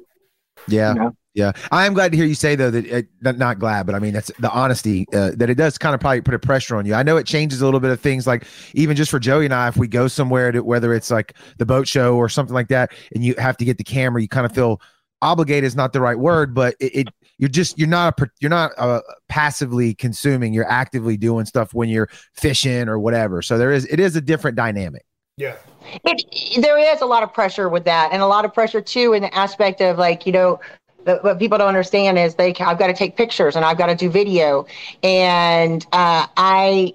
Yeah. 0.69 0.95
You 0.95 1.01
know? 1.01 1.17
Yeah. 1.35 1.51
I 1.73 1.85
am 1.87 1.95
glad 1.95 2.13
to 2.13 2.17
hear 2.17 2.27
you 2.27 2.37
say 2.37 2.55
though 2.55 2.71
that 2.71 2.87
it, 2.87 3.09
not- 3.21 3.39
not 3.39 3.59
glad, 3.59 3.87
but 3.87 3.95
I 3.97 3.99
mean 3.99 4.13
that's 4.13 4.31
the 4.39 4.51
honesty 4.53 5.05
uh, 5.13 5.33
that 5.37 5.51
it 5.51 5.57
does 5.57 5.77
kind 5.79 5.93
of 5.95 6.01
probably 6.01 6.21
put 6.21 6.35
a 6.35 6.39
pressure 6.39 6.77
on 6.77 6.87
you. 6.87 6.95
I 6.95 7.03
know 7.03 7.17
it 7.17 7.27
changes 7.27 7.61
a 7.61 7.65
little 7.65 7.81
bit 7.81 7.91
of 7.91 8.01
things, 8.01 8.25
like 8.27 8.45
even 8.73 8.95
just 8.97 9.11
for 9.11 9.19
Joey 9.19 9.45
and 9.47 9.53
I, 9.53 9.67
if 9.69 9.77
we 9.77 9.89
go 9.89 10.07
somewhere 10.07 10.53
to 10.53 10.61
whether 10.63 10.95
it's 10.95 11.11
like 11.11 11.35
the 11.59 11.67
boat 11.67 11.89
show 11.89 12.17
or 12.17 12.29
something 12.29 12.55
like 12.55 12.69
that, 12.69 12.93
and 13.15 13.25
you 13.25 13.35
have 13.39 13.57
to 13.57 13.65
get 13.65 13.79
the 13.79 13.85
camera, 13.85 14.23
you 14.23 14.29
kind 14.29 14.47
of 14.47 14.53
feel 14.53 14.81
obligated 15.23 15.65
is 15.65 15.75
not 15.75 15.93
the 15.93 16.01
right 16.01 16.19
word, 16.19 16.55
but 16.55 16.77
it, 16.79 16.95
it 16.95 17.09
you're 17.39 17.49
just 17.49 17.77
you're 17.79 17.89
not 17.89 18.11
a 18.11 18.13
per- 18.13 18.33
you're 18.41 18.49
not 18.51 18.71
uh, 18.79 19.01
passively 19.29 19.93
consuming. 19.93 20.55
You're 20.55 20.71
actively 20.71 21.17
doing 21.17 21.47
stuff 21.47 21.75
when 21.75 21.89
you're 21.89 22.09
fishing 22.35 22.89
or 22.89 22.99
whatever. 23.01 23.43
So 23.43 23.59
there 23.59 23.73
is 23.73 23.87
it 23.87 23.99
is 23.99 24.15
a 24.15 24.21
different 24.21 24.57
dynamic. 24.57 25.05
Yeah. 25.37 25.57
It, 26.05 26.63
there 26.63 26.79
is 26.79 27.01
a 27.01 27.07
lot 27.07 27.23
of 27.23 27.33
pressure 27.33 27.69
with 27.69 27.85
that, 27.85 28.11
and 28.13 28.23
a 28.23 28.27
lot 28.27 28.45
of 28.45 28.53
pressure 28.55 28.81
too 28.81 29.13
in 29.13 29.23
the 29.23 29.35
aspect 29.35 29.81
of 29.81 29.99
like 29.99 30.27
you 30.27 30.33
know. 30.33 30.61
the- 31.05 31.19
What 31.23 31.39
people 31.39 31.59
don't 31.59 31.69
understand 31.69 32.19
is 32.19 32.35
they 32.35 32.55
I've 32.55 32.79
got 32.79 32.87
to 32.89 32.95
take 32.95 33.17
pictures 33.17 33.57
and 33.57 33.65
I've 33.65 33.77
got 33.79 33.87
to 33.87 33.95
do 33.95 34.09
video, 34.11 34.67
and 35.03 35.85
uh, 35.93 36.27
I 36.37 36.95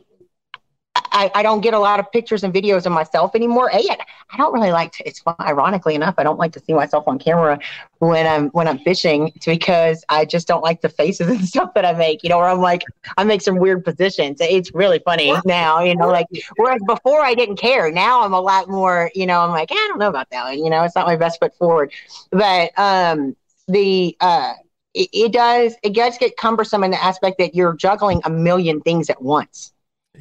I, 1.11 1.31
I 1.35 1.43
don't 1.43 1.61
get 1.61 1.73
a 1.73 1.79
lot 1.79 1.99
of 1.99 2.11
pictures 2.11 2.43
and 2.43 2.53
videos 2.53 2.85
of 2.85 2.91
myself 2.91 3.35
anymore. 3.35 3.71
And 3.73 3.83
I 4.29 4.37
don't 4.37 4.53
really 4.53 4.71
like 4.71 4.91
to. 4.93 5.07
It's 5.07 5.21
ironically 5.39 5.95
enough, 5.95 6.15
I 6.17 6.23
don't 6.23 6.39
like 6.39 6.53
to 6.53 6.59
see 6.59 6.73
myself 6.73 7.07
on 7.07 7.19
camera 7.19 7.59
when 7.99 8.25
I'm 8.25 8.49
when 8.49 8.67
I'm 8.67 8.79
fishing 8.79 9.31
it's 9.35 9.45
because 9.45 10.05
I 10.09 10.25
just 10.25 10.47
don't 10.47 10.63
like 10.63 10.81
the 10.81 10.89
faces 10.89 11.27
and 11.35 11.45
stuff 11.47 11.73
that 11.75 11.85
I 11.85 11.93
make. 11.93 12.23
You 12.23 12.29
know, 12.29 12.37
where 12.37 12.47
I'm 12.47 12.59
like 12.59 12.83
I 13.17 13.23
make 13.23 13.41
some 13.41 13.57
weird 13.57 13.83
positions. 13.83 14.39
It's 14.41 14.73
really 14.73 14.99
funny 14.99 15.33
now. 15.45 15.81
You 15.81 15.95
know, 15.95 16.07
like 16.07 16.27
whereas 16.57 16.81
before 16.87 17.21
I 17.21 17.33
didn't 17.33 17.57
care. 17.57 17.91
Now 17.91 18.23
I'm 18.23 18.33
a 18.33 18.41
lot 18.41 18.69
more. 18.69 19.11
You 19.15 19.25
know, 19.25 19.41
I'm 19.41 19.51
like 19.51 19.71
"Eh, 19.71 19.75
I 19.75 19.87
don't 19.89 19.99
know 19.99 20.09
about 20.09 20.29
that. 20.31 20.45
one. 20.45 20.63
You 20.63 20.69
know, 20.69 20.83
it's 20.83 20.95
not 20.95 21.07
my 21.07 21.15
best 21.15 21.39
foot 21.39 21.55
forward. 21.55 21.91
But 22.31 22.71
um, 22.77 23.35
the 23.67 24.15
uh, 24.19 24.53
it, 24.93 25.09
it 25.13 25.31
does 25.31 25.75
it 25.83 25.93
does 25.93 26.17
get 26.17 26.37
cumbersome 26.37 26.83
in 26.83 26.91
the 26.91 27.03
aspect 27.03 27.37
that 27.39 27.55
you're 27.55 27.73
juggling 27.73 28.21
a 28.25 28.29
million 28.29 28.81
things 28.81 29.09
at 29.09 29.21
once 29.21 29.73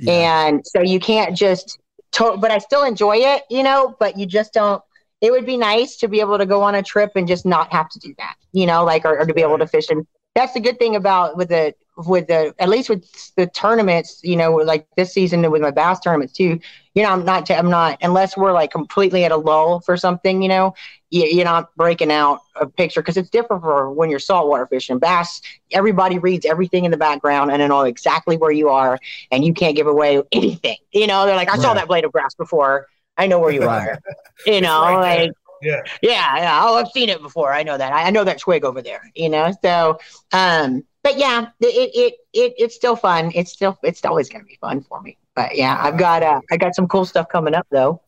and 0.07 0.65
so 0.67 0.81
you 0.81 1.01
can't 1.01 1.37
just 1.37 1.79
to- 2.13 2.37
but 2.39 2.51
i 2.51 2.59
still 2.59 2.85
enjoy 2.85 3.17
it 3.17 3.43
you 3.51 3.63
know 3.63 3.97
but 3.99 4.17
you 4.19 4.27
just 4.27 4.53
don't 4.53 4.83
it 5.21 5.33
would 5.33 5.47
be 5.47 5.57
nice 5.57 5.97
to 5.97 6.09
be 6.09 6.21
able 6.21 6.39
to 6.39 6.47
go 6.47 6.63
on 6.63 6.75
a 6.77 6.83
trip 6.83 7.13
and 7.17 7.27
just 7.27 7.45
not 7.45 7.73
have 7.73 7.89
to 7.89 7.99
do 7.99 8.15
that 8.19 8.35
you 8.53 8.67
know 8.67 8.85
like 8.85 9.05
or, 9.05 9.19
or 9.19 9.27
to 9.27 9.35
be 9.35 9.43
able 9.43 9.59
to 9.59 9.67
fish. 9.67 9.89
And 9.91 10.07
that's 10.35 10.53
the 10.53 10.61
good 10.61 10.79
thing 10.79 10.97
about 10.97 11.37
with 11.37 11.49
the 11.49 11.75
with 11.97 12.29
the 12.29 12.55
at 12.59 12.69
least 12.69 12.89
with 12.89 13.05
the 13.35 13.47
tournaments 13.49 14.21
you 14.23 14.37
know 14.37 14.55
like 14.55 14.87
this 14.97 15.13
season 15.13 15.49
with 15.51 15.61
my 15.63 15.71
bass 15.71 15.99
tournaments 16.01 16.33
too 16.33 16.61
you 16.99 17.05
know 17.05 17.11
i'm 17.11 17.25
not 17.25 17.51
i'm 17.51 17.71
not 17.71 17.99
unless 18.03 18.37
we're 18.37 18.53
like 18.53 18.71
completely 18.71 19.25
at 19.25 19.33
a 19.33 19.37
lull 19.37 19.81
for 19.81 19.97
something 19.97 20.43
you 20.43 20.49
know 20.49 20.75
you, 21.11 21.25
you're 21.25 21.45
not 21.45 21.75
breaking 21.77 22.11
out 22.13 22.41
a 22.61 22.67
picture 22.67 23.01
because 23.01 23.17
it's 23.17 23.31
different 23.31 23.63
for 23.63 23.91
when 23.93 24.11
you're 24.11 24.19
saltwater 24.19 24.67
fishing 24.67 24.99
bass 24.99 25.41
everybody 25.73 26.19
reads 26.19 26.45
everything 26.47 26.85
in 26.85 26.91
the 26.91 26.97
background 26.97 27.51
and 27.51 27.63
they 27.63 27.69
know 27.69 27.83
exactly 27.83 28.37
where 28.37 28.51
you 28.51 28.69
are 28.69 28.99
and 29.31 29.45
you 29.45 29.55
can't 29.55 29.77
give 29.77 29.87
away 29.87 30.23
anything. 30.33 30.77
You 30.93 31.07
know, 31.07 31.27
they're 31.27 31.37
like, 31.37 31.51
I 31.51 31.57
saw 31.57 31.75
that 31.75 31.89
blade 31.89 32.05
of 32.05 32.13
grass 32.13 32.35
before. 32.35 32.87
I 33.17 33.27
know 33.27 33.39
where 33.39 33.53
you 33.53 33.63
Right. 33.63 33.89
are. 33.91 33.99
You 34.47 34.61
know, 34.61 34.81
right 34.83 35.21
like 35.21 35.33
Yeah. 35.63 35.83
yeah, 36.03 36.37
yeah. 36.37 36.61
Oh, 36.65 36.77
I've 36.77 36.89
seen 36.89 37.09
it 37.09 37.21
before. 37.21 37.53
I 37.53 37.63
know 37.63 37.77
that. 37.77 37.93
I, 37.93 38.05
I 38.07 38.11
know 38.11 38.25
that 38.25 38.39
twig 38.39 38.65
over 38.65 38.81
there. 38.83 39.03
You 39.15 39.29
know, 39.29 39.53
so 39.63 39.99
um, 40.33 40.85
but 41.03 41.19
yeah, 41.19 41.49
it 41.61 41.91
it 41.95 42.15
it 42.33 42.55
it's 42.59 42.75
still 42.75 42.97
fun. 42.97 43.33
It's 43.35 43.53
still 43.53 43.77
it's 43.83 44.05
always 44.05 44.29
gonna 44.29 44.45
be 44.45 44.59
fun 44.61 44.83
for 44.83 45.01
me. 45.01 45.19
But 45.39 45.57
yeah, 45.57 45.78
I've 45.80 45.97
got 45.97 46.22
uh 46.24 46.41
I 46.51 46.57
got 46.57 46.74
some 46.74 46.89
cool 46.89 47.05
stuff 47.05 47.28
coming 47.28 47.55
up 47.55 47.66
though. 47.70 48.01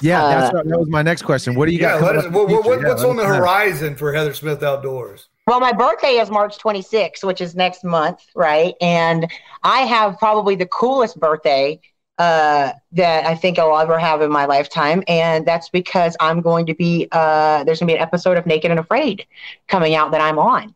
Yeah, 0.00 0.24
Uh, 0.24 0.28
that's 0.40 0.54
what, 0.54 0.68
that 0.68 0.78
was 0.78 0.88
my 0.88 1.02
next 1.02 1.22
question. 1.22 1.54
What 1.54 1.66
do 1.66 1.72
you 1.72 1.80
Yeah. 1.80 2.00
got? 2.00 2.02
Let 2.02 2.06
coming 2.06 2.18
us, 2.20 2.24
up 2.26 2.32
what, 2.32 2.48
what, 2.48 2.64
future? 2.64 2.80
Yeah, 2.82 2.88
what's 2.88 3.04
on 3.04 3.16
the 3.16 3.22
us 3.24 3.28
know. 3.28 3.34
horizon 3.34 3.94
for 3.94 4.12
Heather 4.12 4.32
Smith 4.32 4.62
Outdoors? 4.62 5.28
Well, 5.46 5.60
my 5.60 5.72
birthday 5.72 6.14
is 6.18 6.30
March 6.30 6.56
26th, 6.58 7.24
which 7.24 7.40
is 7.42 7.54
next 7.54 7.84
month, 7.84 8.20
right? 8.34 8.74
And 8.80 9.30
I 9.62 9.80
have 9.80 10.18
probably 10.18 10.54
the 10.54 10.66
coolest 10.66 11.20
birthday 11.20 11.78
uh, 12.18 12.72
that 12.92 13.26
I 13.26 13.34
think 13.34 13.58
I'll 13.58 13.76
ever 13.78 13.98
have 13.98 14.22
in 14.22 14.30
my 14.30 14.46
lifetime, 14.46 15.02
and 15.08 15.44
that's 15.46 15.68
because 15.68 16.16
I'm 16.20 16.40
going 16.40 16.66
to 16.66 16.74
be 16.74 17.08
uh, 17.12 17.64
there's 17.64 17.80
going 17.80 17.88
to 17.88 17.92
be 17.94 17.96
an 17.98 18.02
episode 18.02 18.38
of 18.38 18.46
Naked 18.46 18.70
and 18.70 18.80
Afraid 18.80 19.26
coming 19.68 19.94
out 19.94 20.10
that 20.12 20.20
I'm 20.22 20.38
on. 20.38 20.74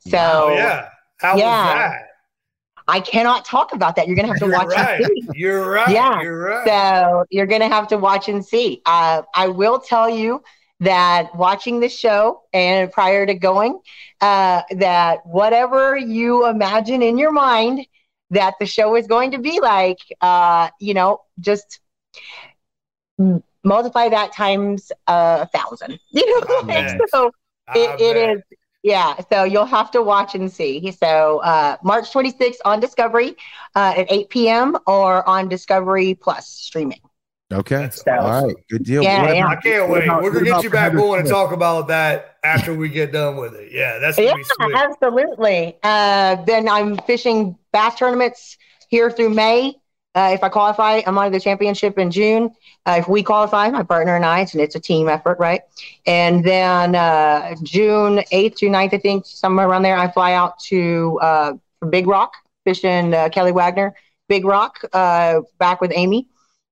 So 0.00 0.18
Oh, 0.18 0.54
yeah. 0.54 0.88
How 1.18 1.36
yeah. 1.36 1.64
was 1.64 1.74
that? 1.74 2.02
I 2.90 3.00
cannot 3.00 3.44
talk 3.44 3.72
about 3.72 3.94
that. 3.96 4.08
You're 4.08 4.16
going 4.16 4.26
to 4.26 4.32
have 4.32 4.40
to 4.40 4.46
You're 4.46 4.58
watch 4.58 4.74
right. 4.74 5.00
and 5.00 5.06
see. 5.06 5.38
You're 5.38 5.70
right. 5.70 5.88
Yeah. 5.88 6.20
You're 6.20 6.40
right. 6.40 6.66
So 6.66 7.24
you're 7.30 7.46
going 7.46 7.60
to 7.60 7.68
have 7.68 7.86
to 7.88 7.98
watch 7.98 8.28
and 8.28 8.44
see. 8.44 8.82
Uh, 8.84 9.22
I 9.34 9.46
will 9.48 9.78
tell 9.78 10.10
you 10.10 10.42
that 10.80 11.34
watching 11.36 11.78
the 11.78 11.88
show 11.88 12.42
and 12.52 12.90
prior 12.90 13.26
to 13.26 13.34
going, 13.34 13.78
uh, 14.20 14.62
that 14.76 15.24
whatever 15.24 15.96
you 15.96 16.46
imagine 16.46 17.02
in 17.02 17.16
your 17.16 17.32
mind 17.32 17.86
that 18.30 18.54
the 18.58 18.66
show 18.66 18.96
is 18.96 19.06
going 19.06 19.30
to 19.32 19.38
be 19.38 19.60
like, 19.60 19.98
uh, 20.20 20.68
you 20.80 20.94
know, 20.94 21.20
just 21.38 21.80
multiply 23.62 24.08
that 24.08 24.32
times 24.32 24.90
a 25.06 25.46
thousand. 25.46 25.98
You 26.12 26.40
know, 26.40 26.60
like, 26.64 26.98
so 27.08 27.30
it, 27.74 28.00
it 28.00 28.16
is. 28.16 28.42
Yeah, 28.82 29.16
so 29.30 29.44
you'll 29.44 29.66
have 29.66 29.90
to 29.90 30.02
watch 30.02 30.34
and 30.34 30.50
see. 30.50 30.90
So 30.92 31.40
uh, 31.40 31.76
March 31.84 32.10
26th 32.12 32.56
on 32.64 32.80
Discovery 32.80 33.36
uh, 33.76 33.94
at 33.96 34.10
8 34.10 34.28
p.m. 34.30 34.76
or 34.86 35.28
on 35.28 35.48
Discovery 35.48 36.14
Plus 36.14 36.48
streaming. 36.48 37.00
Okay. 37.52 37.90
So, 37.90 38.12
All 38.12 38.46
right. 38.46 38.56
Good 38.70 38.84
deal. 38.84 39.02
Yeah, 39.02 39.32
yeah. 39.32 39.46
I 39.48 39.56
can't 39.56 39.90
wait. 39.90 40.08
We're 40.08 40.30
gonna 40.32 40.44
get 40.44 40.62
you 40.62 40.70
back 40.70 40.92
going 40.92 41.20
and 41.20 41.28
talk 41.28 41.52
about 41.52 41.88
that 41.88 42.36
after 42.44 42.74
we 42.74 42.88
get 42.88 43.12
done 43.12 43.36
with 43.36 43.54
it. 43.54 43.72
Yeah, 43.72 43.98
that's 43.98 44.18
yeah, 44.18 44.34
absolutely. 44.76 45.76
Uh, 45.82 46.36
then 46.44 46.68
I'm 46.68 46.96
fishing 46.98 47.58
bass 47.72 47.96
tournaments 47.96 48.56
here 48.88 49.10
through 49.10 49.30
May. 49.30 49.79
Uh, 50.14 50.30
if 50.32 50.42
I 50.42 50.48
qualify, 50.48 51.02
I'm 51.06 51.16
on 51.18 51.30
the 51.30 51.38
championship 51.38 51.96
in 51.96 52.10
June. 52.10 52.50
Uh, 52.84 52.96
if 52.98 53.08
we 53.08 53.22
qualify, 53.22 53.70
my 53.70 53.84
partner 53.84 54.16
and 54.16 54.24
I, 54.24 54.40
and 54.40 54.56
it's 54.56 54.74
a 54.74 54.80
team 54.80 55.08
effort, 55.08 55.38
right? 55.38 55.62
And 56.04 56.44
then 56.44 56.96
uh, 56.96 57.54
June 57.62 58.18
8th 58.32 58.58
through 58.58 58.70
9th, 58.70 58.94
I 58.94 58.98
think, 58.98 59.24
somewhere 59.26 59.68
around 59.68 59.82
there, 59.82 59.96
I 59.96 60.10
fly 60.10 60.32
out 60.32 60.58
to 60.64 61.18
uh, 61.22 61.52
Big 61.90 62.08
Rock, 62.08 62.32
fishing 62.64 63.14
uh, 63.14 63.28
Keli 63.28 63.54
Wagner, 63.54 63.94
Big 64.28 64.44
Rock, 64.44 64.84
uh, 64.92 65.42
back 65.58 65.80
with 65.80 65.92
Amy. 65.94 66.26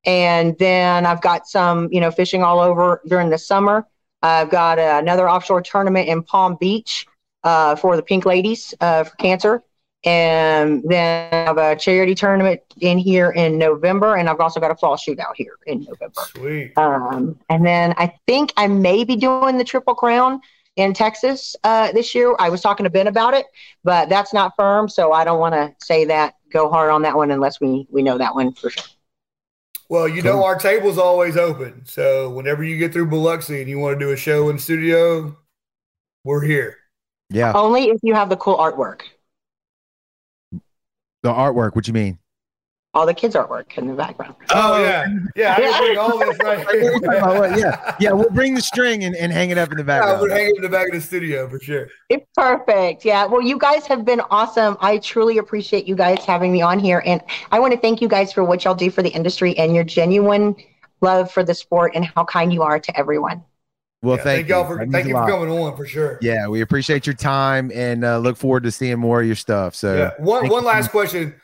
And 0.05 0.59
then 0.59 1.07
I've 1.07 1.21
got 1.21 1.47
some, 1.47 1.89
you 1.93 2.01
know, 2.01 2.11
fishing 2.11 2.43
all 2.43 2.59
over 2.59 3.01
during 3.07 3.31
the 3.31 3.39
summer. 3.39 3.87
I've 4.21 4.51
got 4.51 4.81
another 4.81 5.29
offshore 5.29 5.63
tournament 5.63 6.09
in 6.09 6.25
Palm 6.25 6.57
Beach 6.59 7.07
for 7.45 7.95
the 7.95 8.03
Pink 8.03 8.25
Ladies 8.25 8.75
for 8.81 9.11
cancer 9.19 9.63
and 10.05 10.83
then 10.85 11.29
I 11.33 11.37
have 11.37 11.59
a 11.59 11.75
charity 11.75 12.15
tournament 12.15 12.61
in 12.81 12.99
here 12.99 13.31
in 13.31 13.59
November, 13.59 14.17
and 14.17 14.29
I've 14.29 14.41
also 14.41 14.61
got 14.61 14.71
a 14.71 14.77
fall 14.77 14.97
shootout 14.97 15.33
here 15.35 15.59
in 15.67 15.85
November. 15.85 16.23
Sweet. 16.37 16.73
Um, 16.79 17.39
and 17.49 17.67
then 17.67 17.95
I 17.97 18.15
think 18.27 18.53
I 18.57 18.69
may 18.69 19.05
be 19.05 19.17
doing 19.17 19.59
the 19.59 19.65
Triple 19.65 19.95
Crown 19.95 20.41
in 20.77 20.95
Texas 20.95 21.57
uh, 21.65 21.91
this 21.93 22.15
year. 22.15 22.37
I 22.39 22.49
was 22.49 22.61
talking 22.61 22.85
to 22.85 22.91
Ben 22.91 23.09
about 23.09 23.35
it, 23.35 23.47
but 23.83 24.09
that's 24.09 24.33
not 24.33 24.55
firm, 24.57 24.89
so 24.89 25.13
I 25.13 25.25
don't 25.25 25.41
want 25.41 25.55
to 25.55 25.75
say 25.85 26.05
that. 26.05 26.35
Go 26.51 26.71
hard 26.71 26.91
on 26.91 27.03
that 27.03 27.15
one 27.15 27.31
unless 27.31 27.61
we 27.61 27.87
we 27.91 28.03
know 28.03 28.17
that 28.17 28.35
one 28.35 28.55
for 28.55 28.71
sure. 28.71 28.85
Well, 29.91 30.09
you 30.09 30.23
cool. 30.23 30.33
know 30.33 30.45
our 30.45 30.59
table's 30.59 30.97
always 30.97 31.37
open, 31.37 31.85
so 31.85 32.31
whenever 32.31 32.63
you 32.63 32.79
get 32.79 32.93
through 32.93 33.07
Biloxi 33.07 33.61
and 33.61 33.69
you 33.69 33.79
want 33.79 33.99
to 33.99 34.07
do 34.07 34.13
a 34.13 34.17
show 34.17 34.49
in 34.49 34.59
studio, 34.59 35.37
we're 36.25 36.45
here. 36.45 36.77
Yeah. 37.31 37.53
Only 37.53 37.89
if 37.89 37.99
you 38.03 38.15
have 38.15 38.31
the 38.31 38.37
cool 38.37 38.57
artwork. 38.57 39.03
The 41.23 41.31
artwork. 41.33 41.75
What 41.75 41.87
you 41.87 41.95
mean? 41.95 42.19
All 42.95 43.05
the 43.05 43.15
kids' 43.15 43.35
artwork 43.35 43.77
in 43.77 43.87
the 43.87 43.93
background. 43.93 44.35
Oh 44.51 44.83
yeah, 44.83 45.07
yeah. 45.37 45.57
I 45.59 45.79
bring 45.79 45.99
all 45.99 46.19
this 46.19 46.39
right. 46.43 47.59
yeah, 47.59 47.97
yeah. 48.01 48.13
We'll 48.13 48.31
bring 48.31 48.55
the 48.55 48.63
string 48.63 49.05
and, 49.05 49.15
and 49.15 49.31
hang 49.31 49.51
it 49.51 49.59
up 49.59 49.71
in 49.71 49.77
the 49.77 49.85
background. 49.85 50.17
Yeah, 50.17 50.23
we'll 50.23 50.31
hang 50.37 50.49
it 50.49 50.57
in 50.57 50.63
the 50.63 50.71
back 50.71 50.89
of 50.89 50.95
the 50.95 51.01
studio 51.01 51.49
for 51.49 51.61
sure. 51.61 51.89
It's 52.09 52.27
perfect. 52.35 53.05
Yeah. 53.05 53.27
Well, 53.27 53.43
you 53.43 53.59
guys 53.59 53.87
have 53.87 54.05
been 54.05 54.23
awesome. 54.31 54.77
I 54.81 54.99
truly 54.99 55.37
appreciate 55.39 55.87
you 55.87 55.95
guys 55.95 56.25
having 56.25 56.51
me 56.51 56.63
on 56.63 56.79
here, 56.79 57.03
and 57.05 57.23
I 57.53 57.61
want 57.61 57.75
to 57.75 57.79
thank 57.79 58.01
you 58.01 58.09
guys 58.09 58.33
for 58.33 58.43
what 58.43 58.65
y'all 58.65 58.75
do 58.75 58.91
for 58.91 59.03
the 59.03 59.11
industry 59.11 59.57
and 59.59 59.75
your 59.75 59.85
genuine 59.85 60.57
love 61.03 61.31
for 61.31 61.45
the 61.45 61.55
sport 61.55 61.93
and 61.95 62.07
how 62.07 62.25
kind 62.25 62.53
you 62.53 62.63
are 62.63 62.81
to 62.81 62.99
everyone. 62.99 63.45
Well, 64.01 64.17
yeah, 64.17 64.23
thank, 64.23 64.37
thank, 64.39 64.49
y'all 64.49 64.65
for 64.65 64.87
thank 64.87 65.09
you 65.09 65.13
for 65.15 65.27
coming 65.27 65.51
on 65.51 65.77
for 65.77 65.85
sure. 65.85 66.19
Yeah, 66.23 66.47
we 66.47 66.61
appreciate 66.61 67.05
your 67.07 67.17
time 67.17 67.73
and 67.75 68.05
uh, 68.05 68.19
look 68.19 68.37
forward 68.37 68.63
to 68.63 68.71
seeing 68.71 68.99
more 68.99 69.21
of 69.21 69.27
your 69.27 69.35
stuff. 69.35 69.75
So, 69.75 69.97
yeah. 69.97 70.25
one 70.25 70.49
one 70.49 70.65
last 70.65 70.91
question: 70.91 71.35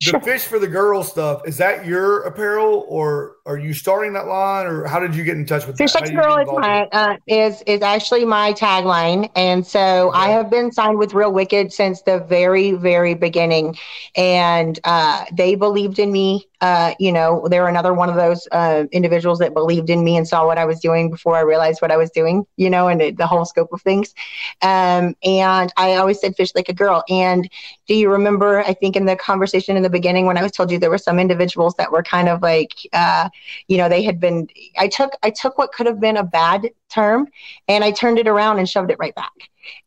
the 0.00 0.10
sure. 0.10 0.20
fish 0.20 0.42
for 0.42 0.58
the 0.58 0.66
girl 0.66 1.02
stuff 1.02 1.40
is 1.46 1.56
that 1.56 1.86
your 1.86 2.22
apparel 2.24 2.84
or 2.86 3.36
are 3.46 3.56
you 3.56 3.72
starting 3.72 4.12
that 4.12 4.26
line 4.26 4.66
or 4.66 4.84
how 4.84 5.00
did 5.00 5.14
you 5.14 5.24
get 5.24 5.38
in 5.38 5.46
touch 5.46 5.66
with 5.66 5.78
fish 5.78 5.94
that? 5.94 6.12
girl 6.12 6.36
is 6.36 6.48
my 6.48 6.86
uh, 6.92 7.16
is 7.26 7.62
is 7.62 7.80
actually 7.80 8.22
my 8.26 8.52
tagline 8.52 9.30
and 9.36 9.66
so 9.66 10.10
okay. 10.10 10.18
i 10.18 10.28
have 10.28 10.50
been 10.50 10.70
signed 10.70 10.98
with 10.98 11.14
real 11.14 11.32
wicked 11.32 11.72
since 11.72 12.02
the 12.02 12.18
very 12.28 12.72
very 12.72 13.14
beginning 13.14 13.74
and 14.16 14.80
uh, 14.84 15.24
they 15.32 15.54
believed 15.54 15.98
in 15.98 16.12
me 16.12 16.46
uh, 16.62 16.94
you 16.98 17.12
know, 17.12 17.46
they're 17.48 17.68
another 17.68 17.92
one 17.92 18.08
of 18.08 18.14
those 18.14 18.48
uh, 18.50 18.84
individuals 18.90 19.38
that 19.38 19.52
believed 19.52 19.90
in 19.90 20.02
me 20.02 20.16
and 20.16 20.26
saw 20.26 20.46
what 20.46 20.56
I 20.56 20.64
was 20.64 20.80
doing 20.80 21.10
before 21.10 21.36
I 21.36 21.40
realized 21.40 21.82
what 21.82 21.92
I 21.92 21.98
was 21.98 22.10
doing, 22.10 22.46
you 22.56 22.70
know, 22.70 22.88
and 22.88 23.00
the, 23.00 23.10
the 23.10 23.26
whole 23.26 23.44
scope 23.44 23.72
of 23.72 23.82
things. 23.82 24.14
Um, 24.62 25.14
and 25.22 25.72
I 25.76 25.94
always 25.96 26.18
said 26.20 26.34
fish 26.34 26.54
like 26.54 26.70
a 26.70 26.72
girl. 26.72 27.04
And 27.10 27.48
do 27.86 27.94
you 27.94 28.10
remember, 28.10 28.60
I 28.60 28.72
think 28.72 28.96
in 28.96 29.04
the 29.04 29.16
conversation 29.16 29.76
in 29.76 29.82
the 29.86 29.90
beginning 29.90 30.26
when 30.26 30.36
I 30.36 30.42
was 30.42 30.52
told 30.52 30.70
you 30.70 30.78
there 30.78 30.90
were 30.90 30.98
some 30.98 31.20
individuals 31.20 31.74
that 31.78 31.92
were 31.92 32.02
kind 32.02 32.28
of 32.28 32.42
like, 32.42 32.74
uh, 32.92 33.28
you 33.68 33.78
know, 33.78 33.88
they 33.88 34.02
had 34.02 34.18
been, 34.18 34.48
I 34.76 34.88
took, 34.88 35.12
I 35.22 35.30
took 35.30 35.58
what 35.58 35.72
could 35.72 35.86
have 35.86 36.00
been 36.00 36.16
a 36.16 36.24
bad 36.24 36.70
term 36.90 37.28
and 37.68 37.84
I 37.84 37.92
turned 37.92 38.18
it 38.18 38.26
around 38.26 38.58
and 38.58 38.68
shoved 38.68 38.90
it 38.90 38.98
right 38.98 39.14
back. 39.14 39.32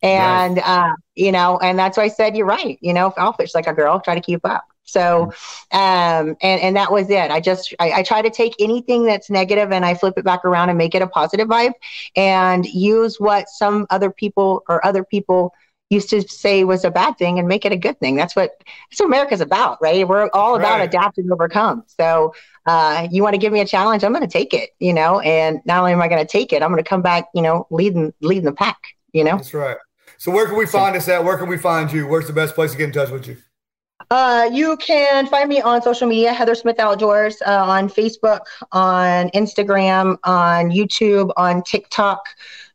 And, 0.02 0.58
uh, 0.58 0.94
you 1.14 1.32
know, 1.32 1.58
and 1.58 1.78
that's 1.78 1.98
why 1.98 2.04
I 2.04 2.08
said, 2.08 2.36
you're 2.36 2.46
right. 2.46 2.78
You 2.80 2.94
know, 2.94 3.12
I'll 3.18 3.34
fish 3.34 3.54
like 3.54 3.66
a 3.66 3.74
girl, 3.74 4.00
try 4.00 4.14
to 4.14 4.20
keep 4.20 4.44
up. 4.44 4.64
So, 4.84 5.32
um, 5.72 6.36
and, 6.42 6.60
and 6.60 6.76
that 6.76 6.90
was 6.90 7.10
it. 7.10 7.30
I 7.30 7.40
just, 7.40 7.74
I, 7.78 7.92
I, 7.92 8.02
try 8.02 8.22
to 8.22 8.30
take 8.30 8.54
anything 8.58 9.04
that's 9.04 9.30
negative 9.30 9.70
and 9.70 9.84
I 9.84 9.94
flip 9.94 10.14
it 10.16 10.24
back 10.24 10.44
around 10.44 10.68
and 10.68 10.76
make 10.76 10.96
it 10.96 11.02
a 11.02 11.06
positive 11.06 11.46
vibe 11.46 11.74
and 12.16 12.66
use 12.66 13.20
what 13.20 13.48
some 13.48 13.86
other 13.90 14.10
people 14.10 14.64
or 14.68 14.84
other 14.84 15.04
people 15.04 15.54
used 15.90 16.08
to 16.10 16.22
say 16.22 16.64
was 16.64 16.84
a 16.84 16.90
bad 16.90 17.18
thing 17.18 17.38
and 17.38 17.46
make 17.46 17.64
it 17.64 17.72
a 17.72 17.76
good 17.76 17.98
thing. 18.00 18.16
That's 18.16 18.34
what, 18.34 18.52
that's 18.88 19.00
what 19.00 19.06
America's 19.06 19.40
about, 19.40 19.82
right? 19.82 20.06
We're 20.08 20.30
all 20.32 20.54
about 20.54 20.78
right. 20.78 20.88
adapt 20.88 21.18
and 21.18 21.30
overcome. 21.32 21.84
So, 21.86 22.32
uh, 22.66 23.08
you 23.10 23.22
want 23.22 23.34
to 23.34 23.38
give 23.38 23.52
me 23.52 23.60
a 23.60 23.66
challenge, 23.66 24.04
I'm 24.04 24.12
going 24.12 24.26
to 24.26 24.32
take 24.32 24.54
it, 24.54 24.70
you 24.78 24.92
know, 24.92 25.20
and 25.20 25.60
not 25.64 25.80
only 25.80 25.92
am 25.92 26.00
I 26.00 26.08
going 26.08 26.24
to 26.24 26.30
take 26.30 26.52
it, 26.52 26.62
I'm 26.62 26.70
going 26.70 26.82
to 26.82 26.88
come 26.88 27.02
back, 27.02 27.28
you 27.34 27.42
know, 27.42 27.66
leading, 27.70 28.14
leading 28.20 28.44
the 28.44 28.52
pack, 28.52 28.78
you 29.12 29.24
know? 29.24 29.36
That's 29.36 29.52
right. 29.52 29.76
So 30.18 30.30
where 30.30 30.46
can 30.46 30.56
we 30.56 30.66
find 30.66 30.94
us 30.96 31.08
at? 31.08 31.24
Where 31.24 31.38
can 31.38 31.48
we 31.48 31.56
find 31.56 31.90
you? 31.90 32.06
Where's 32.06 32.26
the 32.26 32.32
best 32.32 32.54
place 32.54 32.72
to 32.72 32.78
get 32.78 32.84
in 32.84 32.92
touch 32.92 33.10
with 33.10 33.26
you? 33.26 33.38
Uh, 34.10 34.48
you 34.52 34.76
can 34.78 35.26
find 35.26 35.48
me 35.48 35.60
on 35.60 35.80
social 35.82 36.08
media, 36.08 36.32
Heather 36.32 36.54
Smith 36.54 36.78
Outdoors, 36.78 37.40
uh, 37.46 37.64
on 37.64 37.88
Facebook, 37.88 38.40
on 38.72 39.28
Instagram, 39.30 40.16
on 40.24 40.70
YouTube, 40.70 41.30
on 41.36 41.62
TikTok. 41.62 42.20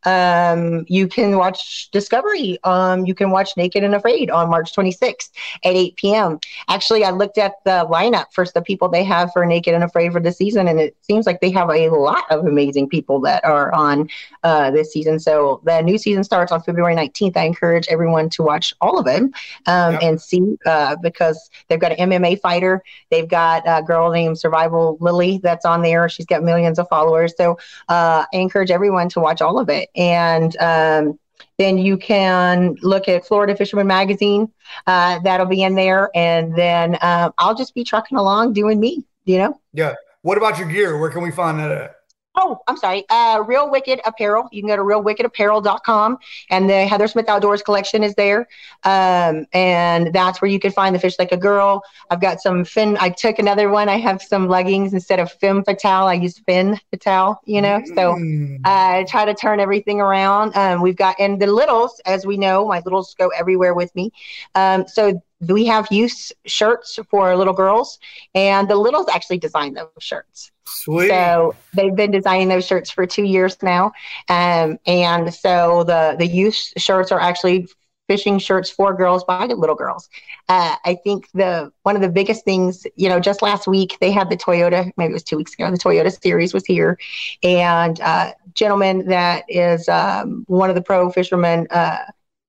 Um, 0.06 0.86
you 0.88 1.08
can 1.08 1.36
watch 1.36 1.90
Discovery. 1.90 2.58
Um, 2.64 3.04
you 3.04 3.14
can 3.14 3.30
watch 3.30 3.56
Naked 3.56 3.84
and 3.84 3.94
Afraid 3.94 4.30
on 4.30 4.48
March 4.48 4.72
26th 4.74 5.30
at 5.64 5.74
8 5.74 5.96
p.m. 5.96 6.38
Actually, 6.68 7.04
I 7.04 7.10
looked 7.10 7.38
at 7.38 7.54
the 7.64 7.86
lineup 7.90 8.26
for 8.32 8.46
the 8.54 8.62
people 8.62 8.88
they 8.88 9.04
have 9.04 9.32
for 9.32 9.44
Naked 9.44 9.74
and 9.74 9.82
Afraid 9.82 10.12
for 10.12 10.20
the 10.20 10.32
season, 10.32 10.68
and 10.68 10.80
it 10.80 10.96
seems 11.02 11.26
like 11.26 11.40
they 11.40 11.50
have 11.50 11.68
a 11.68 11.88
lot 11.88 12.24
of 12.30 12.46
amazing 12.46 12.88
people 12.88 13.20
that 13.20 13.44
are 13.44 13.74
on 13.74 14.08
uh, 14.44 14.70
this 14.70 14.92
season. 14.92 15.18
So 15.18 15.60
the 15.64 15.82
new 15.82 15.98
season 15.98 16.22
starts 16.22 16.52
on 16.52 16.62
February 16.62 16.94
19th. 16.94 17.36
I 17.36 17.44
encourage 17.44 17.88
everyone 17.88 18.30
to 18.30 18.42
watch 18.42 18.72
all 18.80 18.98
of 18.98 19.06
it 19.08 19.22
um, 19.66 19.92
yep. 19.92 20.02
and 20.02 20.20
see 20.20 20.56
uh, 20.64 20.96
because 21.02 21.50
they've 21.68 21.80
got 21.80 21.92
an 21.98 22.10
MMA 22.10 22.40
fighter. 22.40 22.82
They've 23.10 23.28
got 23.28 23.64
a 23.66 23.82
girl 23.82 24.12
named 24.12 24.38
Survival 24.38 24.98
Lily 25.00 25.40
that's 25.42 25.64
on 25.64 25.82
there. 25.82 26.08
She's 26.08 26.26
got 26.26 26.44
millions 26.44 26.78
of 26.78 26.88
followers. 26.88 27.34
So 27.36 27.58
uh, 27.88 28.24
I 28.32 28.36
encourage 28.36 28.70
everyone 28.70 29.08
to 29.10 29.20
watch 29.20 29.42
all 29.42 29.58
of 29.58 29.68
it 29.68 29.88
and 29.96 30.56
um, 30.58 31.18
then 31.58 31.78
you 31.78 31.96
can 31.96 32.76
look 32.82 33.08
at 33.08 33.26
Florida 33.26 33.56
Fisherman 33.56 33.86
Magazine. 33.86 34.52
Uh, 34.86 35.18
that'll 35.20 35.46
be 35.46 35.62
in 35.62 35.74
there, 35.74 36.10
and 36.14 36.54
then 36.54 36.96
uh, 36.96 37.30
I'll 37.38 37.54
just 37.54 37.74
be 37.74 37.84
trucking 37.84 38.18
along 38.18 38.52
doing 38.52 38.78
me. 38.78 39.04
You 39.24 39.38
know. 39.38 39.60
Yeah. 39.72 39.94
What 40.22 40.38
about 40.38 40.58
your 40.58 40.68
gear? 40.68 40.98
Where 40.98 41.10
can 41.10 41.22
we 41.22 41.30
find 41.30 41.58
that 41.58 41.70
at? 41.70 41.96
Oh, 42.38 42.60
I'm 42.66 42.76
sorry. 42.76 43.04
Uh, 43.08 43.42
Real 43.46 43.70
Wicked 43.70 44.00
Apparel. 44.04 44.48
You 44.52 44.60
can 44.60 44.68
go 44.68 44.76
to 44.76 44.82
realwickedapparel.com 44.82 46.18
and 46.50 46.68
the 46.68 46.86
Heather 46.86 47.08
Smith 47.08 47.30
Outdoors 47.30 47.62
collection 47.62 48.02
is 48.02 48.14
there. 48.14 48.46
Um, 48.84 49.46
and 49.54 50.12
that's 50.12 50.42
where 50.42 50.50
you 50.50 50.60
can 50.60 50.70
find 50.70 50.94
the 50.94 50.98
fish 50.98 51.18
like 51.18 51.32
a 51.32 51.36
girl. 51.38 51.82
I've 52.10 52.20
got 52.20 52.42
some 52.42 52.66
fin. 52.66 52.98
I 53.00 53.08
took 53.08 53.38
another 53.38 53.70
one. 53.70 53.88
I 53.88 53.96
have 53.96 54.20
some 54.20 54.48
leggings 54.48 54.92
instead 54.92 55.18
of 55.18 55.32
femme 55.32 55.64
fatale. 55.64 56.06
I 56.06 56.14
use 56.14 56.38
fin 56.38 56.78
fatale, 56.90 57.40
you 57.46 57.62
know, 57.62 57.80
mm. 57.80 57.94
so 57.94 58.60
I 58.66 59.06
try 59.08 59.24
to 59.24 59.34
turn 59.34 59.58
everything 59.58 60.02
around. 60.02 60.54
Um, 60.56 60.82
we've 60.82 60.96
got, 60.96 61.16
and 61.18 61.40
the 61.40 61.46
littles, 61.46 62.00
as 62.04 62.26
we 62.26 62.36
know, 62.36 62.68
my 62.68 62.82
littles 62.84 63.14
go 63.18 63.28
everywhere 63.28 63.72
with 63.72 63.94
me. 63.94 64.12
Um, 64.54 64.86
so 64.86 65.22
we 65.40 65.66
have 65.66 65.86
youth 65.90 66.32
shirts 66.46 66.98
for 67.10 67.36
little 67.36 67.52
girls, 67.52 67.98
and 68.34 68.68
the 68.68 68.76
littles 68.76 69.06
actually 69.08 69.38
design 69.38 69.74
those 69.74 69.88
shirts. 69.98 70.50
Sweet. 70.64 71.08
So 71.08 71.54
they've 71.74 71.94
been 71.94 72.10
designing 72.10 72.48
those 72.48 72.66
shirts 72.66 72.90
for 72.90 73.06
two 73.06 73.24
years 73.24 73.62
now, 73.62 73.92
um, 74.28 74.78
and 74.86 75.32
so 75.32 75.84
the 75.84 76.16
the 76.18 76.26
youth 76.26 76.72
shirts 76.76 77.12
are 77.12 77.20
actually 77.20 77.68
fishing 78.08 78.38
shirts 78.38 78.70
for 78.70 78.94
girls 78.94 79.24
by 79.24 79.46
little 79.46 79.74
girls. 79.74 80.08
Uh, 80.48 80.76
I 80.84 80.96
think 81.02 81.28
the 81.34 81.72
one 81.82 81.96
of 81.96 82.02
the 82.02 82.08
biggest 82.08 82.44
things, 82.44 82.86
you 82.94 83.08
know, 83.08 83.20
just 83.20 83.42
last 83.42 83.66
week 83.66 83.96
they 84.00 84.12
had 84.12 84.30
the 84.30 84.36
Toyota, 84.36 84.92
maybe 84.96 85.10
it 85.10 85.14
was 85.14 85.22
two 85.22 85.36
weeks 85.36 85.54
ago, 85.54 85.70
the 85.70 85.76
Toyota 85.76 86.22
series 86.22 86.54
was 86.54 86.64
here, 86.64 86.98
and 87.42 88.00
uh, 88.00 88.32
gentleman 88.54 89.06
that 89.08 89.44
is 89.48 89.88
um, 89.88 90.44
one 90.46 90.70
of 90.70 90.76
the 90.76 90.82
pro 90.82 91.10
fishermen, 91.10 91.66
uh, 91.70 91.98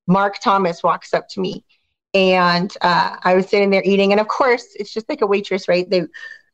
Mark 0.08 0.40
Thomas, 0.40 0.84
walks 0.84 1.14
up 1.14 1.28
to 1.30 1.42
me. 1.42 1.64
And 2.18 2.74
uh, 2.82 3.16
I 3.24 3.36
was 3.36 3.48
sitting 3.48 3.70
there 3.70 3.84
eating. 3.86 4.12
And 4.12 4.20
of 4.20 4.28
course, 4.28 4.66
it's 4.80 4.92
just 4.94 5.08
like 5.10 5.22
a 5.22 5.28
waitress, 5.28 5.68
right? 5.68 5.88
They, 5.90 6.04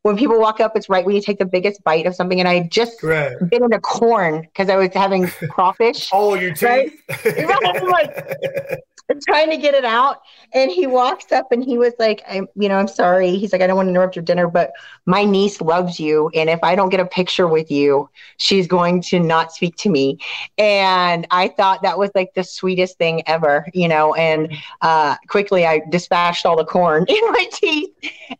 when 0.02 0.18
people 0.18 0.38
walk 0.40 0.60
up, 0.60 0.76
it's 0.76 0.90
right 0.90 1.06
when 1.06 1.16
you 1.16 1.22
take 1.22 1.40
the 1.40 1.46
biggest 1.46 1.82
bite 1.86 2.06
of 2.06 2.14
something. 2.16 2.40
And 2.40 2.48
I 2.50 2.68
just 2.70 3.02
Right. 3.02 3.32
bit 3.50 3.62
into 3.62 3.80
corn 3.80 4.42
because 4.42 4.70
I 4.70 4.76
was 4.76 4.94
having 4.94 5.28
crawfish. 5.50 6.10
Oh, 6.14 6.34
your 6.36 6.54
Right? 6.62 6.92
teeth. 7.10 7.26
Right, 7.50 7.76
I'm 7.82 7.88
like- 7.88 8.80
trying 9.28 9.50
to 9.50 9.58
get 9.58 9.74
it 9.74 9.86
out. 9.86 10.22
And 10.54 10.72
he 10.72 10.88
walks 10.88 11.32
up 11.32 11.52
and 11.52 11.64
he 11.64 11.78
was 11.78 11.94
like 12.00 12.24
i'm 12.28 12.48
you 12.56 12.70
know 12.70 12.76
i'm 12.76 12.88
sorry. 12.88 13.36
He's 13.38 13.52
like 13.54 13.62
i 13.62 13.68
don't 13.68 13.76
want 13.76 13.88
to 13.88 13.92
interrupt 13.92 14.16
your 14.16 14.24
dinner 14.24 14.48
but 14.48 14.72
my 15.06 15.24
niece 15.24 15.62
loves 15.62 16.00
you. 16.00 16.30
And 16.34 16.50
if 16.50 16.60
i 16.64 16.76
don't 16.76 16.90
get 16.90 17.00
a 17.00 17.06
picture 17.06 17.48
with 17.48 17.72
you 17.72 18.10
she's 18.38 18.68
going 18.68 19.02
to 19.04 19.20
not 19.20 19.52
speak 19.52 19.76
to 19.78 19.90
me. 19.90 20.18
And 20.58 21.28
i 21.32 21.48
thought 21.50 21.82
that 21.84 21.98
was 21.98 22.12
like 22.16 22.34
the 22.34 22.44
sweetest 22.44 22.98
thing 22.98 23.24
ever 23.28 23.66
you 23.74 23.88
know? 23.88 24.14
And 24.16 24.54
uh, 24.82 25.16
quickly 25.28 25.66
i 25.66 25.82
dispatched 25.90 26.46
all 26.46 26.56
the 26.56 26.66
corn 26.66 27.06
in 27.10 27.22
my 27.32 27.46
teeth 27.52 27.90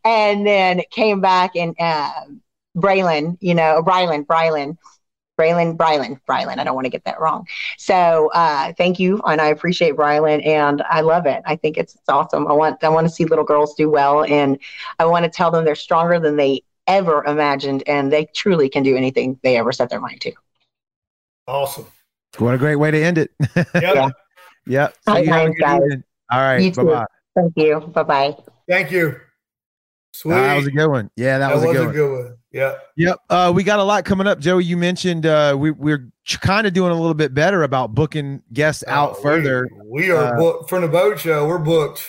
and 0.04 0.46
then 0.46 0.82
came 0.90 1.20
back 1.20 1.56
and 1.56 1.74
uh, 1.78 2.10
braylon 2.76 3.36
you 3.40 3.54
know 3.54 3.82
brylan 3.84 4.26
brylan 4.26 4.76
Braylon, 5.38 5.76
Brylan, 5.76 6.20
Brylan. 6.28 6.58
I 6.58 6.64
don't 6.64 6.74
want 6.74 6.84
to 6.84 6.90
get 6.90 7.04
that 7.04 7.20
wrong. 7.20 7.46
So 7.78 8.30
uh, 8.34 8.72
thank 8.74 8.98
you, 8.98 9.20
and 9.24 9.40
I 9.40 9.46
appreciate 9.46 9.94
Brylan, 9.96 10.46
and 10.46 10.82
I 10.82 11.00
love 11.00 11.26
it. 11.26 11.42
I 11.44 11.56
think 11.56 11.76
it's, 11.76 11.94
it's 11.94 12.08
awesome. 12.08 12.46
I 12.46 12.52
want 12.52 12.82
I 12.84 12.88
want 12.88 13.06
to 13.06 13.12
see 13.12 13.24
little 13.24 13.44
girls 13.44 13.74
do 13.74 13.90
well, 13.90 14.24
and 14.24 14.58
I 14.98 15.06
want 15.06 15.24
to 15.24 15.30
tell 15.30 15.50
them 15.50 15.64
they're 15.64 15.74
stronger 15.74 16.20
than 16.20 16.36
they 16.36 16.62
ever 16.86 17.24
imagined, 17.24 17.82
and 17.86 18.12
they 18.12 18.26
truly 18.34 18.68
can 18.68 18.82
do 18.82 18.96
anything 18.96 19.38
they 19.42 19.56
ever 19.56 19.72
set 19.72 19.90
their 19.90 20.00
mind 20.00 20.20
to. 20.22 20.32
awesome. 21.48 21.86
What 22.38 22.54
a 22.54 22.58
great 22.58 22.76
way 22.76 22.90
to 22.90 23.02
end 23.02 23.18
it. 23.18 23.30
Yep. 23.56 24.12
Yeah. 24.66 24.94
yep. 24.94 24.96
Hi, 25.06 25.18
you 25.18 25.26
guys, 25.60 25.80
good 25.88 26.04
All 26.32 26.40
right. 26.40 26.74
Bye 26.74 26.84
bye. 26.84 27.04
Thank 27.36 27.52
you. 27.56 27.80
Bye 27.80 28.02
bye. 28.02 28.36
Thank 28.68 28.90
you. 28.90 29.20
Sweet. 30.12 30.34
that 30.34 30.56
was 30.56 30.66
a 30.66 30.70
good 30.70 30.88
one. 30.88 31.10
Yeah, 31.16 31.38
that, 31.38 31.54
was, 31.54 31.64
a 31.64 31.72
good 31.72 31.86
one. 31.86 32.24
one. 32.24 32.36
Yeah. 32.54 32.74
Yep. 32.96 33.18
Uh, 33.28 33.52
we 33.54 33.64
got 33.64 33.80
a 33.80 33.82
lot 33.82 34.04
coming 34.04 34.28
up, 34.28 34.38
Joey. 34.38 34.62
You 34.62 34.76
mentioned 34.76 35.26
uh, 35.26 35.56
we, 35.58 35.72
we're 35.72 36.08
kind 36.40 36.68
of 36.68 36.72
doing 36.72 36.92
a 36.92 36.94
little 36.94 37.12
bit 37.12 37.34
better 37.34 37.64
about 37.64 37.94
booking 37.96 38.42
guests 38.52 38.84
out 38.86 39.16
Oh, 39.18 39.22
further. 39.22 39.68
We, 39.84 40.02
we 40.04 40.10
are 40.12 40.34
Uh, 40.34 40.38
booked 40.38 40.70
from 40.70 40.82
the 40.82 40.88
boat 40.88 41.18
show. 41.18 41.48
We're 41.48 41.58
booked 41.58 42.08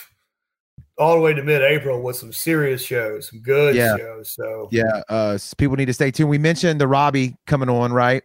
all 0.98 1.16
the 1.16 1.20
way 1.20 1.34
to 1.34 1.42
mid-April 1.42 2.00
with 2.00 2.14
some 2.14 2.32
serious 2.32 2.80
shows, 2.84 3.28
some 3.28 3.40
good 3.40 3.74
Yeah. 3.74 3.96
shows. 3.96 4.30
So 4.34 4.68
Yeah. 4.70 5.02
Uh, 5.08 5.36
people 5.58 5.74
need 5.74 5.86
to 5.86 5.92
stay 5.92 6.12
tuned. 6.12 6.30
We 6.30 6.38
mentioned 6.38 6.80
the 6.80 6.86
Robbie 6.88 7.36
coming 7.46 7.68
on, 7.68 7.92
right? 7.92 8.22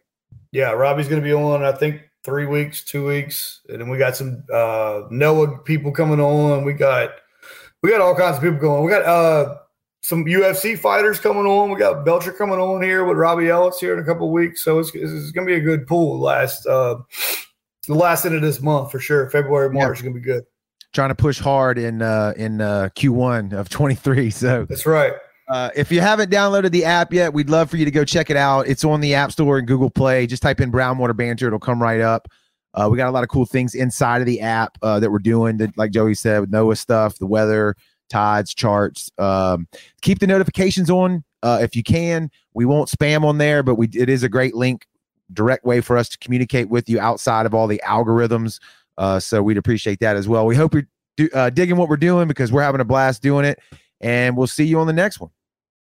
yeah, 0.54 0.72
Robbie's 0.72 1.08
going 1.08 1.22
to 1.22 1.26
be 1.28 1.34
on. 1.34 1.64
I 1.64 1.72
think 1.72 2.02
three 2.24 2.46
weeks, 2.46 2.84
two 2.84 3.08
weeks, 3.08 3.62
and 3.70 3.82
then 3.82 3.90
we 3.90 3.98
got 3.98 4.16
some 4.16 4.44
uh, 4.54 5.08
NOAA 5.12 5.66
people 5.66 5.92
coming 5.92 6.20
on. 6.20 6.66
We 6.66 6.74
got 6.74 7.10
we 7.82 7.90
got 7.90 8.00
all 8.02 8.14
kinds 8.14 8.36
of 8.38 8.44
people 8.44 8.60
going. 8.60 8.84
We 8.84 8.92
got 8.92 9.06
uh, 9.06 9.56
some 10.02 10.26
UFC 10.26 10.78
fighters 10.78 11.20
coming 11.20 11.46
on. 11.46 11.72
We 11.72 11.80
got 11.80 12.04
Belcher 12.04 12.32
coming 12.32 12.60
on 12.60 12.82
here 12.82 13.06
with 13.06 13.18
Robbie 13.18 13.50
Ellis 13.50 13.80
here 13.80 13.94
in 13.94 14.00
a 14.00 14.06
couple 14.06 14.28
of 14.28 14.34
weeks. 14.34 14.64
So 14.64 14.80
it's, 14.80 14.90
it's 14.94 15.32
going 15.32 15.48
to 15.48 15.54
be 15.54 15.56
a 15.56 15.62
good 15.62 15.88
pool. 15.88 16.20
Last 16.20 16.66
uh, 16.66 16.98
the 17.88 17.94
last 17.94 18.26
end 18.26 18.36
of 18.36 18.42
this 18.42 18.62
month 18.62 18.92
for 18.92 19.00
sure. 19.00 19.30
February, 19.30 19.74
Yeah. 19.74 19.84
March 19.84 20.00
is 20.00 20.02
going 20.02 20.14
to 20.14 20.20
be 20.20 20.26
good. 20.26 20.44
Trying 20.94 21.10
to 21.10 21.16
push 21.16 21.40
hard 21.40 21.78
in 21.78 22.02
uh, 22.02 22.34
in 22.36 22.62
uh, 22.62 22.90
Q1 22.96 23.54
of 23.54 23.70
23. 23.70 24.30
So 24.32 24.66
That's 24.66 24.86
right. 24.86 25.14
Uh, 25.48 25.70
if 25.76 25.92
you 25.92 26.00
haven't 26.00 26.32
downloaded 26.32 26.72
the 26.72 26.86
app 26.86 27.12
yet, 27.12 27.34
we'd 27.34 27.50
love 27.50 27.70
for 27.70 27.78
you 27.78 27.86
to 27.86 27.92
go 27.92 28.06
check 28.06 28.30
it 28.30 28.38
out. 28.38 28.68
It's 28.68 28.86
on 28.86 29.02
the 29.02 29.16
App 29.16 29.34
Store 29.34 29.58
and 29.58 29.68
Google 29.68 29.90
Play. 29.90 30.26
Just 30.26 30.42
type 30.42 30.62
in 30.62 30.72
Brownwater 30.72 31.16
Banter; 31.16 31.48
it'll 31.48 31.60
come 31.60 31.82
right 31.82 32.00
up. 32.00 32.28
Uh, 32.74 32.88
we 32.90 32.96
got 32.96 33.10
a 33.10 33.12
lot 33.12 33.24
of 33.24 33.30
cool 33.30 33.46
things 33.46 33.76
inside 33.76 34.22
of 34.22 34.26
the 34.26 34.40
app 34.40 34.78
uh, 34.82 34.98
that 35.00 35.12
we're 35.12 35.20
doing. 35.20 35.58
That, 35.58 35.78
like 35.78 35.92
Joey 35.92 36.14
said, 36.14 36.40
with 36.40 36.52
NOAA 36.52 36.78
stuff, 36.78 37.18
the 37.18 37.28
weather, 37.28 37.76
tides, 38.12 38.54
charts. 38.54 39.12
Um, 39.18 39.68
keep 40.02 40.20
the 40.20 40.28
notifications 40.28 40.90
on 40.90 41.24
uh, 41.44 41.60
if 41.62 41.76
you 41.76 41.84
can. 41.84 42.30
We 42.54 42.66
won't 42.66 42.90
spam 42.90 43.24
on 43.24 43.38
there, 43.38 43.64
but 43.64 43.76
we 43.76 43.88
it 43.94 44.10
is 44.10 44.24
a 44.24 44.30
great 44.30 44.56
link, 44.56 44.86
direct 45.34 45.66
way 45.66 45.82
for 45.82 45.98
us 45.98 46.10
to 46.10 46.18
communicate 46.20 46.70
with 46.70 46.90
you 46.90 47.00
outside 47.00 47.46
of 47.46 47.54
all 47.54 47.68
the 47.68 47.82
algorithms. 47.86 48.60
Uh, 48.98 49.20
so 49.20 49.42
we'd 49.42 49.58
appreciate 49.58 50.00
that 50.02 50.16
as 50.16 50.28
well. 50.28 50.46
We 50.46 50.56
hope 50.56 50.74
you're 50.74 50.88
do, 51.18 51.30
uh, 51.34 51.50
digging 51.50 51.78
what 51.78 51.90
we're 51.90 51.98
doing 51.98 52.28
because 52.28 52.52
we're 52.52 52.62
having 52.62 52.82
a 52.82 52.86
blast 52.86 53.22
doing 53.22 53.46
it, 53.46 53.60
and 54.00 54.38
we'll 54.38 54.48
see 54.48 54.66
you 54.66 54.80
on 54.80 54.88
the 54.88 54.94
next 54.94 55.20
one. 55.20 55.32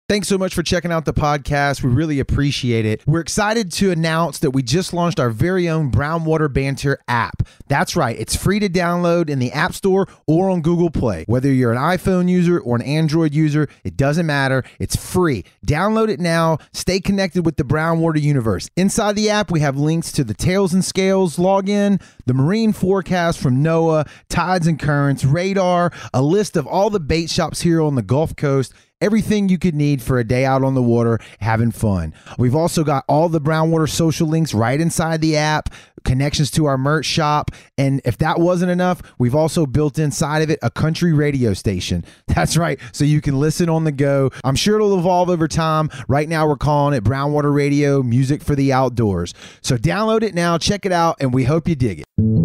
Thanks 0.07 0.27
so 0.27 0.37
much 0.37 0.53
for 0.53 0.61
checking 0.61 0.91
out 0.91 1.05
the 1.05 1.15
podcast. 1.15 1.81
We 1.81 1.89
really 1.89 2.19
appreciate 2.19 2.85
it. 2.85 3.01
We're 3.07 3.21
excited 3.21 3.71
to 3.71 3.89
announce 3.89 4.37
that 4.37 4.51
we 4.51 4.61
just 4.61 4.93
launched 4.93 5.19
our 5.19 5.31
very 5.31 5.67
own 5.67 5.89
Brownwater 5.89 6.53
Banter 6.53 6.99
app. 7.07 7.41
That's 7.69 7.95
right, 7.95 8.15
it's 8.15 8.35
free 8.35 8.59
to 8.59 8.69
download 8.69 9.31
in 9.31 9.39
the 9.39 9.51
App 9.51 9.73
Store 9.73 10.07
or 10.27 10.51
on 10.51 10.61
Google 10.61 10.91
Play. 10.91 11.23
Whether 11.25 11.51
you're 11.51 11.71
an 11.71 11.79
iPhone 11.79 12.29
user 12.29 12.59
or 12.59 12.75
an 12.75 12.83
Android 12.83 13.33
user, 13.33 13.67
it 13.83 13.97
doesn't 13.97 14.27
matter. 14.27 14.63
It's 14.77 14.95
free. 14.95 15.43
Download 15.65 16.09
it 16.09 16.19
now. 16.19 16.59
Stay 16.71 16.99
connected 16.99 17.43
with 17.43 17.57
the 17.57 17.63
Brownwater 17.63 18.21
universe. 18.21 18.69
Inside 18.77 19.15
the 19.15 19.31
app, 19.31 19.49
we 19.49 19.61
have 19.61 19.75
links 19.75 20.11
to 20.11 20.23
the 20.23 20.35
Tails 20.35 20.71
and 20.71 20.85
Scales 20.85 21.37
login, 21.37 21.99
the 22.27 22.35
marine 22.35 22.73
forecast 22.73 23.39
from 23.39 23.63
NOAA, 23.63 24.07
tides 24.29 24.67
and 24.67 24.79
currents, 24.79 25.25
radar, 25.25 25.91
a 26.13 26.21
list 26.21 26.55
of 26.55 26.67
all 26.67 26.91
the 26.91 26.99
bait 26.99 27.31
shops 27.31 27.61
here 27.61 27.81
on 27.81 27.95
the 27.95 28.03
Gulf 28.03 28.35
Coast 28.35 28.71
everything 29.01 29.49
you 29.49 29.57
could 29.57 29.75
need 29.75 30.01
for 30.01 30.19
a 30.19 30.23
day 30.23 30.45
out 30.45 30.63
on 30.63 30.73
the 30.73 30.81
water 30.81 31.19
having 31.39 31.71
fun. 31.71 32.13
We've 32.37 32.55
also 32.55 32.83
got 32.83 33.03
all 33.07 33.29
the 33.29 33.41
Brownwater 33.41 33.89
social 33.89 34.27
links 34.27 34.53
right 34.53 34.79
inside 34.79 35.21
the 35.21 35.37
app, 35.37 35.69
connections 36.03 36.51
to 36.51 36.65
our 36.65 36.77
merch 36.77 37.05
shop, 37.05 37.51
and 37.77 38.01
if 38.05 38.17
that 38.19 38.39
wasn't 38.39 38.71
enough, 38.71 39.01
we've 39.17 39.35
also 39.35 39.65
built 39.65 39.99
inside 39.99 40.41
of 40.41 40.49
it 40.49 40.59
a 40.61 40.69
country 40.69 41.13
radio 41.13 41.53
station. 41.53 42.03
That's 42.27 42.57
right, 42.57 42.79
so 42.91 43.05
you 43.05 43.21
can 43.21 43.39
listen 43.39 43.69
on 43.69 43.83
the 43.83 43.91
go. 43.91 44.31
I'm 44.43 44.55
sure 44.55 44.75
it'll 44.75 44.97
evolve 44.97 45.29
over 45.29 45.47
time. 45.47 45.89
Right 46.07 46.29
now 46.29 46.47
we're 46.47 46.57
calling 46.57 46.95
it 46.95 47.03
Brownwater 47.03 47.53
Radio 47.53 48.01
Music 48.01 48.43
for 48.43 48.55
the 48.55 48.71
Outdoors. 48.71 49.33
So 49.61 49.77
download 49.77 50.23
it 50.23 50.33
now, 50.33 50.57
check 50.57 50.85
it 50.85 50.91
out, 50.91 51.17
and 51.19 51.33
we 51.33 51.43
hope 51.43 51.67
you 51.67 51.75
dig 51.75 51.99
it. 51.99 52.44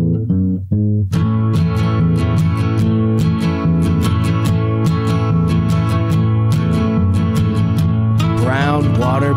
water 9.01 9.33